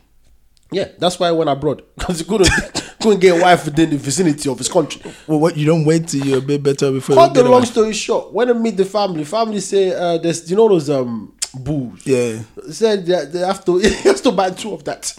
Yeah, 0.73 0.89
that's 0.99 1.19
why 1.19 1.29
I 1.29 1.33
went 1.33 1.49
abroad 1.49 1.83
because 1.97 2.19
he 2.19 2.25
couldn't 2.25 2.51
couldn't 3.01 3.21
get 3.21 3.39
a 3.39 3.43
wife 3.43 3.65
within 3.65 3.91
the 3.91 3.97
vicinity 3.99 4.49
of 4.51 4.59
his 4.59 4.69
country. 4.69 5.11
Well, 5.27 5.39
what 5.39 5.57
you 5.57 5.67
don't 5.67 5.85
wait 5.85 6.09
till 6.09 6.25
you're 6.27 6.39
a 6.39 6.43
bit 6.43 6.63
better 6.63 6.91
before 6.91 7.17
Cut 7.17 7.35
the 7.35 7.43
get 7.43 7.47
a 7.49 7.51
long 7.53 7.65
story 7.65 7.93
short, 7.93 8.33
when 8.33 8.51
I 8.51 8.53
meet 8.53 8.77
the 8.77 8.85
family, 8.85 9.25
family 9.25 9.61
say 9.61 9.93
uh, 9.93 10.19
there's 10.19 10.51
you 10.51 10.57
know 10.57 10.69
those 10.69 10.91
um 10.91 11.35
bulls. 11.55 12.05
Yeah. 12.07 12.43
Said 12.71 13.07
that 13.07 13.33
they 13.33 13.41
have 13.41 13.65
to 13.65 13.79
he 13.79 13.89
has 14.09 14.21
to 14.23 14.33
buy 14.33 14.51
two 14.51 14.73
of 14.73 14.85
that. 14.85 15.13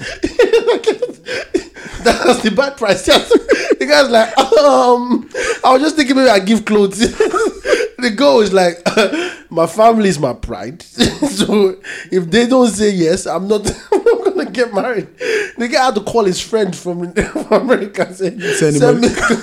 That's 2.03 2.41
the 2.41 2.51
bad 2.51 2.77
price. 2.77 3.05
the 3.79 3.85
guy's 3.87 4.09
like, 4.09 4.37
um, 4.37 5.29
I 5.63 5.73
was 5.73 5.81
just 5.81 5.95
thinking 5.95 6.15
maybe 6.15 6.29
I 6.29 6.39
give 6.39 6.65
clothes. 6.65 6.99
the 7.97 8.13
girl 8.15 8.39
is 8.39 8.53
like, 8.53 8.81
my 9.49 9.67
family 9.67 10.09
is 10.09 10.19
my 10.19 10.33
pride. 10.33 10.81
so 10.81 11.77
if 12.11 12.29
they 12.29 12.47
don't 12.47 12.69
say 12.69 12.91
yes, 12.91 13.25
I'm 13.25 13.47
not. 13.47 13.69
I'm 13.91 14.33
gonna 14.33 14.51
get 14.51 14.73
married. 14.73 15.07
The 15.57 15.67
guy 15.71 15.85
had 15.85 15.95
to 15.95 16.01
call 16.01 16.25
his 16.25 16.39
friend 16.41 16.75
from, 16.75 17.13
from 17.13 17.47
America 17.51 18.05
and 18.05 18.15
say, 18.15 18.39
Send 18.39 18.75
him 18.75 18.81
send 18.81 19.01
me 19.01 19.09
money." 19.09 19.35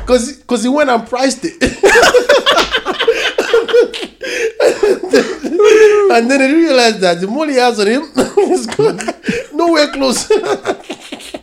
because 0.00 0.32
because 0.38 0.62
he 0.62 0.68
went 0.68 0.90
and 0.90 1.06
priced 1.06 1.40
it. 1.44 1.62
and 6.12 6.30
then 6.30 6.40
he 6.40 6.54
realized 6.54 7.00
that 7.00 7.20
the 7.20 7.26
money 7.26 7.52
he 7.54 7.58
has 7.58 7.78
on 7.78 7.86
him 7.86 8.02
is 8.36 8.66
good, 8.66 9.54
nowhere 9.54 9.90
close. 9.92 10.28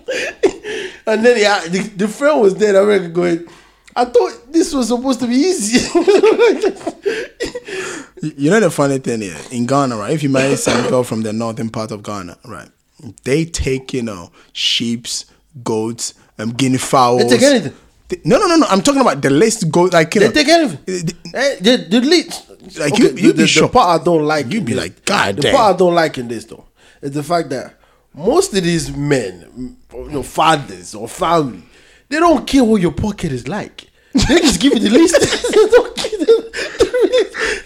and 1.08 1.26
then 1.26 1.38
yeah, 1.40 1.68
the, 1.68 1.80
the 1.96 2.08
friend 2.08 2.42
was 2.42 2.56
there 2.56 2.76
I 2.78 2.84
America 2.84 3.10
going, 3.10 3.48
I 3.96 4.06
thought 4.06 4.52
this 4.52 4.74
was 4.74 4.88
supposed 4.88 5.20
to 5.22 5.28
be 5.28 5.36
easy. 5.36 5.88
You 8.22 8.34
you 8.38 8.50
know 8.52 8.60
the 8.60 8.70
funny 8.70 8.98
thing 9.00 9.22
here 9.22 9.38
in 9.52 9.66
Ghana, 9.66 9.96
right? 9.96 10.12
If 10.12 10.24
you 10.24 10.30
marry 10.30 10.58
some 10.58 10.90
girl 10.90 11.04
from 11.04 11.22
the 11.22 11.32
northern 11.32 11.70
part 11.70 11.92
of 11.92 12.04
Ghana, 12.04 12.38
right? 12.46 12.68
They 13.24 13.46
take 13.46 13.94
you 13.94 14.04
know 14.04 14.32
sheep's, 14.52 15.26
goats, 15.64 16.16
um, 16.38 16.52
guinea 16.52 16.78
fowls. 16.80 17.24
They 17.24 17.38
take 17.38 17.44
anything. 17.44 17.74
They- 18.10 18.20
no, 18.26 18.38
no, 18.38 18.48
no, 18.48 18.58
no. 18.58 18.66
I'm 18.70 18.82
talking 18.82 19.00
about 19.00 19.22
the 19.22 19.30
list 19.30 19.72
goat 19.72 19.94
like 19.94 20.14
you 20.16 20.20
they 20.22 20.28
know. 20.28 20.34
take 20.34 20.48
anything. 20.50 20.80
the- 20.86 21.16
Eh, 21.34 21.56
the, 21.62 21.78
the 21.90 22.02
lead, 22.02 22.28
Like, 22.78 22.94
okay, 22.94 23.04
you- 23.04 23.10
you'd 23.10 23.16
the, 23.16 23.22
be 23.22 23.32
the, 23.44 23.48
shocked. 23.48 23.74
part 23.74 24.02
I 24.02 24.04
don't 24.04 24.26
like. 24.26 24.52
You'd 24.52 24.66
be 24.66 24.74
in 24.74 24.80
like, 24.80 24.96
this- 24.96 25.06
"God 25.06 25.36
The 25.38 25.42
damn." 25.44 25.56
part 25.56 25.76
I 25.76 25.78
don't 25.78 25.96
like 25.96 26.18
in 26.18 26.28
this 26.28 26.44
though 26.44 26.66
is 27.02 27.12
the 27.12 27.24
fact 27.24 27.50
that 27.52 27.79
most 28.14 28.54
of 28.54 28.64
these 28.64 28.96
men, 28.96 29.76
you 29.94 30.10
know, 30.10 30.24
fathers 30.24 30.96
or 30.96 31.08
family, 31.08 31.64
they 32.10 32.20
don't 32.20 32.46
care 32.48 32.64
what 32.64 32.82
your 32.82 32.92
pocket 32.92 33.32
is 33.32 33.48
like. 33.48 33.88
They 34.14 34.40
just 34.40 34.60
give 34.60 34.74
you 34.74 34.80
the 34.80 34.90
list. 34.90 35.16
They 35.52 35.68
don't 35.68 35.96
care. 35.96 36.20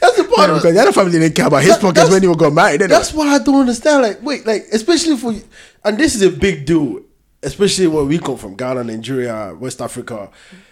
That's 0.02 0.18
the 0.18 0.30
part. 0.36 0.50
Of- 0.50 0.58
because 0.58 0.74
the 0.74 0.82
other 0.82 0.92
family 0.92 1.12
didn't 1.20 1.36
care 1.36 1.48
about 1.48 1.64
his 1.64 1.72
That- 1.74 1.82
pockets 1.82 2.10
when 2.10 2.22
he 2.22 2.36
got 2.36 2.54
married. 2.54 2.82
That's 2.82 3.14
what 3.14 3.28
I 3.28 3.40
don't 3.44 3.62
understand. 3.62 4.02
Like, 4.04 4.22
wait, 4.22 4.46
like, 4.46 4.66
especially 4.72 5.18
for, 5.18 5.32
you 5.32 5.44
and 5.86 5.98
this 5.98 6.16
is 6.16 6.22
a 6.22 6.30
big 6.30 6.66
deal, 6.66 7.00
especially 7.42 7.88
where 7.88 8.04
we 8.04 8.20
come 8.20 8.38
from, 8.38 8.56
Ghana, 8.56 8.84
Nigeria, 8.84 9.56
West 9.58 9.82
Africa. 9.82 10.30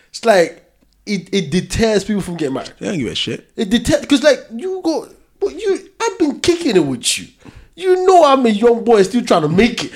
It's 0.09 0.25
like 0.25 0.63
it, 1.05 1.29
it 1.33 1.51
deters 1.51 2.03
people 2.03 2.21
from 2.21 2.35
getting 2.37 2.53
married. 2.53 2.73
They 2.79 2.87
don't 2.87 2.97
give 2.99 3.11
a 3.11 3.15
shit. 3.15 3.49
It 3.55 3.69
deters 3.69 4.01
because, 4.01 4.23
like, 4.23 4.39
you 4.53 4.81
go, 4.83 5.07
but 5.39 5.53
you, 5.59 5.89
I've 6.01 6.19
been 6.19 6.39
kicking 6.41 6.75
it 6.75 6.85
with 6.85 7.17
you. 7.19 7.27
You 7.75 8.05
know, 8.05 8.25
I'm 8.25 8.45
a 8.45 8.49
young 8.49 8.83
boy 8.83 9.01
still 9.03 9.23
trying 9.23 9.43
to 9.43 9.49
make 9.49 9.81
it. 9.83 9.91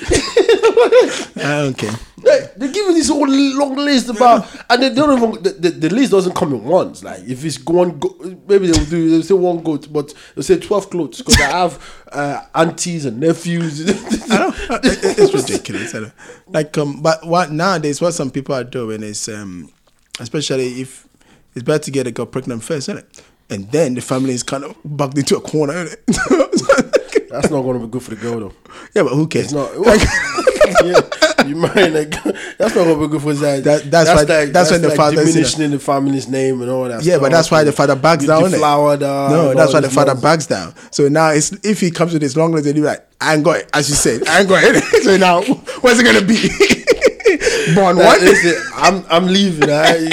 I 1.37 1.61
don't 1.63 1.77
care. 1.77 1.91
Like, 2.23 2.55
they 2.55 2.67
give 2.67 2.77
you 2.87 2.93
this 2.93 3.09
whole 3.09 3.27
long 3.27 3.75
list 3.75 4.09
about, 4.09 4.47
and 4.69 4.81
they 4.81 4.93
don't 4.93 5.17
even 5.17 5.43
the, 5.43 5.49
the, 5.51 5.69
the 5.69 5.89
list 5.93 6.11
doesn't 6.11 6.33
come 6.35 6.53
in 6.53 6.63
once. 6.63 7.03
Like 7.03 7.19
if 7.27 7.43
it's 7.45 7.63
one, 7.65 7.99
go, 7.99 8.15
maybe 8.47 8.67
they'll 8.67 8.85
do 8.85 9.09
they'll 9.11 9.21
say 9.23 9.33
one 9.35 9.61
goat, 9.61 9.91
but 9.91 10.13
they'll 10.33 10.43
say 10.43 10.57
twelve 10.59 10.89
clothes 10.89 11.17
because 11.19 11.39
I 11.39 11.43
have 11.51 12.03
uh, 12.11 12.41
aunties 12.55 13.05
and 13.05 13.19
nephews. 13.19 13.81
I 14.31 14.37
don't, 14.37 14.55
it's 14.83 15.33
ridiculous. 15.33 15.93
I 15.93 15.99
don't- 15.99 16.13
Like, 16.47 16.75
um, 16.77 17.01
but 17.01 17.25
what 17.27 17.51
nowadays, 17.51 18.01
what 18.01 18.13
some 18.13 18.31
people 18.31 18.55
are 18.55 18.63
doing 18.63 19.03
is, 19.03 19.27
um, 19.29 19.71
especially 20.19 20.81
if 20.81 21.07
it's 21.53 21.63
better 21.63 21.83
to 21.83 21.91
get 21.91 22.07
a 22.07 22.11
girl 22.11 22.25
pregnant 22.25 22.63
first, 22.63 22.89
isn't 22.89 22.97
it? 22.99 23.21
And 23.49 23.69
then 23.71 23.93
the 23.93 24.01
family 24.01 24.33
is 24.33 24.41
kind 24.41 24.63
of 24.63 24.75
bugged 24.83 25.17
into 25.19 25.37
a 25.37 25.41
corner, 25.41 25.73
isn't 25.73 25.99
it? 26.07 26.84
That's 27.29 27.49
not 27.49 27.61
going 27.61 27.79
to 27.79 27.85
be 27.85 27.91
good 27.91 28.03
for 28.03 28.11
the 28.11 28.15
girl 28.17 28.39
though. 28.39 28.53
yeah, 28.93 29.03
but 29.03 29.09
who 29.13 29.27
cares? 29.27 29.51
It's 29.51 29.53
not. 29.53 29.71
yeah, 30.85 31.45
you 31.45 31.55
marrying 31.55 31.93
like 31.93 32.09
that's 32.57 32.75
not 32.75 32.85
going 32.85 32.99
to 32.99 33.07
be 33.07 33.11
good 33.11 33.21
for 33.21 33.33
that. 33.33 33.63
That- 33.63 33.91
that's 33.91 34.09
why- 34.09 34.45
that's 34.45 34.71
when 34.71 34.81
the 34.81 34.87
like 34.89 34.97
father 34.97 35.21
is, 35.21 35.35
you 35.35 35.41
know- 35.41 35.47
diminishing 35.47 35.71
the 35.71 35.79
family's 35.79 36.27
name 36.27 36.61
and 36.61 36.69
all 36.71 36.85
that. 36.85 37.03
Yeah, 37.03 37.19
but 37.19 37.31
that's 37.31 37.51
why 37.51 37.63
the 37.63 37.71
father 37.71 37.95
backs 37.95 38.25
down. 38.25 38.43
deflowered 38.49 39.01
her 39.01 39.29
No, 39.29 39.53
that's 39.53 39.73
why 39.73 39.79
the 39.81 39.89
father 39.89 40.13
nonsense. 40.13 40.23
backs 40.23 40.47
down. 40.47 40.73
So 40.91 41.07
now 41.07 41.29
it's 41.29 41.51
if 41.63 41.79
he 41.81 41.91
comes 41.91 42.13
with 42.13 42.21
his 42.21 42.35
long 42.37 42.51
legs, 42.51 42.65
he'll 42.65 42.73
be 42.75 42.81
like, 42.81 43.05
I 43.21 43.35
ain't 43.35 43.43
got 43.43 43.57
it, 43.57 43.69
as 43.73 43.89
you 43.89 43.95
said, 43.95 44.27
I 44.27 44.39
ain't 44.41 44.49
got 44.49 44.63
it. 44.63 44.83
so 45.03 45.17
now, 45.17 45.41
what's 45.81 45.99
it 45.99 46.03
gonna 46.03 46.21
be? 46.25 46.49
Born 47.75 47.95
Like, 47.97 48.05
one. 48.05 48.19
listen, 48.21 48.63
I'm 48.75 49.05
I'm 49.09 49.27
leaving. 49.27 49.69
I, 49.69 50.07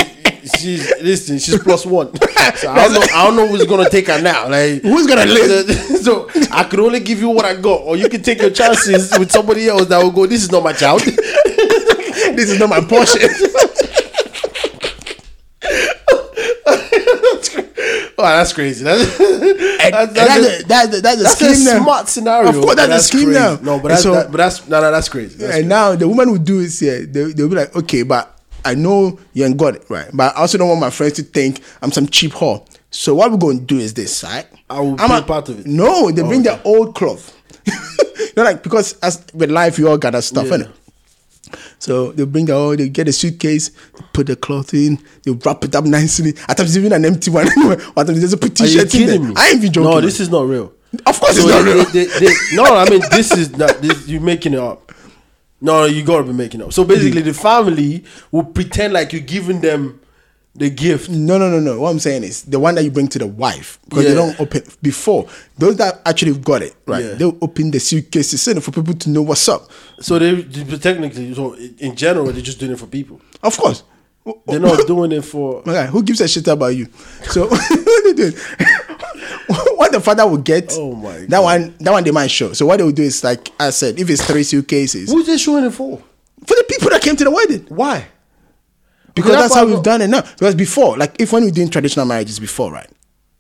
she's 0.63 0.93
listen. 1.03 1.39
She's 1.39 1.59
plus 1.63 1.85
one. 1.87 2.13
So 2.57 2.71
I 2.71 2.85
don't 2.89 2.95
know. 2.95 3.07
I 3.15 3.25
don't 3.27 3.37
know 3.37 3.47
who's 3.47 3.65
gonna 3.67 3.89
take 3.89 4.09
her 4.09 4.21
now. 4.21 4.49
Like 4.49 4.83
Who's 4.83 5.07
gonna 5.07 5.27
live? 5.27 5.69
So 6.03 6.29
I 6.51 6.65
could 6.65 6.81
only 6.81 6.99
give 7.01 7.21
you 7.21 7.29
what 7.29 7.45
I 7.45 7.55
got, 7.55 7.83
or 7.83 7.97
you 7.97 8.09
can 8.09 8.21
take 8.23 8.41
your 8.41 8.51
chances 8.51 9.17
with 9.17 9.31
somebody 9.31 9.69
else 9.69 9.87
that 9.87 10.03
will 10.03 10.11
go. 10.11 10.27
This 10.27 10.43
is 10.43 10.51
not 10.51 10.65
my 10.65 10.73
child. 10.73 11.01
this 11.03 12.51
is 12.51 12.59
not 12.59 12.69
my 12.69 12.81
portion. 12.81 13.21
Oh, 18.19 18.25
that's 18.25 18.53
crazy. 18.53 18.85
That's, 18.85 19.21
eh, 19.21 19.25
eh, 19.81 19.91
that's, 19.91 20.13
that's, 20.13 20.15
that's, 20.15 20.63
a, 20.63 20.67
that's, 20.67 20.97
a, 20.97 21.01
that's 21.01 21.21
a 21.21 21.23
that's 21.25 21.37
scheme 21.37 21.67
a 21.67 21.75
now. 21.79 21.83
smart 21.83 22.09
scenario. 22.09 22.49
Of 22.51 22.55
course, 22.57 22.67
but 22.67 22.77
that's 22.77 23.05
a 23.05 23.09
scheme 23.09 23.25
crazy. 23.27 23.41
now. 23.41 23.57
No, 23.63 23.81
but 23.81 23.89
that's 23.89 24.03
so- 24.03 24.15
that, 24.15 24.31
but 24.31 24.37
that's 24.39 24.69
no, 24.69 24.81
no, 24.81 24.91
that's 24.93 25.09
crazy. 25.09 25.39
That's 25.39 25.57
and 25.59 25.69
now 25.69 25.97
the 25.97 26.07
woman 26.09 26.31
will 26.31 26.39
do 26.39 26.61
is 26.61 26.79
here. 26.79 27.05
They, 27.05 27.33
they'll 27.33 27.49
be 27.49 27.57
like, 27.57 27.75
okay, 27.75 28.03
but 28.05 28.39
I 28.65 28.75
know 28.75 29.19
you 29.33 29.45
ain't 29.45 29.57
got 29.57 29.77
it, 29.77 29.85
right? 29.89 30.09
But 30.13 30.37
I 30.37 30.41
also 30.41 30.59
don't 30.59 30.69
want 30.69 30.81
my 30.81 30.91
friends 30.91 31.15
to 31.15 31.23
think 31.23 31.61
I'm 31.83 31.93
some 31.93 32.07
cheap 32.07 32.33
whore. 32.33 32.67
So 32.91 33.15
what 33.15 33.31
we're 33.31 33.39
going 33.39 33.59
to 33.61 33.65
do 33.65 33.79
is 33.79 33.95
this, 33.95 34.23
right? 34.23 34.47
I 34.69 34.81
will 34.81 34.97
I'm 35.01 35.09
be 35.11 35.17
a- 35.17 35.23
part 35.23 35.49
of 35.49 35.61
it. 35.61 35.67
No, 35.67 36.11
they 36.11 36.23
Oh, 36.23 36.29
bring 36.29 36.41
okay. 36.41 36.51
their 36.55 36.61
old 36.65 36.95
cloth. 36.95 37.37
you 37.67 38.29
know, 38.37 38.45
like 38.45 38.63
because 38.63 38.99
as 39.03 39.25
with 39.35 39.51
life, 39.51 39.79
you 39.79 39.89
all 39.89 39.99
got 39.99 40.13
that 40.13 40.25
stuff 40.25 40.47
Yeah. 40.49 40.55
in 40.57 40.61
it. 40.63 40.71
So 41.79 42.13
they 42.13 42.25
bring 42.25 42.51
oh, 42.51 42.75
they 42.77 42.89
get 42.89 43.09
a 43.09 43.13
suitcase, 43.13 43.71
put 44.13 44.27
the 44.27 44.37
cloth 44.37 44.73
in, 44.75 44.99
they 45.25 45.33
wrap 45.33 45.65
it 45.65 45.75
up 45.75 45.85
nicely. 45.85 46.35
At 46.49 46.57
times 46.57 46.77
even 46.79 46.93
an 46.93 47.05
empty 47.05 47.31
one. 47.31 47.47
At 47.57 47.81
times 47.95 48.15
they 48.15 48.21
just 48.21 48.41
put 48.41 48.59
Are 48.61 48.65
you 48.65 48.71
t-shirts 48.71 48.95
in 48.95 49.01
there. 49.07 49.17
kidding 49.17 49.29
me? 49.29 49.35
I 49.37 49.49
ain't 49.49 49.59
even 49.59 49.73
joking. 49.73 49.91
No, 49.91 49.95
man. 49.97 50.05
this 50.05 50.21
is 50.21 50.31
not 50.31 50.47
real. 50.47 50.73
of 51.07 51.21
course 51.21 51.37
So 51.37 51.43
it's 51.43 51.51
not 51.51 51.65
they- 51.65 51.75
real. 51.75 51.85
they- 51.87 52.27
they- 52.27 52.57
no, 52.57 52.65
I 52.65 52.89
mean 52.89 53.03
this 53.11 53.33
is 53.33 53.57
not. 53.57 53.81
This, 53.83 54.07
you're 54.09 54.21
making 54.21 54.55
it 54.55 54.61
up. 54.61 54.92
No, 55.63 55.85
you 55.85 56.03
gotta 56.05 56.25
be 56.25 56.33
making 56.33 56.61
up. 56.61 56.73
So 56.73 56.85
basically, 56.85 57.23
the 57.23 57.33
family 57.33 58.05
will 58.33 58.45
pretend 58.45 58.93
like 58.93 59.13
you're 59.13 59.23
giving 59.23 59.61
them 59.61 60.01
the 60.55 60.69
gift. 60.69 61.09
No, 61.09 61.39
no, 61.39 61.49
no, 61.49 61.61
no. 61.61 61.81
What 61.81 61.91
I'm 61.91 61.99
saying 61.99 62.25
is 62.25 62.43
the 62.43 62.59
one 62.59 62.75
that 62.75 62.85
you 62.85 62.91
bring 62.91 63.09
to 63.09 63.19
the 63.19 63.27
wife 63.27 63.79
because 63.89 64.05
they 64.05 64.15
don't 64.15 64.39
open 64.41 64.63
before. 64.83 65.29
Those 65.57 65.77
that 65.77 66.03
actually 66.05 66.37
got 66.39 66.63
it 66.63 66.75
right, 66.87 67.03
Yeah. 67.05 67.15
they'll 67.15 67.39
open 67.41 67.71
the 67.71 67.79
suitcases 67.81 68.47
in 68.49 68.61
for 68.61 68.73
people 68.73 68.93
to 68.95 69.09
know 69.11 69.23
what's 69.23 69.49
up. 69.49 69.71
So 70.01 70.19
they, 70.19 70.35
they 70.43 70.77
technically, 70.79 71.33
so 71.35 71.55
in 71.55 71.95
general, 71.97 72.27
they're 72.33 72.43
just 72.43 72.59
doing 72.59 72.73
it 72.73 72.79
for 72.79 72.87
people. 72.87 73.21
Of 73.43 73.57
course. 73.57 73.85
They're 74.47 74.61
not 74.61 74.87
doing 74.87 75.11
it 75.13 75.23
for. 75.23 75.63
Guy, 75.67 75.87
who 75.87 76.03
gives 76.03 76.21
a 76.21 76.29
shit 76.29 76.47
about 76.49 76.69
you? 76.77 76.87
So 77.31 77.47
what 77.49 78.05
they 78.05 78.13
do? 78.13 78.33
what 79.77 79.93
the 79.93 80.01
father 80.01 80.27
will 80.27 80.39
get? 80.39 80.73
Oh 80.77 80.95
my 80.95 81.19
That 81.21 81.31
God. 81.31 81.43
one, 81.43 81.75
that 81.81 81.91
one 81.93 82.05
they 82.05 82.11
might 82.11 82.31
show. 82.31 82.53
So 82.53 82.67
what 82.67 82.79
they 82.79 82.85
will 82.85 82.93
do 82.93 83.03
is 83.03 83.23
like 83.25 83.51
I 83.61 83.71
said, 83.71 83.99
if 83.99 84.09
it's 84.11 84.25
three 84.27 84.43
suitcases 84.43 85.11
Who's 85.11 85.27
they 85.27 85.39
showing 85.39 85.65
it 85.65 85.71
for? 85.73 85.99
for 86.47 86.55
the 86.55 86.65
people 86.69 86.91
that 86.91 87.03
came 87.03 87.17
to 87.17 87.25
the 87.25 87.31
wedding, 87.31 87.65
Why? 87.69 88.07
because 89.15 89.15
Because 89.15 89.33
that's 89.33 89.43
that's 89.43 89.55
how 89.55 89.67
we've 89.67 89.83
done 89.83 90.01
it 90.03 90.09
now. 90.09 90.23
Because 90.23 90.55
before, 90.55 90.97
like 90.97 91.15
if 91.21 91.33
when 91.33 91.45
we're 91.45 91.51
doing 91.51 91.69
traditional 91.69 92.07
marriages 92.07 92.41
before, 92.41 92.73
right? 92.73 92.89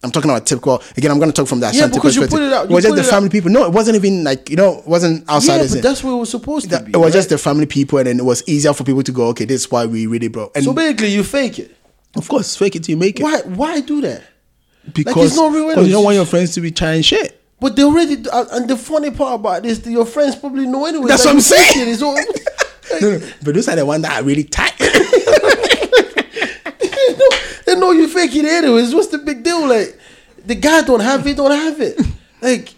I'm 0.05 0.11
talking 0.11 0.31
about 0.31 0.45
typical. 0.47 0.83
Again, 0.97 1.13
I'm 1.13 1.19
going 1.19 1.31
to 1.31 1.35
talk 1.35 1.47
from 1.47 1.61
that 1.61 1.75
Yeah, 1.75 1.87
because 1.87 2.17
you 2.17 2.23
perspective. 2.23 2.31
put 2.41 2.43
it 2.43 2.53
out- 2.53 2.65
It 2.65 2.71
you 2.71 2.75
was 2.75 2.83
just 2.85 2.97
the 2.97 3.03
it 3.03 3.07
out- 3.07 3.11
family 3.11 3.31
people. 3.31 3.51
No, 3.53 3.65
it 3.67 3.73
wasn't 3.73 3.95
even 3.97 4.25
like 4.25 4.51
you 4.51 4.57
know, 4.57 4.79
it 4.81 4.87
wasn't 4.87 5.25
Yeah, 5.29 5.35
outsiders. 5.37 5.71
but 5.71 5.77
in. 5.77 5.83
that's 5.83 6.03
what 6.03 6.11
it 6.13 6.17
was 6.17 6.29
supposed 6.31 6.69
to 6.71 6.81
be. 6.81 6.91
it 6.91 6.97
was 6.97 7.05
right? 7.07 7.13
just 7.13 7.29
the 7.29 7.39
family 7.39 7.67
people, 7.67 7.99
and 7.99 8.09
then 8.09 8.19
it 8.19 8.25
was 8.25 8.43
easier 8.49 8.73
for 8.73 8.83
people 8.83 9.03
to 9.05 9.13
go. 9.13 9.29
Okay, 9.29 9.45
this 9.45 9.61
is 9.63 9.71
why 9.71 9.87
we 9.87 10.07
really 10.07 10.27
broke. 10.29 10.57
And 10.57 10.65
So 10.65 10.73
basically, 10.73 11.09
you 11.13 11.23
fake 11.23 11.61
it. 11.61 11.77
of 12.17 12.29
course, 12.29 12.57
fake 12.57 12.75
it 12.77 12.83
till 12.85 12.95
you 12.95 12.97
make 12.99 13.21
it. 13.21 13.23
Why? 13.23 13.43
Why 13.43 13.81
do 13.81 14.01
that? 14.01 14.23
Because 14.93 15.27
it's 15.29 15.37
not 15.37 15.53
real 15.53 15.85
you 15.87 15.93
don't 15.93 16.05
want 16.05 16.17
your 16.17 16.27
friends 16.27 16.53
to 16.55 16.61
be 16.61 16.71
trying 16.71 17.03
shit. 17.03 17.39
But 17.61 17.77
they 17.77 17.85
already. 17.85 18.25
uh, 18.29 18.47
And 18.53 18.69
the 18.69 18.77
funny 18.77 19.11
part 19.13 19.37
about 19.41 19.63
this, 19.63 19.87
your 19.87 20.05
friends 20.05 20.35
probably 20.35 20.67
know 20.67 20.85
anyway. 20.87 21.07
That's 21.09 21.23
that 21.23 21.29
what 21.31 21.35
I'm 21.37 21.41
saying. 21.41 21.89
It's 21.89 22.03
all- 22.03 22.17
No, 23.01 23.13
no, 23.17 23.21
but 23.43 23.55
those 23.55 23.69
are 23.69 23.77
the 23.77 23.87
ones 23.87 24.03
that 24.03 24.21
are 24.21 24.25
really 24.25 24.45
tight. 24.45 24.77
they, 24.79 24.87
know, 27.17 27.29
they 27.67 27.75
know 27.77 27.93
you 27.93 28.09
fake 28.09 28.35
it 28.35 28.45
anyways. 28.45 28.95
What's 28.95 29.07
the 29.09 29.19
big 29.19 29.43
deal? 29.43 29.67
Like 29.67 29.97
the 30.45 30.55
guy 30.57 30.83
don't 30.83 31.01
have 31.01 31.27
it, 31.27 31.37
don't 31.37 31.53
have 31.53 31.81
it. 31.81 31.99
Like 32.43 32.75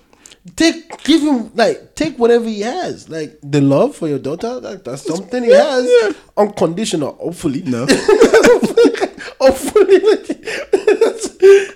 take 0.57 1.03
give 1.05 1.23
him 1.23 1.51
like 1.55 1.95
take 1.97 2.17
whatever 2.19 2.45
he 2.47 2.61
has. 2.61 3.09
Like 3.09 3.39
the 3.43 3.61
love 3.61 3.97
for 3.97 4.07
your 4.07 4.19
daughter, 4.21 4.61
like, 4.61 4.85
that's 4.85 5.05
something 5.05 5.43
he 5.43 5.51
has. 5.53 5.85
yeah. 6.03 6.13
Unconditional, 6.37 7.15
hopefully. 7.15 7.63
No. 7.63 7.87
hopefully 9.41 10.01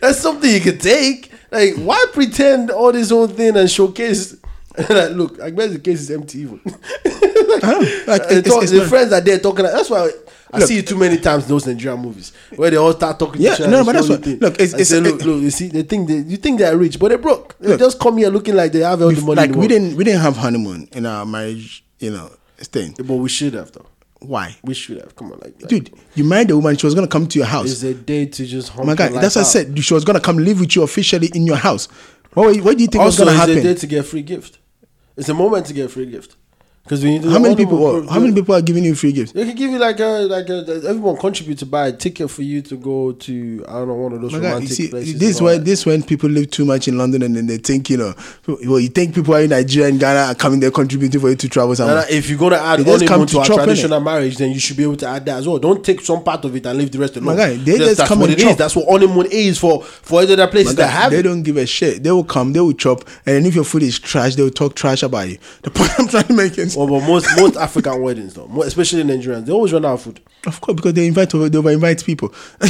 that's 0.08 0.20
something 0.20 0.50
you 0.50 0.60
could 0.60 0.80
take. 0.80 1.30
Like 1.50 1.74
why 1.76 2.04
pretend 2.12 2.70
all 2.70 2.92
this 2.92 3.10
whole 3.10 3.26
thing 3.28 3.56
and 3.56 3.70
showcase 3.70 4.36
like, 4.88 5.10
look, 5.12 5.40
I 5.40 5.50
guess 5.50 5.72
the 5.72 5.78
case 5.78 6.00
is 6.02 6.10
empty 6.10 6.40
even. 6.40 6.60
know. 6.64 7.78
Like, 8.06 8.22
Uh, 8.22 8.34
it's- 8.34 8.44
talk- 8.44 8.62
it's 8.62 8.72
the 8.72 8.78
not- 8.78 8.88
friends 8.88 9.12
are 9.12 9.20
there 9.20 9.38
talking. 9.38 9.64
That's 9.64 9.90
why 9.90 10.10
I 10.52 10.58
Look. 10.58 10.68
see 10.68 10.76
you 10.76 10.82
too 10.82 10.96
many 10.96 11.18
times 11.18 11.44
in 11.44 11.48
those 11.50 11.66
Nigerian 11.66 12.00
movies 12.00 12.32
where 12.56 12.70
they 12.70 12.76
all 12.76 12.92
start 12.92 13.18
talking. 13.18 13.42
Yeah, 13.42 13.54
to 13.56 13.62
each 13.62 13.68
other 13.68 13.70
no, 13.76 13.84
but 13.84 13.92
that's 13.92 14.08
what- 14.08 14.22
think. 14.24 14.40
look, 14.40 14.54
it's- 14.54 14.72
it's- 14.74 14.88
say, 14.88 15.00
look, 15.00 15.22
look. 15.24 15.42
You 15.42 15.50
see, 15.50 15.68
they 15.68 15.82
think 15.82 16.08
they 16.08 16.18
you 16.18 16.36
think 16.36 16.58
they're 16.58 16.76
rich, 16.76 16.98
but 16.98 17.08
they're 17.08 17.18
broke. 17.18 17.56
They 17.58 17.68
Look. 17.70 17.80
just 17.80 17.98
come 17.98 18.18
here 18.18 18.30
looking 18.30 18.54
like 18.54 18.72
they 18.72 18.80
have 18.80 19.02
all 19.02 19.10
the 19.10 19.20
money. 19.20 19.34
like 19.36 19.52
the 19.52 19.58
we 19.58 19.66
didn't 19.68 19.96
we 19.96 20.04
didn't 20.04 20.20
have 20.20 20.36
honeymoon 20.36 20.88
in 20.92 21.06
our 21.06 21.26
marriage, 21.26 21.84
you 21.98 22.10
know, 22.10 22.30
thing. 22.58 22.94
but 22.98 23.14
we 23.16 23.28
should 23.28 23.54
have 23.54 23.72
though. 23.72 23.86
Why? 24.20 24.56
We 24.64 24.74
should 24.74 25.00
have. 25.00 25.14
Come 25.14 25.32
on, 25.32 25.38
like, 25.38 25.54
like 25.60 25.68
Dude, 25.68 25.92
you 26.14 26.24
married 26.24 26.50
a 26.50 26.56
woman, 26.56 26.76
she 26.76 26.86
was 26.86 26.94
gonna 26.94 27.06
come 27.06 27.26
to 27.28 27.38
your 27.38 27.46
house. 27.46 27.70
It's 27.70 27.82
a 27.82 27.94
day 27.94 28.26
to 28.26 28.46
just. 28.46 28.76
Oh 28.76 28.84
my 28.84 28.94
god, 28.94 29.12
that's 29.12 29.36
what 29.36 29.42
I 29.42 29.44
said. 29.44 29.78
She 29.84 29.94
was 29.94 30.04
gonna 30.04 30.20
come 30.20 30.38
live 30.38 30.60
with 30.60 30.74
you 30.74 30.82
officially 30.82 31.28
in 31.34 31.46
your 31.46 31.56
house. 31.56 31.86
What, 32.34 32.56
what 32.60 32.76
do 32.76 32.82
you 32.82 32.88
think 32.88 33.02
Also, 33.02 33.24
was 33.24 33.28
gonna 33.28 33.38
happen? 33.38 33.56
Also, 33.58 33.58
it's 33.58 33.64
a 33.64 33.74
day 33.74 33.80
to 33.80 33.86
get 33.86 33.98
a 34.00 34.02
free 34.02 34.22
gift. 34.22 34.58
It's 35.16 35.28
a 35.28 35.34
moment 35.34 35.66
to 35.66 35.72
get 35.72 35.86
a 35.86 35.88
free 35.88 36.06
gift. 36.06 36.36
Because 36.88 37.04
we 37.04 37.10
need 37.10 37.22
to 37.22 37.28
How 37.30 37.38
many 37.38 37.54
people? 37.54 37.76
what- 37.76 38.08
how 38.08 38.18
many 38.18 38.32
people 38.32 38.54
are 38.54 38.62
giving 38.62 38.82
you 38.82 38.94
free 38.94 39.12
gifts? 39.12 39.32
They 39.32 39.44
can 39.44 39.54
give 39.54 39.70
you 39.70 39.78
like 39.78 40.00
a 40.00 40.26
like 40.26 40.48
a 40.48 40.64
everyone 40.88 41.18
contribute 41.18 41.58
to 41.58 41.66
buy 41.66 41.88
a 41.88 41.92
ticket 41.92 42.30
for 42.30 42.40
you 42.42 42.62
to 42.62 42.76
go 42.76 43.12
to 43.12 43.62
I 43.68 43.72
don't 43.74 43.88
know 43.88 43.94
one 43.94 44.12
of 44.14 44.22
those 44.22 44.32
My 44.32 44.38
God, 44.38 44.44
romantic 44.54 44.70
see, 44.70 44.88
places. 44.88 45.18
this 45.18 45.40
when 45.42 45.62
this 45.64 45.84
when 45.84 46.02
people 46.02 46.30
live 46.30 46.50
too 46.50 46.64
much 46.64 46.88
in 46.88 46.96
London 46.96 47.20
and 47.22 47.36
then 47.36 47.46
they 47.46 47.58
think 47.58 47.90
you 47.90 47.98
know, 47.98 48.14
well, 48.46 48.80
you 48.80 48.88
think 48.88 49.14
people 49.14 49.34
are 49.34 49.42
in 49.42 49.50
Nigeria 49.50 49.88
and 49.90 50.00
Ghana 50.00 50.20
are 50.32 50.34
coming 50.34 50.60
there 50.60 50.70
contributing 50.70 51.20
for 51.20 51.28
you 51.28 51.36
to 51.36 51.48
travel 51.50 51.76
somewhere. 51.76 52.06
if 52.08 52.30
you're 52.30 52.38
gonna 52.38 52.56
add 52.56 52.82
just 52.86 53.06
come 53.06 53.26
to 53.26 53.32
to, 53.34 53.40
a 53.42 53.44
chop, 53.44 53.56
traditional 53.64 54.00
marriage, 54.00 54.38
then 54.38 54.50
you 54.52 54.58
should 54.58 54.78
be 54.78 54.82
able 54.84 54.96
to 54.96 55.06
add 55.06 55.26
that 55.26 55.40
as 55.40 55.46
well. 55.46 55.58
Don't 55.58 55.84
take 55.84 56.00
some 56.00 56.22
part 56.24 56.42
of 56.46 56.56
it 56.56 56.64
and 56.64 56.78
leave 56.78 56.90
the 56.90 56.98
rest 56.98 57.16
alone. 57.18 57.36
My 57.36 57.36
guy, 57.36 57.50
they 57.56 57.72
That's- 57.72 57.78
just 57.88 57.96
that's 57.98 58.08
come 58.08 58.20
what 58.20 58.30
and 58.30 58.38
it 58.38 58.42
is. 58.42 58.48
chop. 58.48 58.56
That's 58.58 58.74
what 58.76 58.88
honeymoon 58.88 59.26
is 59.30 59.58
for 59.58 59.82
for 59.84 60.22
other 60.22 60.46
places 60.46 60.74
My 60.74 60.84
that 60.84 60.88
have 60.88 61.10
they 61.12 61.18
it. 61.18 61.22
don't 61.24 61.42
give 61.42 61.58
a 61.58 61.66
shit. 61.66 62.02
They 62.02 62.10
will 62.10 62.24
come, 62.24 62.54
they 62.54 62.60
will 62.60 62.72
chop, 62.72 63.04
and 63.26 63.36
then 63.36 63.44
if 63.44 63.54
your 63.54 63.64
food 63.64 63.82
is 63.82 63.98
trash, 63.98 64.36
they 64.36 64.42
will 64.42 64.50
talk 64.50 64.74
trash 64.74 65.02
about 65.02 65.28
you. 65.28 65.36
The 65.62 65.70
point 65.70 65.90
I'm 65.98 66.08
trying 66.08 66.24
to 66.28 66.32
make 66.32 66.56
is, 66.58 66.76
Well, 66.78 66.86
but 67.00 67.06
most 67.08 67.26
most 67.36 67.56
African 67.56 68.00
weddings 68.02 68.34
though, 68.34 68.46
mo- 68.46 68.62
especially 68.62 69.02
Nigerians, 69.02 69.46
they 69.46 69.52
always 69.52 69.72
run 69.72 69.84
out 69.84 69.94
of 69.94 70.02
food. 70.02 70.20
of 70.46 70.60
course, 70.60 70.76
because 70.76 70.92
they 70.94 71.06
invite 71.08 71.34
over, 71.34 71.48
they 71.48 71.58
over 71.58 71.70
invite 71.70 72.04
people. 72.04 72.32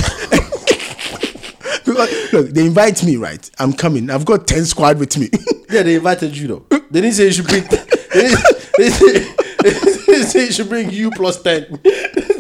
because 1.85 2.33
look, 2.33 2.49
they 2.51 2.65
invite 2.67 3.05
me, 3.05 3.17
right? 3.17 3.51
I'm 3.59 3.73
coming. 3.73 4.11
I've 4.11 4.25
got 4.25 4.47
ten 4.47 4.65
squad 4.65 4.99
with 4.99 5.17
me. 5.19 5.29
Yeah, 5.71 5.83
they 5.83 5.97
invited 5.97 6.35
you 6.35 6.49
though. 6.49 6.65
They 6.91 7.03
didn't 7.03 7.13
say 7.13 7.25
you 7.27 7.33
should 7.33 7.47
bring. 7.47 7.63
They 7.69 8.23
didn't, 8.23 8.45
they 8.79 8.89
didn't- 8.89 9.37
they 9.59 9.71
didn't 10.15 10.27
say 10.29 10.45
you 10.47 10.53
should 10.53 10.69
bring 10.71 10.89
you 10.91 11.11
plus 11.11 11.43
ten. 11.43 11.79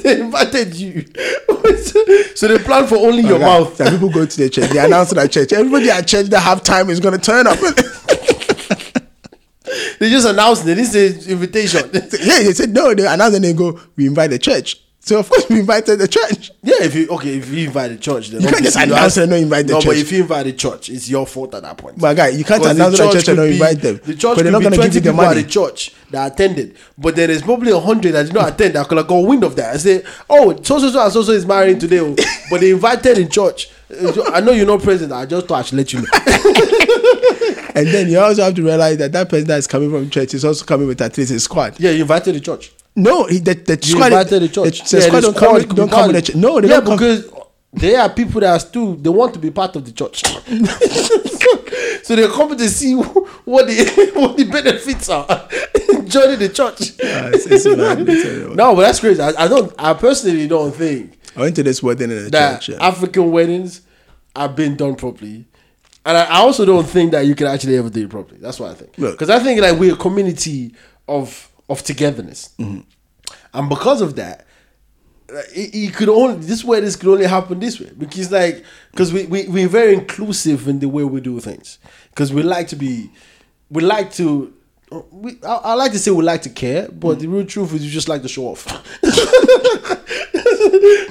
They 0.02 0.20
invited 0.22 0.74
you. 0.74 1.04
so 2.34 2.48
they 2.48 2.56
plan 2.58 2.86
for 2.86 2.96
only 2.96 3.20
your 3.22 3.38
Like, 3.38 3.76
mouth. 3.76 3.90
People 3.90 4.08
go 4.08 4.24
to 4.24 4.36
the 4.38 4.48
church. 4.48 4.70
They 4.70 4.78
announce 4.82 5.12
it 5.12 5.18
at 5.18 5.30
church. 5.30 5.52
Everybody 5.52 5.90
at 5.90 6.06
church 6.06 6.28
that 6.28 6.40
have 6.40 6.62
time 6.62 6.88
is 6.88 7.00
gonna 7.00 7.18
turn 7.18 7.46
up. 7.46 7.58
They 9.98 10.10
just 10.10 10.26
announced. 10.26 10.64
They 10.64 10.74
didn't 10.74 10.90
say 10.90 11.08
invitation. 11.32 11.90
yeah, 11.92 12.42
they 12.42 12.52
said 12.52 12.70
no. 12.70 12.94
They 12.94 13.06
announced 13.06 13.36
and 13.36 13.44
they 13.44 13.52
go. 13.52 13.78
We 13.96 14.06
invite 14.06 14.30
the 14.30 14.38
church. 14.38 14.82
So 15.00 15.20
of 15.20 15.28
course 15.30 15.48
we 15.50 15.60
invited 15.60 15.98
the 16.00 16.08
church. 16.08 16.50
Yeah, 16.62 16.82
if 16.82 16.94
you 16.94 17.08
okay, 17.08 17.38
if 17.38 17.48
you 17.50 17.66
invite 17.68 17.90
the 17.92 17.96
church, 17.96 18.28
then 18.28 18.42
You 18.42 18.48
can't 18.48 18.62
just 18.62 18.76
announce 18.76 19.16
and 19.16 19.30
not 19.30 19.38
invite 19.38 19.66
the 19.66 19.72
no, 19.74 19.78
church. 19.80 19.86
but 19.86 19.96
if 19.96 20.12
you 20.12 20.20
invite 20.22 20.44
the 20.46 20.52
church, 20.52 20.90
it's 20.90 21.08
your 21.08 21.26
fault 21.26 21.54
at 21.54 21.62
that 21.62 21.78
point. 21.78 21.96
My 21.98 22.12
guy, 22.12 22.28
you 22.28 22.44
can't 22.44 22.62
announce 22.66 22.98
the 22.98 23.10
church 23.10 23.28
and 23.28 23.36
not 23.38 23.46
invite 23.46 23.80
them. 23.80 24.00
The 24.04 24.14
church 24.14 24.22
But 24.22 24.34
could 24.36 24.44
they're 24.46 24.52
not 24.52 24.58
be 24.58 24.64
give 24.68 24.74
twenty 24.74 24.94
you 24.96 25.00
the 25.00 25.10
people 25.10 25.22
at 25.22 25.28
money. 25.28 25.42
the 25.42 25.48
church 25.48 25.94
that 26.10 26.32
attended, 26.32 26.76
but 26.98 27.16
there 27.16 27.30
is 27.30 27.40
probably 27.42 27.72
a 27.72 27.80
hundred 27.80 28.12
that 28.12 28.24
did 28.26 28.34
not 28.34 28.52
attend 28.52 28.74
that 28.74 28.86
could 28.88 28.98
have 28.98 29.06
got 29.06 29.20
wind 29.20 29.44
of 29.44 29.56
that 29.56 29.72
and 29.72 29.80
say, 29.80 30.02
"Oh, 30.28 30.54
so 30.62 30.78
so 30.78 30.90
so 30.90 31.02
and 31.02 31.12
so 31.12 31.22
so 31.22 31.32
is 31.32 31.46
marrying 31.46 31.78
today," 31.78 32.00
oh, 32.00 32.14
but 32.50 32.60
they 32.60 32.70
invited 32.72 33.16
in 33.18 33.30
church. 33.30 33.70
Uh, 33.90 34.30
I 34.34 34.40
know 34.40 34.52
you're 34.52 34.66
not 34.66 34.82
present. 34.82 35.10
I 35.12 35.24
just 35.24 35.46
thought 35.46 35.60
I 35.60 35.62
should 35.62 35.78
let 35.78 35.90
you 35.94 36.02
know. 36.02 36.08
And 37.78 37.86
then 37.88 38.08
you 38.08 38.18
also 38.18 38.42
have 38.44 38.54
to 38.54 38.62
realize 38.62 38.96
that 38.98 39.12
that 39.12 39.28
person 39.28 39.46
that's 39.46 39.66
coming 39.66 39.90
from 39.90 40.10
church 40.10 40.34
is 40.34 40.44
also 40.44 40.64
coming 40.64 40.86
with 40.88 41.00
at 41.00 41.16
least 41.16 41.30
a 41.32 41.40
squad. 41.40 41.78
yeah, 41.78 41.90
you 41.90 42.02
invited 42.02 42.34
the 42.34 42.40
church. 42.40 42.72
No, 42.96 43.24
he- 43.26 43.38
the, 43.38 43.54
the 43.54 43.74
You 43.82 43.92
squad. 43.92 44.06
invited 44.06 44.40
the 44.42 44.48
church. 44.48 44.82
The, 44.90 44.96
the 44.96 45.02
Yeah, 45.02 45.06
squad 45.08 45.20
the 45.20 45.26
don't 45.32 45.36
squad 45.36 45.66
come. 45.68 45.76
Don't 45.76 45.90
come 45.90 46.06
with 46.12 46.16
the 46.16 46.22
church. 46.22 46.36
No, 46.36 46.60
they 46.60 46.68
yeah, 46.68 46.80
don't 46.80 46.86
come. 46.86 46.96
because 46.96 47.30
they 47.72 47.94
are 47.96 48.08
people 48.08 48.40
that 48.40 48.50
are 48.50 48.58
still 48.60 48.94
they 48.94 49.10
want 49.10 49.34
to 49.34 49.38
be 49.38 49.50
part 49.50 49.76
of 49.76 49.84
the 49.84 49.92
church. 49.92 50.24
so 52.02 52.16
they 52.16 52.26
come 52.28 52.56
to 52.56 52.68
see 52.68 52.94
what 53.44 53.66
the 53.66 54.10
what 54.14 54.36
the 54.36 54.44
benefits 54.44 55.08
are 55.08 55.26
joining 56.06 56.38
the 56.38 56.48
church. 56.48 56.92
Ah, 57.02 57.28
it's- 57.28 57.46
it's 57.46 57.64
no, 57.66 58.74
but 58.74 58.82
that's 58.82 59.00
crazy. 59.00 59.20
I, 59.22 59.44
I 59.44 59.48
don't. 59.48 59.72
I 59.78 59.94
personally 59.94 60.48
don't 60.48 60.74
think 60.74 61.18
I 61.36 61.40
went 61.42 61.56
to 61.56 61.62
this 61.62 61.82
wedding 61.82 62.10
in 62.10 62.18
a 62.18 62.30
church. 62.30 62.70
Yeah. 62.70 62.78
African 62.86 63.30
weddings 63.30 63.82
have 64.34 64.56
been 64.56 64.76
done 64.76 64.96
properly. 64.96 65.44
And 66.06 66.16
I, 66.16 66.24
I 66.24 66.36
also 66.38 66.64
don't 66.64 66.86
think 66.88 67.12
that 67.12 67.26
you 67.26 67.34
can 67.34 67.46
actually 67.46 67.76
ever 67.76 67.90
do 67.90 68.04
it 68.04 68.10
properly. 68.10 68.38
That's 68.40 68.58
what 68.60 68.70
I 68.70 68.74
think. 68.74 68.96
Because 68.96 69.30
I 69.30 69.38
think 69.40 69.60
like 69.60 69.78
we're 69.78 69.94
a 69.94 69.96
community 69.96 70.74
of 71.06 71.50
of 71.68 71.82
togetherness, 71.82 72.50
Mm-hmm. 72.58 72.80
and 73.52 73.68
because 73.68 74.00
of 74.00 74.16
that, 74.16 74.46
it, 75.54 75.74
it 75.74 75.94
could 75.94 76.08
only 76.08 76.36
this 76.36 76.64
way. 76.64 76.80
This 76.80 76.96
could 76.96 77.08
only 77.10 77.26
happen 77.26 77.60
this 77.60 77.78
way 77.78 77.90
because 77.98 78.32
like 78.32 78.64
because 78.90 79.12
we, 79.12 79.26
we 79.26 79.46
we're 79.48 79.68
very 79.68 79.92
inclusive 79.94 80.66
in 80.68 80.78
the 80.78 80.88
way 80.88 81.04
we 81.04 81.20
do 81.20 81.38
things 81.40 81.78
because 82.10 82.32
we 82.32 82.42
like 82.42 82.68
to 82.68 82.76
be 82.76 83.10
we 83.70 83.82
like 83.82 84.12
to. 84.14 84.54
We, 85.10 85.38
I, 85.42 85.54
I 85.54 85.74
like 85.74 85.92
to 85.92 85.98
say 85.98 86.10
we 86.10 86.24
like 86.24 86.42
to 86.42 86.50
care, 86.50 86.88
but 86.88 87.16
mm. 87.16 87.20
the 87.20 87.26
real 87.28 87.46
truth 87.46 87.74
is 87.74 87.82
we 87.82 87.88
just 87.88 88.08
like 88.08 88.22
to 88.22 88.28
show 88.28 88.44
off. 88.44 88.66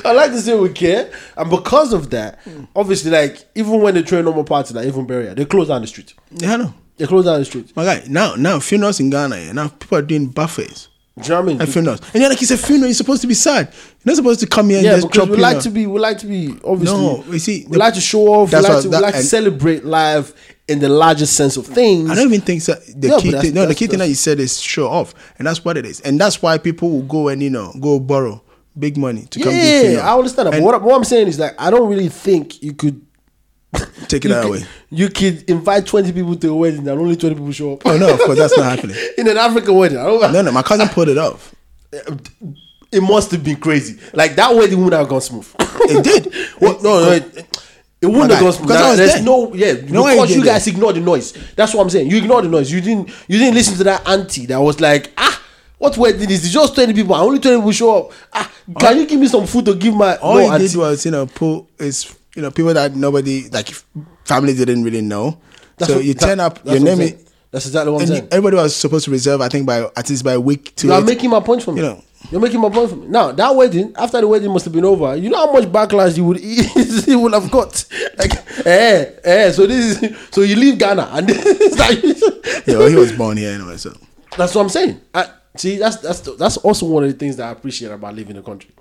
I 0.06 0.14
like 0.14 0.32
to 0.32 0.42
say 0.42 0.58
we 0.58 0.70
care, 0.70 1.12
and 1.36 1.50
because 1.50 1.94
of 1.94 2.10
that, 2.12 2.44
mm. 2.46 2.68
obviously, 2.76 3.12
like 3.12 3.48
even 3.56 3.82
when 3.82 3.94
they 3.94 4.02
train 4.04 4.26
normal 4.26 4.44
parties, 4.44 4.76
like 4.76 4.88
even 4.88 5.06
burial, 5.06 5.36
they 5.36 5.46
close 5.46 5.68
down 5.68 5.82
the 5.82 5.88
street. 5.88 6.14
yeah, 6.32 6.54
I 6.54 6.58
know. 6.58 6.74
They 6.98 7.06
close 7.06 7.26
down 7.26 7.40
the 7.40 7.46
street. 7.46 7.76
My 7.76 7.86
guy, 7.86 8.04
now, 8.08 8.34
now 8.36 8.60
funerals 8.60 9.00
in 9.00 9.10
Ghana, 9.12 9.38
yeah, 9.38 9.52
now 9.52 9.68
people 9.68 10.00
are 10.00 10.02
doing 10.02 10.28
buffets 10.28 10.90
Do 11.16 11.24
you 11.24 11.30
know 11.30 11.36
what 11.36 11.44
I 11.44 11.46
mean? 11.46 11.62
at 11.62 11.70
funerals. 11.70 12.02
And 12.14 12.22
you're 12.22 12.30
like, 12.30 12.42
it's 12.42 12.50
a 12.50 12.58
funeral, 12.58 12.88
you're 12.88 12.96
supposed 12.96 13.22
to 13.22 13.28
be 13.28 13.36
sad. 13.36 13.68
You're 14.04 14.14
not 14.14 14.16
supposed 14.16 14.40
to 14.40 14.48
come 14.48 14.70
here 14.70 14.78
and 14.80 14.86
yeah, 14.86 14.96
just 14.96 15.12
because 15.12 15.30
we 15.30 15.38
like 15.38 15.60
to 15.62 15.70
be, 15.70 15.86
we 15.86 16.00
like 16.00 16.18
to 16.20 16.26
be 16.26 16.58
obviously. 16.64 16.98
No, 16.98 17.24
you 17.30 17.38
see, 17.38 17.66
we 17.66 17.74
the- 17.74 17.78
like 17.78 17.94
to 17.94 18.02
show 18.02 18.28
off. 18.34 18.52
We 18.52 18.58
like 18.58 18.70
what- 18.70 18.82
to, 18.82 18.88
we 18.88 18.92
that- 18.94 19.02
like 19.04 19.14
to 19.14 19.22
celebrate 19.22 19.86
life 19.86 20.34
in 20.68 20.80
the 20.80 20.90
largest 20.90 21.36
sense 21.36 21.56
of 21.58 21.66
things. 21.66 22.10
I 22.10 22.16
don't 22.16 22.28
even 22.28 22.42
think 22.42 22.62
so. 22.62 22.74
The 22.74 23.08
Yeah, 23.10 23.20
key 23.20 23.32
thing, 23.32 23.54
no, 23.54 23.66
the 23.66 23.76
key 23.76 23.88
thing 23.88 24.00
that 24.00 24.10
you 24.10 24.16
said 24.16 24.40
is 24.40 24.60
show 24.60 24.88
off, 24.90 25.14
and 25.38 25.48
that's 25.48 25.64
what 25.64 25.78
it 25.78 25.86
is, 25.86 26.02
and 26.02 26.20
that's 26.20 26.42
why 26.42 26.58
people 26.58 26.90
will 26.90 27.04
go 27.04 27.30
and 27.30 27.42
you 27.42 27.50
know 27.50 27.72
go 27.80 28.00
borrow 28.00 28.42
big 28.78 28.98
money 28.98 29.26
to 29.32 29.40
come. 29.40 29.52
do 29.52 29.58
yeah. 29.58 30.00
I 30.08 30.16
understand 30.18 30.48
that. 30.48 30.52
But 30.54 30.62
what, 30.62 30.82
what 30.82 30.96
I'm 30.96 31.04
saying 31.04 31.28
is 31.28 31.40
like 31.40 31.56
I 31.60 31.70
don't 31.70 31.90
really 31.90 32.10
think 32.10 32.62
you 32.62 32.74
could 32.74 33.02
take 34.08 34.24
it 34.26 34.30
that 34.30 34.44
could, 34.44 34.52
way. 34.52 34.66
You 34.90 35.10
could 35.10 35.50
invite 35.50 35.86
20 35.86 36.12
people 36.12 36.36
to 36.36 36.50
a 36.50 36.56
wedding 36.56 36.80
and 36.80 36.90
only 36.90 37.16
20 37.16 37.36
people 37.36 37.52
show 37.52 37.74
up. 37.74 37.82
Oh 37.86 37.98
no, 37.98 38.14
of 38.14 38.20
course 38.20 38.38
that's 38.38 38.58
not 38.58 38.66
happening. 38.76 38.96
In 39.18 39.28
an 39.28 39.38
African 39.38 39.76
wedding, 39.76 39.98
I 39.98 40.04
don't, 40.04 40.32
No, 40.34 40.42
no, 40.42 40.52
my 40.52 40.62
cousin 40.64 40.88
pulled 40.90 41.10
it 41.10 41.18
off. 41.18 41.54
it 41.92 43.02
must 43.02 43.32
have 43.32 43.44
been 43.44 43.58
crazy. 43.58 44.00
Like 44.14 44.36
that 44.36 44.54
wedding 44.56 44.84
wouldn't 44.84 45.00
have 45.00 45.10
gone 45.10 45.22
smooth. 45.22 45.50
It 45.60 46.04
did. 46.04 46.34
Well, 46.62 46.82
no, 46.82 47.00
no, 47.06 47.12
it, 47.12 47.60
it 48.02 48.06
wouldn't 48.08 48.32
have 48.32 48.42
gone 48.42 48.62
because 48.62 48.78
I 48.78 48.90
was 48.90 48.98
there's 48.98 49.14
there. 49.16 49.24
no, 49.24 49.54
yeah, 49.54 49.72
you 49.72 49.82
because 49.82 50.36
you 50.36 50.44
guys 50.46 50.66
that? 50.66 50.72
ignored 50.72 50.96
the 50.96 51.00
noise. 51.02 51.34
That's 51.56 51.74
what 51.74 51.82
I'm 51.82 51.90
saying. 51.90 52.10
You 52.12 52.18
ignored 52.18 52.46
the 52.46 52.50
noise. 52.50 52.72
You 52.72 52.80
didn't, 52.82 53.10
you 53.28 53.40
didn't 53.40 53.56
listen 53.56 53.76
to 53.78 53.84
that 53.86 54.08
auntie 54.08 54.46
that 54.48 54.60
was 54.60 54.80
like, 54.80 55.12
ah, 55.18 55.42
what 55.80 55.98
wedding 55.98 56.30
is? 56.30 56.44
It's 56.46 56.54
just 56.54 56.76
20 56.76 56.94
people. 56.94 57.16
and 57.16 57.24
Only 57.24 57.40
20 57.40 57.58
people 57.58 57.72
show 57.72 58.06
up. 58.08 58.12
Ah, 58.34 58.52
can 58.80 58.98
you 58.98 59.08
give 59.08 59.20
me 59.20 59.28
some 59.28 59.48
food 59.48 59.66
to 59.66 59.76
give 59.76 59.96
my 59.96 60.16
All 60.18 60.36
no, 60.36 60.40
he 60.42 60.48
auntie? 60.48 60.68
did 60.68 60.78
was 60.78 61.06
you 61.06 61.12
know 61.12 61.26
pull 61.26 61.70
is 61.80 62.16
you 62.36 62.42
know 62.44 62.52
people 62.52 62.74
that 62.74 62.96
nobody 62.96 63.50
like 63.50 63.70
family 64.26 64.54
didn't 64.54 64.84
really 64.84 65.02
know. 65.02 65.40
That's 65.78 65.92
so 65.92 65.98
what- 65.98 66.06
you 66.06 66.14
that- 66.14 66.26
turn 66.26 66.40
up, 66.40 66.60
your 66.66 66.80
name 66.80 67.02
is. 67.02 67.24
That's 67.50 67.66
exactly 67.66 67.92
what 67.94 68.00
I'm 68.00 68.02
And 68.02 68.10
saying. 68.18 68.28
everybody 68.32 68.58
was 68.58 68.76
supposed 68.76 69.06
to 69.06 69.12
reserve, 69.12 69.40
I 69.40 69.48
think, 69.48 69.66
by 69.66 69.80
at 69.96 70.10
least 70.10 70.24
by 70.26 70.38
week 70.38 70.76
two. 70.76 70.88
You 70.88 70.94
are 70.94 71.02
making 71.02 71.30
my 71.30 71.40
point 71.40 71.64
for 71.64 71.72
me. 71.72 71.80
You 71.82 71.88
know. 71.88 72.04
You're 72.30 72.42
making 72.42 72.60
my 72.60 72.70
point 72.70 72.90
for 72.90 72.96
me. 72.98 73.08
Now 73.08 73.32
that 73.32 73.56
wedding, 73.56 73.94
after 73.98 74.20
the 74.20 74.28
wedding 74.28 74.52
must 74.52 74.66
have 74.66 74.74
been 74.74 74.84
over, 74.84 75.16
you 75.16 75.30
know 75.30 75.46
how 75.46 75.54
much 75.54 75.64
backlash 75.66 76.18
you 76.18 76.26
would 76.26 76.40
you 77.08 77.20
would 77.20 77.34
have 77.34 77.50
got. 77.50 77.86
Like, 78.18 78.66
eh, 78.66 79.12
eh. 79.24 79.52
So 79.52 79.66
this 79.66 80.02
is 80.04 80.18
so 80.32 80.42
you 80.42 80.56
leave 80.58 80.78
Ghana 80.78 81.10
and 81.14 81.28
this 81.30 81.46
is 81.46 81.80
like, 81.80 82.04
Yeah, 82.68 82.78
well, 82.80 82.90
he 82.90 82.96
was 82.96 83.14
born 83.14 83.38
here 83.38 83.52
anyway, 83.54 83.78
so 83.78 83.96
that's 84.38 84.54
what 84.56 84.62
I'm 84.62 84.70
saying. 84.70 85.00
I, 85.14 85.30
see, 85.56 85.78
that's 85.78 85.98
that's 85.98 86.20
that's 86.20 86.58
also 86.58 86.86
one 86.86 87.06
of 87.06 87.12
the 87.12 87.18
things 87.18 87.38
that 87.38 87.48
I 87.48 87.52
appreciate 87.52 87.92
about 87.92 88.14
living 88.14 88.36
in 88.36 88.42
the 88.42 88.46
country. 88.46 88.72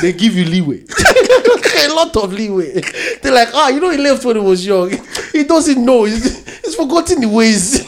they 0.00 0.12
give 0.12 0.34
you 0.36 0.44
leeway, 0.44 0.84
a 1.84 1.94
lot 1.94 2.14
of 2.16 2.32
leeway. 2.32 2.80
They're 3.22 3.32
like, 3.32 3.48
ah, 3.54 3.70
you 3.70 3.80
know, 3.80 3.90
he 3.90 3.96
left 3.98 4.24
when 4.24 4.36
he 4.36 4.42
was 4.42 4.64
young. 4.64 4.90
He 5.32 5.44
doesn't 5.44 5.82
know. 5.82 6.04
He's, 6.04 6.46
he's 6.60 6.74
forgotten 6.74 7.22
the 7.22 7.28
ways. 7.28 7.82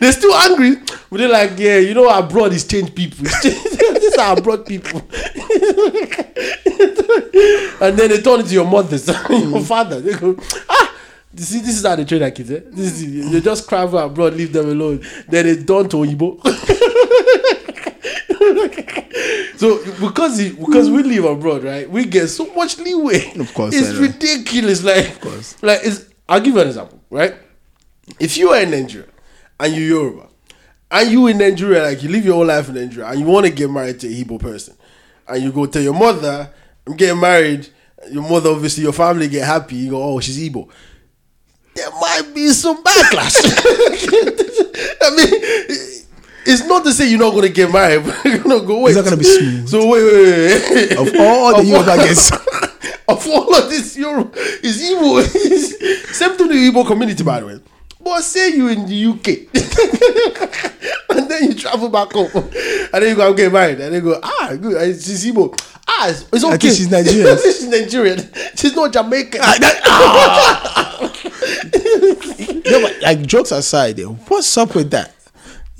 They're 0.00 0.12
still 0.12 0.34
angry, 0.34 0.76
but 1.10 1.18
they're 1.18 1.28
like, 1.28 1.52
yeah, 1.58 1.78
you 1.78 1.94
know, 1.94 2.08
abroad 2.08 2.52
is 2.52 2.66
changed 2.66 2.94
people. 2.94 3.24
These 3.42 4.16
are 4.18 4.38
abroad 4.38 4.66
people. 4.66 5.00
and 7.80 7.96
then 7.98 8.08
they 8.10 8.20
turn 8.20 8.40
into 8.40 8.54
your 8.54 8.66
mothers, 8.66 9.06
your 9.30 9.60
father. 9.62 10.00
They 10.00 10.14
go, 10.14 10.36
ah. 10.68 10.96
You 11.32 11.44
see, 11.44 11.60
this 11.60 11.78
is 11.78 11.86
how 11.86 11.94
they 11.94 12.04
train 12.04 12.20
their 12.20 12.30
kids. 12.32 12.50
Eh? 12.50 12.60
This 12.66 13.00
is, 13.00 13.30
they 13.30 13.40
just 13.40 13.68
travel 13.68 13.98
abroad, 14.00 14.34
leave 14.34 14.52
them 14.52 14.68
alone. 14.68 15.00
Then 15.28 15.46
they 15.46 15.56
turn 15.62 15.88
to 15.88 15.96
Oyibo. 15.98 16.40
so 19.56 19.78
because 20.00 20.38
he, 20.38 20.50
because 20.50 20.90
we 20.90 21.02
live 21.04 21.24
abroad, 21.24 21.62
right? 21.62 21.88
We 21.88 22.04
get 22.06 22.26
so 22.28 22.52
much 22.52 22.78
leeway. 22.78 23.32
Of 23.38 23.54
course, 23.54 23.74
it's 23.76 23.94
ridiculous. 23.94 24.82
Like, 24.82 25.08
of 25.08 25.20
course. 25.20 25.62
like 25.62 25.80
it's, 25.84 26.06
I'll 26.28 26.40
give 26.40 26.54
you 26.54 26.60
an 26.60 26.66
example, 26.68 27.00
right? 27.10 27.34
If 28.18 28.36
you 28.36 28.50
are 28.50 28.60
in 28.60 28.72
Nigeria 28.72 29.06
and 29.60 29.74
you're 29.74 30.00
Yoruba, 30.00 30.28
and 30.90 31.10
you 31.10 31.26
in 31.28 31.38
Nigeria, 31.38 31.82
like 31.84 32.02
you 32.02 32.08
live 32.08 32.24
your 32.24 32.34
whole 32.34 32.46
life 32.46 32.68
in 32.68 32.74
Nigeria, 32.74 33.10
and 33.10 33.20
you 33.20 33.26
want 33.26 33.46
to 33.46 33.52
get 33.52 33.70
married 33.70 34.00
to 34.00 34.06
a 34.08 34.10
Igbo 34.10 34.40
person, 34.40 34.74
and 35.28 35.42
you 35.42 35.52
go 35.52 35.66
tell 35.66 35.82
your 35.82 35.94
mother, 35.94 36.50
"I'm 36.86 36.96
getting 36.96 37.20
married." 37.20 37.68
Your 38.10 38.22
mother, 38.22 38.48
obviously, 38.48 38.82
your 38.84 38.94
family 38.94 39.28
get 39.28 39.44
happy. 39.46 39.76
You 39.76 39.90
go, 39.90 40.02
"Oh, 40.02 40.20
she's 40.20 40.38
Igbo." 40.38 40.68
There 41.74 41.90
might 42.00 42.34
be 42.34 42.48
some 42.48 42.82
backlash. 42.82 43.36
I 45.02 45.10
mean, 45.16 45.28
it's 46.46 46.64
not 46.66 46.82
to 46.84 46.92
say 46.92 47.08
you're 47.10 47.18
not 47.20 47.30
going 47.32 47.42
to 47.42 47.48
get 47.52 47.70
married, 47.70 48.04
but 48.06 48.24
you're 48.24 48.38
going 48.38 48.60
to 48.60 48.66
go 48.66 48.80
wait. 48.80 48.90
It's 48.90 48.96
not 48.96 49.04
gonna 49.04 49.16
be 49.16 49.24
smooth. 49.24 49.68
So 49.68 49.86
wait, 49.86 50.02
wait, 50.02 50.70
wait. 50.70 50.92
Of 50.98 51.14
all 51.20 51.56
the 51.56 51.64
Yoruba 51.68 51.96
guests. 51.96 52.30
of 53.08 53.26
all 53.28 53.54
of 53.54 53.68
this 53.68 53.96
Europe 53.96 54.34
is 54.62 54.80
Igbo. 54.82 55.22
Same 56.14 56.36
to 56.38 56.48
the 56.48 56.54
Igbo 56.54 56.86
community, 56.86 57.22
by 57.22 57.40
the 57.40 57.46
way. 57.46 57.60
But 58.10 58.22
say 58.24 58.52
you 58.56 58.66
in 58.66 58.86
the 58.86 59.06
UK, 59.06 59.28
and 61.16 61.30
then 61.30 61.44
you 61.44 61.54
travel 61.54 61.88
back 61.88 62.10
home, 62.10 62.28
and 62.34 62.92
then 62.92 63.10
you 63.10 63.14
go 63.14 63.32
get 63.32 63.52
married, 63.52 63.78
and 63.78 63.94
they 63.94 64.00
go, 64.00 64.18
ah, 64.20 64.56
good, 64.60 64.96
she's 65.00 65.24
Igbo. 65.24 65.56
Ah, 65.86 66.08
it's, 66.10 66.22
it's 66.32 66.42
okay. 66.44 66.56
think 66.58 66.74
she's 66.74 66.90
Nigerian. 66.90 67.36
she's 67.42 67.68
Nigerian. 67.68 68.18
She's 68.56 68.74
not 68.74 68.92
Jamaican. 68.92 69.40
Ah, 69.44 69.56
that- 69.60 69.80
no, 72.68 72.80
but 72.82 73.00
like 73.00 73.22
jokes 73.22 73.52
aside, 73.52 74.00
eh, 74.00 74.04
what's 74.04 74.58
up 74.58 74.74
with 74.74 74.90
that? 74.90 75.14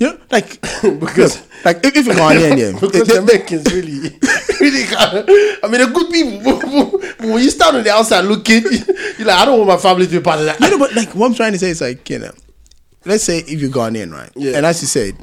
You 0.01 0.07
know, 0.07 0.17
like 0.31 0.59
Because- 0.81 1.43
like 1.63 1.85
if, 1.85 1.95
if 1.95 2.05
you're 2.07 2.15
Ghanaian, 2.15 2.57
yeah, 2.57 2.71
because 2.71 2.91
they- 2.91 3.01
they- 3.01 3.13
Jamaicans 3.37 3.71
really, 3.71 4.09
really 4.59 4.83
kind 4.85 5.25
I 5.63 5.67
mean, 5.69 5.79
they're 5.79 5.91
good 5.93 6.09
people. 6.11 6.99
But 7.21 7.29
when 7.29 7.43
you 7.43 7.51
stand 7.51 7.77
on 7.77 7.83
the 7.83 7.91
outside 7.91 8.21
looking, 8.21 8.63
you're 9.17 9.27
like, 9.27 9.39
I 9.41 9.45
don't 9.45 9.59
want 9.59 9.67
my 9.69 9.77
family 9.77 10.07
to 10.07 10.11
be 10.11 10.19
part 10.23 10.39
of 10.39 10.45
that. 10.47 10.59
you 10.59 10.71
know, 10.71 10.79
but 10.79 10.95
like 10.95 11.09
what 11.13 11.27
I'm 11.27 11.35
trying 11.35 11.51
to 11.53 11.59
say 11.59 11.69
is 11.69 11.81
like 11.81 12.09
you 12.09 12.17
know, 12.17 12.31
let's 13.05 13.23
say 13.23 13.39
if 13.39 13.61
you're 13.61 13.69
Ghanaian, 13.69 14.11
right? 14.11 14.31
Yeah. 14.35 14.57
And 14.57 14.65
as 14.65 14.81
you 14.81 14.87
said, 14.87 15.15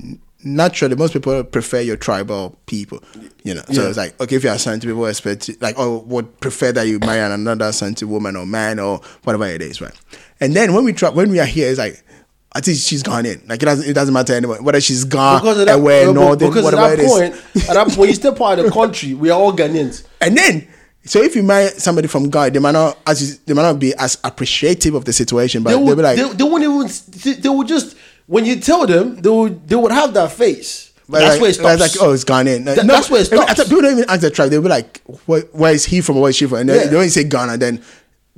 naturally 0.45 0.95
most 0.95 1.12
people 1.12 1.43
prefer 1.43 1.81
your 1.81 1.97
tribal 1.97 2.57
people. 2.66 3.03
You 3.43 3.55
know, 3.55 3.62
so 3.72 3.83
Yeah. 3.83 3.89
it's 3.89 3.99
like 3.99 4.20
okay, 4.20 4.37
if 4.37 4.45
you're 4.45 4.53
Ashanti, 4.53 4.87
people 4.87 5.07
expect 5.07 5.51
like 5.61 5.76
or 5.76 5.99
would 6.03 6.39
prefer 6.39 6.70
that 6.70 6.87
you 6.87 7.01
marry 7.01 7.18
another 7.20 7.64
Ashanti 7.64 8.05
woman 8.05 8.37
or 8.37 8.47
man 8.47 8.79
or 8.79 9.01
whatever 9.24 9.47
it 9.47 9.61
is, 9.61 9.81
right? 9.81 9.99
And 10.41 10.55
then 10.55 10.72
when 10.72 10.85
we 10.85 10.93
try, 10.93 11.09
when 11.11 11.31
we 11.33 11.41
are 11.41 11.47
here, 11.47 11.68
it's 11.68 11.81
like. 11.81 12.05
I 12.53 12.61
think 12.61 12.78
she's 12.78 13.03
Ghanaian. 13.03 13.49
Like 13.49 13.62
it 13.62 13.66
doesn't, 13.66 13.88
it 13.88 13.92
doesn't 13.92 14.14
matter 14.14 14.34
anymore 14.34 14.62
whether 14.62 14.80
she's 14.80 15.05
gone, 15.05 15.40
because 15.40 15.59
of 15.61 15.66
that, 15.66 15.78
aware, 15.78 16.07
no, 16.07 16.12
northern, 16.12 16.49
because 16.49 16.64
whatever 16.64 16.82
at 16.82 16.92
it 16.94 16.96
that 16.96 17.05
is. 17.05 17.12
point, 17.12 17.68
at 17.68 17.74
that 17.74 17.88
point, 17.88 18.09
you're 18.09 18.14
still 18.14 18.34
part 18.34 18.59
of 18.59 18.64
the 18.64 18.70
country. 18.70 19.14
We 19.14 19.30
are 19.30 19.38
all 19.38 19.53
Ghanaians. 19.53 20.07
And 20.20 20.36
then, 20.36 20.66
so 21.05 21.22
if 21.22 21.36
you 21.36 21.42
marry 21.42 21.68
somebody 21.68 22.09
from 22.09 22.30
God, 22.30 22.55
they 22.55 22.59
might 22.59 22.72
not 22.72 22.99
as 23.07 23.22
you, 23.22 23.38
they 23.46 23.55
might 23.55 23.62
not 23.62 23.78
be 23.78 23.94
as 23.94 24.18
appreciative 24.24 24.94
of 24.94 25.05
the 25.05 25.12
situation, 25.12 25.62
but 25.62 25.70
They 25.70 25.76
would, 25.76 25.96
be 25.96 26.03
like, 26.03 26.16
they, 26.16 26.28
they 26.32 26.44
wouldn't 26.44 26.90
even. 27.22 27.40
They 27.42 27.49
would 27.49 27.68
just 27.68 27.96
when 28.26 28.44
you 28.44 28.57
tell 28.61 28.86
them, 28.86 29.16
they 29.16 29.30
would 29.30 29.68
they 29.68 29.76
would 29.76 29.92
have 29.92 30.14
that 30.14 30.32
face. 30.32 30.92
But 31.09 31.20
that's 31.20 31.32
like, 31.34 31.40
where 31.40 31.51
it 31.51 31.55
stops. 31.55 31.80
Like, 31.80 31.90
oh, 32.07 32.12
it's 32.12 32.24
Ghanaian. 32.24 32.64
That- 32.66 32.86
that's 32.86 33.11
where 33.11 33.22
it 33.22 33.32
I 33.32 33.36
mean, 33.36 33.44
I 33.49 33.55
thought 33.55 33.66
people 33.66 33.80
don't 33.82 33.92
even 33.92 34.11
ask 34.11 34.20
the 34.20 34.30
tribe. 34.30 34.51
They'll 34.51 34.61
be 34.61 34.68
like, 34.68 35.01
where, 35.24 35.40
where 35.53 35.72
is 35.72 35.86
he 35.86 36.03
from 36.03 36.20
where 36.20 36.28
is 36.28 36.36
she 36.36 36.46
from? 36.46 36.59
And 36.59 36.68
then 36.68 36.76
Yeah. 36.76 36.84
they 36.84 36.90
don't 36.90 37.09
say 37.09 37.24
Ghana, 37.24 37.57
then 37.57 37.82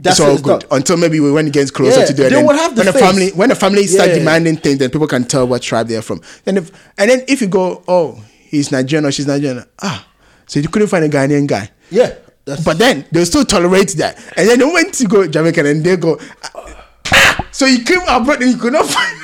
That's 0.03 0.19
it's 0.19 0.27
all 0.29 0.35
it 0.37 0.43
good. 0.43 0.61
stops. 0.63 0.67
Until 0.77 0.97
maybe 0.97 1.21
when 1.21 1.47
it 1.47 1.53
gets 1.53 1.71
closer 1.71 2.01
Yeah, 2.01 2.07
to 2.07 2.13
there. 2.15 2.31
they 2.31 2.37
then 2.37 2.47
would 2.47 2.57
have 2.57 2.75
the 2.75 2.81
when 2.81 2.87
the 2.87 2.93
face. 2.93 3.03
family 3.03 3.29
when 3.31 3.49
the 3.51 3.55
family 3.55 3.87
start 3.87 4.09
Yeah. 4.11 4.15
demanding 4.17 4.57
things, 4.57 4.79
then 4.79 4.91
people 4.91 5.07
can 5.07 5.25
tell 5.25 5.47
what 5.47 5.63
tribe 5.63 5.89
they're 5.89 6.03
from. 6.03 6.21
And 6.47 6.59
if 6.59 6.71
and 6.99 7.11
then 7.11 7.23
if 7.29 7.41
you 7.41 7.49
go, 7.49 7.83
oh, 7.87 8.23
he's 8.49 8.73
Nigerian 8.73 9.05
or 9.07 9.13
she's 9.13 9.27
Nigerian, 9.27 9.65
ah, 9.83 10.07
so 10.47 10.59
you 10.61 10.69
couldn't 10.69 10.89
find 10.89 11.05
a 11.05 11.09
Ghanaian 11.09 11.47
guy. 11.47 11.71
yeah, 11.91 12.15
that's, 12.45 12.65
But 12.65 12.79
then 12.79 13.05
they'll 13.13 13.27
still 13.27 13.45
tolerate 13.45 13.91
that. 13.99 14.17
And 14.37 14.49
then 14.49 14.59
they 14.59 14.65
went 14.65 14.95
to 14.95 15.05
go 15.07 15.27
Jamaican 15.27 15.67
and 15.67 15.85
they 15.85 15.97
go, 15.97 16.19
"Ah." 16.45 17.45
so 17.53 17.67
you 17.67 17.83
came 17.85 18.01
abroad 18.09 18.43
and 18.43 18.53
you 18.53 18.57
could 18.59 18.73
not 18.73 18.87
find 18.89 19.17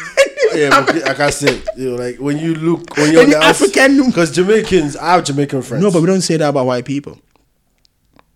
yeah, 0.55 0.69
like 0.79 1.21
I 1.21 1.31
said, 1.31 1.63
you 1.77 1.91
know, 1.91 1.97
like 1.97 2.17
when 2.19 2.39
you 2.39 2.55
look 2.55 2.97
when 2.97 3.13
you're 3.13 3.27
the 3.27 3.37
African- 3.37 4.07
because 4.07 4.31
Jamaicans, 4.31 4.97
I 4.97 5.13
have 5.15 5.25
Jamaican 5.25 5.63
friends. 5.63 5.83
No, 5.83 5.91
but 5.91 6.01
we 6.01 6.07
don't 6.07 6.21
say 6.23 6.37
that 6.37 6.49
about 6.49 6.67
white 6.67 6.85
people. 6.85 7.19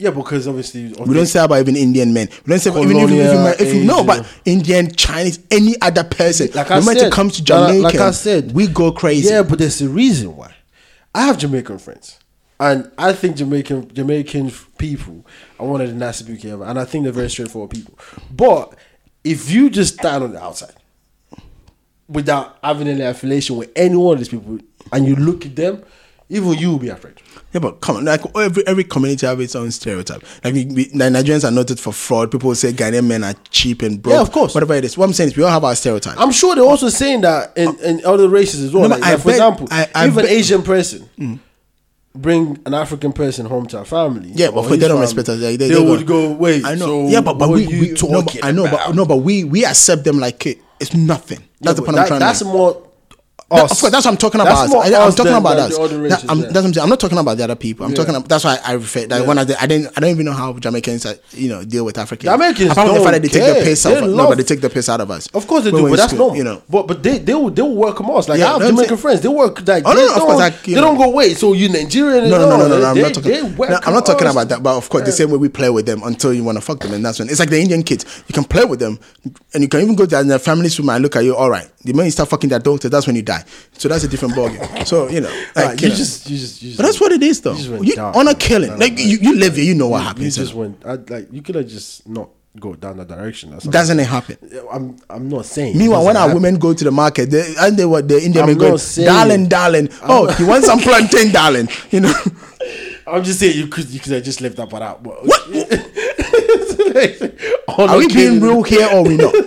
Yeah, 0.01 0.11
because 0.11 0.49
obviously 0.49 0.89
We 1.07 1.15
don't 1.15 1.27
say 1.27 1.45
about 1.45 1.61
even 1.61 1.77
Indian 1.77 2.13
men. 2.15 2.29
We 2.47 2.51
don't 2.51 2.59
say 2.59 2.71
about 2.71 2.85
even 2.85 2.97
if, 2.97 3.11
you- 3.11 3.21
if, 3.21 3.61
you, 3.61 3.67
if 3.67 3.75
you 3.75 3.85
know 3.85 4.01
about 4.01 4.27
Indian, 4.47 4.91
Chinese, 4.93 5.39
any 5.51 5.75
other 5.83 6.05
person. 6.05 6.49
Like 6.55 6.71
I 6.71 6.77
when 6.79 6.97
said, 6.97 7.09
it 7.09 7.13
comes 7.13 7.37
to 7.37 7.45
Jamaican, 7.45 7.83
like 7.83 7.95
I 7.97 8.11
said, 8.13 8.53
we 8.53 8.67
go 8.67 8.93
crazy. 8.93 9.29
Yeah, 9.29 9.43
but 9.43 9.59
there's 9.59 9.81
a 9.83 9.89
reason 9.91 10.35
why. 10.37 10.55
I 11.15 11.27
have 11.27 11.37
Jamaican 11.39 11.79
friends, 11.79 12.19
and 12.59 12.91
I 12.97 13.13
think 13.13 13.37
Jamaican 13.37 13.93
Jamaican 13.93 14.51
people 14.79 15.27
are 15.59 15.67
one 15.67 15.81
of 15.83 15.89
the 15.89 15.95
nicest 15.95 16.29
people 16.29 16.51
ever, 16.51 16.65
and 16.65 16.79
I 16.79 16.85
think 16.87 17.05
they're 17.05 17.13
very 17.13 17.29
straightforward 17.29 17.71
people. 17.71 17.99
But 18.35 18.75
if 19.23 19.51
you 19.51 19.69
just 19.69 19.95
stand 19.99 20.25
on 20.25 20.33
the 20.33 20.43
outside 20.43 20.73
without 22.09 22.59
having 22.65 22.89
any 22.89 23.03
affiliation 23.03 23.57
with 23.57 23.71
any 23.77 23.97
one 23.97 24.15
of 24.15 24.19
these 24.21 24.29
people, 24.29 24.59
and 24.93 25.07
you 25.07 25.17
look 25.17 25.45
at 25.47 25.55
them, 25.57 25.83
even 26.29 26.55
you 26.55 26.71
will 26.71 26.79
be 26.79 26.89
afraid. 26.89 27.15
Yeah, 27.53 27.59
but 27.61 27.81
come 27.81 27.97
on, 27.97 28.05
like 28.05 28.21
every 28.37 28.65
every 28.67 28.85
community 28.85 29.27
have 29.27 29.41
its 29.41 29.57
own 29.57 29.73
stereotype. 29.73 30.23
Like 30.45 30.55
we, 30.55 30.67
we, 30.67 30.87
Nigerians 30.91 31.45
are 31.47 31.51
noted 31.51 31.81
for 31.81 31.93
fraud. 31.93 32.31
People 32.31 32.55
say 32.55 32.73
Ghanaian 32.73 33.07
men 33.07 33.25
are 33.25 33.35
cheap 33.51 33.83
and 33.83 34.01
broke. 34.01 34.15
Yeah, 34.15 34.21
of 34.21 34.31
course. 34.31 34.55
Whatever 34.55 34.75
it 34.75 34.85
is. 34.85 34.97
What 34.97 35.07
I'm 35.07 35.13
saying 35.13 35.31
is 35.31 35.37
we 35.37 35.43
all 35.43 35.51
have 35.51 35.65
our 35.65 35.75
stereotype. 35.75 36.17
I'm 36.21 36.31
sure 36.31 36.55
they're 36.55 36.63
also 36.65 36.89
saying 36.89 37.23
that 37.23 37.57
in, 37.57 37.69
uh, 37.69 37.73
in 37.83 38.05
other 38.05 38.29
races 38.29 38.63
as 38.63 38.73
well. 38.73 38.85
No, 38.89 38.95
like, 38.95 39.01
like, 39.01 39.19
for 39.19 39.25
bet- 39.27 39.35
example, 39.35 39.69
I- 39.71 39.89
I 39.95 40.07
if 40.07 40.17
an 40.17 40.27
Asian 40.27 40.63
person 40.63 41.09
mm. 41.19 41.39
bring 42.15 42.59
an 42.67 42.75
African 42.75 43.13
person 43.13 43.47
home 43.47 43.67
to 43.67 43.79
our 43.79 43.85
family, 43.85 44.31
Yeah, 44.35 44.53
but 44.53 44.63
for- 44.65 44.71
they 44.71 44.79
don't 44.79 44.91
family, 44.91 45.03
respect 45.03 45.29
us. 45.31 45.41
Like, 45.41 45.59
they, 45.59 45.69
they, 45.69 45.75
they 45.75 45.81
would 45.85 46.07
go, 46.07 46.33
wait. 46.33 46.65
I 46.65 46.75
know. 46.77 46.87
So 46.87 47.09
yeah, 47.09 47.21
but, 47.21 47.35
but 47.35 47.49
we, 47.49 47.67
we 47.67 47.95
no, 48.03 48.23
but, 48.23 48.45
I 48.45 48.53
know, 48.53 48.67
about? 48.67 48.87
but 48.89 48.95
no, 48.95 49.05
but 49.07 49.17
we 49.17 49.43
we 49.43 49.65
accept 49.65 50.05
them 50.05 50.21
like 50.21 50.47
it, 50.47 50.59
it's 50.79 50.95
nothing. 50.95 51.39
That's 51.61 51.73
Yeah, 51.73 51.73
the 51.73 51.83
point 51.83 51.97
that- 51.97 52.03
I'm 52.03 52.07
trying 52.09 52.21
That's 52.21 52.39
to. 52.41 52.45
make. 52.45 52.55
more. 52.55 52.87
Us. 53.51 53.73
of 53.73 53.79
course, 53.81 53.93
that's 53.93 54.05
what 54.05 54.13
I'm 54.13 54.17
talking 54.17 54.41
about. 54.41 54.71
I, 54.71 55.05
am 55.07 55.13
talking 55.13 55.33
about 55.35 55.59
us. 55.59 55.77
That- 55.77 56.25
I'm, 56.29 56.41
that's 56.41 56.55
what 56.55 56.65
I'm 56.65 56.73
saying. 56.73 56.83
I'm 56.85 56.89
not 56.89 57.01
talking 57.01 57.19
about 57.19 57.37
the 57.37 57.45
other 57.45 57.57
people. 57.57 57.85
I'm 57.85 57.91
Yeah. 57.93 57.97
talking. 57.97 58.15
About, 58.15 58.29
that's 58.29 58.45
why 58.45 58.59
I 58.65 58.73
refer. 58.75 59.07
That 59.07 59.23
Yeah. 59.23 59.27
when 59.27 59.39
I, 59.39 59.45
did- 59.45 59.57
I 59.61 59.67
didn't. 59.67 59.93
I 59.97 60.01
don't 60.01 60.11
even 60.11 60.27
know 60.27 60.33
how 60.33 60.53
Jamaicans, 60.53 61.05
uh, 61.05 61.15
you 61.33 61.49
know, 61.49 61.65
deal 61.65 61.85
with 61.85 61.99
Africans. 61.99 62.31
Jamaicans 62.31 62.71
Apart 62.71 62.89
from 62.89 62.99
the 62.99 63.03
fact 63.03 63.13
that 63.15 63.23
they 63.23 63.29
take 63.29 63.57
the 63.57 63.63
piss 63.65 63.87
out. 63.87 64.09
No, 64.09 64.29
but 64.29 64.39
they 64.39 64.45
take 64.45 64.61
the 64.61 64.71
piss 64.71 64.89
out 64.89 65.01
of 65.01 65.11
us. 65.11 65.27
Of 65.35 65.47
course 65.47 65.65
they 65.65 65.71
do, 65.73 65.89
but 65.89 65.97
that's 65.97 66.13
school, 66.13 66.29
normal. 66.29 66.37
You 66.37 66.45
know. 66.45 66.63
but 66.69 66.87
but 66.87 67.03
they 67.03 67.19
they 67.19 67.35
will 67.35 67.51
they 67.51 67.63
will 67.63 67.75
welcome 67.77 68.09
us. 68.11 68.29
Like 68.29 68.39
Yeah, 68.39 68.55
I 68.55 68.59
have 68.59 68.69
Jamaican 68.69 68.97
friends. 68.97 69.21
They 69.21 69.29
work 69.29 69.67
like 69.67 69.83
Oh, 69.85 69.95
they 69.95 70.07
no, 70.07 70.13
of 70.13 70.19
don't, 70.19 70.39
like, 70.39 70.63
they 70.63 70.75
don't 70.75 70.97
go 70.97 71.11
wait. 71.11 71.37
So 71.37 71.53
you 71.53 71.69
Nigerian? 71.69 72.31
No, 72.31 72.39
no, 72.39 72.49
no, 72.51 72.57
no, 72.57 72.69
no, 72.69 72.81
no. 72.81 72.87
I'm 72.87 73.01
not 73.01 73.15
talking. 73.15 73.57
No, 73.57 73.81
I'm 73.85 73.95
not 73.95 74.07
talking 74.07 74.29
about 74.29 74.49
that. 74.49 74.63
But 74.63 74.77
of 74.77 74.89
course, 74.89 75.05
the 75.05 75.13
same 75.13 75.31
way 75.31 75.39
we 75.39 75.49
play 75.49 75.71
with 75.71 75.87
them 75.87 76.03
until 76.05 76.33
you 76.33 76.45
want 76.45 76.57
to 76.57 76.63
fuck 76.63 76.79
them, 76.81 76.93
and 76.93 77.05
that's 77.05 77.19
when 77.19 77.29
it's 77.29 77.41
like 77.41 77.51
the 77.51 77.61
Indian 77.61 77.83
kids. 77.83 78.05
You 78.29 78.33
can 78.33 78.45
play 78.45 78.65
with 78.65 78.79
them, 78.81 78.99
and 79.55 79.63
you 79.63 79.69
can 79.69 79.81
even 79.81 79.95
go 79.97 80.07
to 80.07 80.23
their 80.25 80.39
families 80.39 80.77
who 80.77 80.83
might 80.85 80.99
look 80.99 81.17
at 81.17 81.25
you. 81.25 81.35
All 81.35 81.51
right, 81.51 81.69
the 81.83 81.93
moment 81.93 82.07
you 82.07 82.13
start 82.13 82.29
fucking 82.29 82.51
their 82.51 82.59
daughter, 82.59 82.89
that's 82.89 83.07
when 83.07 83.17
you 83.17 83.23
die. 83.23 83.40
So 83.73 83.89
that's 83.89 84.05
a 84.05 84.09
different 84.09 84.35
ballgame. 84.35 84.87
So 84.87 85.09
you 85.09 85.21
know, 85.21 85.29
like, 85.57 85.67
Right, 85.67 85.81
you 85.83 85.87
you 85.89 85.93
know. 85.93 85.97
just 85.97 86.31
you 86.31 86.39
just 86.39 86.63
you 86.63 86.69
just. 86.71 86.79
But 86.79 86.87
that's 86.87 87.01
what 87.01 87.13
it 87.13 87.23
is, 87.23 87.41
though. 87.41 87.53
You 87.53 87.59
just 87.59 87.71
went 87.71 87.85
You, 87.87 87.97
dark, 87.97 88.17
on 88.17 88.29
a 88.29 88.35
killing, 88.35 88.71
no, 88.71 88.77
like 88.77 88.99
you, 88.99 89.19
you 89.21 89.37
live 89.37 89.57
here, 89.57 89.65
you 89.65 89.75
know 89.75 89.89
what 89.89 90.03
happens. 90.03 90.37
You 90.37 90.45
just 90.45 90.55
went. 90.55 90.85
I, 90.85 90.95
like 90.95 91.29
you 91.33 91.43
could 91.43 91.55
have 91.55 91.69
just 91.69 92.09
not 92.09 92.31
go 92.59 92.75
down 92.75 92.97
that 92.99 93.09
direction. 93.09 93.53
That's 93.53 93.65
Doesn't 93.65 94.01
it 94.01 94.07
happen? 94.07 94.37
I'm 94.73 94.97
I'm 95.09 95.29
not 95.29 95.47
saying. 95.47 95.79
Meanwhile, 95.79 96.05
when 96.05 96.17
our 96.17 96.29
happen. 96.29 96.43
women 96.43 96.59
go 96.59 96.75
to 96.75 96.85
the 96.85 96.91
market, 96.91 97.31
they, 97.31 97.55
and 97.61 97.77
they 97.77 97.85
were 97.85 98.03
the 98.03 98.23
Indian 98.23 98.47
men 98.47 98.59
going, 98.59 98.79
darling, 99.05 99.49
darling. 99.49 99.89
Oh, 100.03 100.35
you 100.39 100.47
want 100.47 100.65
some 100.65 100.81
plantain, 100.81 101.33
darling? 101.33 101.69
You 101.91 102.01
know. 102.01 102.15
I'm 103.07 103.25
just 103.25 103.41
saying 103.41 103.57
you 103.57 103.67
could 103.67 103.89
you 103.91 103.99
could 103.99 104.13
have 104.13 104.23
just 104.25 104.41
left 104.41 104.57
that 104.57 104.71
part 104.71 104.83
out. 104.83 105.03
But 105.03 105.25
What? 105.25 105.41
Are 107.89 107.99
we 107.99 108.09
being 108.09 108.41
real 108.41 108.63
here 108.63 108.89
or 108.93 109.05
we 109.05 109.17
not? 109.17 109.35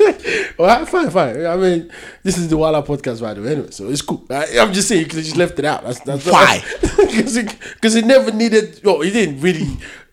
Well, 0.56 0.86
fine, 0.86 1.10
fine. 1.10 1.46
I 1.48 1.56
mean, 1.58 1.92
this 2.22 2.38
is 2.38 2.48
the 2.48 2.56
Walla 2.58 2.84
podcast, 2.84 3.22
by 3.22 3.34
the 3.34 3.42
way. 3.42 3.54
Anyway, 3.54 3.72
so 3.72 3.90
it's 3.90 4.04
cool. 4.04 4.24
I, 4.30 4.60
I'm 4.60 4.72
just 4.72 4.88
saying 4.88 5.02
you 5.02 5.08
could 5.08 5.16
have 5.16 5.26
just 5.26 5.36
left 5.36 5.58
it 5.58 5.66
out. 5.66 5.84
That's, 5.84 6.00
that's 6.02 6.26
Why? 6.28 6.64
Because 6.82 7.38
it, 7.38 7.56
'cause 7.82 7.96
it 7.96 8.06
never 8.06 8.32
needed. 8.32 8.80
Yo, 8.84 9.02
it 9.02 9.12
didn't 9.12 9.42
really. 9.42 9.64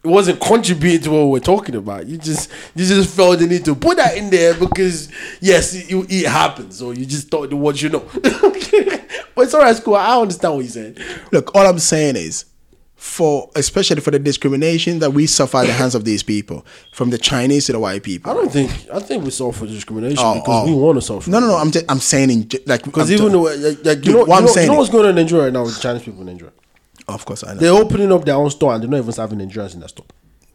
It 0.03 0.09
wasn't 0.09 0.41
contributing 0.41 1.03
to 1.03 1.11
what 1.11 1.25
we're 1.27 1.41
talking 1.41 1.75
about. 1.75 2.07
You 2.07 2.16
just 2.16 2.51
you 2.75 2.87
just 2.87 3.14
felt 3.14 3.39
the 3.39 3.47
need 3.47 3.66
to 3.66 3.75
put 3.75 3.99
that 3.99 4.16
in 4.16 4.31
there 4.31 4.55
because 4.55 5.11
yes, 5.43 5.75
it, 5.75 5.87
it 6.11 6.27
happens. 6.27 6.79
So 6.79 6.91
you 6.93 7.05
just 7.05 7.29
thought 7.29 7.51
the 7.51 7.57
words 7.57 7.83
you 7.83 7.91
know. 7.91 8.01
but 9.35 9.43
it's 9.45 9.55
alright, 9.55 9.71
it's 9.73 9.81
cool. 9.81 9.97
I 9.97 10.18
understand 10.21 10.55
what 10.55 10.64
you 10.64 10.71
said. 10.71 10.99
Look, 11.33 11.55
all 11.55 11.66
I'm 11.66 11.79
saying 11.79 12.16
is, 12.16 12.47
for 13.03 13.48
especially 13.57 13.98
for 14.03 14.11
the 14.11 14.18
discrimination 14.18 14.98
that 14.98 15.11
we 15.14 15.26
suffer 15.26 15.57
at 15.57 15.66
the 15.66 15.72
hands 15.72 15.94
of 15.94 16.05
these 16.05 16.22
people, 16.22 16.66
from 16.92 17.09
the 17.09 17.16
Chinese 17.16 17.64
to 17.64 17.72
the 17.72 17.78
white 17.80 18.03
people. 18.03 18.30
I 18.30 18.34
don't 18.34 18.53
think 18.53 18.70
I 18.92 19.01
think 19.01 19.24
we 19.24 19.30
suffer 19.30 19.64
discrimination 19.66 20.18
Oh, 20.20 20.34
because 20.34 20.68
oh. 20.68 20.70
we 20.70 20.78
want 20.78 20.96
to 20.98 21.03
solve. 21.03 21.26
No, 21.26 21.40
no, 21.40 21.46
no. 21.46 21.57
I'm 21.57 21.70
just, 21.70 21.86
I'm 21.88 21.98
saying 21.98 22.30
in 22.30 22.46
ge- 22.48 22.61
like 22.66 22.84
Because 22.84 23.09
I'm 23.09 23.16
even 23.16 23.32
though, 23.32 23.42
like, 23.44 23.78
like, 23.84 23.96
you 23.98 24.03
Dude, 24.03 24.07
know, 24.12 24.18
what 24.20 24.26
you 24.28 24.32
I'm 24.34 24.44
know, 24.44 24.51
saying 24.53 24.66
you 24.70 24.72
know 24.76 24.82
is- 24.82 24.88
what's 24.88 24.90
going 24.90 25.05
on 25.07 25.11
in 25.11 25.16
Nigeria 25.24 25.44
right 25.44 25.53
now 25.53 25.62
with 25.62 25.80
Chinese 25.80 26.03
people 26.03 26.20
in 26.20 26.26
Nigeria? 26.26 26.53
of 27.09 27.24
course 27.24 27.42
I 27.42 27.55
know. 27.55 27.61
They're 27.61 27.72
opening 27.72 28.12
up 28.12 28.24
their 28.26 28.34
own 28.36 28.51
store 28.51 28.74
and 28.74 28.82
they're 28.82 28.90
not 28.90 28.98
even 28.98 29.12
serving 29.12 29.38
Nigerians 29.38 29.72
in 29.74 29.80
that 29.80 29.88
store. 29.88 30.05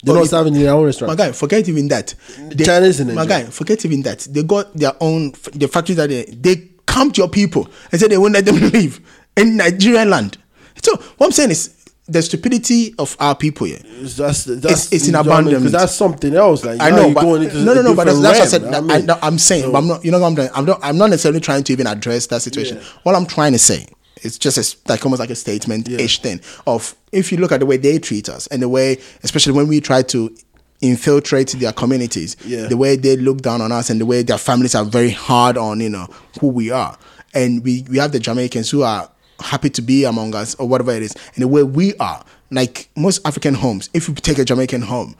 They're 0.03 0.11
Oh, 0.13 0.17
not 0.17 0.21
you- 0.25 0.29
serving 0.29 0.53
in 0.55 0.61
their 0.61 0.73
own 0.73 0.85
restaurant. 0.85 1.17
My 1.17 1.25
guy, 1.25 1.31
forget 1.31 1.67
even 1.67 1.87
that. 1.87 2.13
They- 2.51 2.63
Chinese 2.63 2.99
in 2.99 3.07
my 3.07 3.23
Nigeria. 3.25 3.45
guy, 3.45 3.49
forget 3.49 3.83
even 3.85 4.03
that. 4.03 4.19
They 4.29 4.43
got 4.43 4.71
their 4.77 4.93
own 5.01 5.31
f- 5.33 5.49
the 5.53 5.67
factory 5.67 5.95
that 5.95 6.09
they 6.09 6.25
they 6.25 6.69
camped 6.87 7.17
your 7.17 7.27
people 7.27 7.67
and 7.91 7.99
said 7.99 8.11
they 8.11 8.19
won't 8.19 8.33
let 8.33 8.45
them 8.45 8.57
leave 8.71 9.01
in 9.35 9.57
Nigerian 9.57 10.11
land. 10.11 10.37
So 10.83 10.95
what 11.17 11.25
I'm 11.25 11.31
saying 11.31 11.49
is 11.51 11.71
the 12.08 12.22
stupidity 12.22 12.93
of 12.99 13.16
our 13.20 13.36
people 13.36 13.66
here. 13.66 13.80
It's, 13.84 14.16
that's, 14.18 14.43
that's, 14.43 14.66
It's- 14.66 14.93
it's 14.93 15.08
in 15.08 15.14
know 15.14 15.22
I 15.22 15.41
mean? 15.41 15.66
that's 15.72 15.95
something 15.95 16.36
else. 16.36 16.64
Like 16.64 16.80
I 16.80 16.91
know, 16.91 17.14
but, 17.14 17.24
no, 17.24 17.74
no, 17.74 17.82
no. 17.82 17.95
But 17.95 18.06
that's, 18.06 18.22
that's 18.22 18.39
what 18.39 18.41
I 18.41 18.45
said. 18.45 18.64
I 18.74 18.82
mean, 18.82 18.91
I, 18.91 18.99
no, 19.01 19.20
I'm 19.22 19.38
saying, 19.39 19.72
but 19.72 19.80
I'm 19.80 19.88
not. 19.88 20.06
You 20.06 20.12
know 20.12 20.20
what 20.20 20.28
I'm 20.28 20.36
doing? 20.36 20.49
I'm 20.53 20.66
not. 20.66 20.80
I'm 20.84 20.97
not 20.97 21.10
necessarily 21.10 21.39
trying 21.39 21.64
to 21.64 21.74
even 21.74 21.88
address 21.88 22.28
that 22.28 22.41
situation. 22.41 22.78
Yeah. 22.78 22.84
All 23.06 23.16
I'm 23.16 23.26
trying 23.26 23.53
to 23.53 23.60
say, 23.60 23.88
it's 24.18 24.38
just 24.38 24.58
a, 24.58 24.78
like 24.91 25.03
almost 25.03 25.20
like 25.20 25.32
a 25.32 25.36
statement 25.36 25.89
ish 25.89 26.20
thing 26.22 26.41
of 26.68 26.95
if 27.12 27.32
you 27.32 27.39
look 27.39 27.51
at 27.51 27.60
the 27.60 27.66
way 27.66 27.78
they 27.78 27.97
treat 27.97 28.30
us 28.30 28.45
and 28.47 28.62
the 28.62 28.70
way, 28.70 28.99
especially 29.24 29.53
when 29.53 29.68
we 29.68 29.82
try 29.82 30.03
to 30.03 30.36
infiltrate 30.82 31.49
their 31.53 31.72
communities, 31.74 32.36
Yeah. 32.45 32.68
the 32.68 32.78
way 32.78 32.97
they 32.97 33.16
look 33.18 33.41
down 33.41 33.62
on 33.62 33.72
us 33.72 33.89
and 33.89 33.99
the 33.99 34.06
way 34.06 34.22
their 34.22 34.38
families 34.38 34.76
are 34.76 34.86
very 34.86 35.10
hard 35.10 35.58
on 35.58 35.80
you 35.80 35.89
know 35.89 36.08
who 36.39 36.47
we 36.49 36.70
are, 36.70 36.97
and 37.34 37.64
we 37.64 37.84
we 37.89 37.97
have 37.97 38.12
the 38.12 38.20
Jamaicans 38.20 38.70
who 38.70 38.84
are 38.84 39.10
happy 39.39 39.69
to 39.71 39.81
be 39.81 40.03
among 40.05 40.36
us 40.36 40.55
or 40.55 40.67
whatever 40.67 40.91
it 40.91 41.03
is, 41.03 41.13
in 41.36 41.41
the 41.41 41.47
way 41.47 41.63
we 41.63 41.95
are 41.97 42.23
like 42.51 42.89
most 42.95 43.25
African 43.25 43.53
homes. 43.53 43.89
If 43.93 44.07
you 44.07 44.13
take 44.15 44.38
a 44.38 44.45
Jamaican 44.45 44.81
home, 44.83 45.15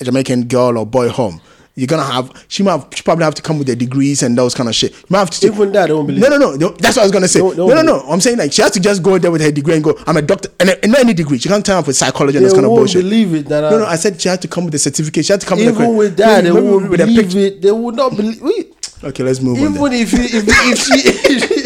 a 0.00 0.04
Jamaican 0.04 0.44
girl 0.48 0.78
or 0.78 0.86
boy 0.86 1.08
home. 1.08 1.40
You're 1.78 1.86
gonna 1.86 2.04
have 2.04 2.32
she 2.48 2.62
might 2.62 2.70
have, 2.70 2.88
she 2.94 3.02
probably 3.02 3.24
have 3.26 3.34
to 3.34 3.42
come 3.42 3.58
with 3.58 3.66
the 3.66 3.76
degrees 3.76 4.22
and 4.22 4.36
those 4.38 4.54
kind 4.54 4.66
of 4.66 4.74
shit. 4.74 4.92
You 4.92 4.98
might 5.10 5.18
have 5.18 5.30
to 5.30 5.46
Even 5.46 5.72
that, 5.72 5.88
they 5.88 5.92
won't 5.92 6.06
believe 6.06 6.22
No, 6.22 6.30
no, 6.30 6.38
no, 6.38 6.54
no. 6.56 6.68
That's 6.70 6.96
what 6.96 7.02
I 7.02 7.04
was 7.04 7.12
gonna 7.12 7.28
say. 7.28 7.40
They 7.40 7.42
won't- 7.42 7.56
they 7.58 7.66
no, 7.66 7.74
no, 7.74 7.82
no. 7.82 8.00
I'm 8.08 8.18
saying 8.22 8.38
like 8.38 8.50
she 8.50 8.62
has 8.62 8.70
to 8.70 8.80
just 8.80 9.02
go 9.02 9.18
there 9.18 9.30
with 9.30 9.42
her 9.42 9.52
degree 9.52 9.74
and 9.74 9.84
go. 9.84 9.94
I'm 10.06 10.16
a 10.16 10.22
doctor, 10.22 10.48
and, 10.58 10.70
and 10.70 10.90
not 10.90 11.00
any 11.02 11.12
degree. 11.12 11.36
She 11.36 11.50
can't 11.50 11.64
turn 11.66 11.76
up 11.76 11.86
with 11.86 11.96
psychology 11.96 12.38
and 12.38 12.46
They 12.46 12.48
this 12.48 12.54
kind 12.54 12.64
of 12.64 12.70
won't 12.70 12.80
bullshit. 12.80 13.02
believe 13.02 13.34
it 13.34 13.48
that 13.50 13.64
I- 13.64 13.70
no, 13.70 13.78
no. 13.80 13.84
I 13.84 13.96
said 13.96 14.18
she 14.18 14.26
had 14.30 14.40
to 14.40 14.48
come 14.48 14.64
with 14.64 14.74
a 14.74 14.78
certificate. 14.78 15.26
She 15.26 15.34
had 15.34 15.42
to 15.42 15.46
come 15.46 15.58
even 15.58 15.74
with, 15.74 15.82
a, 15.86 15.90
with 15.90 16.16
that, 16.16 16.44
they 16.44 16.50
maybe 16.50 16.66
won't 16.66 16.88
with 16.88 16.98
believe 16.98 17.36
it. 17.36 17.60
They 17.60 17.70
would 17.72 17.94
not 17.94 18.16
believe. 18.16 18.40
Wait, 18.40 18.72
Okay, 19.04 19.22
let's 19.22 19.42
move 19.42 19.58
on. 19.58 19.92
even 19.92 19.92
if, 19.92 20.14
if, 20.14 20.44
if, 20.48 20.78
she, 20.78 21.62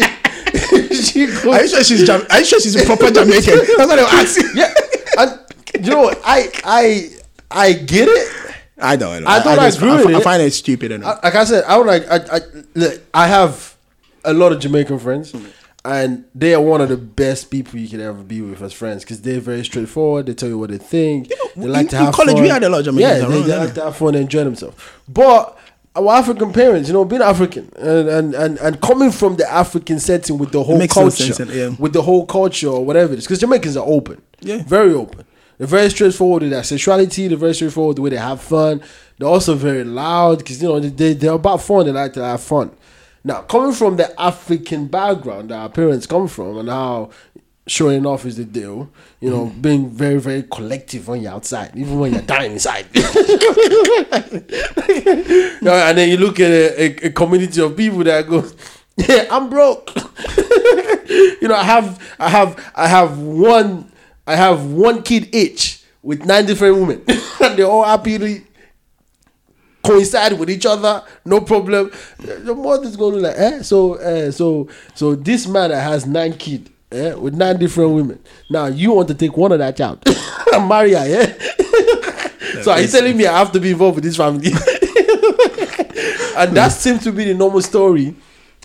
if 1.09 1.13
she 1.13 1.25
goes, 1.25 1.45
Are 1.45 1.61
you 1.63 1.67
sure 1.69 1.83
she's 1.83 2.05
Jam- 2.05 2.25
Are 2.29 2.39
you 2.39 2.45
sure 2.45 2.59
she's 2.59 2.75
a 2.75 2.85
proper 2.85 3.11
Jamaican? 3.11 3.55
That's 3.57 3.77
what 3.77 3.99
I'm 3.99 4.05
asking. 4.05 4.49
yeah, 4.55 4.73
and 5.19 5.85
you 5.85 5.91
know 5.91 6.01
what? 6.03 6.21
I 6.23 6.49
I 6.63 7.09
I 7.49 7.73
get 7.73 8.07
it. 8.07 8.55
I 8.83 8.95
don't. 8.95 9.23
know. 9.23 9.29
I 9.29 9.43
don't 9.43 9.55
just- 9.57 9.77
agree 9.77 9.89
I, 9.91 9.95
with 9.97 10.05
fi- 10.05 10.13
I 10.13 10.17
it. 10.17 10.23
find 10.23 10.41
it 10.43 10.51
stupid. 10.53 10.91
Enough. 10.91 11.19
I- 11.23 11.27
like 11.27 11.35
I 11.35 11.43
said, 11.43 11.63
I 11.65 11.75
don't 11.75 11.87
like. 11.87 12.07
I, 12.09 12.37
I 12.37 12.39
look, 12.75 13.01
I 13.13 13.27
have 13.27 13.75
a 14.23 14.33
lot 14.33 14.51
of 14.51 14.59
Jamaican 14.59 14.99
friends, 14.99 15.33
and 15.85 16.25
they 16.33 16.53
are 16.53 16.61
one 16.61 16.81
of 16.81 16.89
the 16.89 16.97
best 16.97 17.51
people 17.51 17.79
you 17.79 17.87
can 17.89 18.01
ever 18.01 18.21
be 18.23 18.41
with 18.41 18.61
as 18.61 18.73
friends 18.73 19.03
because 19.03 19.21
they're 19.21 19.39
very 19.39 19.63
straightforward. 19.65 20.25
They 20.27 20.33
tell 20.33 20.49
you 20.49 20.57
what 20.57 20.69
they 20.71 20.77
think. 20.77 21.27
they 21.55 21.67
like 21.67 21.81
in- 21.83 21.87
to 21.89 21.97
in 21.99 22.05
have 22.05 22.13
college, 22.15 22.33
fun. 22.33 22.41
we 22.43 22.49
had 22.49 22.63
a 22.63 22.69
lot 22.69 22.79
of 22.79 22.85
Jamaicans 22.85 23.21
Yeah, 23.21 23.27
they, 23.27 23.33
around, 23.35 23.43
they 23.47 23.53
yeah. 23.53 23.63
like 23.63 23.73
to 23.75 23.83
have 23.85 23.97
fun 23.97 24.15
and 24.15 24.23
enjoy 24.23 24.43
themselves. 24.45 24.75
But 25.07 25.57
our 25.95 26.13
African 26.13 26.53
parents, 26.53 26.87
you 26.87 26.93
know, 26.93 27.03
being 27.05 27.21
African 27.21 27.69
and 27.77 28.07
and, 28.07 28.33
and, 28.35 28.57
and 28.59 28.81
coming 28.81 29.11
from 29.11 29.35
the 29.35 29.49
African 29.51 29.99
setting 29.99 30.37
with 30.37 30.51
the 30.51 30.63
whole 30.63 30.85
culture, 30.87 31.33
sense, 31.33 31.51
yeah. 31.51 31.69
with 31.79 31.93
the 31.93 32.01
whole 32.01 32.25
culture 32.25 32.69
or 32.69 32.85
whatever 32.85 33.13
it 33.13 33.19
is, 33.19 33.25
because 33.25 33.39
Jamaicans 33.39 33.75
are 33.77 33.85
open, 33.85 34.21
Yeah. 34.41 34.63
very 34.63 34.93
open. 34.93 35.25
They're 35.57 35.67
very 35.67 35.89
straightforward 35.91 36.41
with 36.41 36.51
their 36.51 36.63
sexuality. 36.63 37.27
They're 37.27 37.37
very 37.37 37.53
straightforward 37.53 37.97
the 37.97 38.01
way 38.01 38.09
they 38.09 38.17
have 38.17 38.41
fun. 38.41 38.81
They're 39.19 39.27
also 39.27 39.53
very 39.53 39.83
loud 39.83 40.39
because 40.39 40.61
you 40.61 40.69
know 40.69 40.79
they 40.79 41.13
they're 41.13 41.33
about 41.33 41.61
fun. 41.61 41.85
They 41.85 41.91
like 41.91 42.13
to 42.13 42.23
have 42.23 42.41
fun. 42.41 42.71
Now, 43.23 43.41
coming 43.43 43.73
from 43.73 43.97
the 43.97 44.19
African 44.19 44.87
background 44.87 45.51
that 45.51 45.55
our 45.57 45.69
parents 45.69 46.07
come 46.07 46.27
from, 46.27 46.57
and 46.57 46.69
how 46.69 47.11
showing 47.67 48.05
off 48.05 48.25
is 48.25 48.37
the 48.37 48.45
deal, 48.45 48.89
you 49.19 49.29
know, 49.29 49.45
Mm-hmm. 49.45 49.61
being 49.61 49.89
very 49.89 50.19
very 50.19 50.43
collective 50.43 51.07
when 51.07 51.21
you're 51.21 51.31
outside, 51.31 51.71
even 51.75 51.99
when 51.99 52.13
you're 52.13 52.21
dying 52.21 52.53
inside. 52.53 52.85
And 55.63 55.97
then 55.97 56.09
you 56.09 56.17
look 56.17 56.39
at 56.39 56.51
a, 56.51 56.81
a, 56.81 57.07
a 57.07 57.11
community 57.11 57.61
of 57.61 57.75
people 57.77 58.03
that 58.03 58.27
go, 58.27 58.43
"Yeah, 58.97 59.25
I'm 59.29 59.49
broke." 59.49 59.91
you 61.41 61.47
know, 61.47 61.55
I 61.55 61.63
have, 61.63 62.15
I 62.19 62.29
have, 62.29 62.71
I 62.75 62.87
have 62.87 63.19
one, 63.19 63.91
I 64.25 64.35
have 64.35 64.65
one 64.65 65.03
kid 65.03 65.33
each 65.33 65.83
with 66.01 66.25
nine 66.25 66.45
different 66.45 66.77
women, 66.77 67.03
and 67.41 67.57
they 67.57 67.63
all 67.63 67.83
happily 67.83 68.43
coincide 69.83 70.37
with 70.39 70.49
each 70.49 70.65
other, 70.65 71.03
no 71.25 71.41
problem. 71.41 71.91
The 72.19 72.53
mother's 72.55 72.95
going 72.95 73.15
to 73.15 73.21
like, 73.21 73.35
eh? 73.37 73.61
So, 73.63 73.95
eh, 73.95 74.31
so, 74.31 74.67
so 74.93 75.15
this 75.15 75.47
man 75.47 75.69
that 75.71 75.81
has 75.81 76.05
nine 76.05 76.33
kids, 76.33 76.69
eh, 76.91 77.13
with 77.13 77.33
nine 77.33 77.57
different 77.57 77.91
women. 77.91 78.19
Now 78.49 78.65
you 78.67 78.91
want 78.93 79.07
to 79.09 79.13
take 79.13 79.35
one 79.37 79.51
of 79.51 79.59
that 79.59 79.77
child 79.77 80.03
and 80.53 80.67
marry 80.67 80.93
her, 80.93 81.07
yeah? 81.07 82.61
so 82.63 82.71
are 82.71 82.81
you 82.81 82.87
telling 82.87 83.15
me 83.17 83.25
I 83.25 83.37
have 83.39 83.51
to 83.53 83.59
be 83.59 83.71
involved 83.71 83.95
with 83.95 84.03
this 84.03 84.17
family? 84.17 84.47
and 86.37 86.55
that 86.57 86.69
seems 86.71 87.03
to 87.03 87.11
be 87.11 87.25
the 87.25 87.33
normal 87.33 87.61
story 87.61 88.15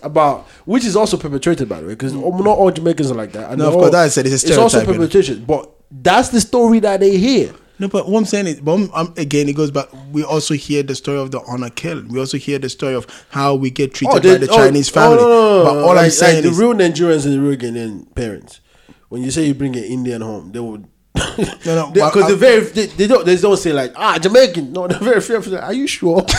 about 0.02 0.46
which 0.66 0.84
is 0.84 0.94
also 0.94 1.16
perpetrated 1.16 1.68
by 1.68 1.80
the 1.80 1.86
way 1.86 1.94
because 1.94 2.12
not 2.12 2.46
all 2.46 2.70
Jamaicans 2.70 3.10
are 3.10 3.14
like 3.14 3.32
that. 3.32 3.50
And 3.50 3.58
No, 3.58 3.66
of 3.66 3.72
they're 3.72 3.80
course, 3.80 3.84
all- 3.86 3.90
that 3.92 4.04
I 4.04 4.08
said 4.08 4.26
it's 4.26 4.44
It's 4.44 4.56
also 4.56 4.84
perpetration, 4.84 5.44
but 5.44 5.70
that's 5.90 6.28
the 6.30 6.40
story 6.40 6.80
that 6.80 7.00
they 7.00 7.16
hear. 7.16 7.52
No, 7.78 7.88
but 7.88 8.08
what 8.08 8.18
I'm 8.18 8.24
saying 8.24 8.46
is, 8.46 8.60
but 8.60 8.72
I'm, 8.74 8.90
I'm- 8.94 9.14
again, 9.16 9.48
it 9.48 9.54
goes 9.56 9.70
back. 9.70 9.88
We 10.10 10.22
also 10.24 10.54
hear 10.54 10.82
the 10.82 10.94
story 10.94 11.18
of 11.18 11.30
the 11.30 11.40
honor 11.46 11.70
kill. 11.70 12.02
We 12.08 12.18
also 12.18 12.38
hear 12.38 12.58
the 12.58 12.68
story 12.68 12.94
of 12.94 13.06
how 13.30 13.54
we 13.54 13.70
get 13.70 13.92
treated 13.94 14.22
by 14.22 14.36
the 14.38 14.46
Chinese 14.46 14.88
family. 14.88 15.18
Oh, 15.20 15.22
no, 15.22 15.28
no, 15.28 15.58
no, 15.58 15.64
but 15.64 15.74
no, 15.80 15.88
all 15.88 15.98
I'm 15.98 16.10
saying 16.10 16.44
like 16.44 16.50
is, 16.52 16.56
the 16.58 16.64
real 16.64 16.74
Nigerians 16.74 17.24
and 17.26 17.34
the 17.34 17.40
real 17.40 17.58
Ghanaian 17.58 18.14
parents. 18.14 18.60
When 19.08 19.22
you 19.22 19.30
say 19.30 19.46
you 19.46 19.54
bring 19.54 19.76
an 19.76 19.84
Indian 19.84 20.20
home, 20.22 20.52
they 20.52 20.60
would. 20.60 20.86
no, 21.16 21.24
no 21.64 21.90
because 21.94 22.12
but 22.14 22.28
they're 22.28 22.36
very 22.36 22.60
they, 22.60 22.86
they 22.86 23.06
don't 23.06 23.24
they 23.24 23.36
don't 23.36 23.56
say 23.56 23.72
like 23.72 23.90
ah 23.96 24.18
Jamaican 24.18 24.70
no 24.70 24.86
they're 24.86 24.98
very 24.98 25.22
fearful 25.22 25.56
are 25.56 25.72
you 25.72 25.86
sure 25.86 26.20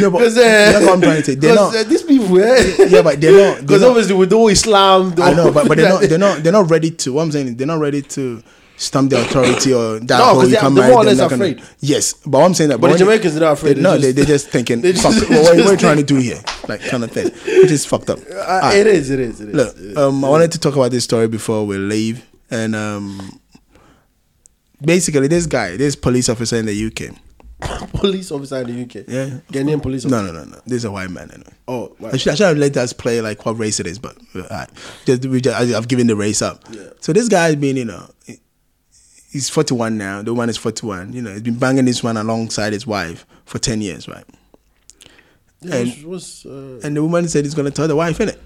No, 0.00 0.10
but 0.10 0.18
because 0.18 0.34
that's 0.34 0.84
what 0.84 0.94
I'm 0.94 1.00
trying 1.00 1.18
to 1.18 1.24
say. 1.24 1.34
They're 1.36 1.54
not- 1.54 1.76
uh, 1.76 1.84
these 1.84 2.02
people 2.02 2.38
eh? 2.40 2.86
yeah, 2.88 3.02
but 3.02 3.20
they're 3.20 3.54
not. 3.54 3.60
Because 3.60 3.82
obviously 3.84 4.14
with 4.16 4.32
all 4.32 4.48
Islam 4.48 5.14
I 5.18 5.32
know, 5.32 5.52
but, 5.52 5.68
but 5.68 5.76
they're 5.76 5.88
not. 5.88 6.02
They're 6.02 6.18
not. 6.18 6.42
They're 6.42 6.52
not 6.52 6.70
ready 6.70 6.90
to. 6.90 7.12
What 7.12 7.22
I'm 7.22 7.32
saying 7.32 7.46
is, 7.48 7.56
they're 7.56 7.66
not 7.66 7.78
ready 7.78 8.02
to 8.02 8.42
stamp 8.76 9.10
the 9.10 9.20
authority 9.20 9.72
or 9.72 10.00
that 10.00 10.18
No, 10.18 10.40
they- 10.42 10.48
you 10.50 10.56
can 10.56 10.74
they're 10.74 10.82
marry 10.82 10.92
more 10.94 11.02
or 11.02 11.04
them, 11.04 11.16
less 11.16 11.18
not 11.18 11.30
gonna- 11.30 11.44
afraid. 11.44 11.62
Yes, 11.80 12.14
but 12.26 12.38
I'm 12.44 12.54
saying 12.54 12.70
that. 12.70 12.80
But 12.80 12.92
the 12.92 12.98
Jamaicans 12.98 13.36
are 13.36 13.40
not 13.40 13.52
afraid, 13.52 13.76
They, 13.76 13.80
no, 13.82 13.92
just- 13.98 14.02
they 14.02 14.12
they 14.12 14.24
just 14.24 14.48
thinking, 14.48 14.80
they 14.82 14.92
fuck, 14.94 15.12
just- 15.14 15.28
what, 15.30 15.40
what 15.42 15.66
are 15.66 15.70
you 15.72 15.76
trying 15.76 15.96
to 15.98 16.02
do 16.02 16.16
here? 16.28 16.40
Like 16.68 16.80
kind 16.86 17.04
of 17.04 17.10
thing, 17.12 17.26
which 17.32 17.70
is 17.70 17.84
fucked 17.86 18.10
up. 18.10 18.18
Uh, 18.30 18.34
Alright. 18.34 18.76
It 18.78 18.86
is. 18.86 19.10
It 19.10 19.20
is. 19.20 19.40
It 19.40 19.50
is. 19.50 19.54
Look, 19.54 19.96
um, 19.98 20.24
I 20.24 20.28
wanted 20.28 20.52
to 20.52 20.58
talk 20.58 20.74
about 20.74 20.90
this 20.90 21.04
story 21.04 21.28
before 21.28 21.64
we 21.66 21.78
leave, 21.78 22.24
and 22.50 22.74
um, 22.74 23.40
basically, 24.82 25.28
this 25.28 25.46
guy, 25.46 25.76
this 25.76 25.96
police 25.96 26.28
officer 26.28 26.56
in 26.56 26.66
the 26.66 26.86
UK. 26.86 27.14
police 27.94 28.30
officer 28.32 28.58
in 28.62 28.66
the 28.66 28.82
UK. 28.82 29.06
Yeah. 29.08 29.38
Ghanaian 29.52 29.80
police. 29.82 30.04
Officer. 30.04 30.22
no, 30.22 30.32
no, 30.32 30.44
no. 30.44 30.50
no. 30.50 30.60
This 30.66 30.78
is 30.78 30.84
a 30.84 30.90
white 30.90 31.10
man. 31.10 31.30
Anyway. 31.32 31.52
Oh, 31.68 31.96
I 32.04 32.16
should, 32.16 32.32
I 32.32 32.34
should 32.34 32.46
have 32.48 32.58
let 32.58 32.76
us 32.76 32.92
play 32.92 33.20
like 33.20 33.44
what 33.46 33.56
race 33.58 33.80
it 33.80 33.86
is, 33.86 33.98
but 33.98 34.16
uh, 34.50 34.66
just, 35.06 35.24
we 35.26 35.40
just, 35.40 35.58
I- 35.58 35.76
I've 35.76 35.88
given 35.88 36.06
the 36.06 36.16
race 36.16 36.42
up. 36.42 36.62
Yeah. 36.70 36.88
So 37.00 37.12
this 37.12 37.28
guy 37.28 37.46
has 37.46 37.56
been, 37.56 37.76
you 37.76 37.84
know, 37.86 38.06
he's 39.34 39.50
41 39.50 39.98
now. 39.98 40.22
The 40.22 40.32
woman 40.32 40.48
is 40.48 40.56
41. 40.56 41.12
You 41.12 41.20
know, 41.20 41.32
he's 41.32 41.42
been 41.42 41.58
banging 41.58 41.84
this 41.84 42.02
one 42.02 42.16
alongside 42.16 42.72
his 42.72 42.86
wife 42.86 43.26
for 43.44 43.58
10 43.58 43.82
years, 43.82 44.08
right? 44.08 44.24
Yeah, 45.60 45.74
and- 45.76 46.04
was 46.04 46.46
uh, 46.46 46.80
And 46.82 46.96
the 46.96 47.02
woman 47.02 47.28
said 47.28 47.44
he's 47.44 47.54
going 47.54 47.66
to 47.66 47.70
tell 47.76 47.88
the 47.88 47.96
wife, 47.96 48.18
innit? 48.18 48.38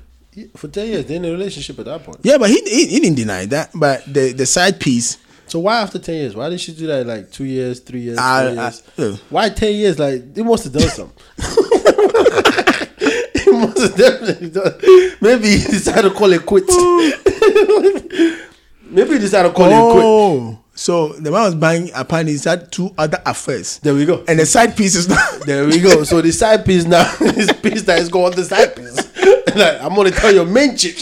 for 0.56 0.68
ten 0.68 0.86
years. 0.86 1.04
They're 1.04 1.16
in 1.16 1.24
a 1.24 1.32
relationship 1.32 1.78
at 1.80 1.86
that 1.86 2.04
point. 2.04 2.18
Yeah, 2.22 2.38
but 2.38 2.48
he, 2.48 2.60
he, 2.64 2.86
he 2.86 3.00
didn't 3.00 3.16
deny 3.16 3.44
that. 3.46 3.70
But 3.74 4.04
the, 4.06 4.30
the 4.32 4.46
side 4.46 4.78
piece, 4.78 5.18
So 5.48 5.58
why 5.58 5.80
after 5.80 5.98
ten 5.98 6.14
years? 6.14 6.36
Why 6.36 6.48
did 6.48 6.60
she 6.60 6.72
do 6.74 6.86
that? 6.86 7.04
Like 7.06 7.32
two 7.32 7.44
years, 7.44 7.80
three 7.80 8.02
years, 8.02 8.18
I- 8.18 8.50
years? 8.52 8.82
I- 8.96 9.02
uh. 9.02 9.16
why 9.30 9.48
ten 9.48 9.74
years? 9.74 9.98
Like 9.98 10.32
they 10.34 10.42
must 10.44 10.62
have 10.64 10.72
done 10.74 10.88
something. 10.88 11.24
he 13.44 13.50
must 13.50 13.78
have 13.82 13.96
definitely 13.96 14.50
done. 14.50 14.74
Maybe 15.20 15.48
he 15.58 15.64
decided 15.64 16.10
to 16.10 16.14
call 16.14 16.32
it 16.32 16.46
quits. 16.46 16.72
Maybe 18.90 19.12
he 19.14 19.18
decided 19.18 19.48
to 19.48 19.54
call 19.54 19.68
it 19.70 19.92
quits. 19.92 20.58
So 20.78 21.08
the 21.14 21.32
man 21.32 21.42
was 21.42 21.56
banging, 21.56 21.90
apparently 21.92 22.34
he's 22.34 22.44
had 22.44 22.70
two 22.70 22.94
other 22.96 23.20
affairs. 23.26 23.80
There 23.80 23.92
we 23.94 24.06
go. 24.06 24.22
And 24.28 24.38
the 24.38 24.46
side 24.46 24.76
piece 24.76 24.94
is 24.94 25.08
now. 25.08 25.38
There 25.44 25.66
we 25.66 25.80
go. 25.80 26.04
So 26.04 26.22
the 26.22 26.30
side 26.30 26.64
piece 26.64 26.84
now 26.84 27.02
is 27.20 27.50
piece 27.54 27.82
that 27.82 27.98
is 27.98 28.08
going 28.08 28.26
on 28.26 28.36
the 28.36 28.44
side 28.44 28.76
piece. 28.76 28.94
like 29.56 29.82
I'm 29.82 29.92
gonna 29.96 30.12
tell 30.12 30.32
your 30.32 30.46
main 30.46 30.76
chick. 30.76 30.94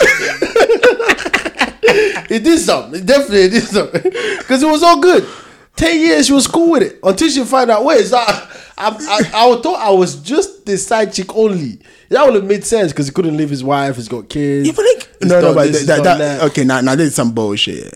it 2.30 2.42
did 2.44 2.58
something. 2.58 3.00
It 3.00 3.06
definitely 3.06 3.50
did 3.50 3.64
something. 3.64 4.00
Because 4.38 4.62
it 4.62 4.66
was 4.66 4.82
all 4.82 4.98
good. 4.98 5.28
Ten 5.76 6.00
years 6.00 6.28
she 6.28 6.32
was 6.32 6.46
cool 6.46 6.70
with 6.70 6.82
it 6.82 6.98
until 7.02 7.28
she 7.28 7.44
found 7.44 7.70
out. 7.70 7.84
Wait, 7.84 8.06
so 8.06 8.16
I, 8.16 8.48
I, 8.78 8.88
I, 8.88 9.18
I 9.34 9.60
thought 9.60 9.78
I 9.78 9.90
was 9.90 10.16
just 10.22 10.64
the 10.64 10.78
side 10.78 11.12
chick 11.12 11.36
only. 11.36 11.80
That 12.08 12.24
would 12.24 12.34
have 12.34 12.44
made 12.44 12.64
sense 12.64 12.92
because 12.92 13.08
he 13.08 13.12
couldn't 13.12 13.36
leave 13.36 13.50
his 13.50 13.62
wife. 13.62 13.96
He's 13.96 14.08
got 14.08 14.30
kids. 14.30 14.66
You 14.66 14.72
think? 14.72 15.06
he's 15.20 15.28
No, 15.30 15.42
no, 15.42 15.54
but 15.54 15.70
that, 15.70 15.86
that, 16.02 16.16
that. 16.16 16.42
okay, 16.44 16.64
now, 16.64 16.80
now 16.80 16.94
this 16.94 17.08
is 17.08 17.14
some 17.14 17.32
bullshit. 17.32 17.92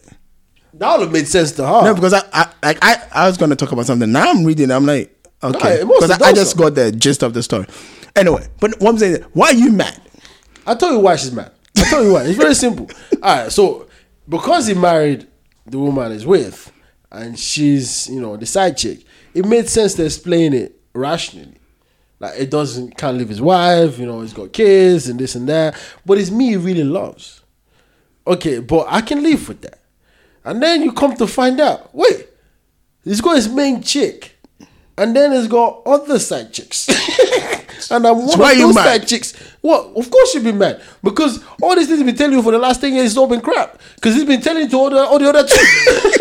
That 0.81 0.97
would 0.97 1.05
have 1.05 1.13
made 1.13 1.29
sense 1.29 1.53
to 1.53 1.67
her. 1.67 1.83
No, 1.85 1.95
because 1.95 2.15
I, 2.15 2.23
I 2.33 2.53
like 2.63 2.79
I, 2.81 3.07
I 3.13 3.27
was 3.27 3.37
gonna 3.37 3.55
talk 3.55 3.71
about 3.71 3.85
something. 3.85 4.11
Now 4.11 4.31
I'm 4.31 4.47
reading. 4.47 4.71
I'm 4.71 4.87
like, 4.87 5.15
okay, 5.43 5.83
because 5.83 6.11
I, 6.11 6.29
I 6.29 6.33
just 6.33 6.53
so. 6.53 6.57
got 6.57 6.75
the 6.75 6.91
gist 6.91 7.23
of 7.23 7.35
the 7.35 7.43
story. 7.43 7.67
Anyway, 8.17 8.49
but 8.61 8.81
what 8.81 8.89
I'm 8.89 8.99
saying, 8.99 9.17
is, 9.17 9.25
why 9.35 9.49
are 9.49 9.55
you 9.55 9.73
mad? 9.73 10.01
I 10.67 10.75
tell 10.75 10.93
you 10.93 11.01
why 11.01 11.17
she's 11.17 11.33
mad. 11.33 11.53
I 11.77 11.83
tell 11.83 12.03
you 12.03 12.15
why. 12.15 12.23
It's 12.25 12.39
very 12.39 12.55
simple. 12.55 12.89
All 13.23 13.43
right, 13.43 13.53
so 13.53 13.89
because 14.27 14.69
he 14.69 14.75
married 14.75 15.27
the 15.67 15.79
woman 15.79 16.13
he's 16.13 16.25
with, 16.25 16.73
and 17.13 17.39
she's 17.39 18.09
you 18.09 18.19
know 18.19 18.39
the 18.39 18.47
side 18.47 18.79
chick, 18.79 19.05
it 19.35 19.45
made 19.45 19.69
sense 19.69 19.93
to 19.97 20.07
explain 20.07 20.55
it 20.55 20.81
rationally. 20.95 21.59
Like 22.21 22.41
it 22.41 22.51
doesn't 22.51 22.97
can't 22.97 23.19
leave 23.19 23.29
his 23.29 23.43
wife, 23.43 23.99
you 23.99 24.07
know, 24.07 24.23
he's 24.23 24.33
got 24.33 24.55
kids 24.55 25.09
and 25.09 25.21
this 25.21 25.35
and 25.35 25.47
that. 25.51 25.79
But 26.07 26.17
it's 26.17 26.31
me 26.31 26.47
he 26.47 26.57
really 26.57 26.85
loves. 26.85 27.43
Okay, 28.27 28.61
but 28.61 28.87
I 28.89 29.03
can 29.03 29.23
live 29.23 29.47
with 29.47 29.61
that. 29.61 29.80
And 30.45 30.63
then 30.63 30.83
you 30.83 30.93
come 30.93 31.17
to 31.17 31.27
find 31.27 31.61
out, 31.61 31.95
wait, 31.95 32.29
he's 33.05 33.21
got 33.21 33.37
his 33.37 33.49
main 33.49 33.83
chick, 33.83 34.39
and 34.97 35.15
then 35.15 35.33
he's 35.33 35.49
got 35.49 35.83
other 35.87 36.19
side 36.19 36.53
chicks. 36.53 36.89
and 37.91 38.07
I'm 38.07 38.27
one 38.27 38.39
why 38.39 38.53
of 38.53 38.59
those 38.59 38.75
side 38.75 39.07
chicks. 39.07 39.37
What? 39.61 39.97
Of 39.97 40.11
course 40.11 40.35
you'd 40.35 40.45
be 40.45 40.53
mad 40.53 40.83
because 41.03 41.45
all 41.63 41.75
these 41.77 41.87
things 41.87 41.99
he's 41.99 42.07
been 42.07 42.17
telling 42.17 42.37
you 42.37 42.43
for 42.43 42.53
the 42.53 42.59
last 42.59 42.81
ten 42.81 42.93
years 42.93 43.05
has 43.05 43.19
all 43.19 43.27
been 43.27 43.41
crap. 43.41 43.79
Because 43.97 44.15
he's 44.15 44.25
been 44.25 44.41
telling 44.41 44.63
you 44.63 44.69
to 44.71 44.77
all 44.77 44.91
the 44.91 44.99
all 44.99 45.19
the 45.19 45.29
other 45.29 45.47
two. 45.47 46.21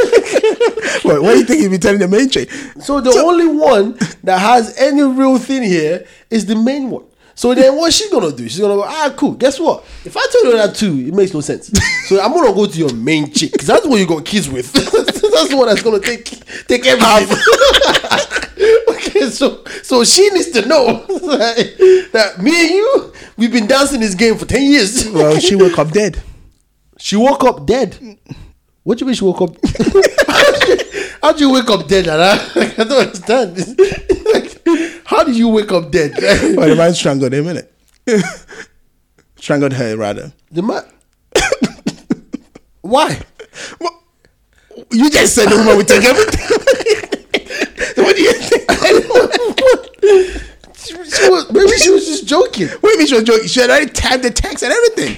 What, 1.04 1.22
what 1.22 1.34
do 1.34 1.40
you 1.40 1.46
think 1.46 1.62
he'd 1.62 1.72
be 1.72 1.78
telling 1.78 2.00
the 2.00 2.08
main 2.08 2.30
chick? 2.30 2.50
so 2.82 3.00
the 3.02 3.12
only 3.12 3.48
one 3.48 3.94
that 4.24 4.40
has 4.40 4.78
any 4.78 5.02
real 5.02 5.38
thing 5.38 5.64
here 5.64 6.06
is 6.30 6.46
the 6.46 6.56
main 6.56 6.90
one. 6.90 7.06
So 7.40 7.56
then 7.56 7.74
what 7.78 7.94
she 7.94 8.10
gonna 8.12 8.34
do? 8.34 8.50
She's 8.50 8.60
gonna 8.60 8.76
go, 8.76 8.84
ah, 8.84 9.14
cool. 9.16 9.32
Guess 9.32 9.62
what? 9.62 9.86
If 10.04 10.18
I 10.18 10.28
tell 10.30 10.46
you 10.48 10.58
that 10.58 10.76
too, 10.76 10.94
it 11.08 11.14
makes 11.14 11.34
no 11.34 11.40
sense. 11.40 11.72
So 12.10 12.20
I'm 12.20 12.34
gonna 12.34 12.54
go 12.54 12.66
to 12.66 12.78
your 12.78 12.94
main 12.94 13.32
chick 13.32 13.54
because 13.54 13.68
that's 13.68 13.88
what 13.88 13.98
you 13.98 14.06
got 14.06 14.26
kids 14.26 14.50
with. 14.50 14.74
that's 14.74 15.48
the 15.48 15.56
one 15.56 15.68
that's 15.68 15.82
gonna 15.82 16.02
take 16.02 16.26
take 16.68 16.86
everything. 16.86 17.38
okay, 18.90 19.30
so 19.30 19.64
so 19.84 20.04
she 20.04 20.30
needs 20.32 20.50
to 20.52 20.66
know 20.66 21.06
that 22.12 22.36
me 22.42 22.62
and 22.62 22.72
you, 22.72 23.14
we've 23.38 23.54
been 23.54 23.68
dancing 23.68 24.02
this 24.02 24.16
game 24.16 24.38
for 24.38 24.46
ten 24.46 24.64
years. 24.64 25.08
Well, 25.08 25.40
she 25.40 25.56
woke 25.56 25.80
up 25.80 25.92
dead. 25.92 26.22
She 26.98 27.16
woke 27.16 27.46
up 27.46 27.66
dead. 27.66 28.20
What 28.84 28.98
do 28.98 29.04
you 29.04 29.08
mean 29.08 29.16
she 29.16 29.24
woke 29.24 29.42
up? 29.44 29.56
how 31.24 31.32
do 31.32 31.40
you 31.48 31.54
wake 31.54 31.70
up 31.70 31.88
dead, 31.88 32.06
Nana? 32.06 32.44
Like, 32.54 32.78
I 32.80 32.84
don't 32.84 33.08
understand. 33.08 33.58
Like, 34.34 34.99
how 35.20 35.26
did 35.26 35.36
you 35.36 35.50
wake 35.50 35.72
up 35.74 35.92
dead? 35.92 36.14
Well, 36.56 36.70
the 36.70 36.76
man 36.78 36.94
strangled 36.94 37.34
him, 37.34 37.44
innit? 37.46 37.68
strangled 39.36 39.74
her, 39.74 39.98
rather. 39.98 40.32
the 40.50 40.62
man. 40.62 40.84
Why? 42.82 43.20
Well, 43.82 44.02
you 44.92 45.10
just 45.10 45.36
said 45.36 45.50
the 45.50 45.58
woman 45.58 45.76
would 45.76 45.88
take 45.90 46.06
everything. 46.06 46.46
what 48.02 48.16
do 48.16 48.22
you 48.22 48.34
think? 48.34 48.64
She, 50.78 50.94
she 50.94 51.30
was, 51.30 51.52
maybe 51.52 51.72
she 51.78 51.90
was 51.90 52.06
just 52.08 52.26
joking. 52.26 52.68
Minute, 52.82 53.10
she 53.10 53.16
was 53.16 53.24
joking. 53.24 53.48
She 53.50 53.60
had 53.60 53.70
already 53.70 53.92
typed 53.92 54.24
the 54.24 54.32
text 54.32 54.64
and 54.64 54.72
everything. 54.72 55.18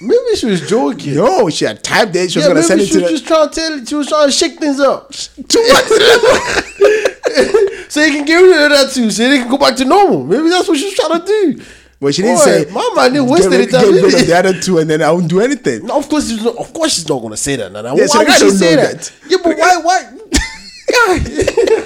Maybe 0.00 0.36
she 0.36 0.46
was 0.46 0.68
joking. 0.68 1.16
no, 1.16 1.50
she 1.50 1.64
had 1.64 1.82
typed 1.82 2.14
it. 2.14 2.30
She 2.30 2.38
was 2.38 2.46
gonna 2.46 2.62
send 2.62 2.80
it 2.80 2.86
she 2.86 2.92
to 2.92 3.00
was 3.00 3.08
the. 3.10 3.16
just 3.16 3.26
trying 3.26 3.48
to 3.48 3.54
tell. 3.54 3.84
She 3.84 3.94
was 3.96 4.06
trying 4.06 4.28
to 4.28 4.32
shake 4.32 4.60
things 4.60 4.78
up, 4.78 5.10
to 5.10 5.58
what 5.58 5.90
level? 5.90 7.75
So 7.88 8.04
you 8.04 8.12
can 8.12 8.24
get 8.24 8.40
rid 8.40 8.70
of 8.72 8.78
that 8.78 8.92
too, 8.92 9.10
so 9.10 9.28
they 9.28 9.38
can 9.38 9.50
go 9.50 9.58
back 9.58 9.76
to 9.76 9.84
normal. 9.84 10.24
Maybe 10.24 10.48
that's 10.48 10.68
what 10.68 10.78
she's 10.78 10.94
trying 10.94 11.20
to 11.20 11.26
do. 11.26 11.62
But 12.00 12.14
she 12.14 12.22
didn't 12.22 12.38
Boy, 12.38 12.44
say. 12.44 12.70
my 12.70 12.92
man 12.94 13.12
didn't 13.12 13.28
waste 13.28 13.50
any 13.50 13.66
time. 13.66 13.80
Get 13.92 14.02
rid 14.02 14.04
of 14.14 14.20
he? 14.20 14.26
the 14.26 14.36
other 14.38 14.60
two, 14.60 14.78
and 14.78 14.90
then 14.90 15.00
I 15.02 15.10
won't 15.10 15.28
do 15.28 15.40
anything. 15.40 15.86
No, 15.86 15.98
of 15.98 16.08
course, 16.08 16.28
she's 16.28 16.42
not, 16.44 16.56
of 16.56 16.72
course, 16.72 16.94
she's 16.94 17.08
not 17.08 17.22
gonna 17.22 17.36
say 17.38 17.56
that. 17.56 17.72
Nana. 17.72 17.94
Yeah, 17.96 18.02
why 18.02 18.06
so 18.06 18.18
would 18.18 18.32
she 18.34 18.50
say 18.50 18.76
that? 18.76 19.00
that. 19.00 19.12
Yeah, 19.28 19.38
but 19.42 19.56
why? 19.56 19.76
Why? 19.82 20.12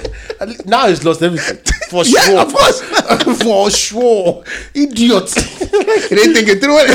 Guy, 0.41 0.43
At 0.43 0.49
least- 0.49 0.65
now 0.65 0.87
he's 0.87 1.03
lost 1.03 1.21
everything 1.21 1.57
for 1.89 2.03
Yeah, 2.05 2.21
sure. 2.21 2.39
of 2.39 2.53
course. 2.53 2.81
for 3.43 3.69
sure, 3.71 4.43
idiot. 4.73 5.29
He 6.09 6.15
didn't 6.15 6.33
think 6.33 6.47
it 6.49 6.61
through. 6.61 6.77
it. 6.79 6.89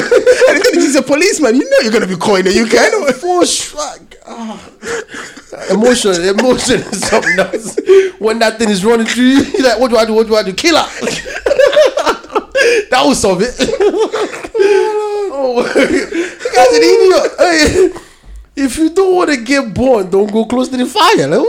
And 0.50 0.64
then 0.64 0.74
he's 0.82 0.96
a 0.96 1.02
policeman. 1.02 1.54
You 1.56 1.68
know 1.70 1.78
you're 1.82 1.92
gonna 1.92 2.06
be 2.06 2.16
calling 2.16 2.44
the 2.44 2.58
UK. 2.60 3.14
for 3.16 3.44
sure. 3.46 3.80
Ah. 4.28 4.60
Emotion, 5.70 6.12
emotion 6.38 6.80
is 6.80 7.00
something 7.06 7.38
else. 7.38 7.76
When 8.18 8.38
that 8.40 8.58
thing 8.58 8.68
is 8.68 8.84
running 8.84 9.06
through 9.06 9.24
you, 9.24 9.42
you're 9.44 9.62
like, 9.62 9.78
what 9.78 9.90
do 9.90 9.96
I 9.96 10.04
do? 10.04 10.12
What 10.14 10.26
do 10.26 10.34
I 10.36 10.42
do? 10.42 10.52
Kill 10.52 10.76
her. 10.76 10.82
that 12.90 13.02
will 13.04 13.14
solve 13.14 13.40
it. 13.42 13.54
oh, 15.38 15.62
the 15.62 16.50
guy's 16.54 16.72
an 16.76 16.82
idiot. 16.82 17.32
Hey, 17.38 18.62
if 18.64 18.76
you 18.78 18.90
don't 18.90 19.14
want 19.14 19.30
to 19.30 19.36
get 19.36 19.72
born, 19.72 20.10
don't 20.10 20.30
go 20.32 20.44
close 20.44 20.68
to 20.68 20.76
the 20.76 20.86
fire. 20.86 21.26
Like, 21.28 21.46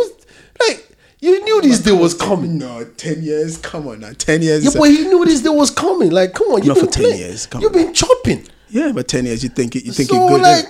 like 0.68 0.97
you 1.20 1.44
knew 1.44 1.62
this 1.62 1.80
day 1.80 1.92
was 1.92 2.14
coming. 2.14 2.58
No, 2.60 2.84
ten 2.98 3.24
years. 3.24 3.58
Come 3.58 3.88
on 3.88 4.00
now, 4.02 4.12
ten 4.18 4.42
years. 4.42 4.64
Yeah, 4.64 4.72
but 4.78 4.90
he 4.90 5.04
knew 5.08 5.26
this 5.26 5.42
day 5.42 5.50
was 5.50 5.72
coming. 5.72 6.12
Like, 6.12 6.34
come 6.34 6.48
on, 6.50 6.60
you've 6.64 6.68
Not 6.68 6.76
been 6.78 6.86
for 6.88 6.92
10 6.92 7.04
playing. 7.04 7.20
years, 7.20 7.46
come 7.48 7.62
You've 7.62 7.76
on. 7.76 7.84
been 7.86 7.94
chopping. 7.94 8.48
yeah, 8.70 8.92
but 8.94 9.08
ten 9.08 9.26
years. 9.26 9.44
You 9.44 9.50
think 9.50 9.76
it, 9.76 9.86
you 9.86 9.92
think 9.94 10.10
so 10.10 10.16
you're 10.16 10.30
good? 10.30 10.42
like, 10.42 10.66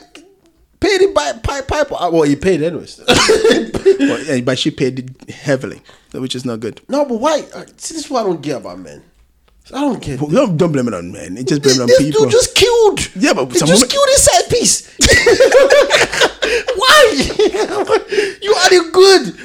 paid 0.80 1.02
it 1.02 1.14
by 1.14 1.34
pipe 1.34 1.68
pipe. 1.68 1.92
Well, 1.92 2.22
he 2.24 2.36
paid 2.36 2.62
anyways. 2.62 3.02
Well, 4.00 4.24
yeah, 4.24 4.42
but 4.42 4.60
she 4.60 4.70
paid 4.70 5.00
it 5.00 5.32
heavily, 5.32 5.82
which 6.14 6.36
is 6.36 6.46
not 6.46 6.60
good. 6.60 6.82
No, 6.88 7.04
but 7.06 7.16
why? 7.20 7.44
uh, 7.54 7.66
See, 7.78 7.96
this 7.96 8.06
is 8.06 8.10
what 8.12 8.22
I 8.22 8.24
don't 8.30 8.42
get 8.42 8.58
about 8.58 8.80
men. 8.80 9.02
I 9.74 9.82
don't 9.82 10.00
care. 10.00 10.18
Don't, 10.18 10.56
don't 10.56 10.72
blame 10.72 10.88
it 10.88 10.94
on 10.94 11.12
men. 11.12 11.36
It 11.38 11.48
just 11.48 11.62
blame 11.64 11.76
it 11.78 11.82
on 11.82 11.88
this 11.88 11.98
people. 11.98 12.22
dude 12.24 12.32
just 12.32 12.56
killed. 12.56 13.16
Yeah, 13.16 13.34
but 13.34 13.52
he 13.52 13.58
some 13.58 13.68
just 13.68 13.82
women- 13.82 13.90
killed 13.90 14.08
his 14.10 14.24
side 14.24 14.50
piece. 14.50 14.88
why? 16.78 17.14
you 18.42 18.54
are 18.54 18.70
the 18.70 18.90
good. 18.94 19.36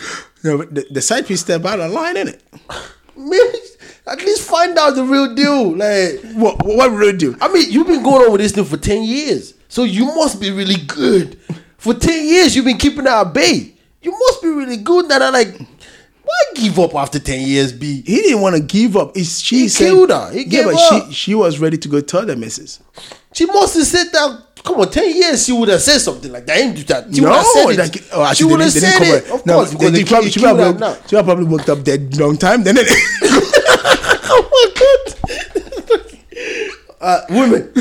No, 0.44 0.58
but 0.58 0.74
the, 0.74 0.86
the 0.90 1.02
side 1.02 1.26
piece 1.26 1.40
step 1.40 1.64
out 1.64 1.80
of 1.80 1.90
line, 1.92 2.16
innit? 2.16 2.40
Maybe 3.16 3.58
at 4.06 4.18
least 4.18 4.48
find 4.48 4.76
out 4.78 4.94
the 4.94 5.04
real 5.04 5.34
deal. 5.34 5.76
Like, 5.76 6.20
What 6.34 6.64
what 6.64 6.90
really 6.90 7.16
do? 7.16 7.36
I 7.40 7.52
mean, 7.52 7.70
you've 7.70 7.86
been 7.86 8.02
going 8.02 8.24
on 8.26 8.32
with 8.32 8.40
this 8.40 8.52
thing 8.52 8.64
for 8.64 8.76
ten 8.76 9.02
years, 9.04 9.54
so 9.68 9.84
you 9.84 10.06
must 10.06 10.40
be 10.40 10.50
really 10.50 10.76
good. 10.86 11.38
For 11.78 11.94
ten 11.94 12.26
years, 12.26 12.56
you've 12.56 12.64
been 12.64 12.78
keeping 12.78 13.04
that 13.04 13.26
at 13.26 13.32
bay. 13.34 13.74
You 14.02 14.10
must 14.12 14.42
be 14.42 14.48
really 14.48 14.78
good. 14.78 15.08
That 15.08 15.22
I 15.22 15.30
like. 15.30 15.58
Why 16.24 16.44
give 16.54 16.78
up 16.78 16.94
after 16.94 17.18
ten 17.18 17.46
years? 17.46 17.72
B. 17.72 18.02
He 18.06 18.16
didn't 18.22 18.40
want 18.40 18.56
to 18.56 18.62
give 18.62 18.96
up. 18.96 19.16
It's, 19.16 19.38
she 19.40 19.60
He 19.62 19.68
said, 19.68 19.86
killed 19.90 20.10
her. 20.10 20.30
He 20.32 20.42
yeah, 20.44 20.48
gave 20.48 20.64
but 20.64 20.74
up. 20.74 21.06
she 21.08 21.12
she 21.12 21.34
was 21.34 21.58
ready 21.58 21.76
to 21.76 21.88
go 21.88 22.00
tell 22.00 22.24
the 22.24 22.34
missus. 22.36 22.80
She 23.34 23.44
must 23.46 23.74
have 23.76 23.86
said 23.86 24.06
that 24.12 24.51
come 24.64 24.80
on, 24.80 24.90
ten 24.90 25.14
years 25.14 25.44
she 25.46 25.52
would 25.52 25.68
have 25.68 25.80
said 25.82 25.98
something 25.98 26.30
like 26.32 26.46
that. 26.46 26.58
Ain't 26.58 26.76
do 26.76 26.82
that. 26.84 27.14
She 27.14 27.20
would 27.20 27.30
have 27.32 27.46
said 27.46 27.70
it. 27.70 27.78
like, 27.78 28.02
oh, 28.12 28.22
actually, 28.22 28.34
she 28.36 28.44
would 28.44 28.60
have 28.60 28.72
didn't- 28.72 28.82
they 28.82 29.06
said 29.06 29.16
it. 29.16 29.24
cover 29.24 29.34
Of 29.34 29.44
course, 29.44 29.72
no, 29.72 29.78
because 29.78 29.92
they, 29.92 30.02
they, 30.02 30.08
probably, 30.08 30.30
she, 30.30 30.40
kill 30.40 30.54
probably, 30.56 30.72
that 30.72 30.80
now. 30.80 31.06
she 31.06 31.22
probably 31.22 31.44
worked 31.44 31.68
up 31.68 31.82
dead 31.84 32.16
long 32.18 32.36
time. 32.36 32.62
Then 32.64 32.76
Oh 34.34 34.48
my 34.52 34.66
god. 34.80 36.00
uh, 37.00 37.20
women, 37.30 37.72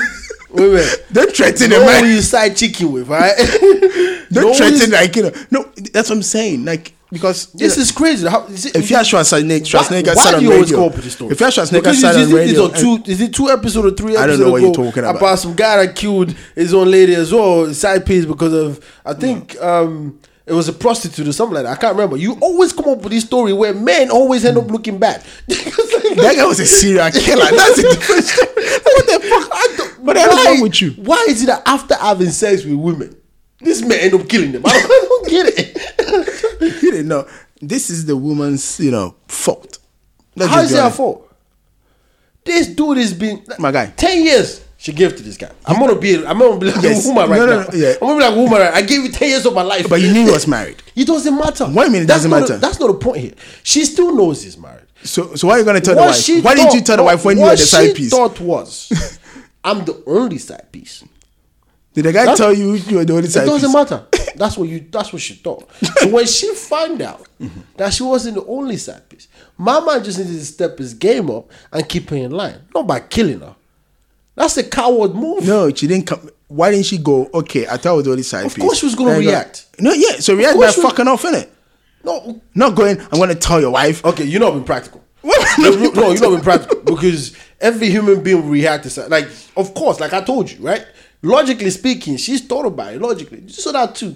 women. 0.52 0.86
don't 1.12 1.32
threaten 1.36 1.72
who 1.72 1.80
man. 1.86 2.06
you 2.06 2.22
side 2.22 2.56
chicken 2.58 2.92
with, 2.92 3.08
right? 3.08 3.34
Don't 4.32 4.48
who 4.48 4.54
threaten 4.54 4.92
like 4.92 5.16
you 5.16 5.24
know. 5.24 5.32
No, 5.52 5.64
that's 5.94 6.10
what 6.10 6.16
I'm 6.18 6.24
saying. 6.24 6.64
Like 6.66 6.94
because 7.12 7.52
This 7.54 7.78
know, 7.78 7.82
is 7.82 7.92
crazy. 7.92 8.28
How, 8.28 8.46
is 8.46 8.68
it, 8.68 8.76
if 8.76 8.90
you 8.90 8.96
have 8.96 9.06
Schwarzenegger, 9.06 9.66
Schwarzenegger 9.66 10.16
why, 10.16 10.32
why 10.32 10.40
do 10.40 10.46
you 10.46 10.54
always 10.54 10.72
come 10.72 10.84
up 10.84 10.96
with 10.96 11.04
this 11.04 11.14
story? 11.14 11.32
if 11.32 11.40
you 11.40 11.46
have 11.46 11.54
Schwarzenegger 11.54 12.18
you 12.18 12.24
on 12.24 12.34
radio, 12.34 12.66
it's 12.66 12.84
on 12.84 13.04
two, 13.04 13.12
is 13.12 13.22
it 13.22 13.34
two 13.34 13.50
episodes 13.50 13.94
or 13.94 13.96
three 13.96 14.16
I 14.16 14.28
don't 14.28 14.40
know 14.40 14.52
what 14.52 14.62
you're 14.62 14.74
talking 14.74 15.04
about. 15.04 15.18
About 15.18 15.40
some 15.40 15.56
guy 15.56 15.86
that 15.86 15.96
killed 15.96 16.32
his 16.56 16.74
own 16.74 16.90
lady 16.90 17.14
as 17.16 17.34
well, 17.34 17.74
side 17.74 18.06
piece 18.06 18.26
because 18.26 18.54
of 18.54 18.86
I 19.06 19.14
think 19.14 19.60
um 19.62 20.20
it 20.46 20.54
was 20.54 20.68
a 20.68 20.74
prostitute 20.74 21.28
or 21.28 21.32
something 21.34 21.56
like 21.56 21.64
that. 21.66 21.78
I 21.78 21.80
can't 21.80 21.96
remember. 21.96 22.18
You 22.18 22.38
always 22.42 22.74
come 22.74 22.90
up 22.90 23.04
with 23.04 23.12
this 23.12 23.24
story 23.24 23.54
where 23.54 23.74
men 23.74 24.10
always 24.10 24.44
end 24.44 24.58
up 24.58 24.70
looking 24.70 24.98
bad. 24.98 25.24
that 25.48 26.34
guy 26.36 26.46
was 26.46 26.60
a 26.60 26.66
serial 26.66 27.10
killer. 27.12 27.46
That's 27.46 27.78
a 27.78 27.82
different 27.84 28.24
story. 28.24 28.50
What 28.84 29.06
the 29.06 29.28
fuck? 29.30 29.50
I 29.54 29.76
don't, 29.78 30.06
the 30.06 30.12
is 30.20 30.28
why- 30.28 30.46
wrong 30.46 30.62
with 30.62 30.82
you? 30.82 30.92
Why 30.92 31.26
is 31.30 31.44
it 31.44 31.46
that 31.46 31.62
after 31.66 31.96
having 31.96 32.30
sex 32.32 32.66
with 32.66 32.74
women, 32.74 33.16
this 33.60 33.82
men 33.82 34.00
end 34.00 34.14
up 34.16 34.28
killing 34.28 34.52
them? 34.52 34.64
I 34.66 34.72
don't, 34.72 34.92
I 34.92 35.06
don't 35.10 35.30
get 35.30 35.54
it. 35.58 36.38
You 36.82 36.92
didn't 36.92 37.08
know. 37.08 37.28
This 37.62 37.90
is 37.90 38.06
the 38.06 38.16
woman's, 38.18 38.80
you 38.80 38.92
know, 38.92 39.16
fault. 39.28 39.78
Let's 40.36 40.52
How 40.52 40.62
is 40.62 40.72
it 40.74 40.82
her 40.82 40.90
fault? 40.90 41.28
This 42.44 42.68
dude 42.68 42.98
has 42.98 43.14
been 43.14 43.44
My 43.60 43.72
guy. 43.72 43.88
Ten 43.88 44.24
years 44.24 44.64
she 44.78 44.94
gave 44.94 45.16
to 45.16 45.22
this 45.22 45.38
guy. 45.38 45.52
I'm 45.66 45.80
gonna 45.80 46.00
be. 46.00 46.26
I'm 46.26 46.40
gonna 46.40 46.58
be 46.60 46.72
like 46.72 46.82
Yes. 46.82 47.06
a 47.06 47.10
woman 47.10 47.30
right 47.30 47.38
No, 47.38 47.46
no, 47.46 47.60
now. 47.62 47.68
yeah. 47.74 47.94
I'm 47.94 48.00
gonna 48.00 48.16
be 48.18 48.24
like 48.24 48.34
a 48.34 48.36
woman. 48.38 48.60
Right? 48.62 48.74
I 48.74 48.82
gave 48.82 49.04
you 49.04 49.12
ten 49.12 49.30
years 49.30 49.46
of 49.46 49.54
my 49.54 49.62
life. 49.62 49.88
But 49.88 50.02
you 50.02 50.12
knew 50.12 50.26
he 50.26 50.32
was 50.32 50.48
married. 50.48 50.82
It 50.96 51.06
doesn't 51.06 51.36
matter. 51.38 51.66
What 51.66 51.84
do 51.84 51.88
you 51.88 51.94
mean 51.94 52.02
it 52.04 52.06
That's 52.08 52.24
doesn't 52.24 52.32
matter? 52.32 52.54
The, 52.54 52.58
that's 52.60 52.80
not 52.80 52.88
the 52.88 52.94
point 52.98 53.18
here. 53.18 53.34
She 53.64 53.86
still 53.86 54.16
knows 54.16 54.42
he's 54.44 54.58
married. 54.58 54.88
So, 55.04 55.36
so 55.36 55.48
why 55.48 55.56
are 55.56 55.60
you 55.60 55.66
gonna 55.66 55.82
tell 55.82 55.94
the 55.96 56.02
wife? 56.02 56.44
Why 56.44 56.56
didn't 56.56 56.74
you 56.74 56.82
tell 56.82 56.98
the 56.98 57.04
wife 57.04 57.24
when 57.26 57.38
you 57.38 57.44
were 57.44 57.52
the 57.52 57.58
side 57.58 57.90
she 57.90 57.94
piece? 57.94 58.10
thought 58.10 58.40
was, 58.40 58.92
I'm 59.64 59.86
the 59.86 60.02
only 60.08 60.40
side 60.40 60.72
piece. 60.72 61.04
Did 61.94 62.06
the 62.06 62.14
guy 62.14 62.22
That's- 62.26 62.38
tell 62.40 62.54
you 62.54 62.74
you 62.76 62.98
were 62.98 63.06
the 63.06 63.14
only 63.14 63.28
side 63.28 63.42
piece? 63.48 63.64
It 63.64 63.68
doesn't 63.68 63.70
piece? 63.70 63.92
matter. 63.92 64.08
That's 64.36 64.58
what 64.58 64.70
you. 64.70 64.86
That's 64.92 65.12
what 65.14 65.22
she 65.22 65.34
thought. 65.36 65.70
So 66.00 66.10
when 66.10 66.26
she 66.28 66.54
found 66.56 67.02
out 67.02 67.28
that 67.78 67.94
she 67.94 68.04
wasn't 68.04 68.36
the 68.36 68.46
only 68.46 68.78
side 68.78 69.08
piece, 69.10 69.28
my 69.58 69.80
man 69.80 70.04
just 70.04 70.18
needed 70.20 70.34
to 70.34 70.46
step 70.46 70.78
his 70.78 70.94
game 70.94 71.30
up 71.30 71.50
and 71.72 71.88
keep 71.88 72.10
her 72.10 72.16
in 72.16 72.32
line, 72.32 72.62
not 72.74 72.88
by 72.88 73.00
killing 73.00 73.40
her. 73.42 73.56
That's 74.36 74.58
a 74.58 74.64
coward 74.64 75.14
move. 75.14 75.46
No, 75.48 75.74
she 75.74 75.88
didn't 75.88 76.08
come. 76.08 76.30
Why 76.48 76.72
didn't 76.72 76.86
she 76.86 76.98
go? 76.98 77.30
Okay, 77.34 77.66
I 77.68 77.78
thought 77.78 77.88
I 77.88 77.94
was 77.94 78.06
the 78.06 78.12
only 78.12 78.24
side 78.24 78.46
Of 78.46 78.54
piece. 78.56 78.64
Of 78.64 78.68
course 78.68 78.80
she 78.80 78.86
was 78.86 78.96
gonna 78.96 79.12
And 79.12 79.20
I 79.22 79.24
go- 79.24 79.30
react. 79.30 79.66
No, 79.80 79.94
yeah. 79.94 80.14
So 80.20 80.36
react 80.36 80.56
by 80.58 80.64
course 80.64 80.76
she 80.76 80.82
was- 80.82 80.90
fucking 80.92 81.08
off, 81.08 81.24
innit? 81.24 81.48
No. 82.04 82.42
Not 82.56 82.76
going. 82.76 83.00
I'm 83.00 83.20
gonna 83.20 83.36
tell 83.36 83.62
your 83.62 83.72
wife. 83.72 84.04
Okay, 84.06 84.24
you're 84.26 84.40
not 84.40 84.52
being 84.52 84.64
practical. 84.64 85.04
No, 85.58 85.70
no, 85.70 86.12
you're 86.12 86.22
not 86.22 86.30
being 86.30 86.42
practical 86.42 86.82
because 86.84 87.36
every 87.60 87.90
human 87.90 88.24
being 88.24 88.42
will 88.42 88.50
react 88.50 88.84
to 88.84 88.90
something. 88.90 89.12
Like, 89.12 89.28
of 89.58 89.74
course, 89.74 90.00
like 90.00 90.14
I 90.14 90.22
told 90.22 90.50
you, 90.50 90.58
right? 90.66 90.86
Logically 91.24 91.70
speaking, 91.70 92.18
she's 92.18 92.42
thought 92.42 92.66
about 92.66 92.94
it. 92.94 93.02
Logically, 93.02 93.48
so 93.50 93.72
that 93.72 93.96
too. 93.96 94.16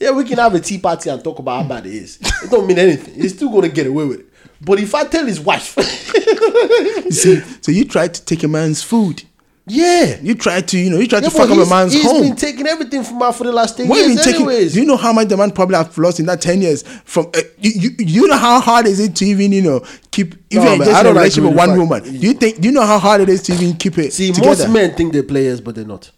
Yeah, 0.00 0.12
we 0.12 0.24
can 0.24 0.38
have 0.38 0.54
a 0.54 0.60
tea 0.60 0.78
party 0.78 1.10
and 1.10 1.22
talk 1.22 1.38
about 1.40 1.62
how 1.62 1.68
bad 1.68 1.86
it 1.86 1.92
is. 1.94 2.18
It 2.42 2.50
don't 2.50 2.66
mean 2.66 2.78
anything. 2.78 3.14
He's 3.14 3.34
still 3.34 3.50
gonna 3.50 3.68
get 3.68 3.86
away 3.86 4.04
with 4.06 4.20
it. 4.20 4.26
But 4.60 4.78
if 4.80 4.94
I 4.94 5.04
tell 5.04 5.26
his 5.26 5.40
wife, 5.40 5.76
You 7.04 7.10
see, 7.10 7.40
so 7.60 7.72
you 7.72 7.84
tried 7.84 8.14
to 8.14 8.24
take 8.24 8.42
a 8.44 8.48
man's 8.48 8.82
food. 8.82 9.22
yeah, 9.66 10.16
You 10.22 10.34
tried 10.34 10.66
to, 10.68 10.78
you 10.78 10.88
know, 10.90 10.98
you 10.98 11.06
tried 11.06 11.22
yeah 11.24 11.28
to 11.28 11.34
fuck 11.34 11.46
up 11.50 11.50
a 11.50 11.54
he's- 11.56 11.70
man's 11.70 11.92
he's 11.92 12.04
home. 12.04 12.22
been 12.22 12.36
taking 12.36 12.66
everything 12.66 13.02
from 13.04 13.20
her 13.20 13.32
for 13.32 13.44
the 13.44 13.52
last 13.52 13.76
ten 13.76 13.86
What 13.88 13.98
years. 13.98 14.16
taking? 14.24 14.36
anyways, 14.42 14.72
Do 14.74 14.80
you 14.80 14.86
know 14.86 14.96
how 14.96 15.12
much 15.12 15.28
the 15.28 15.36
man 15.36 15.50
probably 15.50 15.76
have 15.76 15.96
lost 15.98 16.18
in 16.20 16.26
that 16.26 16.40
ten 16.40 16.62
years? 16.62 16.82
From 17.04 17.26
uh, 17.34 17.40
you, 17.58 17.72
you, 17.74 17.90
you 17.98 18.28
know 18.28 18.36
how 18.38 18.60
hard 18.60 18.86
is 18.86 19.00
it 19.00 19.14
to 19.16 19.24
even 19.26 19.52
you 19.52 19.62
know 19.62 19.80
keep 20.10 20.34
even 20.50 20.64
No, 20.64 20.78
just 20.78 20.90
I 20.90 21.00
in 21.00 21.00
a 21.00 21.02
don't 21.08 21.16
relationship 21.16 21.44
with 21.50 21.58
one 21.58 21.70
the 21.74 21.80
woman? 21.84 22.02
Do 22.04 22.10
you 22.12 22.32
think? 22.34 22.60
Do 22.60 22.68
you 22.68 22.72
know 22.74 22.86
how 22.86 22.98
hard 22.98 23.20
it 23.20 23.28
is 23.28 23.42
to 23.42 23.52
even 23.52 23.74
keep 23.76 23.98
it 23.98 24.12
See, 24.12 24.28
together? 24.32 24.48
most 24.48 24.68
men 24.70 24.94
think 24.94 25.12
they're 25.12 25.22
players, 25.22 25.60
but 25.60 25.74
they're 25.74 25.84
not. 25.84 26.10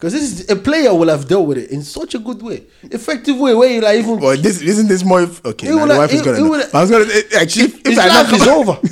Because 0.00 0.14
this 0.14 0.22
is 0.40 0.48
a 0.48 0.56
player 0.56 0.94
will 0.94 1.10
have 1.10 1.28
dealt 1.28 1.46
with 1.46 1.58
it 1.58 1.70
in 1.70 1.82
such 1.82 2.14
a 2.14 2.18
good 2.18 2.40
way, 2.40 2.64
effective 2.84 3.36
way, 3.36 3.54
where 3.54 3.68
you 3.68 3.82
like 3.82 3.98
even 3.98 4.18
Well, 4.18 4.34
this 4.34 4.62
isn't 4.62 4.88
this 4.88 5.04
more. 5.04 5.28
Okay, 5.44 5.68
now 5.68 5.84
the 5.84 5.98
wife 5.98 6.10
is 6.14 6.22
gonna. 6.22 6.38
it 6.38 6.40
know. 6.40 6.64
I 6.72 6.80
was 6.80 6.90
gonna 6.90 7.04
eh, 7.04 7.20
eh, 7.32 7.40
actually. 7.42 7.64
if, 7.66 7.74
if 7.80 7.86
his 7.86 7.98
I 7.98 8.08
life 8.08 8.32
is 8.32 8.46
over. 8.48 8.78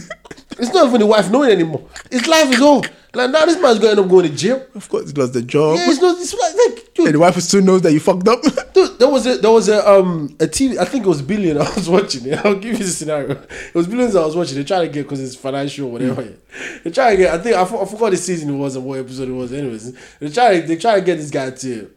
It's 0.58 0.74
not 0.74 0.88
even 0.88 1.00
the 1.00 1.06
wife 1.06 1.30
knowing 1.30 1.50
anymore. 1.50 1.88
His 2.10 2.26
life 2.26 2.52
is 2.52 2.60
over. 2.60 2.88
Like 3.18 3.30
now, 3.32 3.44
this 3.46 3.60
man's 3.60 3.80
going 3.80 3.96
to 3.96 4.00
end 4.00 4.00
up 4.00 4.08
going 4.08 4.30
to 4.30 4.36
jail. 4.36 4.64
Of 4.76 4.88
course, 4.88 5.10
it 5.10 5.18
was 5.18 5.32
the 5.32 5.42
job. 5.42 5.76
Yeah, 5.76 5.90
it's 5.90 6.00
not. 6.00 6.16
It's 6.20 6.32
like, 6.34 6.54
like 6.54 6.94
dude, 6.94 7.06
and 7.06 7.14
the 7.16 7.18
wife 7.18 7.36
still 7.40 7.62
knows 7.62 7.82
that 7.82 7.92
you 7.92 7.98
fucked 7.98 8.28
up. 8.28 8.40
Dude, 8.74 8.96
there 9.00 9.08
was 9.08 9.26
a 9.26 9.38
there 9.38 9.50
was 9.50 9.68
a 9.68 9.84
um 9.90 10.36
a 10.38 10.46
TV. 10.46 10.78
I 10.78 10.84
think 10.84 11.04
it 11.04 11.08
was 11.08 11.20
Billion. 11.20 11.56
I 11.58 11.68
was 11.74 11.88
watching 11.96 12.26
it. 12.26 12.38
I'll 12.46 12.54
give 12.54 12.78
you 12.78 12.84
the 12.84 12.90
scenario. 12.90 13.32
It 13.32 13.74
was 13.74 13.88
Billions. 13.88 14.14
I 14.14 14.24
was 14.24 14.36
watching. 14.36 14.56
They 14.56 14.62
trying 14.62 14.86
to 14.86 14.92
get 14.92 15.02
because 15.02 15.20
it's 15.20 15.34
financial 15.34 15.88
or 15.88 15.92
whatever. 15.92 16.22
They 16.84 16.90
try 16.92 17.10
to 17.10 17.16
get. 17.16 17.34
I 17.34 17.38
think 17.42 17.56
I, 17.56 17.64
for- 17.64 17.82
I 17.82 17.86
forgot 17.86 18.10
the 18.12 18.16
season 18.16 18.54
it 18.54 18.56
was 18.56 18.76
and 18.76 18.84
what 18.84 19.00
episode 19.00 19.28
it 19.28 19.32
was. 19.32 19.52
Anyways, 19.52 19.92
they 20.20 20.28
try 20.30 20.60
they 20.60 20.76
try 20.76 20.94
to 21.00 21.04
get 21.04 21.16
this 21.16 21.30
guy 21.30 21.50
to 21.50 21.90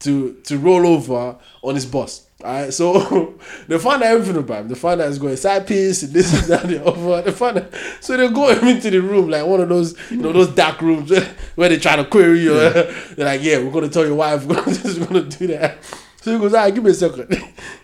to 0.00 0.34
to 0.44 0.58
roll 0.58 0.86
over 0.86 1.38
on 1.62 1.74
his 1.74 1.86
boss. 1.86 2.27
Alright, 2.40 2.72
so 2.72 3.34
they 3.66 3.78
find 3.78 4.00
out 4.00 4.12
everything 4.12 4.36
about 4.36 4.60
him. 4.60 4.68
They 4.68 4.76
find 4.76 5.00
out 5.00 5.08
he's 5.08 5.18
going 5.18 5.36
side 5.36 5.66
piece 5.66 6.04
and 6.04 6.12
this 6.12 6.32
and 6.32 6.44
that 6.44 6.64
and 6.64 6.72
the 6.74 6.84
other. 6.84 7.22
They 7.22 7.32
find 7.32 7.58
out, 7.58 7.74
so 8.00 8.16
they 8.16 8.28
go 8.28 8.54
him 8.54 8.68
into 8.68 8.90
the 8.90 9.00
room 9.00 9.28
like 9.28 9.44
one 9.44 9.60
of 9.60 9.68
those 9.68 9.98
you 10.08 10.18
know 10.18 10.32
those 10.32 10.54
dark 10.54 10.80
rooms 10.80 11.10
where 11.56 11.68
they 11.68 11.78
try 11.78 11.96
to 11.96 12.04
query 12.04 12.40
you. 12.40 12.52
They're 12.54 13.26
like, 13.26 13.42
yeah, 13.42 13.58
we're 13.58 13.72
gonna 13.72 13.88
tell 13.88 14.06
your 14.06 14.14
wife, 14.14 14.44
we're 14.44 14.64
we're 14.64 15.06
gonna 15.06 15.24
do 15.24 15.48
that. 15.48 15.78
So 16.20 16.32
he 16.32 16.38
goes, 16.38 16.54
alright, 16.54 16.72
give 16.72 16.84
me 16.84 16.90
a 16.90 16.94
second. 16.94 17.34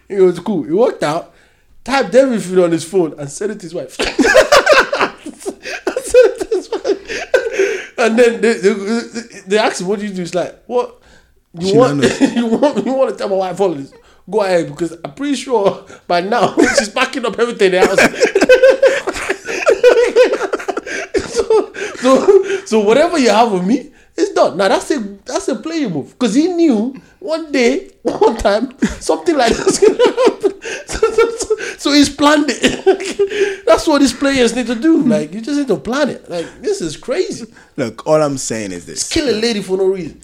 He 0.07 0.17
goes, 0.17 0.39
cool. 0.39 0.63
He 0.63 0.73
walked 0.73 1.03
out, 1.03 1.35
typed 1.83 2.15
everything 2.15 2.59
on 2.59 2.71
his 2.71 2.85
phone, 2.85 3.19
and 3.19 3.29
sent 3.29 3.51
it 3.53 3.59
to 3.61 3.63
his 3.63 3.75
wife. 3.75 3.93
Sent 3.95 4.09
it 6.27 6.41
to 6.41 6.49
his 6.57 6.71
wife. 6.71 7.95
and 7.99 8.19
then 8.19 8.41
they, 8.41 8.55
they, 8.55 9.41
they 9.49 9.59
asked 9.59 9.81
him, 9.81 9.89
"What 9.89 9.99
do 9.99 10.07
you 10.07 10.13
do?" 10.13 10.21
He's 10.21 10.35
like, 10.35 10.63
"What 10.67 11.01
you 11.59 11.69
She 11.69 11.77
want? 11.77 12.03
you 12.21 12.47
want? 12.47 12.85
You 12.87 12.93
want 12.93 13.11
to 13.11 13.17
tell 13.17 13.29
my 13.29 13.37
wife 13.37 13.61
all 13.61 13.75
this? 13.75 13.93
Go 14.31 14.43
ahead, 14.43 14.69
because 14.69 14.97
I'm 15.05 15.15
pretty 15.15 15.37
sure 15.37 15.85
by 16.07 16.21
now 16.21 16.55
she's 16.79 16.89
packing 16.89 17.27
up 17.27 17.39
everything 17.39 17.75
in 17.75 17.81
the 17.81 17.87
house." 17.87 18.01
so, 21.35 21.73
so, 21.97 22.65
so 22.67 22.81
whatever 22.81 23.19
you 23.19 23.31
have 23.31 23.53
with 23.53 23.67
me, 23.67 23.91
it's 24.17 24.33
done. 24.33 24.57
Now 24.57 24.69
that's 24.69 24.91
a 24.91 24.99
that's 25.25 25.49
a 25.49 25.57
player 25.57 25.89
move 25.89 26.13
because 26.13 26.35
he 26.35 26.49
knew 26.49 26.95
one 27.19 27.51
day, 27.51 27.91
one 28.03 28.37
time, 28.37 28.79
something 29.01 29.37
like 29.37 29.57
that's 29.57 29.79
gonna 29.79 29.97
happen. 29.97 30.53
So, 30.87 30.99
so, 30.99 31.31
so, 31.31 31.57
so 31.79 31.93
he's 31.93 32.09
planned 32.09 32.47
it. 32.49 33.65
that's 33.67 33.87
what 33.87 34.01
these 34.01 34.13
players 34.13 34.55
need 34.55 34.67
to 34.69 34.75
do. 34.75 35.03
Like 35.03 35.33
you 35.33 35.41
just 35.41 35.59
need 35.59 35.69
to 35.69 35.77
plan 35.77 36.11
it. 36.11 36.29
Like 36.31 36.47
this 36.63 36.81
is 36.81 36.97
crazy. 36.97 37.53
Look, 37.77 38.07
all 38.07 38.23
I'm 38.23 38.39
saying 38.39 38.73
is 38.73 38.87
this. 38.87 39.11
Kill 39.11 39.29
a 39.29 39.37
lady 39.39 39.63
for 39.63 39.77
no 39.77 39.87
reason. 39.87 40.21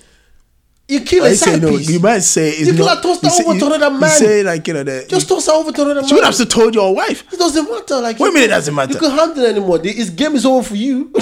You 0.91 1.01
kill 1.03 1.25
a 1.25 1.35
side 1.35 1.63
no. 1.63 1.71
piece. 1.71 1.89
You 1.89 2.01
might 2.01 2.19
say 2.19 2.51
it's 2.51 2.67
You 2.67 2.73
not. 2.73 3.05
you 3.05 3.11
her 3.15 3.31
say- 3.31 3.45
over 3.45 3.59
to 3.61 3.67
another 3.67 3.91
man. 3.91 4.03
you 4.03 4.09
say 4.09 4.43
like 4.43 4.67
you 4.67 4.75
know 4.75 4.83
that. 4.83 5.09
Just 5.09 5.29
toss 5.29 5.47
her 5.47 5.53
over 5.53 5.71
to 5.71 5.83
another 5.83 6.01
man. 6.01 6.09
she 6.09 6.15
would 6.15 6.25
have 6.25 6.35
still 6.35 6.47
told 6.47 6.75
your 6.75 6.95
wife. 6.95 7.25
It 7.33 7.39
doesn't 7.39 7.65
matter. 7.71 8.01
Like 8.01 8.19
What 8.19 8.27
do 8.27 8.33
you 8.33 8.35
mean 8.35 8.45
it 8.45 8.49
doesn't 8.49 8.75
matter? 8.75 8.93
You 8.95 8.99
can 8.99 9.11
handle 9.13 9.45
it 9.45 9.51
anymore. 9.51 9.79
The- 9.79 10.11
game 10.11 10.35
is 10.35 10.45
over 10.45 10.67
for 10.69 10.75
you. 10.77 11.13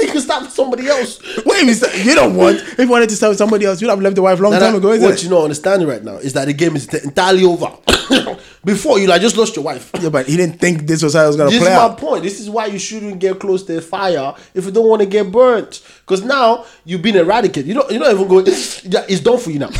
you 0.00 0.08
can 0.12 0.20
start 0.20 0.42
with 0.44 0.52
somebody 0.52 0.88
else. 0.88 1.20
Wait 1.44 1.62
a 1.62 1.66
minute, 1.66 1.82
you 2.04 2.14
don't 2.14 2.34
want. 2.36 2.56
If 2.56 2.78
you 2.78 2.88
wanted 2.88 3.10
to 3.10 3.16
start 3.16 3.30
with 3.30 3.38
somebody 3.38 3.66
else, 3.66 3.80
you'd 3.82 3.90
have 3.90 4.00
left 4.00 4.16
the 4.16 4.22
wife 4.22 4.38
a 4.38 4.42
long 4.42 4.52
Now 4.52 4.60
time 4.60 4.72
that- 4.72 4.78
ago, 4.78 4.92
isn't 4.92 5.04
what 5.04 5.14
it? 5.14 5.22
you 5.24 5.30
not 5.30 5.42
understanding 5.42 5.88
right 5.88 6.02
now 6.02 6.16
is 6.16 6.32
that 6.32 6.46
the 6.46 6.52
game 6.54 6.74
is 6.76 6.86
entirely 6.94 7.44
over. 7.44 7.70
Before 8.66 8.98
you 8.98 9.06
like 9.06 9.20
just 9.22 9.36
lost 9.36 9.54
your 9.56 9.64
wife. 9.64 9.90
Yeah, 10.00 10.08
but 10.10 10.26
he 10.26 10.36
didn't 10.36 10.58
think 10.60 10.86
this 10.88 11.00
was 11.02 11.14
how 11.14 11.22
it 11.24 11.28
was 11.28 11.36
gonna 11.36 11.50
This 11.50 11.60
play 11.60 11.70
is 11.70 11.76
my 11.76 11.82
out. 11.84 11.98
point. 11.98 12.22
This 12.24 12.40
is 12.40 12.50
why 12.50 12.66
you 12.66 12.78
shouldn't 12.80 13.18
get 13.20 13.38
close 13.38 13.62
to 13.62 13.78
a 13.78 13.80
fire 13.80 14.34
if 14.54 14.64
you 14.64 14.72
don't 14.72 14.88
want 14.88 15.00
to 15.02 15.06
get 15.06 15.30
burnt. 15.30 15.80
Because 16.00 16.24
now 16.24 16.64
you've 16.84 17.00
been 17.00 17.16
eradicated. 17.16 17.68
You 17.68 17.74
don't. 17.74 17.90
You 17.92 18.00
don't 18.00 18.12
even 18.14 18.26
go. 18.28 18.40
Yeah, 18.84 19.04
It's 19.08 19.20
done 19.20 19.38
for 19.38 19.50
you 19.50 19.60
now. 19.60 19.70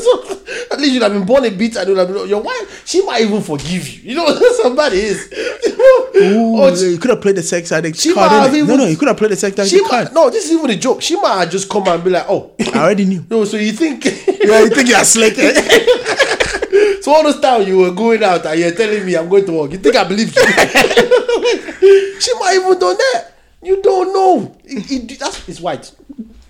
So, 0.00 0.12
at 0.72 0.80
least 0.80 0.94
you'd 0.94 1.02
have 1.02 1.12
been 1.12 1.26
born 1.26 1.44
a 1.44 1.50
bit 1.50 1.76
and 1.76 1.86
you'd 1.88 1.98
have 1.98 2.08
been, 2.08 2.26
your 2.26 2.40
wife. 2.42 2.82
She 2.86 3.02
might 3.04 3.20
even 3.20 3.42
forgive 3.42 3.86
you. 3.86 4.10
You 4.10 4.16
know 4.16 4.34
somebody 4.62 4.96
is. 4.98 5.28
Oh, 5.78 6.10
you 6.14 6.20
know? 6.30 6.64
Ooh, 6.68 6.76
she- 6.76 6.92
you 6.92 6.98
could 6.98 7.10
have 7.10 7.20
played 7.20 7.36
the 7.36 7.42
sex 7.42 7.70
addict 7.70 7.98
She 7.98 8.14
card. 8.14 8.30
might 8.32 8.38
have 8.46 8.54
even- 8.54 8.66
no, 8.68 8.76
no, 8.76 8.86
you 8.86 8.96
could 8.96 9.08
have 9.08 9.16
played 9.18 9.30
the 9.32 9.36
sex 9.36 9.58
addict 9.58 9.70
she 9.70 9.80
card. 9.84 10.06
might, 10.06 10.14
no, 10.14 10.30
this 10.30 10.46
is 10.46 10.52
even 10.52 10.70
a 10.70 10.76
joke. 10.76 11.02
She 11.02 11.16
might 11.16 11.40
have 11.40 11.50
just 11.50 11.68
come 11.68 11.86
and 11.86 12.02
be 12.02 12.08
like, 12.10 12.24
"Oh, 12.30 12.52
I 12.72 12.78
already 12.84 13.04
knew. 13.04 13.24
no." 13.28 13.44
So 13.44 13.58
you 13.58 13.72
think? 13.72 14.04
Yeah, 14.06 14.60
you 14.62 14.70
think 14.70 14.88
you're 14.88 15.04
slick? 15.04 15.34
So 17.00 17.12
all 17.12 17.22
this 17.24 17.40
time 17.40 17.66
you 17.66 17.78
were 17.78 17.90
going 17.92 18.22
out 18.22 18.44
and 18.46 18.60
you're 18.60 18.72
telling 18.72 19.04
me 19.04 19.16
I'm 19.16 19.28
going 19.28 19.44
to 19.46 19.52
work. 19.52 19.72
You 19.72 19.78
think 19.78 19.96
I 19.96 20.04
believe 20.04 20.34
you? 20.34 20.42
she 22.20 22.34
might 22.38 22.54
even 22.56 22.78
done 22.78 22.96
that. 22.96 23.32
You 23.62 23.82
don't 23.82 24.12
know. 24.12 24.56
It, 24.64 25.12
it, 25.12 25.18
that's 25.18 25.48
it's 25.48 25.60
white. 25.60 25.90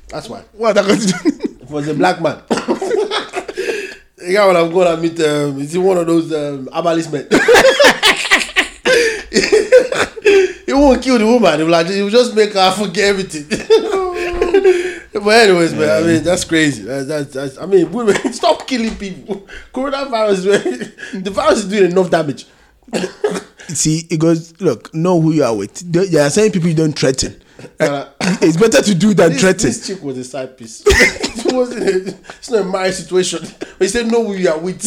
That's 0.08 0.28
why. 0.28 0.42
what 0.52 0.74
that 0.74 0.86
got 0.86 0.98
to 0.98 1.06
do? 1.06 1.14
If 1.60 1.62
it 1.62 1.70
was 1.70 1.88
a 1.88 1.94
black 1.94 2.20
man. 2.20 2.42
the 2.48 4.32
guy 4.32 4.46
when 4.46 4.56
I'm 4.56 4.70
going 4.72 4.96
to 4.96 5.02
meet 5.02 5.20
um, 5.20 5.60
is 5.60 5.72
he 5.72 5.78
one 5.78 5.98
of 5.98 6.06
those 6.06 6.32
um, 6.32 6.66
abalis 6.66 7.12
men? 7.12 7.26
he 10.66 10.72
won't 10.72 11.02
kill 11.02 11.18
the 11.18 11.26
woman. 11.26 11.58
He 11.58 11.64
will, 11.64 11.70
like, 11.70 11.86
he 11.88 12.02
will 12.02 12.10
just 12.10 12.34
make 12.34 12.52
her 12.52 12.70
forget 12.72 13.04
everything. 13.04 13.90
but 15.24 15.26
anyways, 15.28 15.74
man, 15.74 16.02
I 16.02 16.06
mean 16.06 16.22
that's 16.22 16.44
crazy. 16.44 16.82
That's, 16.84 17.06
that's, 17.06 17.32
that's 17.32 17.58
I 17.58 17.66
mean, 17.66 17.90
women 17.98 18.32
stop 18.32 18.66
killing 18.66 18.94
people. 18.96 19.46
Coronavirus, 19.74 21.12
man, 21.12 21.22
the 21.24 21.30
virus 21.30 21.60
is 21.60 21.64
doing 21.68 21.90
enough 21.90 22.10
damage. 22.10 22.46
See, 23.68 24.06
it 24.10 24.18
goes. 24.18 24.60
Look, 24.60 24.92
know 24.94 25.20
who 25.20 25.32
you 25.32 25.44
are 25.44 25.54
with. 25.56 25.82
You 25.94 26.18
are 26.18 26.30
saying 26.30 26.52
people 26.52 26.68
you 26.68 26.74
don't 26.74 26.96
threaten. 26.98 27.40
It's 27.78 28.56
better 28.56 28.82
to 28.82 28.94
do 28.94 29.14
than 29.14 29.32
This, 29.32 29.40
threaten. 29.40 29.66
this 29.68 29.86
chick 29.86 30.02
was 30.02 30.16
a 30.18 30.24
side 30.24 30.56
piece. 30.56 30.82
it 30.86 31.52
wasn't. 31.52 31.82
A, 31.82 32.18
it's 32.38 32.50
not 32.50 32.62
a 32.62 32.64
marriage 32.64 32.94
situation. 32.94 33.40
But 33.58 33.68
he 33.78 33.88
said, 33.88 34.06
"Know 34.10 34.24
who 34.26 34.34
you 34.34 34.48
are 34.50 34.58
with." 34.58 34.82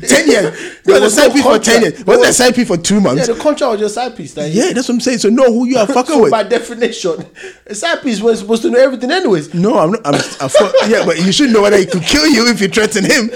Ten 0.00 0.28
years. 0.28 0.80
There 0.84 0.94
was 0.94 1.02
was 1.02 1.12
a 1.12 1.16
side 1.16 1.28
no 1.28 1.34
piece 1.34 1.42
for 1.44 1.58
ten 1.58 1.82
years. 1.82 2.04
Wasn't 2.04 2.26
a 2.28 2.32
side 2.32 2.54
piece 2.54 2.68
for 2.68 2.76
two 2.76 2.94
Yeah, 2.96 3.00
months? 3.00 3.26
the 3.26 3.34
contract 3.34 3.70
was 3.72 3.80
your 3.80 3.88
side 3.88 4.16
piece. 4.16 4.36
Like, 4.36 4.52
Yeah, 4.54 4.72
that's 4.72 4.88
what 4.88 4.94
I'm 4.94 5.00
saying. 5.00 5.18
So 5.18 5.28
know 5.28 5.52
who 5.52 5.66
you 5.66 5.78
are 5.78 5.86
fucking 5.98 6.14
So 6.14 6.22
with. 6.22 6.30
by 6.30 6.42
definition, 6.42 7.24
a 7.66 7.74
side 7.74 8.02
piece 8.02 8.20
was 8.20 8.40
supposed 8.40 8.62
to 8.62 8.70
know 8.70 8.78
everything, 8.78 9.10
anyways. 9.10 9.54
No, 9.54 9.78
I'm 9.78 9.92
not. 9.92 10.06
I'm, 10.06 10.48
for, 10.48 10.70
yeah, 10.88 11.04
but 11.04 11.18
you 11.24 11.32
should 11.32 11.50
know 11.50 11.62
whether 11.62 11.76
he 11.78 11.86
could 11.86 12.02
kill 12.02 12.26
you 12.26 12.48
if 12.48 12.60
you 12.60 12.68
threaten 12.68 13.04
him. 13.04 13.30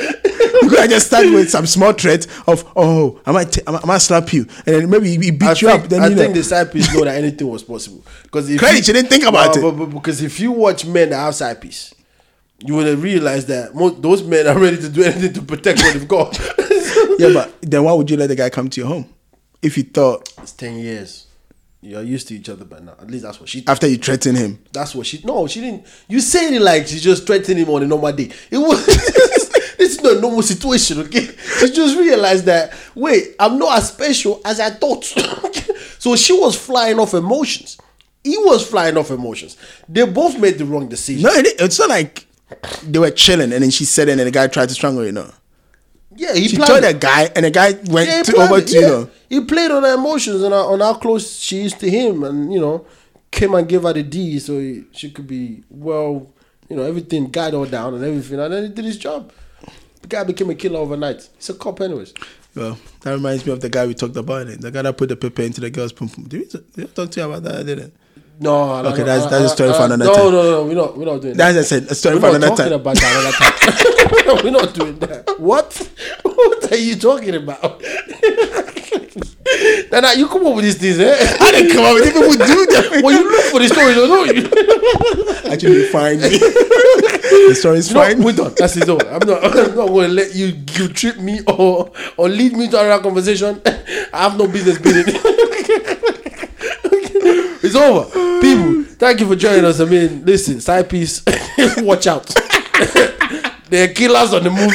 You 0.63 0.71
could 0.71 0.91
just 0.91 1.07
start 1.07 1.27
with 1.27 1.51
some 1.51 1.67
small 1.67 1.93
threat 1.93 2.27
of, 2.47 2.65
oh, 2.75 3.21
I 3.25 3.33
might, 3.33 3.53
t- 3.53 3.63
I 3.67 3.71
might, 3.71 3.89
I 3.89 3.99
slap 3.99 4.33
you, 4.33 4.43
and 4.67 4.75
then 4.75 4.91
maybe 4.91 5.11
he 5.11 5.31
beat 5.31 5.43
I 5.43 5.51
you 5.53 5.55
think, 5.69 5.85
up. 5.85 5.89
Then 5.89 6.03
I 6.03 6.09
you 6.09 6.17
think 6.17 6.31
know, 6.35 6.41
the 6.41 6.45
side 6.45 6.73
piece 6.73 6.93
know 6.93 7.05
that 7.05 7.17
anything 7.17 7.49
was 7.49 7.63
possible. 7.63 8.03
Because 8.25 8.51
if 8.51 8.59
Credit, 8.59 8.85
she 8.85 8.93
didn't 8.93 9.09
think 9.09 9.25
about 9.25 9.57
it. 9.57 9.63
But, 9.63 9.73
but 9.73 9.87
because 9.87 10.21
if 10.23 10.39
you 10.41 10.51
watch 10.53 10.85
men 10.85 11.11
that 11.11 11.17
have 11.19 11.35
side 11.37 11.61
piece, 11.61 11.95
you 12.61 12.75
would 12.75 12.87
have 12.87 13.03
realized 13.03 13.49
that 13.49 13.75
most, 13.75 14.03
those 14.03 14.23
men 14.23 14.47
are 14.47 14.59
ready 14.59 14.77
to 14.79 14.89
do 14.89 15.03
anything 15.03 15.33
to 15.35 15.43
protect 15.43 15.79
what 15.81 15.95
they've 15.95 16.09
got. 16.09 16.39
yeah, 17.19 17.33
but 17.33 17.55
then 17.63 17.85
why 17.85 17.93
would 17.93 18.11
you 18.11 18.17
let 18.17 18.27
the 18.29 18.37
guy 18.37 18.51
come 18.51 18.69
to 18.69 18.81
your 18.81 18.89
home 18.89 19.13
if 19.63 19.77
you 19.77 19.85
thought 19.85 20.33
it's 20.39 20.53
ten 20.53 20.79
years. 20.79 21.27
You're 21.81 22.03
used 22.03 22.27
to 22.29 22.35
each 22.35 22.49
other 22.49 22.65
by 22.65 22.81
now. 22.81 22.95
At 23.01 23.09
least 23.09 23.23
that's 23.23 23.39
what 23.39 23.49
she. 23.49 23.63
after 23.67 23.87
you 23.87 23.99
threaten 23.99 24.35
him? 24.35 24.59
That's 24.73 24.95
what 24.97 25.07
she. 25.07 25.21
No, 25.25 25.47
she 25.47 25.61
didn't. 25.61 25.87
You 26.09 26.21
said 26.21 26.53
it 26.53 26.61
like 26.61 26.89
she 26.89 26.99
just 26.99 27.25
threatened 27.25 27.59
him 27.59 27.71
on 27.71 27.85
a 27.85 27.87
normal 27.87 28.13
day. 28.13 28.33
It 28.51 28.59
was. 28.59 28.85
this 29.79 29.97
is 29.97 30.03
not 30.03 30.17
a 30.17 30.21
normal 30.21 30.43
situation, 30.43 30.99
okay? 31.03 31.29
She 31.61 31.71
just 31.71 31.97
realized 31.97 32.47
that 32.47 32.75
wait, 32.97 33.37
I'm 33.39 33.59
not 33.59 33.79
as 33.79 33.89
special 33.89 34.41
as 34.45 34.59
I 34.59 34.71
thought. 34.71 35.05
so 36.01 36.17
she 36.17 36.33
was 36.33 36.57
flying 36.57 36.99
off 36.99 37.15
emotions. 37.15 37.79
He 38.25 38.37
was 38.37 38.69
flying 38.69 38.97
off 38.97 39.13
emotions. 39.13 39.57
They 39.89 40.05
both 40.05 40.37
made 40.39 40.59
the 40.59 40.65
wrong 40.65 40.89
decision. 40.89 41.23
No, 41.23 41.31
it, 41.33 41.47
it's 41.61 41.79
not 41.79 41.91
like 41.91 42.27
they 42.83 42.99
were 42.99 43.11
chilling 43.11 43.53
and 43.53 43.63
then 43.63 43.71
she 43.71 43.85
said 43.85 44.09
and 44.09 44.21
the 44.21 44.31
guy 44.31 44.47
tried 44.47 44.69
to 44.69 44.75
strangle 44.75 45.05
you. 45.05 45.13
know. 45.13 45.31
Yeah, 46.17 46.35
he 46.35 46.49
she 46.49 46.57
planned 46.57 46.83
told 46.83 46.85
the 46.85 46.95
guy 46.95 47.31
and 47.37 47.45
the 47.45 47.51
guy 47.51 47.73
went 47.91 48.09
Yeah, 48.09 48.23
to, 48.23 48.37
over 48.39 48.61
to 48.61 48.73
you 48.75 48.81
know. 48.81 49.11
He 49.29 49.45
played 49.45 49.71
on 49.71 49.85
her 49.85 49.95
emotions 49.95 50.43
and 50.43 50.53
on 50.53 50.81
how 50.81 50.95
close 50.95 51.39
she 51.39 51.65
is 51.65 51.75
to 51.75 51.89
him, 51.89 52.25
and 52.25 52.53
you 52.53 52.59
know, 52.59 52.87
came 53.31 53.55
and 53.55 53.69
gave 53.69 53.83
her 53.83 53.93
the 53.93 54.03
D 54.03 54.39
so 54.39 54.59
he, 54.59 54.85
she 54.93 55.11
could 55.11 55.27
be 55.27 55.63
well, 55.71 56.33
you 56.69 56.77
know, 56.77 56.83
everything 56.83 57.31
guide 57.31 57.53
her 57.53 57.67
down 57.67 57.95
and 57.95 58.05
everything, 58.05 58.41
and 58.41 58.53
then 58.53 58.63
he 58.65 58.69
did 58.71 58.85
his 58.85 58.99
job. 58.99 59.33
The 60.03 60.09
guy 60.09 60.25
became 60.25 60.51
a 60.51 60.55
killer 60.55 60.81
overnight. 60.81 61.29
He's 61.37 61.51
a 61.51 61.55
cop, 61.55 61.81
anyways. 61.81 62.15
Well, 62.55 62.79
that 63.03 63.13
reminds 63.13 63.47
me 63.47 63.53
of 63.53 63.61
the 63.61 63.69
guy 63.69 63.87
we 63.87 63.95
talked 63.95 64.17
about. 64.17 64.49
It 64.49 64.61
the 64.61 64.71
guy 64.71 64.83
that 64.83 64.97
put 64.97 65.11
the 65.11 65.17
pepper 65.17 65.43
into 65.43 65.61
the 65.61 65.71
girl's 65.71 65.93
pum 65.93 66.09
pum. 66.09 66.25
Did 66.25 66.41
we, 66.41 66.47
did 66.47 66.91
I 66.91 66.93
talk 66.93 67.11
to 67.13 67.21
you 67.21 67.27
about 67.31 67.43
that? 67.45 67.57
I 67.57 67.63
didn't. 67.63 67.95
No, 68.41 68.83
no, 68.83 68.89
Okay, 68.91 68.99
no, 69.01 69.05
that's- 69.05 69.27
uh, 69.27 69.31
that's 69.31 69.45
a 69.45 69.49
story 69.49 69.71
for 69.73 69.81
uh, 69.81 69.85
another 69.87 70.05
no, 70.05 70.15
time. 70.15 70.25
No, 70.25 70.31
no, 70.31 70.43
no, 70.51 70.65
we're 70.65 70.75
not, 70.75 70.97
we're 70.97 71.05
not 71.07 71.21
doing 71.21 71.37
that. 71.37 71.53
That's 71.55 71.73
I 71.73 71.79
said 71.81 71.91
a 71.91 71.95
story 71.95 72.15
We're 72.17 72.21
for 72.21 72.27
not 72.27 72.35
another 72.37 72.57
talking 72.57 72.71
time. 72.71 72.81
about 72.81 72.97
that 72.97 73.13
another 73.19 74.35
time. 74.37 74.45
we're 74.45 74.51
not 74.51 74.75
doing 74.75 74.99
that. 75.01 75.35
What? 75.39 75.91
What 76.23 76.73
are 76.73 76.77
you 76.77 76.97
talking 76.97 77.35
about? 77.35 77.83
Nah, 79.91 80.01
nah, 80.01 80.13
you 80.13 80.29
come 80.29 80.47
up 80.47 80.55
with 80.57 80.65
these 80.67 80.77
things, 80.77 80.99
eh? 81.01 81.37
I 81.41 81.51
didn't 81.51 81.73
come 81.75 81.85
up 81.87 81.95
with 81.95 82.07
it. 82.07 82.13
People 82.13 82.33
do 82.33 82.67
that. 82.67 83.01
Well, 83.03 83.13
you 83.17 83.25
look 83.31 83.45
for 83.47 83.59
the 83.61 83.69
stories, 83.69 83.97
don't 83.97 84.37
you? 84.37 85.51
Actually, 85.51 85.85
find 85.87 86.21
me. 86.21 86.29
the 86.29 87.55
story's 87.59 87.89
You 87.89 87.95
know, 87.95 88.03
fine. 88.03 88.23
we're 88.23 88.33
done. 88.35 88.53
That's 88.59 88.77
it. 88.77 88.89
I'm 88.89 88.99
not. 89.27 89.43
I'm 89.43 89.75
not 89.75 89.89
going 89.89 90.09
to 90.09 90.15
let 90.15 90.35
you 90.35 90.53
you 90.77 90.89
trip 90.89 91.17
me 91.19 91.41
or 91.47 91.91
or 92.19 92.29
lead 92.29 92.53
me 92.53 92.69
to 92.69 92.79
another 92.79 93.03
conversation. 93.03 93.61
I 94.13 94.29
have 94.29 94.37
no 94.37 94.47
business 94.47 94.79
being 94.79 94.97
in. 94.97 95.48
it's 97.63 97.75
over, 97.75 98.05
people. 98.41 98.85
Thank 98.97 99.19
you 99.19 99.27
for 99.27 99.35
joining 99.35 99.65
us. 99.65 99.81
I 99.81 99.85
mean, 99.85 100.25
listen, 100.25 100.61
side 100.61 100.89
piece. 100.89 101.25
watch 101.79 102.07
out. 102.07 102.27
there 103.69 103.91
are 103.91 103.93
killers 103.93 104.33
on 104.33 104.45
the 104.45 104.51
move. 104.51 104.73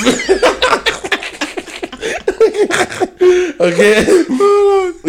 okay. 3.62 4.04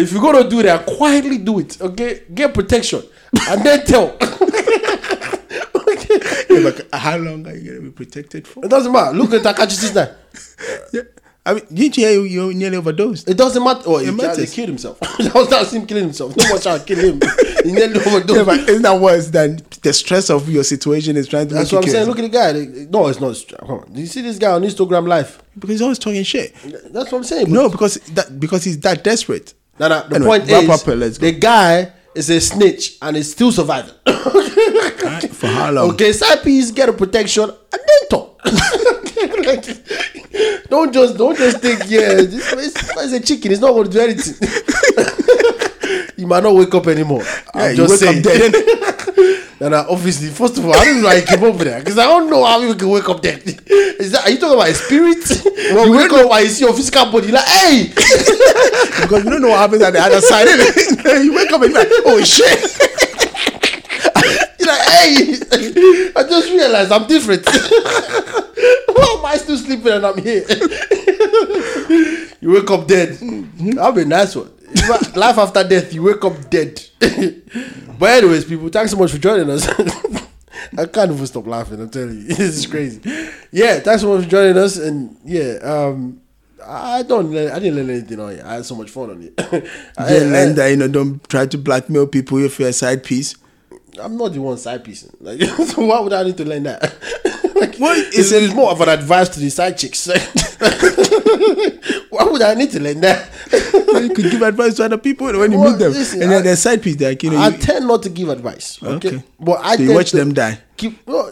If 0.01 0.11
you're 0.13 0.21
gonna 0.21 0.49
do 0.49 0.63
that, 0.63 0.85
quietly 0.85 1.37
do 1.37 1.59
it. 1.59 1.81
Okay. 1.81 2.21
Get 2.33 2.53
protection 2.53 3.03
and 3.49 3.61
then 3.61 3.85
tell. 3.85 4.15
Yeah, 6.49 6.71
but 6.71 6.87
how 6.97 7.17
long 7.17 7.45
are 7.47 7.55
you 7.55 7.71
gonna 7.71 7.81
be 7.81 7.91
protected 7.91 8.47
for? 8.47 8.63
It 8.63 8.69
doesn't 8.69 8.91
matter. 8.91 9.17
Look 9.17 9.33
at 9.33 9.41
Tekashi 9.41 9.71
sister. 9.71 10.15
Yeah. 10.93 11.01
I 11.45 11.53
mean, 11.53 11.65
didn't 11.71 11.97
you 11.97 12.07
hear 12.07 12.25
you, 12.25 12.53
nearly 12.53 12.77
overdosed? 12.77 13.29
It 13.29 13.37
doesn't 13.37 13.63
matter. 13.63 13.83
Oh, 13.85 13.97
he, 13.97 14.09
matters. 14.11 14.49
he 14.49 14.55
killed 14.55 14.69
himself. 14.69 14.99
that 14.99 15.31
was 15.35 15.49
was 15.49 15.73
him 15.73 15.85
killing 15.85 16.05
himself. 16.05 16.35
No 16.37 16.57
trying 16.57 16.79
to 16.79 16.85
kill 16.85 17.13
him. 17.13 17.19
He. 17.65 17.71
Yeah, 17.71 18.43
but 18.43 18.69
isn't 18.69 18.81
that 18.83 18.99
worse 18.99 19.29
than 19.29 19.59
the 19.81 19.93
stress 19.93 20.29
of 20.29 20.47
your 20.49 20.63
situation 20.63 21.17
is 21.17 21.27
trying 21.27 21.47
to 21.47 21.55
That's 21.55 21.71
what 21.71 21.85
I'm 21.85 21.91
saying. 21.91 22.07
Look 22.07 22.19
at 22.19 22.23
the 22.23 22.29
guy. 22.29 22.51
No, 22.89 23.07
it's 23.07 23.19
not. 23.19 23.35
Come 23.59 23.79
on. 23.79 23.93
Do 23.93 23.99
you 23.99 24.07
see 24.07 24.21
this 24.21 24.37
guy 24.37 24.51
on 24.51 24.61
Instagram 24.61 25.07
live? 25.07 25.41
Because 25.55 25.69
he's 25.71 25.81
always 25.81 25.99
talking 25.99 26.23
shit. 26.23 26.53
That's 26.63 27.11
what 27.11 27.15
I'm 27.15 27.23
saying. 27.23 27.51
No, 27.51 27.69
because 27.69 27.95
that 28.13 28.39
because 28.39 28.63
he's 28.63 28.79
that 28.81 29.03
desperate. 29.03 29.53
No, 29.79 29.87
no. 29.87 30.07
The 30.07 30.15
Anyway, 30.15 30.39
point 30.39 30.49
is, 30.49 30.69
up 30.69 30.81
here, 30.85 30.95
let's 30.95 31.17
go. 31.17 31.25
the 31.25 31.39
guy 31.39 31.91
is 32.13 32.29
a 32.29 32.39
snitch 32.39 32.97
and 33.01 33.17
is 33.17 33.31
still 33.31 33.51
surviving. 33.51 33.93
For 34.05 35.47
how 35.47 35.71
long? 35.71 35.89
Okay, 35.91 36.13
side 36.13 36.43
piece 36.43 36.71
get 36.71 36.89
a 36.89 36.93
protection 36.93 37.43
and 37.43 37.53
then 37.71 38.09
talk. 38.09 38.41
don't 40.69 40.93
just 40.93 41.17
don't 41.17 41.37
just 41.37 41.59
think 41.59 41.79
yeah, 41.87 42.15
this 42.15 42.53
it's, 42.53 42.97
it's 42.97 43.13
a 43.13 43.19
chicken. 43.19 43.51
It's 43.51 43.61
not 43.61 43.73
going 43.73 43.85
to 43.85 43.91
do 43.91 43.99
anything. 43.99 45.15
you 46.25 46.29
might 46.29 46.41
not 46.41 46.55
wake 46.55 46.73
up 46.73 46.87
anymore. 46.87 47.21
Yeah, 47.23 47.43
I'm 47.53 47.75
just 47.75 47.99
saying. 47.99 48.23
dead. 48.23 48.53
And 49.57 49.73
uh, 49.73 49.85
obviously, 49.89 50.27
first 50.27 50.57
of 50.57 50.65
all, 50.65 50.75
I 50.75 50.83
don't 50.83 51.01
know 51.01 51.07
how 51.07 51.15
you 51.15 51.21
keep 51.21 51.41
up 51.41 51.55
with 51.55 51.59
that 51.59 51.79
because 51.79 51.97
I 51.97 52.03
don't 52.03 52.29
know 52.29 52.43
how 52.43 52.59
you 52.59 52.75
can 52.75 52.89
wake 52.89 53.07
up 53.07 53.21
dead. 53.21 53.41
Is 53.47 54.11
that 54.11 54.25
are 54.25 54.29
you 54.29 54.37
talking 54.37 54.57
about 54.57 54.67
a 54.67 54.73
spirit? 54.73 55.23
Well, 55.73 55.85
you 55.85 55.91
we 55.93 55.97
wake 55.97 56.11
up 56.11 56.29
and 56.29 56.43
you 56.43 56.49
see 56.49 56.65
your 56.65 56.73
physical 56.73 57.09
body 57.09 57.31
like, 57.31 57.45
hey, 57.45 57.87
because 57.87 59.23
you 59.23 59.31
don't 59.31 59.41
know 59.41 59.47
what 59.47 59.59
happens 59.59 59.81
at 59.81 59.93
the 59.93 59.99
other 59.99 60.19
side. 60.19 60.45
you 61.23 61.33
wake 61.33 61.51
up 61.53 61.61
and 61.61 61.71
you're 61.71 61.79
like, 61.79 61.87
oh 62.05 62.21
shit. 62.21 62.59
You're 64.59 64.67
like, 64.67 64.81
hey, 64.89 66.11
I 66.15 66.23
just 66.27 66.49
realized 66.51 66.91
I'm 66.91 67.07
different. 67.07 67.45
Why 67.47 69.15
am 69.17 69.25
I 69.25 69.37
still 69.37 69.57
sleeping 69.57 69.93
and 69.93 70.05
I'm 70.05 70.17
here? 70.21 70.45
you 72.41 72.51
wake 72.51 72.69
up 72.69 72.87
dead. 72.87 73.17
That'll 73.17 73.93
be 73.93 74.01
a 74.01 74.05
nice 74.05 74.35
one. 74.35 74.51
Life 75.15 75.37
after 75.37 75.63
death, 75.67 75.93
you 75.93 76.03
wake 76.03 76.23
up 76.23 76.49
dead. 76.49 76.81
but 77.99 78.09
anyways, 78.09 78.45
people, 78.45 78.69
thanks 78.69 78.91
so 78.91 78.97
much 78.97 79.11
for 79.11 79.17
joining 79.17 79.49
us. 79.49 79.67
I 80.77 80.85
can't 80.87 81.11
even 81.11 81.25
stop 81.27 81.47
laughing. 81.47 81.79
I'm 81.79 81.89
telling 81.89 82.15
you, 82.17 82.23
this 82.27 82.39
is 82.57 82.67
crazy. 82.67 83.01
Yeah, 83.51 83.79
thanks 83.79 84.01
so 84.01 84.13
much 84.13 84.25
for 84.25 84.29
joining 84.29 84.57
us, 84.57 84.77
and 84.77 85.15
yeah, 85.23 85.53
um, 85.63 86.21
I 86.65 87.03
don't, 87.03 87.31
learn- 87.31 87.51
I 87.51 87.59
didn't 87.59 87.75
learn 87.75 87.89
anything 87.89 88.19
on 88.19 88.31
it. 88.33 88.43
I 88.43 88.55
had 88.55 88.65
so 88.65 88.75
much 88.75 88.89
fun 88.89 89.11
on 89.11 89.21
it. 89.23 89.33
I- 89.97 90.05
I- 90.15 90.19
learn 90.19 90.55
that 90.55 90.67
you 90.69 90.77
know, 90.77 90.87
don't 90.87 91.27
try 91.29 91.45
to 91.45 91.57
blackmail 91.57 92.07
people 92.07 92.43
if 92.43 92.59
you're 92.59 92.69
a 92.69 92.73
side 92.73 93.03
piece. 93.03 93.35
I'm 94.01 94.17
not 94.17 94.33
the 94.33 94.41
one 94.41 94.57
side 94.57 94.83
piece. 94.83 95.07
Like, 95.21 95.41
so 95.41 95.85
why 95.85 95.99
would 96.01 96.11
I 96.13 96.23
need 96.23 96.37
to 96.37 96.45
learn 96.45 96.63
that? 96.63 97.41
like, 97.59 97.75
Well, 97.79 97.95
it's, 97.97 98.31
it's 98.31 98.53
more 98.53 98.71
of 98.71 98.81
an 98.81 98.89
advice 98.89 99.29
to 99.29 99.39
the 99.39 99.49
side 99.49 99.77
chicks. 99.77 100.07
why 102.09 102.23
would 102.23 102.41
I 102.41 102.53
need 102.53 102.71
to 102.71 102.79
learn 102.81 103.01
that? 103.01 103.29
you 104.01 104.09
could 104.13 104.31
give 104.31 104.41
advice 104.41 104.75
to 104.75 104.85
other 104.85 104.97
people 104.97 105.27
when 105.27 105.51
you 105.51 105.59
Well, 105.59 105.71
meet 105.71 105.79
them, 105.79 105.91
listen, 105.93 106.21
and 106.21 106.31
then 106.31 106.43
they're 106.43 106.55
side 106.55 106.81
piece. 106.83 106.99
Like 106.99 107.23
you 107.23 107.31
know, 107.31 107.37
I 107.37 107.49
you, 107.49 107.57
tend 107.57 107.87
not 107.87 108.03
to 108.03 108.09
give 108.09 108.29
advice. 108.29 108.81
Okay, 108.83 109.07
Okay. 109.09 109.23
but 109.39 109.59
I 109.63 109.75
So 109.77 109.83
you 109.83 109.93
watch 109.93 110.11
them 110.11 110.33
die. 110.33 110.59
Keep 110.77 111.07
no, 111.07 111.31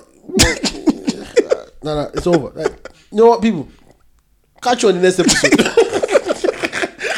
no, 1.84 1.86
no, 1.96 2.12
it's 2.14 2.28
over. 2.28 2.52
Like, 2.60 2.90
you 3.12 3.18
know 3.18 3.28
what, 3.28 3.42
people? 3.42 3.68
Catch 4.62 4.84
you 4.84 4.90
on 4.90 4.96
the 4.96 5.02
next 5.02 5.20
episode. 5.20 5.54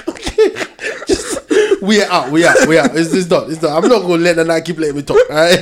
okay, 0.10 0.49
just 1.08 1.38
we 1.86 2.01
are 2.01 2.11
out. 2.11 2.31
We 2.31 2.43
are. 2.45 2.67
We 2.67 2.77
are. 2.77 2.89
It's, 2.97 3.13
it's 3.13 3.27
done. 3.27 3.49
It's 3.51 3.59
done. 3.61 3.71
I'm 3.83 3.89
not 3.89 4.01
gonna 4.01 4.17
let 4.17 4.36
the 4.36 4.43
night 4.43 4.65
keep 4.65 4.77
letting 4.77 4.95
me 4.95 5.03
talk. 5.03 5.17
All 5.29 5.36
right. 5.36 5.57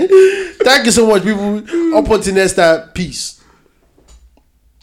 Thank 0.64 0.86
you 0.86 0.92
so 0.92 1.08
much, 1.08 1.24
people. 1.24 1.58
Up 1.98 2.10
until 2.10 2.34
next 2.34 2.54
time. 2.54 2.90
Peace. 2.94 3.43